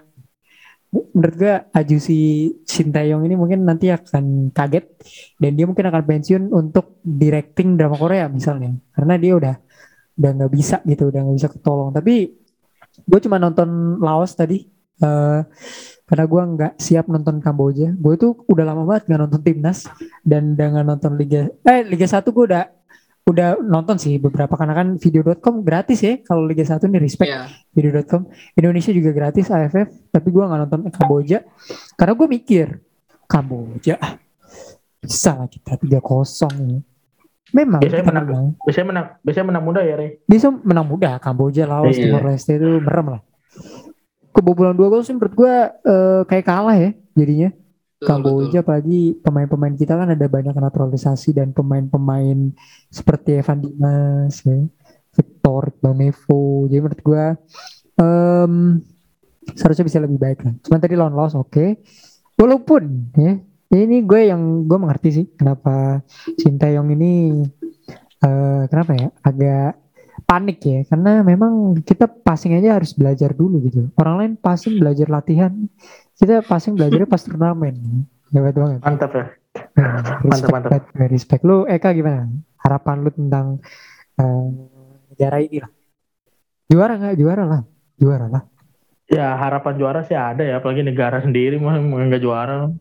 Menurut 0.92 1.36
gue 1.40 1.54
Ajusi 1.72 2.52
Sintayong 2.68 3.24
ini 3.24 3.32
mungkin 3.32 3.64
nanti 3.64 3.88
akan 3.88 4.52
kaget 4.52 4.84
dan 5.40 5.56
dia 5.56 5.64
mungkin 5.64 5.88
akan 5.88 6.02
pensiun 6.04 6.42
untuk 6.52 7.00
directing 7.00 7.80
drama 7.80 7.96
Korea 7.96 8.28
misalnya. 8.28 8.76
Karena 8.92 9.14
dia 9.16 9.32
udah 9.38 9.54
udah 10.18 10.30
nggak 10.36 10.52
bisa 10.52 10.76
gitu, 10.84 11.08
udah 11.08 11.20
nggak 11.24 11.36
bisa 11.38 11.48
ketolong. 11.48 11.96
Tapi 11.96 12.34
gue 13.08 13.20
cuma 13.24 13.40
nonton 13.40 13.96
Laos 14.02 14.36
tadi. 14.36 14.68
Uh, 15.02 15.40
karena 16.06 16.24
gue 16.26 16.42
nggak 16.56 16.72
siap 16.76 17.06
nonton 17.08 17.38
Kamboja. 17.38 17.94
Gue 17.96 18.14
tuh 18.18 18.42
udah 18.50 18.64
lama 18.66 18.82
banget 18.84 19.08
nggak 19.08 19.20
nonton 19.28 19.40
timnas 19.40 19.86
dan 20.26 20.58
dengan 20.58 20.84
nonton 20.84 21.16
Liga 21.16 21.48
eh 21.66 21.82
Liga 21.86 22.04
1 22.04 22.26
gue 22.26 22.44
udah 22.52 22.64
udah 23.22 23.62
nonton 23.62 24.02
sih 24.02 24.18
beberapa 24.18 24.58
karena 24.58 24.74
kan 24.74 24.98
video.com 24.98 25.62
gratis 25.62 26.02
ya 26.02 26.18
kalau 26.26 26.42
Liga 26.42 26.66
1 26.66 26.82
nih 26.90 27.00
respect 27.00 27.30
yeah. 27.30 27.46
video.com 27.70 28.26
Indonesia 28.58 28.90
juga 28.90 29.14
gratis 29.14 29.46
AFF 29.46 30.10
tapi 30.10 30.28
gue 30.34 30.42
nggak 30.42 30.60
nonton 30.66 30.80
Kamboja 30.90 31.46
karena 31.94 32.12
gue 32.18 32.28
mikir 32.28 32.66
Kamboja 33.30 33.94
bisa 34.98 35.38
lah 35.38 35.46
kita 35.46 35.78
tiga 35.78 36.02
kosong 36.02 36.82
Memang 37.52 37.84
biasanya 37.84 38.06
menang, 38.08 38.26
menang. 38.32 38.46
Biasanya 38.64 38.86
menang, 38.88 39.06
biasanya 39.20 39.46
menang 39.52 39.64
muda 39.68 39.80
ya, 39.84 39.94
Rey. 40.00 40.24
Bisa 40.24 40.48
menang 40.48 40.88
muda 40.88 41.20
Kamboja, 41.20 41.68
Laos, 41.68 42.00
iya. 42.00 42.08
Timor 42.08 42.24
Leste 42.24 42.56
itu 42.56 42.80
merem 42.80 43.06
lah 43.12 43.22
kebobolan 44.32 44.74
dua 44.74 44.88
gol 44.88 45.04
sih 45.04 45.14
menurut 45.14 45.34
gue 45.36 45.54
uh, 45.86 46.22
kayak 46.26 46.46
kalah 46.48 46.76
ya 46.76 46.90
jadinya. 47.14 47.50
Kamboja 48.02 48.66
pagi 48.66 49.14
pemain-pemain 49.22 49.78
kita 49.78 49.94
kan 49.94 50.10
ada 50.10 50.26
banyak 50.26 50.50
naturalisasi 50.50 51.38
dan 51.38 51.54
pemain-pemain 51.54 52.50
seperti 52.90 53.38
Evan 53.38 53.62
Dimas, 53.62 54.42
ya, 54.42 54.58
Victor, 55.14 55.70
Bang 55.78 56.02
Mevo. 56.02 56.66
Jadi 56.66 56.82
menurut 56.82 56.98
gue 56.98 57.24
um, 58.02 58.82
seharusnya 59.54 59.86
bisa 59.86 60.02
lebih 60.02 60.18
baik 60.18 60.42
lah. 60.42 60.54
Cuman 60.66 60.80
tadi 60.82 60.94
lawan 60.98 61.14
Laos 61.14 61.38
oke. 61.38 61.46
Okay. 61.46 61.70
Walaupun 62.34 63.14
ya 63.14 63.38
ini 63.72 64.02
gue 64.02 64.20
yang 64.28 64.66
gue 64.66 64.78
mengerti 64.82 65.08
sih 65.22 65.26
kenapa 65.38 66.02
Sintayong 66.36 66.90
ini 66.92 67.38
uh, 68.24 68.66
kenapa 68.68 68.92
ya 68.98 69.08
agak 69.22 69.81
panik 70.32 70.64
ya 70.64 70.80
karena 70.88 71.20
memang 71.20 71.76
kita 71.84 72.08
passing 72.08 72.56
aja 72.56 72.80
harus 72.80 72.96
belajar 72.96 73.36
dulu 73.36 73.60
gitu. 73.68 73.92
Orang 74.00 74.16
lain 74.16 74.32
passing 74.40 74.80
belajar 74.80 75.12
latihan 75.12 75.52
kita 76.16 76.40
passing 76.40 76.72
belajarnya 76.72 77.04
pas 77.04 77.20
turnamen. 77.20 78.08
Hebat 78.32 78.56
banget. 78.56 78.80
Mantap 78.80 79.12
ya. 79.12 79.24
Nah, 79.76 80.24
mantap 80.24 80.48
mantap. 80.48 80.82
respect 81.12 81.44
lu 81.44 81.68
Eka 81.68 81.92
gimana? 81.92 82.32
Harapan 82.64 83.04
lu 83.04 83.12
tentang 83.12 83.60
uh, 84.16 84.48
negara 85.12 85.44
ini 85.44 85.60
lah. 85.60 85.72
Juara 86.72 86.96
nggak? 86.96 87.14
Juara 87.20 87.44
lah. 87.44 87.60
Juara 88.00 88.26
lah. 88.32 88.42
Ya 89.12 89.36
harapan 89.36 89.76
juara 89.76 90.00
sih 90.08 90.16
ada 90.16 90.40
ya 90.40 90.64
apalagi 90.64 90.80
negara 90.80 91.20
sendiri 91.26 91.60
mah 91.60 91.76
nggak 91.76 92.24
juara. 92.24 92.72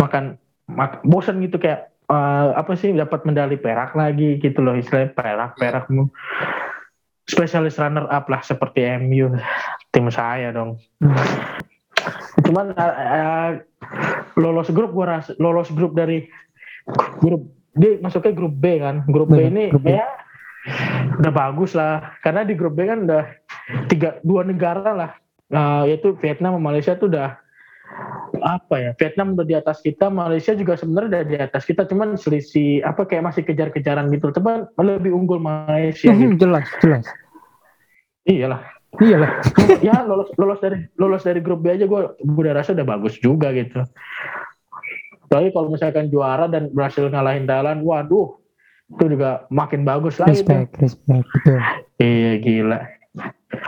Makan 0.00 0.40
mak 0.72 1.04
bosan 1.04 1.44
gitu 1.44 1.60
kayak 1.60 1.92
eh, 2.08 2.48
apa 2.56 2.72
sih 2.72 2.96
dapat 2.96 3.28
medali 3.28 3.60
perak 3.60 3.92
lagi 3.92 4.40
gitu 4.40 4.64
loh 4.64 4.72
istilahnya 4.72 5.12
perak 5.12 5.60
perak 5.60 5.92
mu 5.92 6.08
spesialis 7.24 7.80
runner 7.80 8.04
up 8.12 8.28
lah 8.28 8.44
seperti 8.44 8.84
MU 9.00 9.32
tim 9.90 10.06
saya 10.12 10.52
dong. 10.52 10.76
Cuman 12.44 12.76
eh, 12.76 13.50
lolos 14.36 14.68
grup 14.70 14.92
gua 14.92 15.18
rasa 15.18 15.32
lolos 15.40 15.72
grup 15.72 15.96
dari 15.96 16.28
grup 17.20 17.48
dia 17.74 17.98
masuknya 17.98 18.36
grup 18.36 18.54
B 18.54 18.78
kan. 18.80 19.02
Grup 19.08 19.32
B 19.32 19.40
ini 19.48 19.72
grup 19.72 19.84
B. 19.88 19.96
ya 19.96 20.06
udah 21.20 21.32
bagus 21.32 21.72
lah. 21.72 22.16
Karena 22.20 22.44
di 22.44 22.54
grup 22.56 22.76
B 22.76 22.84
kan 22.84 23.08
udah 23.08 23.24
tiga 23.88 24.20
dua 24.20 24.44
negara 24.44 24.92
lah. 24.92 25.10
Nah, 25.48 25.84
yaitu 25.84 26.16
Vietnam 26.18 26.56
sama 26.56 26.72
Malaysia 26.72 26.96
tuh 26.96 27.12
udah 27.12 27.36
apa 28.44 28.74
ya 28.76 28.90
Vietnam 28.98 29.32
udah 29.38 29.46
di 29.46 29.56
atas 29.56 29.78
kita 29.80 30.10
Malaysia 30.10 30.52
juga 30.52 30.74
sebenarnya 30.76 31.08
udah 31.08 31.22
di 31.24 31.36
atas 31.38 31.62
kita 31.64 31.86
cuman 31.86 32.18
selisih 32.18 32.82
apa 32.82 33.06
kayak 33.06 33.30
masih 33.32 33.42
kejar-kejaran 33.46 34.10
gitu 34.12 34.28
cuman 34.34 34.68
lebih 34.76 35.14
unggul 35.14 35.38
Malaysia 35.38 36.10
gitu 36.12 36.34
Hmm, 36.34 36.40
jelas, 36.40 36.66
jelas. 36.82 37.06
iyalah 38.26 38.62
Iyalah. 38.94 39.42
ya 39.82 40.06
lolos 40.06 40.30
lolos 40.38 40.62
dari 40.62 40.78
lolos 40.94 41.26
dari 41.26 41.42
grup 41.42 41.66
B 41.66 41.74
aja 41.74 41.82
gue 41.82 42.00
udah 42.14 42.52
rasa 42.54 42.78
udah 42.78 42.86
bagus 42.86 43.18
juga 43.18 43.50
gitu. 43.50 43.82
Tapi 45.26 45.50
kalau 45.50 45.66
misalkan 45.66 46.14
juara 46.14 46.46
dan 46.46 46.70
berhasil 46.70 47.02
ngalahin 47.10 47.42
Thailand, 47.42 47.82
waduh, 47.82 48.38
itu 48.86 49.18
juga 49.18 49.50
makin 49.50 49.82
bagus 49.82 50.22
lagi. 50.22 50.38
Respect, 50.46 50.78
respect, 50.78 51.26
betul. 51.26 51.58
Iya 51.98 52.32
gila. 52.38 52.80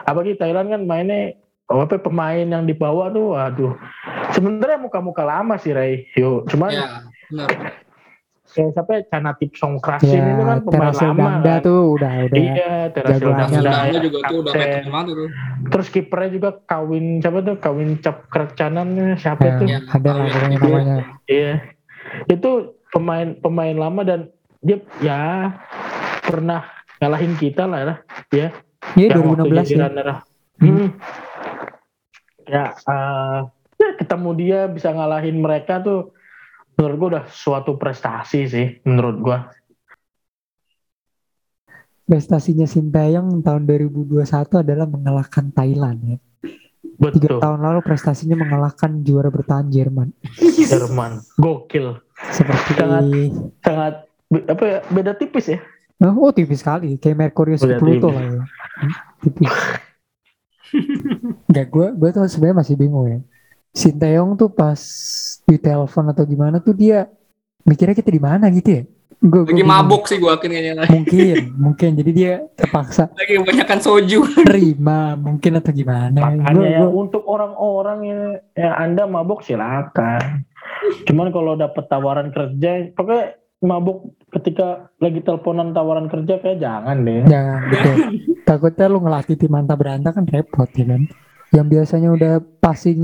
Apalagi 0.06 0.38
Thailand 0.38 0.70
kan 0.70 0.82
mainnya 0.86 1.34
oh, 1.68 1.80
apa 1.80 1.98
pemain 1.98 2.42
yang 2.42 2.62
dibawa 2.62 3.10
tuh, 3.10 3.34
waduh. 3.34 3.74
Sebenarnya 4.30 4.78
muka-muka 4.78 5.22
lama 5.22 5.54
sih 5.56 5.70
Ray. 5.70 6.06
Yo, 6.12 6.42
cuman 6.44 6.70
Ya, 6.70 6.86
benar. 7.26 7.48
kayak 8.46 8.70
siapa 8.72 8.90
ya, 8.92 9.00
Canatip 9.10 9.50
Songkrasin 9.52 10.08
itu 10.16 10.40
Ya, 10.40 10.46
kan 10.46 10.58
pemain 10.62 10.80
Terasil 10.88 11.08
lama 11.10 11.20
Danda 11.36 11.52
kan. 11.52 11.60
tuh 11.60 11.80
udah, 11.92 12.12
udah. 12.24 12.36
Iya, 12.38 12.72
Terasil. 12.88 13.26
Sundanya 13.26 13.98
juga 14.00 14.18
tuh 14.24 14.36
udah 14.40 14.52
tuh. 14.54 15.28
Terus 15.66 15.86
kipernya 15.90 16.30
juga 16.30 16.50
kawin 16.62 17.04
siapa 17.18 17.38
tuh? 17.42 17.56
Kawin 17.58 17.90
Cap 17.98 18.16
Kercanan 18.28 18.88
siapa 19.16 19.42
Ya, 19.42 19.52
tuh? 19.58 19.66
Ya, 19.66 19.78
ada 19.84 20.10
lah 20.12 20.24
ya. 20.24 20.30
pokoknya 20.30 20.48
Iya. 20.48 20.62
namanya. 20.62 20.96
Iya. 21.26 21.52
Itu 22.26 22.50
pemain 22.88 23.28
pemain 23.36 23.76
lama 23.76 24.00
dan 24.02 24.20
dia 24.62 24.78
ya 24.98 25.52
pernah 26.22 26.64
ngalahin 26.96 27.34
kita 27.36 27.66
lah 27.66 27.80
lah 27.84 27.98
ya. 28.30 28.48
Iya, 28.94 29.12
Yang 29.12 29.22
waktu 29.26 29.44
2016 29.52 29.66
jadi 29.66 29.76
ya. 29.76 30.04
up. 30.06 30.18
Hmm. 30.56 30.88
Ya, 32.46 32.72
eh, 32.72 33.38
ya 33.76 33.88
ketemu 33.98 34.30
dia 34.38 34.60
bisa 34.70 34.94
ngalahin 34.94 35.42
mereka 35.42 35.82
tuh 35.82 36.14
menurut 36.78 36.96
gua 36.96 37.08
udah 37.18 37.24
suatu 37.28 37.74
prestasi 37.74 38.46
sih 38.46 38.66
menurut 38.86 39.16
gua. 39.18 39.38
Prestasinya 42.06 42.70
Sintayong 42.70 43.42
tahun 43.42 43.66
2021 43.66 44.62
adalah 44.62 44.86
mengalahkan 44.86 45.50
Thailand 45.50 45.98
ya. 46.06 46.18
Tiga 46.96 47.28
Betul. 47.28 47.42
tahun 47.42 47.60
lalu 47.60 47.80
prestasinya 47.82 48.38
mengalahkan 48.38 49.02
juara 49.02 49.26
bertahan 49.28 49.66
Jerman. 49.68 50.14
Jerman. 50.70 51.18
Gokil. 51.34 51.98
Seperti 52.30 52.78
Sangat- 52.78 53.10
Sangat 53.60 53.94
apa 54.46 54.64
ya, 54.64 54.78
beda 54.86 55.12
tipis 55.18 55.50
ya. 55.50 55.58
Oh, 55.98 56.30
tipis 56.30 56.62
sekali. 56.62 56.94
Kayak 56.96 57.26
Merkurius 57.26 57.66
Pluto 57.66 58.14
lah 58.14 58.22
ya. 58.22 58.42
Tipis. 59.18 59.50
Enggak, 61.56 61.72
gue 61.72 61.86
gue 61.96 62.08
tuh 62.12 62.28
sebenarnya 62.28 62.58
masih 62.60 62.74
bingung 62.76 63.06
ya. 63.08 63.18
Sintayong 63.72 64.36
tuh 64.36 64.48
pas 64.48 64.76
di 65.40 65.56
telepon 65.56 66.04
atau 66.06 66.24
gimana 66.24 66.60
tuh 66.60 66.72
dia 66.72 67.08
mikirnya 67.62 67.96
kita 67.96 68.08
di 68.08 68.20
mana 68.20 68.52
gitu 68.52 68.68
ya? 68.70 68.82
Gue 69.16 69.48
Lagi 69.48 69.64
mabuk 69.64 70.04
sih 70.04 70.20
gua 70.20 70.36
kayaknya. 70.36 70.84
Mungkin, 70.84 71.56
mungkin. 71.56 71.90
Jadi 71.96 72.10
dia 72.12 72.44
terpaksa 72.52 73.08
Lagi 73.16 73.40
kebanyakan 73.40 73.78
soju. 73.80 74.20
terima, 74.44 75.16
mungkin 75.16 75.56
atau 75.56 75.72
gimana. 75.72 76.20
Makanya 76.36 76.52
Gua- 76.52 76.68
ya 76.68 76.80
gua- 76.84 76.92
untuk 76.94 77.22
orang-orang 77.24 77.98
yang, 78.04 78.22
yang 78.52 78.74
Anda 78.76 79.08
mabuk 79.08 79.40
silakan. 79.40 80.44
Cuman 81.08 81.32
kalau 81.32 81.56
dapat 81.56 81.88
tawaran 81.88 82.28
kerja, 82.28 82.92
pokoknya 82.92 83.40
mabuk 83.58 84.12
ketika 84.30 84.92
lagi 85.00 85.24
teleponan 85.24 85.72
tawaran 85.72 86.12
kerja 86.12 86.36
kayak 86.36 86.60
jangan 86.60 86.96
deh. 87.00 87.24
Jangan 87.24 87.60
gitu. 87.72 87.90
Takutnya 88.48 88.86
lu 88.86 89.00
ngelatih 89.00 89.34
tim 89.34 89.48
mantap 89.48 89.80
beranta 89.80 90.12
kan 90.12 90.28
repot 90.28 90.68
ya 90.70 90.84
kan. 90.86 91.08
Yang 91.48 91.66
biasanya 91.68 92.08
udah 92.10 92.32
passing 92.58 93.00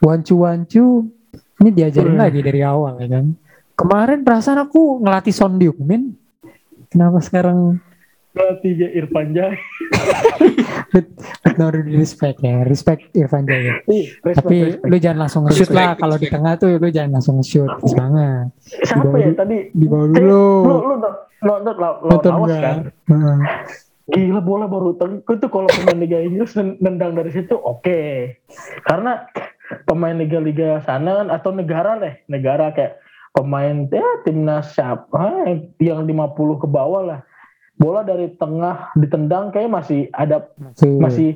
wancu-wancu, 0.00 1.10
ini 1.56 1.70
diajarin 1.70 2.14
Hmm. 2.14 2.22
lagi 2.22 2.40
dari 2.40 2.60
awal 2.60 2.98
ya 2.98 3.08
kan. 3.10 3.34
Kemarin 3.72 4.22
perasaan 4.22 4.60
aku 4.60 5.00
ngelatih 5.00 5.30
Son 5.30 5.54
Heung-min. 5.54 6.16
Kenapa 6.86 7.18
sekarang 7.18 7.82
Pelatihnya 8.30 8.92
Irfan 8.92 9.32
Jaya. 9.32 9.56
with, 10.92 11.08
with 11.40 11.56
no 11.56 11.72
respect 11.72 12.36
ya, 12.38 12.60
respect 12.62 13.08
Irfan 13.10 13.44
Jaya. 13.44 13.80
Ih, 13.86 14.12
respect, 14.18 14.36
Tapi 14.38 14.56
respect. 14.76 14.84
lu 14.84 14.96
jangan 14.98 15.18
langsung 15.18 15.42
nge-shoot 15.44 15.60
Respect, 15.66 15.76
lah 15.78 15.90
kalau 15.96 16.16
di 16.16 16.28
tengah 16.28 16.52
tuh 16.54 16.68
lu 16.70 16.88
jangan 16.90 17.10
langsung 17.14 17.40
nge-shoot. 17.40 17.64
Bagus 17.66 17.92
banget. 17.92 18.46
siapa 18.84 19.16
ya 19.16 19.32
tadi? 19.34 19.58
Di 19.72 19.86
bawah 19.86 20.06
Lu 20.06 20.12
dulu. 20.14 20.44
lu 20.62 20.76
lu 20.76 20.94
nonton 21.42 21.74
lawan 21.76 21.96
Nonton 22.06 22.30
lawas 22.30 22.48
nggak? 22.50 22.62
kan? 22.62 23.38
Gila 24.06 24.38
bola 24.38 24.70
baru 24.70 24.94
tengku 24.94 25.34
tuh 25.42 25.50
kalau 25.50 25.66
pemain 25.66 25.98
Liga 25.98 26.22
Inggris 26.22 26.54
nen- 26.54 26.78
nendang 26.78 27.18
dari 27.18 27.34
situ 27.34 27.58
oke. 27.58 27.98
Karena 28.86 29.26
pemain 29.82 30.14
liga-liga 30.14 30.78
sana 30.86 31.26
kan 31.26 31.28
atau 31.34 31.50
negara 31.50 31.98
deh, 31.98 32.14
negara 32.30 32.70
kayak 32.70 33.02
pemain 33.34 33.90
ya 33.90 34.22
timnas 34.22 34.70
siapa 34.78 35.50
yang 35.82 36.06
50 36.06 36.62
ke 36.62 36.66
bawah 36.70 37.02
lah. 37.02 37.20
Bola 37.76 38.06
dari 38.06 38.30
tengah 38.38 38.94
ditendang 38.94 39.50
kayak 39.50 39.68
masih 39.68 40.08
ada 40.14 40.48
Masih. 40.54 40.96
masih 41.02 41.28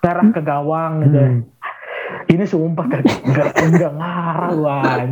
ngarah 0.00 0.28
ke 0.32 0.40
gawang 0.40 0.92
gitu. 1.04 1.20
Hmm. 1.20 1.40
Ini 2.24 2.44
sumpah 2.48 2.84
gak, 2.88 3.02
gak, 3.36 3.48
gak 3.78 3.92
ngarah. 4.00 5.04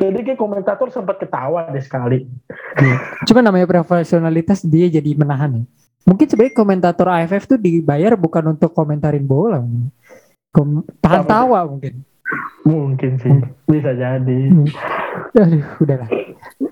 Jadi 0.00 0.18
kayak 0.24 0.40
komentator 0.40 0.88
sempat 0.88 1.20
ketawa 1.20 1.68
deh 1.68 1.84
sekali. 1.84 2.24
Cuma 3.28 3.44
namanya 3.44 3.68
profesionalitas 3.68 4.64
dia 4.64 4.88
jadi 4.88 5.12
menahan 5.12 5.62
ya. 5.62 5.64
Mungkin 6.08 6.24
sebenarnya 6.24 6.56
komentator 6.56 7.06
AFF 7.12 7.44
tuh 7.44 7.58
dibayar 7.60 8.16
bukan 8.16 8.56
untuk 8.56 8.72
komentarin 8.72 9.28
bola. 9.28 9.60
Kom 10.48 10.80
tahan 11.04 11.28
tawa 11.28 11.68
mungkin. 11.68 12.00
Mungkin 12.64 13.20
sih, 13.20 13.32
bisa 13.68 13.92
jadi. 13.92 14.38
Aduh, 15.36 15.64
udahlah. 15.80 16.08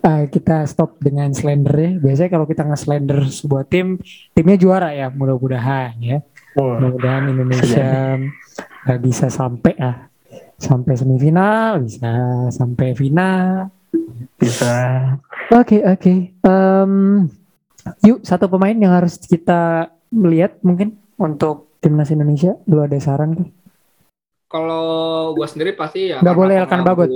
Ah, 0.04 0.24
kita 0.28 0.64
stop 0.68 1.00
dengan 1.00 1.32
slender 1.32 1.72
ya. 1.72 1.90
Biasanya 2.00 2.30
kalau 2.32 2.46
kita 2.48 2.62
nge-slender 2.68 3.24
sebuah 3.28 3.64
tim, 3.68 4.00
timnya 4.36 4.56
juara 4.56 4.92
ya, 4.92 5.08
mudah-mudahan 5.08 5.96
ya. 6.00 6.18
Mudah-mudahan 6.56 7.32
Indonesia 7.32 8.20
eh, 8.88 8.98
bisa 9.00 9.28
sampai 9.28 9.76
ah 9.76 10.08
sampai 10.56 10.94
semifinal, 10.96 11.84
bisa 11.84 12.12
sampai 12.52 12.96
final. 12.96 13.70
bisa. 14.36 14.74
Oke, 15.52 15.80
oke. 15.80 16.14
Em, 16.32 16.92
yuk, 18.04 18.20
satu 18.20 18.50
pemain 18.50 18.76
yang 18.76 18.92
harus 18.92 19.16
kita 19.16 19.88
melihat 20.12 20.58
mungkin 20.60 20.96
untuk 21.16 21.80
timnas 21.80 22.12
Indonesia. 22.12 22.56
Lu 22.68 22.82
ada 22.82 22.96
saran 23.00 23.36
tuh? 23.36 23.48
Kalau 24.46 25.32
gua 25.32 25.46
sendiri 25.48 25.72
pasti 25.72 26.12
ya. 26.12 26.20
Nggak 26.20 26.36
boleh 26.36 26.54
Elkan 26.60 26.82
Bagot. 26.84 27.10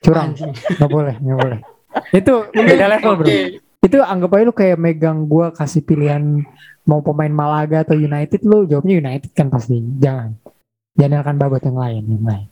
Curang. 0.00 0.30
Nggak 0.78 0.90
boleh, 0.90 1.14
nggak 1.18 1.38
boleh. 1.38 1.58
Itu 2.14 2.34
beda 2.68 2.86
level 2.96 3.12
bro. 3.18 3.26
Oke. 3.26 3.40
Itu 3.78 3.98
anggap 4.02 4.34
aja 4.34 4.44
lu 4.44 4.54
kayak 4.54 4.78
megang 4.78 5.28
gua 5.30 5.54
kasih 5.54 5.82
pilihan 5.86 6.42
mau 6.88 7.04
pemain 7.04 7.30
Malaga 7.30 7.84
atau 7.84 7.94
United, 7.94 8.40
lu 8.48 8.64
jawabnya 8.64 8.96
United 8.96 9.30
kan 9.36 9.52
pasti. 9.52 9.78
Jangan. 10.00 10.34
Jangan 10.98 11.38
Bagot 11.38 11.62
yang 11.62 11.78
lain, 11.78 12.02
yang 12.04 12.24
lain. 12.26 12.46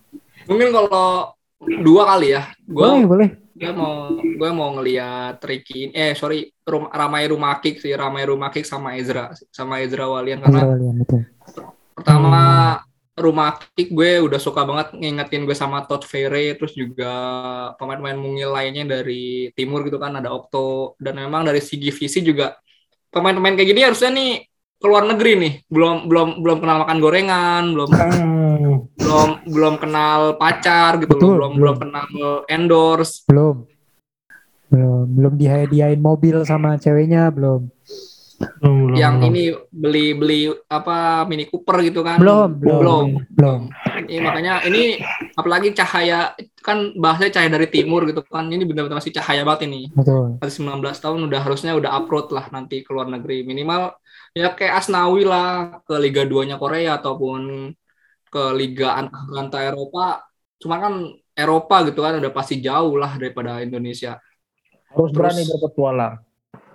Mungkin 0.46 0.68
kalau 0.70 1.34
dua 1.82 2.02
kali 2.14 2.38
ya. 2.38 2.42
Gua 2.62 2.94
Boleh, 2.94 3.06
boleh. 3.10 3.30
gue 3.56 3.72
mau 3.72 4.12
gue 4.20 4.50
mau 4.52 4.68
ngelihat 4.76 5.40
Ricky 5.40 5.88
eh 5.96 6.12
sorry 6.12 6.52
Rum, 6.60 6.92
Ramai 6.92 7.24
Rumakik 7.24 7.80
sih 7.80 7.88
Ramai 7.96 8.28
Rumakik 8.28 8.68
sama 8.68 9.00
Ezra 9.00 9.32
sama 9.48 9.80
Ezra 9.80 10.04
Walian 10.04 10.44
karena 10.44 10.60
Ezra 10.60 10.68
Walian, 10.76 10.94
betul. 11.00 11.20
pertama 11.96 12.42
rumah 13.16 13.56
kick 13.72 13.96
gue 13.96 14.20
udah 14.20 14.36
suka 14.36 14.60
banget 14.60 14.92
ngingetin 15.00 15.48
gue 15.48 15.56
sama 15.56 15.88
Todd 15.88 16.04
Ferry 16.04 16.52
terus 16.52 16.76
juga 16.76 17.08
pemain-pemain 17.80 18.20
mungil 18.20 18.52
lainnya 18.52 19.00
dari 19.00 19.48
timur 19.56 19.88
gitu 19.88 19.96
kan 19.96 20.20
ada 20.20 20.28
Okto 20.36 20.92
dan 21.00 21.16
memang 21.16 21.48
dari 21.48 21.64
segi 21.64 21.88
visi 21.88 22.20
juga 22.20 22.60
pemain-pemain 23.08 23.56
kayak 23.56 23.68
gini 23.72 23.80
harusnya 23.88 24.12
nih 24.12 24.32
keluar 24.76 25.02
negeri 25.04 25.32
nih 25.36 25.52
belum 25.66 26.06
belum 26.06 26.28
belum 26.40 26.58
kenal 26.60 26.76
makan 26.84 26.98
gorengan 27.00 27.62
belum 27.72 27.88
Hmm, 27.88 28.72
belum 28.98 29.30
belum 29.46 29.74
kenal 29.78 30.20
pacar 30.36 30.98
gitu 30.98 31.12
Betul, 31.12 31.38
loh 31.38 31.50
belum 31.50 31.52
belum. 31.52 31.60
belum 31.60 31.76
kenal 31.78 32.06
endorse 32.46 33.24
Belum. 33.26 33.56
Belum, 34.66 35.06
belum 35.06 35.34
dihadiahin 35.38 36.02
mobil 36.02 36.42
sama 36.42 36.74
ceweknya, 36.74 37.30
belum. 37.30 37.70
Belum, 38.60 38.76
belum, 38.92 38.96
yang 38.98 39.16
belum. 39.16 39.28
ini 39.30 39.42
beli 39.72 40.06
beli 40.12 40.40
apa 40.68 41.24
Mini 41.24 41.46
Cooper 41.46 41.80
gitu 41.80 42.04
kan 42.04 42.18
Belum, 42.20 42.50
belum, 42.52 42.80
belum 42.82 43.06
belum. 43.32 43.60
Ini 44.04 44.20
makanya 44.20 44.60
ini 44.66 45.00
apalagi 45.32 45.72
cahaya 45.72 46.34
kan 46.60 46.92
bahasanya 46.92 47.32
cahaya 47.32 47.50
dari 47.56 47.70
timur 47.70 48.04
gitu 48.04 48.20
kan 48.26 48.50
ini 48.50 48.66
benar-benar 48.66 49.00
masih 49.00 49.14
cahaya 49.14 49.40
banget 49.40 49.70
ini 49.70 49.88
Betul. 49.88 50.36
masih 50.36 50.66
19 50.66 50.82
tahun 50.84 51.20
udah 51.30 51.40
harusnya 51.40 51.72
udah 51.72 51.90
upload 51.96 52.28
lah 52.28 52.44
nanti 52.52 52.84
ke 52.84 52.90
luar 52.92 53.06
negeri 53.08 53.40
minimal 53.40 53.96
ya 54.36 54.52
kayak 54.52 54.84
Asnawi 54.84 55.24
lah 55.24 55.80
ke 55.80 55.96
Liga 55.96 56.28
2 56.28 56.44
nya 56.44 56.60
Korea 56.60 57.00
ataupun 57.00 57.72
ke 58.28 58.42
Liga 58.52 59.00
antar 59.32 59.64
Eropa 59.64 60.28
cuma 60.60 60.76
kan 60.76 60.92
Eropa 61.32 61.88
gitu 61.88 62.04
kan 62.04 62.20
udah 62.20 62.28
pasti 62.28 62.60
jauh 62.60 62.96
lah 62.96 63.16
daripada 63.16 63.64
Indonesia 63.64 64.20
harus 64.92 65.08
terus- 65.08 65.16
berani 65.16 65.42
berpetualang. 65.48 66.14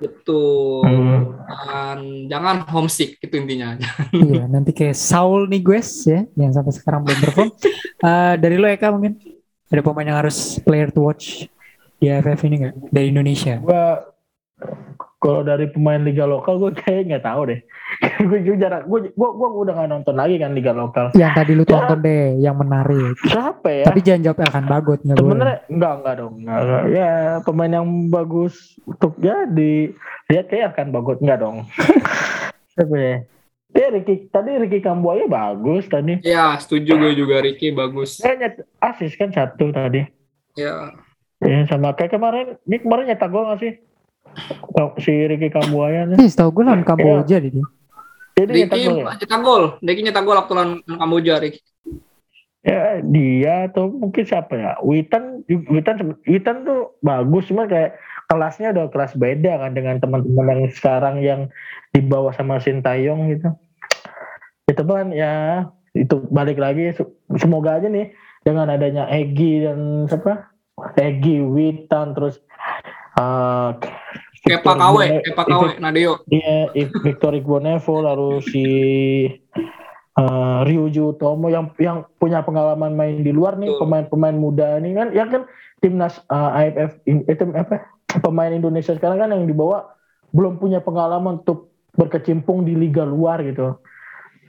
betul 0.01 0.81
Hmm. 0.81 1.37
dan 1.45 1.99
jangan 2.25 2.65
homesick 2.65 3.21
itu 3.21 3.37
intinya 3.37 3.77
iya, 4.17 4.49
nanti 4.49 4.73
kayak 4.73 4.97
Saul 4.97 5.45
Niguez 5.45 6.09
ya, 6.09 6.25
yang 6.33 6.49
sampai 6.49 6.73
sekarang 6.73 7.05
belum 7.05 7.19
perform. 7.21 7.49
Eh, 8.01 8.33
dari 8.41 8.57
lo 8.57 8.65
Eka 8.65 8.89
mungkin 8.89 9.13
ada 9.69 9.85
pemain 9.85 10.09
yang 10.09 10.17
harus 10.17 10.57
player 10.57 10.89
to 10.89 11.05
watch 11.05 11.45
di 12.01 12.09
AFF 12.09 12.41
ini 12.49 12.65
nggak? 12.65 12.73
Dari 12.89 13.13
Indonesia. 13.13 13.61
Gua 13.61 14.01
kalau 15.21 15.45
dari 15.45 15.69
pemain 15.69 16.01
liga 16.01 16.25
lokal 16.25 16.57
gue 16.57 16.73
kayak 16.81 17.13
nggak 17.13 17.25
tahu 17.29 17.53
deh. 17.53 17.61
gue 18.29 18.39
juga 18.41 18.57
jarang. 18.57 18.89
Gue 18.89 19.13
gua, 19.13 19.29
gua 19.37 19.49
udah 19.61 19.73
nggak 19.77 19.89
nonton 19.93 20.15
lagi 20.17 20.41
kan 20.41 20.57
liga 20.57 20.73
lokal. 20.73 21.13
Yang 21.13 21.31
tadi 21.37 21.51
lu 21.53 21.63
tonton 21.63 22.01
deh, 22.01 22.41
yang 22.41 22.57
menarik. 22.57 23.13
Siapa 23.29 23.69
ya? 23.69 23.85
Tapi 23.85 23.99
jangan 24.01 24.21
jawab 24.25 24.39
akan 24.49 24.63
bagot 24.65 24.99
nggak. 25.05 25.17
Sebenarnya 25.21 25.57
enggak 25.69 25.93
enggak 26.01 26.15
dong. 26.17 26.33
Enggak, 26.41 26.59
enggak. 26.65 26.83
Ya 26.89 27.11
pemain 27.45 27.73
yang 27.77 27.87
bagus 28.09 28.53
untuk 28.89 29.13
ya 29.21 29.45
di 29.45 29.93
lihat 30.33 30.45
kayak 30.49 30.73
akan 30.73 30.87
bagus 30.89 31.17
enggak 31.21 31.39
dong. 31.39 31.57
Siapa 32.73 32.95
ya? 32.97 33.17
Ya 33.71 33.87
Ricky 33.93 34.27
tadi 34.27 34.51
Ricky 34.57 34.83
Kambuaya 34.83 35.29
bagus 35.31 35.87
tadi. 35.87 36.19
ya 36.27 36.59
setuju 36.59 36.97
gue 36.99 37.15
juga 37.15 37.39
Ricky 37.39 37.71
bagus 37.71 38.19
Kayaknya 38.19 38.67
asis 38.83 39.15
kan 39.15 39.31
satu 39.31 39.71
tadi. 39.71 40.03
ya 40.59 40.91
Ya 41.41 41.65
sama 41.65 41.95
kayak 41.97 42.13
kemarin, 42.13 42.59
ini 42.69 42.77
kemarin 42.85 43.09
nyetak 43.09 43.31
gol 43.33 43.47
nggak 43.49 43.59
sih? 43.63 43.73
Oh, 44.77 44.95
Si 44.97 45.11
Ricky 45.11 45.51
Kambuaya 45.51 46.07
nih. 46.07 46.17
Ih, 46.19 46.29
setahu 46.31 46.61
gue 46.61 46.63
lawan 46.67 46.83
Kamboja 46.87 47.37
deh 47.39 47.51
dia. 47.51 47.65
Jadi 48.31 48.51
Ricky 48.65 48.87
gol 48.87 49.03
ya? 49.03 49.13
nyetak 49.19 49.41
gol 49.43 49.63
Ricky 49.83 50.01
nyetak 50.07 50.23
gol 50.23 50.37
waktu 50.39 50.53
lawan 50.55 50.71
Kamboja 50.87 51.33
Ricky 51.43 51.61
Ya 52.61 53.01
dia 53.01 53.73
atau 53.73 53.89
mungkin 53.89 54.21
siapa 54.21 54.53
ya? 54.53 54.71
Witan, 54.85 55.41
Witan, 55.49 56.13
Witan 56.29 56.61
tuh 56.61 56.93
bagus 57.01 57.49
cuma 57.49 57.65
kayak 57.65 57.97
kelasnya 58.29 58.69
udah 58.69 58.85
kelas 58.93 59.17
beda 59.17 59.65
kan 59.65 59.73
dengan 59.73 59.97
teman-teman 59.97 60.45
yang 60.53 60.61
sekarang 60.69 61.25
yang 61.25 61.41
dibawa 61.89 62.29
sama 62.37 62.61
Sintayong 62.61 63.33
gitu. 63.33 63.49
Itu 64.69 64.85
kan 64.85 65.09
ya 65.09 65.65
itu 65.97 66.21
balik 66.29 66.61
lagi 66.61 66.93
semoga 67.41 67.81
aja 67.81 67.89
nih 67.89 68.13
dengan 68.45 68.69
adanya 68.69 69.09
Egi 69.09 69.65
dan 69.65 70.05
siapa? 70.05 70.53
Egi, 71.01 71.41
Witan 71.41 72.13
terus 72.13 72.45
uh, 73.17 73.73
Kepa 74.41 74.73
KW 74.73 74.97
Kepa 75.21 75.43
KW 75.45 75.63
Nadeo 75.77 76.21
Iya, 76.27 76.73
Victor 77.05 77.37
Igbonevo 77.37 78.01
lalu 78.01 78.41
si 78.41 78.65
uh, 80.17 80.59
Ryuju 80.65 81.17
Tomo 81.21 81.47
yang 81.47 81.71
yang 81.77 82.03
punya 82.17 82.41
pengalaman 82.41 82.97
main 82.97 83.21
di 83.21 83.31
luar 83.31 83.55
nih 83.55 83.69
pemain-pemain 83.77 84.35
muda 84.35 84.81
ini 84.81 84.97
kan 84.97 85.13
ya 85.13 85.25
kan 85.29 85.45
timnas 85.79 86.19
uh, 86.29 86.57
AFF 86.57 86.99
in- 87.05 87.25
itu 87.25 87.43
apa 87.53 87.85
pemain 88.19 88.51
Indonesia 88.51 88.91
sekarang 88.97 89.21
kan 89.21 89.29
yang 89.31 89.47
dibawa 89.47 89.95
belum 90.35 90.59
punya 90.59 90.79
pengalaman 90.83 91.43
untuk 91.43 91.71
berkecimpung 91.95 92.63
di 92.63 92.71
liga 92.71 93.03
luar 93.03 93.43
gitu. 93.43 93.75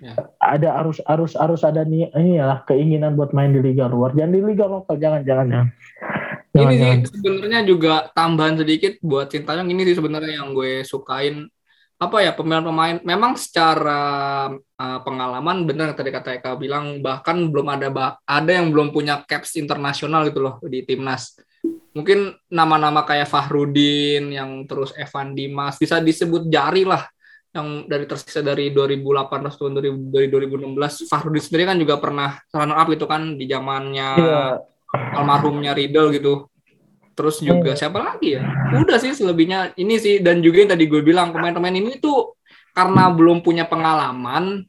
Ya. 0.02 0.18
Ada 0.42 0.82
arus 0.82 0.98
arus 1.06 1.38
arus 1.38 1.62
ada 1.62 1.86
nih 1.86 2.10
inilah 2.18 2.66
keinginan 2.66 3.14
buat 3.14 3.30
main 3.30 3.54
di 3.54 3.62
liga 3.62 3.86
luar 3.86 4.10
jangan 4.18 4.34
di 4.34 4.42
liga 4.42 4.66
lokal 4.66 4.98
jangan 4.98 5.22
jangan 5.22 5.46
jangan. 5.46 5.68
Jangan, 6.52 6.68
ini 6.68 6.76
jangan. 6.76 6.98
sih 7.08 7.18
sebenarnya 7.24 7.60
juga 7.64 7.94
tambahan 8.12 8.56
sedikit 8.60 8.92
buat 9.00 9.32
Sintayong 9.32 9.72
ini 9.72 9.88
sih 9.88 9.96
sebenarnya 9.96 10.44
yang 10.44 10.52
gue 10.52 10.84
sukain. 10.84 11.48
Apa 11.96 12.18
ya 12.18 12.34
pemain-pemain 12.34 12.98
memang 13.06 13.38
secara 13.38 14.02
uh, 14.58 15.00
pengalaman 15.06 15.64
benar 15.64 15.96
tadi 15.96 16.12
kata 16.12 16.36
Eka 16.36 16.60
bilang. 16.60 17.00
Bahkan 17.00 17.48
belum 17.48 17.66
ada 17.72 17.88
bah- 17.88 18.18
ada 18.28 18.52
yang 18.52 18.68
belum 18.68 18.92
punya 18.92 19.24
caps 19.24 19.56
internasional 19.56 20.28
gitu 20.28 20.44
loh 20.44 20.60
di 20.68 20.84
timnas. 20.84 21.40
Mungkin 21.96 22.36
nama-nama 22.52 23.06
kayak 23.06 23.30
Fahrudin 23.30 24.28
yang 24.34 24.66
terus 24.68 24.92
Evan 24.98 25.32
Dimas. 25.32 25.80
Bisa 25.80 26.04
disebut 26.04 26.52
jari 26.52 26.84
lah. 26.84 27.06
Yang 27.52 27.68
dari 27.84 28.04
tersisa 28.08 28.40
dari 28.40 28.72
2018 28.72 29.56
tahun 29.56 29.72
2000 29.76 30.08
dari 30.08 30.26
2016 30.28 31.08
Fahrudin 31.08 31.40
sendiri 31.44 31.64
kan 31.68 31.76
juga 31.76 32.00
pernah 32.00 32.40
runner 32.48 32.76
up 32.76 32.88
gitu 32.92 33.04
kan 33.04 33.36
di 33.36 33.44
zamannya 33.44 34.10
Iya. 34.16 34.71
Almarhumnya 34.92 35.72
Riddle 35.72 36.12
gitu. 36.14 36.46
Terus 37.12 37.44
juga 37.44 37.76
siapa 37.76 38.00
lagi 38.00 38.40
ya? 38.40 38.44
Udah 38.72 38.96
sih 38.96 39.12
selebihnya 39.12 39.76
ini 39.76 40.00
sih 40.00 40.24
dan 40.24 40.40
juga 40.40 40.64
yang 40.64 40.70
tadi 40.72 40.84
gue 40.88 41.04
bilang 41.04 41.32
pemain-pemain 41.32 41.76
ini 41.76 42.00
tuh 42.00 42.36
karena 42.72 43.12
belum 43.12 43.44
punya 43.44 43.68
pengalaman 43.68 44.64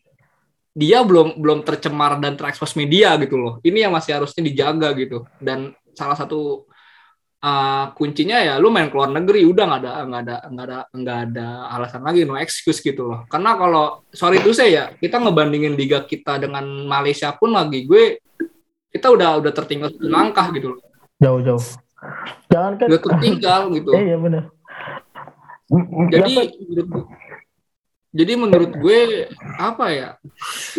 dia 0.74 1.06
belum 1.06 1.40
belum 1.40 1.64
tercemar 1.64 2.18
dan 2.20 2.36
terekspos 2.36 2.76
media 2.76 3.16
gitu 3.22 3.40
loh. 3.40 3.54
Ini 3.64 3.88
yang 3.88 3.94
masih 3.95 4.20
harusnya 4.20 4.44
dijaga 4.44 4.91
gitu. 4.98 5.24
Dan 5.40 5.72
salah 5.95 6.18
satu 6.18 6.68
uh, 7.40 7.86
kuncinya 7.94 8.41
ya 8.41 8.58
lu 8.58 8.74
main 8.74 8.90
keluar 8.90 9.14
negeri 9.14 9.45
udah 9.45 9.64
nggak 9.70 9.82
ada 9.86 9.91
nggak 10.04 10.22
ada 10.26 10.38
nggak 10.50 10.66
ada 10.66 10.80
nggak 10.90 11.20
ada 11.30 11.48
alasan 11.78 12.02
lagi 12.02 12.26
no 12.26 12.36
excuse 12.36 12.82
gitu 12.82 13.08
loh. 13.08 13.24
Karena 13.30 13.56
kalau 13.56 14.02
sorry 14.12 14.41
itu 14.41 14.52
saya 14.52 14.70
ya 14.74 14.86
kita 14.98 15.22
ngebandingin 15.22 15.78
liga 15.78 16.04
kita 16.04 16.41
dengan 16.41 16.66
Malaysia 16.90 17.32
pun 17.38 17.54
lagi 17.54 17.86
gue 17.86 18.20
kita 18.94 19.10
udah 19.10 19.41
udah 19.41 19.52
tertinggal 19.52 19.90
satu 19.90 20.06
langkah 20.06 20.48
gitu 20.53 20.78
loh. 20.78 20.80
Jauh-jauh. 21.18 21.65
Jangan 22.53 22.72
kan 22.78 22.88
Udah 22.88 23.02
tertinggal 23.02 23.61
gitu. 23.74 23.90
Eh, 23.98 24.03
iya 24.14 24.18
benar. 24.22 24.44
Jadi 26.14 26.34
menurut 26.38 26.88
gue- 26.88 27.07
jadi 28.14 28.34
menurut 28.38 28.72
gue 28.78 28.99
apa 29.57 29.86
ya 29.90 30.10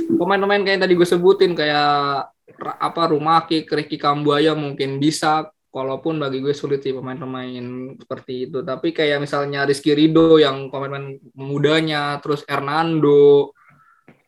pemain-pemain 0.07 0.62
kayak 0.62 0.74
yang 0.78 0.82
tadi 0.86 0.95
gue 0.95 1.09
sebutin 1.09 1.53
kayak 1.59 2.31
apa 2.62 3.03
Rumaki, 3.11 3.66
Ricky 3.66 3.99
Kambuaya 3.99 4.55
mungkin 4.55 5.03
bisa 5.03 5.51
walaupun 5.74 6.23
bagi 6.23 6.39
gue 6.39 6.55
sulit 6.55 6.86
sih 6.86 6.95
pemain-pemain 6.95 7.99
seperti 7.99 8.47
itu 8.47 8.62
tapi 8.62 8.95
kayak 8.95 9.19
misalnya 9.19 9.66
Rizky 9.66 9.91
Rido 9.91 10.39
yang 10.39 10.70
pemain-pemain 10.70 11.19
mudanya 11.35 12.23
terus 12.23 12.47
Hernando 12.47 13.51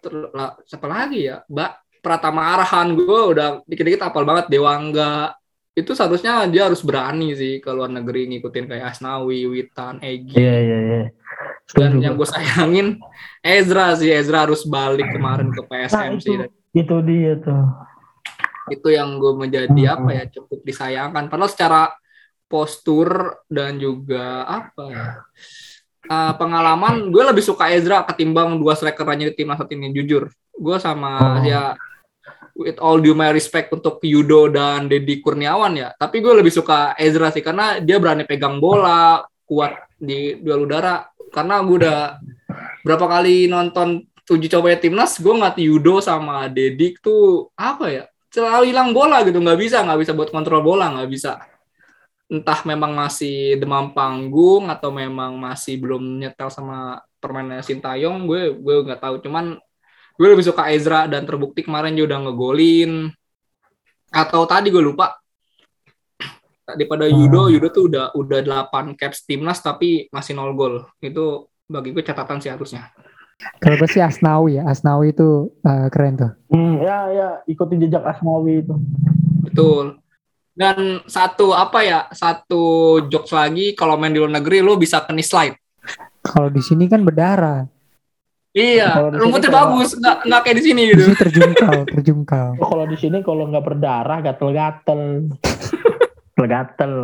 terus 0.02 0.34
siapa 0.66 0.90
lagi 0.90 1.30
ya 1.30 1.46
Mbak 1.46 1.72
Pratama 2.06 2.54
Arhan 2.54 2.94
gue 2.94 3.20
udah 3.34 3.66
dikit-dikit 3.66 3.98
apal 4.00 4.22
banget 4.22 4.46
Dewangga 4.46 5.34
itu 5.72 5.90
seharusnya 5.90 6.46
dia 6.46 6.70
harus 6.70 6.80
berani 6.80 7.34
sih 7.34 7.58
ke 7.58 7.68
luar 7.68 7.90
negeri 7.90 8.30
ngikutin 8.30 8.64
kayak 8.64 8.94
Asnawi, 8.94 9.44
Witan, 9.44 9.98
Egi 9.98 10.38
Iya 10.38 10.54
iya 10.56 10.78
iya. 10.80 11.02
dan 11.74 11.90
Setuju 11.92 11.98
yang 12.00 12.14
gue 12.14 12.28
sayangin 12.30 12.86
Ezra 13.42 13.92
sih 13.92 14.08
Ezra 14.08 14.46
harus 14.46 14.62
balik 14.64 15.10
kemarin 15.10 15.50
ke 15.50 15.60
PSM 15.60 15.98
Nah, 16.08 16.22
sih 16.22 16.34
itu, 16.72 16.96
dia 17.02 17.34
tuh. 17.36 17.66
itu 18.68 18.88
yang 18.88 19.18
gue 19.18 19.32
menjadi 19.36 19.68
Hmm. 19.68 19.94
apa 19.94 20.10
ya 20.12 20.24
cukup 20.28 20.62
disayangkan 20.62 21.26
padahal 21.26 21.50
secara 21.50 21.82
postur 22.46 23.08
dan 23.46 23.76
juga 23.76 24.42
apa 24.42 24.82
ya 24.86 25.06
uh, 26.06 26.32
pengalaman 26.34 27.10
gue 27.10 27.22
lebih 27.22 27.42
suka 27.42 27.70
Ezra 27.70 28.02
ketimbang 28.02 28.56
dua 28.56 28.74
strikernya 28.74 29.30
di 29.30 29.34
timnas 29.34 29.58
saat 29.58 29.70
ini 29.70 29.90
jujur 29.92 30.30
gue 30.52 30.76
sama 30.78 31.12
Oh. 31.14 31.42
ya 31.42 31.74
with 32.56 32.80
all 32.80 32.96
due 32.96 33.12
my 33.12 33.30
respect 33.30 33.68
untuk 33.70 34.00
Yudo 34.00 34.48
dan 34.48 34.88
Deddy 34.88 35.20
Kurniawan 35.20 35.76
ya. 35.76 35.92
Tapi 35.92 36.24
gue 36.24 36.32
lebih 36.32 36.50
suka 36.50 36.96
Ezra 36.96 37.28
sih 37.28 37.44
karena 37.44 37.78
dia 37.78 38.00
berani 38.00 38.24
pegang 38.24 38.56
bola 38.56 39.22
kuat 39.44 39.76
di 40.00 40.40
duel 40.40 40.64
udara. 40.64 41.12
Karena 41.28 41.60
gue 41.60 41.76
udah 41.84 42.16
berapa 42.80 43.06
kali 43.06 43.46
nonton 43.46 44.08
uji 44.26 44.50
coba 44.50 44.74
timnas 44.74 45.20
gue 45.22 45.30
ngeliat 45.30 45.56
Yudo 45.60 46.02
sama 46.02 46.50
Deddy 46.50 46.98
tuh 46.98 47.52
apa 47.54 47.86
ya 47.92 48.04
selalu 48.32 48.72
hilang 48.72 48.90
bola 48.96 49.20
gitu. 49.22 49.36
Nggak 49.38 49.60
bisa 49.60 49.84
nggak 49.84 50.00
bisa 50.00 50.12
buat 50.16 50.32
kontrol 50.32 50.64
bola 50.64 50.92
nggak 50.96 51.10
bisa. 51.12 51.44
Entah 52.26 52.58
memang 52.66 52.90
masih 52.96 53.54
demam 53.60 53.94
panggung 53.94 54.66
atau 54.66 54.90
memang 54.90 55.38
masih 55.38 55.78
belum 55.78 56.02
nyetel 56.18 56.50
sama 56.50 56.98
permainan 57.22 57.62
Sintayong 57.62 58.24
gue 58.24 58.56
gue 58.56 58.76
nggak 58.82 59.00
tahu. 59.04 59.20
Cuman 59.20 59.60
gue 60.16 60.28
lebih 60.32 60.44
suka 60.48 60.72
Ezra 60.72 61.04
dan 61.06 61.28
terbukti 61.28 61.60
kemarin 61.60 61.92
dia 61.92 62.08
udah 62.08 62.18
ngegolin 62.24 63.12
atau 64.10 64.48
tadi 64.48 64.72
gue 64.72 64.80
lupa 64.80 65.16
daripada 66.66 67.06
Yudo 67.06 67.52
Yudo 67.52 67.68
tuh 67.70 67.84
udah 67.86 68.16
udah 68.16 68.40
8 68.72 68.98
caps 68.98 69.22
timnas 69.28 69.62
tapi 69.62 70.10
masih 70.10 70.34
nol 70.34 70.56
gol 70.56 70.88
itu 70.98 71.46
bagi 71.70 71.94
gue 71.94 72.02
catatan 72.02 72.42
sih 72.42 72.50
harusnya 72.50 72.90
Kalau 73.60 73.76
gue 73.76 73.84
sih 73.84 74.00
Asnawi 74.00 74.56
ya, 74.56 74.64
Asnawi 74.64 75.12
itu 75.12 75.52
eh, 75.60 75.92
keren 75.92 76.16
tuh. 76.16 76.32
Hmm, 76.48 76.80
ya 76.80 76.98
ya 77.12 77.28
ikutin 77.44 77.84
jejak 77.84 78.00
Asmawi 78.00 78.64
itu. 78.64 78.72
Betul. 79.44 80.00
Dan 80.56 81.04
satu 81.04 81.52
apa 81.52 81.84
ya? 81.84 82.08
Satu 82.16 82.96
jokes 83.12 83.36
lagi 83.36 83.76
kalau 83.76 84.00
main 84.00 84.16
di 84.16 84.24
luar 84.24 84.40
negeri 84.40 84.64
lo 84.64 84.80
bisa 84.80 85.04
keni 85.04 85.20
slide. 85.20 85.52
Kalau 86.24 86.48
di 86.48 86.64
sini 86.64 86.88
kan 86.88 87.04
berdarah. 87.04 87.68
Iya, 88.56 89.12
di 89.12 89.20
rumputnya 89.20 89.52
kalau- 89.52 89.76
bagus, 89.76 89.92
nggak 89.94 90.16
nggak 90.24 90.40
kayak 90.40 90.56
di 90.56 90.64
sini 90.64 90.80
Di 90.82 90.90
gitu. 90.90 91.02
sini 91.04 91.16
terjungkal, 91.28 91.76
terjungkal. 91.86 92.48
Oh, 92.56 92.66
kalau 92.66 92.84
di 92.88 92.96
sini 92.96 93.20
kalau 93.20 93.44
nggak 93.46 93.60
berdarah 93.62 94.18
gatel-gatel. 94.24 95.28
Gatel-gatel. 96.36 96.94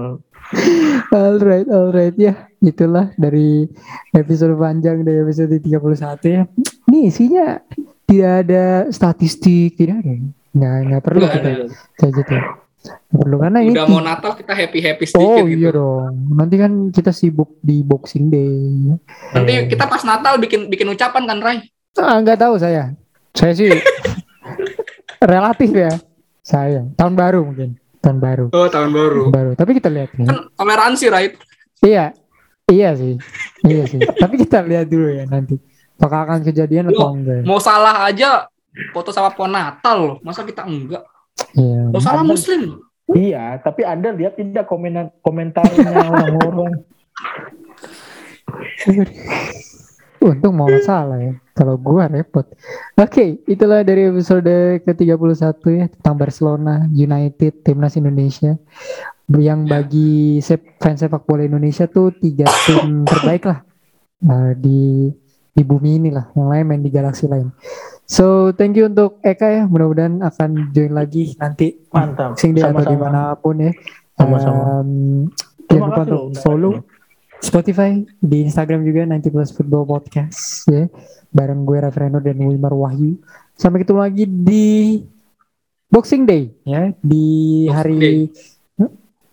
Alright, 1.09 1.69
alright 1.69 2.17
ya. 2.17 2.49
Itulah 2.59 3.13
dari 3.15 3.69
episode 4.13 4.57
panjang 4.57 5.05
dari 5.05 5.21
episode 5.21 5.53
31 5.53 5.77
ya. 6.25 6.43
Ini 6.89 6.99
isinya 7.05 7.61
tidak 8.05 8.33
ada 8.45 8.65
statistik, 8.89 9.77
tidak 9.77 10.01
ada. 10.01 10.13
Nggak, 10.53 10.77
nggak 10.89 11.03
perlu 11.03 11.21
Nggak 11.21 11.33
kita 11.37 11.49
ada. 11.49 12.62
Perlu 13.09 13.39
karena 13.39 13.63
ini 13.63 13.73
Udah 13.73 13.87
mau 13.87 14.03
Natal 14.03 14.35
kita 14.35 14.53
happy 14.53 14.79
happy 14.79 15.05
sedikit 15.07 15.23
Oh 15.23 15.47
gitu. 15.47 15.55
iya 15.55 15.71
dong. 15.71 16.35
Nanti 16.35 16.55
kan 16.57 16.73
kita 16.91 17.11
sibuk 17.11 17.55
di 17.59 17.81
Boxing 17.81 18.27
Day. 18.27 18.99
Nanti 19.33 19.53
kita 19.71 19.87
pas 19.87 20.03
Natal 20.03 20.37
bikin 20.37 20.67
bikin 20.67 20.89
ucapan 20.89 21.23
kan, 21.25 21.39
Ray? 21.39 21.59
Ah, 21.95 22.19
nggak 22.19 22.39
tahu 22.39 22.59
saya. 22.59 22.91
Saya 23.33 23.53
sih 23.55 23.71
relatif 25.23 25.71
ya. 25.71 25.93
Saya 26.43 26.83
tahun 26.95 27.15
baru 27.15 27.47
mungkin. 27.47 27.79
Tahun 28.03 28.19
baru. 28.19 28.51
Oh, 28.51 28.67
tahun 28.67 28.91
baru. 28.91 29.21
Tahun 29.25 29.35
baru. 29.35 29.51
Tapi 29.55 29.71
kita 29.79 29.87
lihat 29.87 30.11
ya. 30.13 30.27
Kan 30.27 30.39
toleransi, 30.53 31.07
right? 31.07 31.33
Iya. 31.81 32.11
Iya 32.67 32.91
sih. 32.97 33.15
Iya 33.63 33.85
sih. 33.87 34.01
Tapi 34.01 34.35
kita 34.39 34.65
lihat 34.65 34.91
dulu 34.91 35.07
ya 35.13 35.25
nanti. 35.25 35.55
Apakah 35.95 36.27
akan 36.27 36.41
kejadian 36.43 36.91
atau 36.91 37.15
enggak? 37.15 37.47
Mau 37.47 37.63
salah 37.63 38.03
aja 38.03 38.51
foto 38.91 39.15
sama 39.15 39.31
pohon 39.31 39.55
Natal 39.55 39.97
loh. 40.03 40.17
Masa 40.21 40.43
kita 40.43 40.67
enggak? 40.67 41.07
Iya. 41.55 41.91
Mau 41.91 42.01
salah 42.03 42.23
Anda- 42.25 42.33
muslim. 42.35 42.63
Iya, 43.13 43.61
tapi 43.61 43.85
Anda 43.85 44.15
lihat 44.15 44.41
tidak 44.41 44.65
komentar 44.71 45.13
komentarnya 45.21 45.85
orang-orang. 45.91 46.81
Untung 50.23 50.55
mau 50.55 50.71
salah 50.87 51.19
ya. 51.19 51.35
Kalau 51.53 51.77
gua 51.77 52.07
repot. 52.09 52.47
Oke, 52.97 53.43
itulah 53.45 53.83
dari 53.85 54.09
episode 54.09 54.81
ke-31 54.87 55.53
ya 55.77 55.87
tentang 55.91 56.15
Barcelona 56.17 56.87
United 56.89 57.67
Timnas 57.67 57.99
Indonesia. 57.99 58.57
Yang 59.29 59.61
bagi 59.67 60.13
sep- 60.41 60.79
fans 60.79 61.03
sepak 61.03 61.27
bola 61.27 61.43
Indonesia 61.45 61.91
tuh 61.91 62.15
tiga 62.17 62.45
tim 62.69 63.03
terbaik 63.03 63.49
lah 63.49 63.65
eh, 64.23 64.53
di 64.57 65.11
di 65.53 65.63
bumi 65.67 66.01
ini 66.01 66.11
lah. 66.15 66.31
Yang 66.33 66.49
lain 66.49 66.65
main 66.65 66.83
di 66.87 66.91
galaksi 66.95 67.27
lain. 67.27 67.51
So, 68.07 68.53
thank 68.53 68.77
you 68.77 68.91
untuk 68.91 69.23
Eka 69.25 69.49
ya. 69.49 69.63
Mudah-mudahan 69.65 70.21
akan 70.21 70.75
join 70.75 70.93
lagi 70.93 71.33
nanti 71.39 71.79
Mantap. 71.91 72.37
Boxing 72.37 72.53
Day 72.55 72.63
atau 72.67 72.85
di 72.85 72.99
mana 72.99 73.35
pun 73.39 73.57
ya. 73.57 73.73
Sama-sama. 74.19 74.63
Um, 74.85 74.91
Terima 75.67 75.89
jangan 75.89 75.89
lupa 75.89 76.03
untuk 76.05 76.25
follow 76.45 76.73
Spotify 77.43 77.99
di 78.23 78.47
Instagram 78.47 78.87
juga 78.87 79.03
90 79.09 79.35
Plus 79.35 79.51
Football 79.51 79.85
Podcast 79.91 80.71
ya 80.71 80.87
bareng 81.35 81.67
gue 81.67 81.79
Reverendo 81.83 82.23
dan 82.23 82.39
Wilmar 82.39 82.71
Wahyu 82.71 83.19
sampai 83.59 83.83
ketemu 83.83 84.01
lagi 84.05 84.25
di 84.31 84.67
Boxing 85.91 86.23
Day 86.23 86.55
ya 86.63 86.95
di 87.03 87.67
Boxing 87.67 87.75
hari 87.75 87.99
Day. 87.99 88.19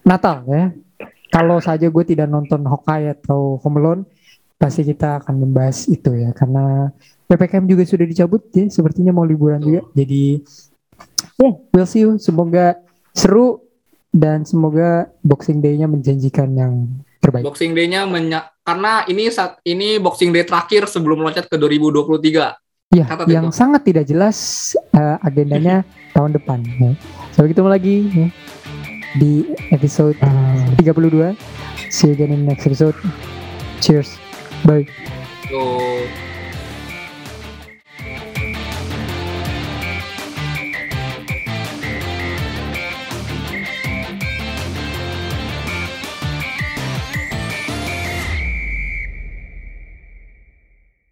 Natal 0.01 0.41
ya 0.49 0.73
kalau 1.29 1.61
saja 1.61 1.85
gue 1.85 2.03
tidak 2.07 2.25
nonton 2.25 2.65
Hawkeye 2.65 3.13
atau 3.13 3.61
Home 3.61 3.77
Alone 3.77 4.01
pasti 4.57 4.81
kita 4.81 5.21
akan 5.21 5.45
membahas 5.45 5.85
itu 5.85 6.09
ya 6.17 6.33
karena 6.33 6.89
PPKM 7.30 7.65
juga 7.69 7.85
sudah 7.85 8.06
dicabut 8.10 8.41
ya 8.51 8.65
sepertinya 8.73 9.14
mau 9.14 9.23
liburan 9.23 9.61
juga 9.61 9.85
jadi 9.93 10.41
ya 11.38 11.51
we'll 11.72 11.85
see 11.85 12.03
you 12.03 12.18
semoga 12.18 12.81
seru 13.14 13.61
dan 14.10 14.41
semoga 14.41 15.14
Boxing 15.22 15.61
Day-nya 15.61 15.85
menjanjikan 15.85 16.49
yang 16.57 16.73
terbaik. 17.22 17.45
Boxing 17.45 17.77
Day-nya 17.77 18.10
karena 18.65 19.06
ini 19.06 19.30
saat 19.30 19.61
ini 19.65 20.01
Boxing 20.01 20.34
Day 20.34 20.45
terakhir 20.45 20.89
sebelum 20.89 21.22
loncat 21.22 21.45
ke 21.45 21.56
2023. 21.57 22.57
Ya, 22.89 23.06
Catat 23.06 23.30
yang 23.30 23.53
itu. 23.53 23.57
sangat 23.57 23.85
tidak 23.85 24.10
jelas 24.10 24.73
uh, 24.97 25.22
agendanya 25.22 25.85
tahun 26.18 26.34
depan. 26.34 26.65
Ya. 26.65 26.97
Sampai 27.38 27.53
ketemu 27.53 27.69
lagi 27.69 27.95
ya, 28.10 28.27
di 29.22 29.45
episode 29.69 30.18
32. 30.81 31.38
See 31.93 32.10
you 32.10 32.18
again 32.18 32.34
in 32.34 32.49
next 32.49 32.65
episode. 32.65 32.97
Cheers. 33.77 34.18
Bye. 34.65 34.89
So, 35.53 35.61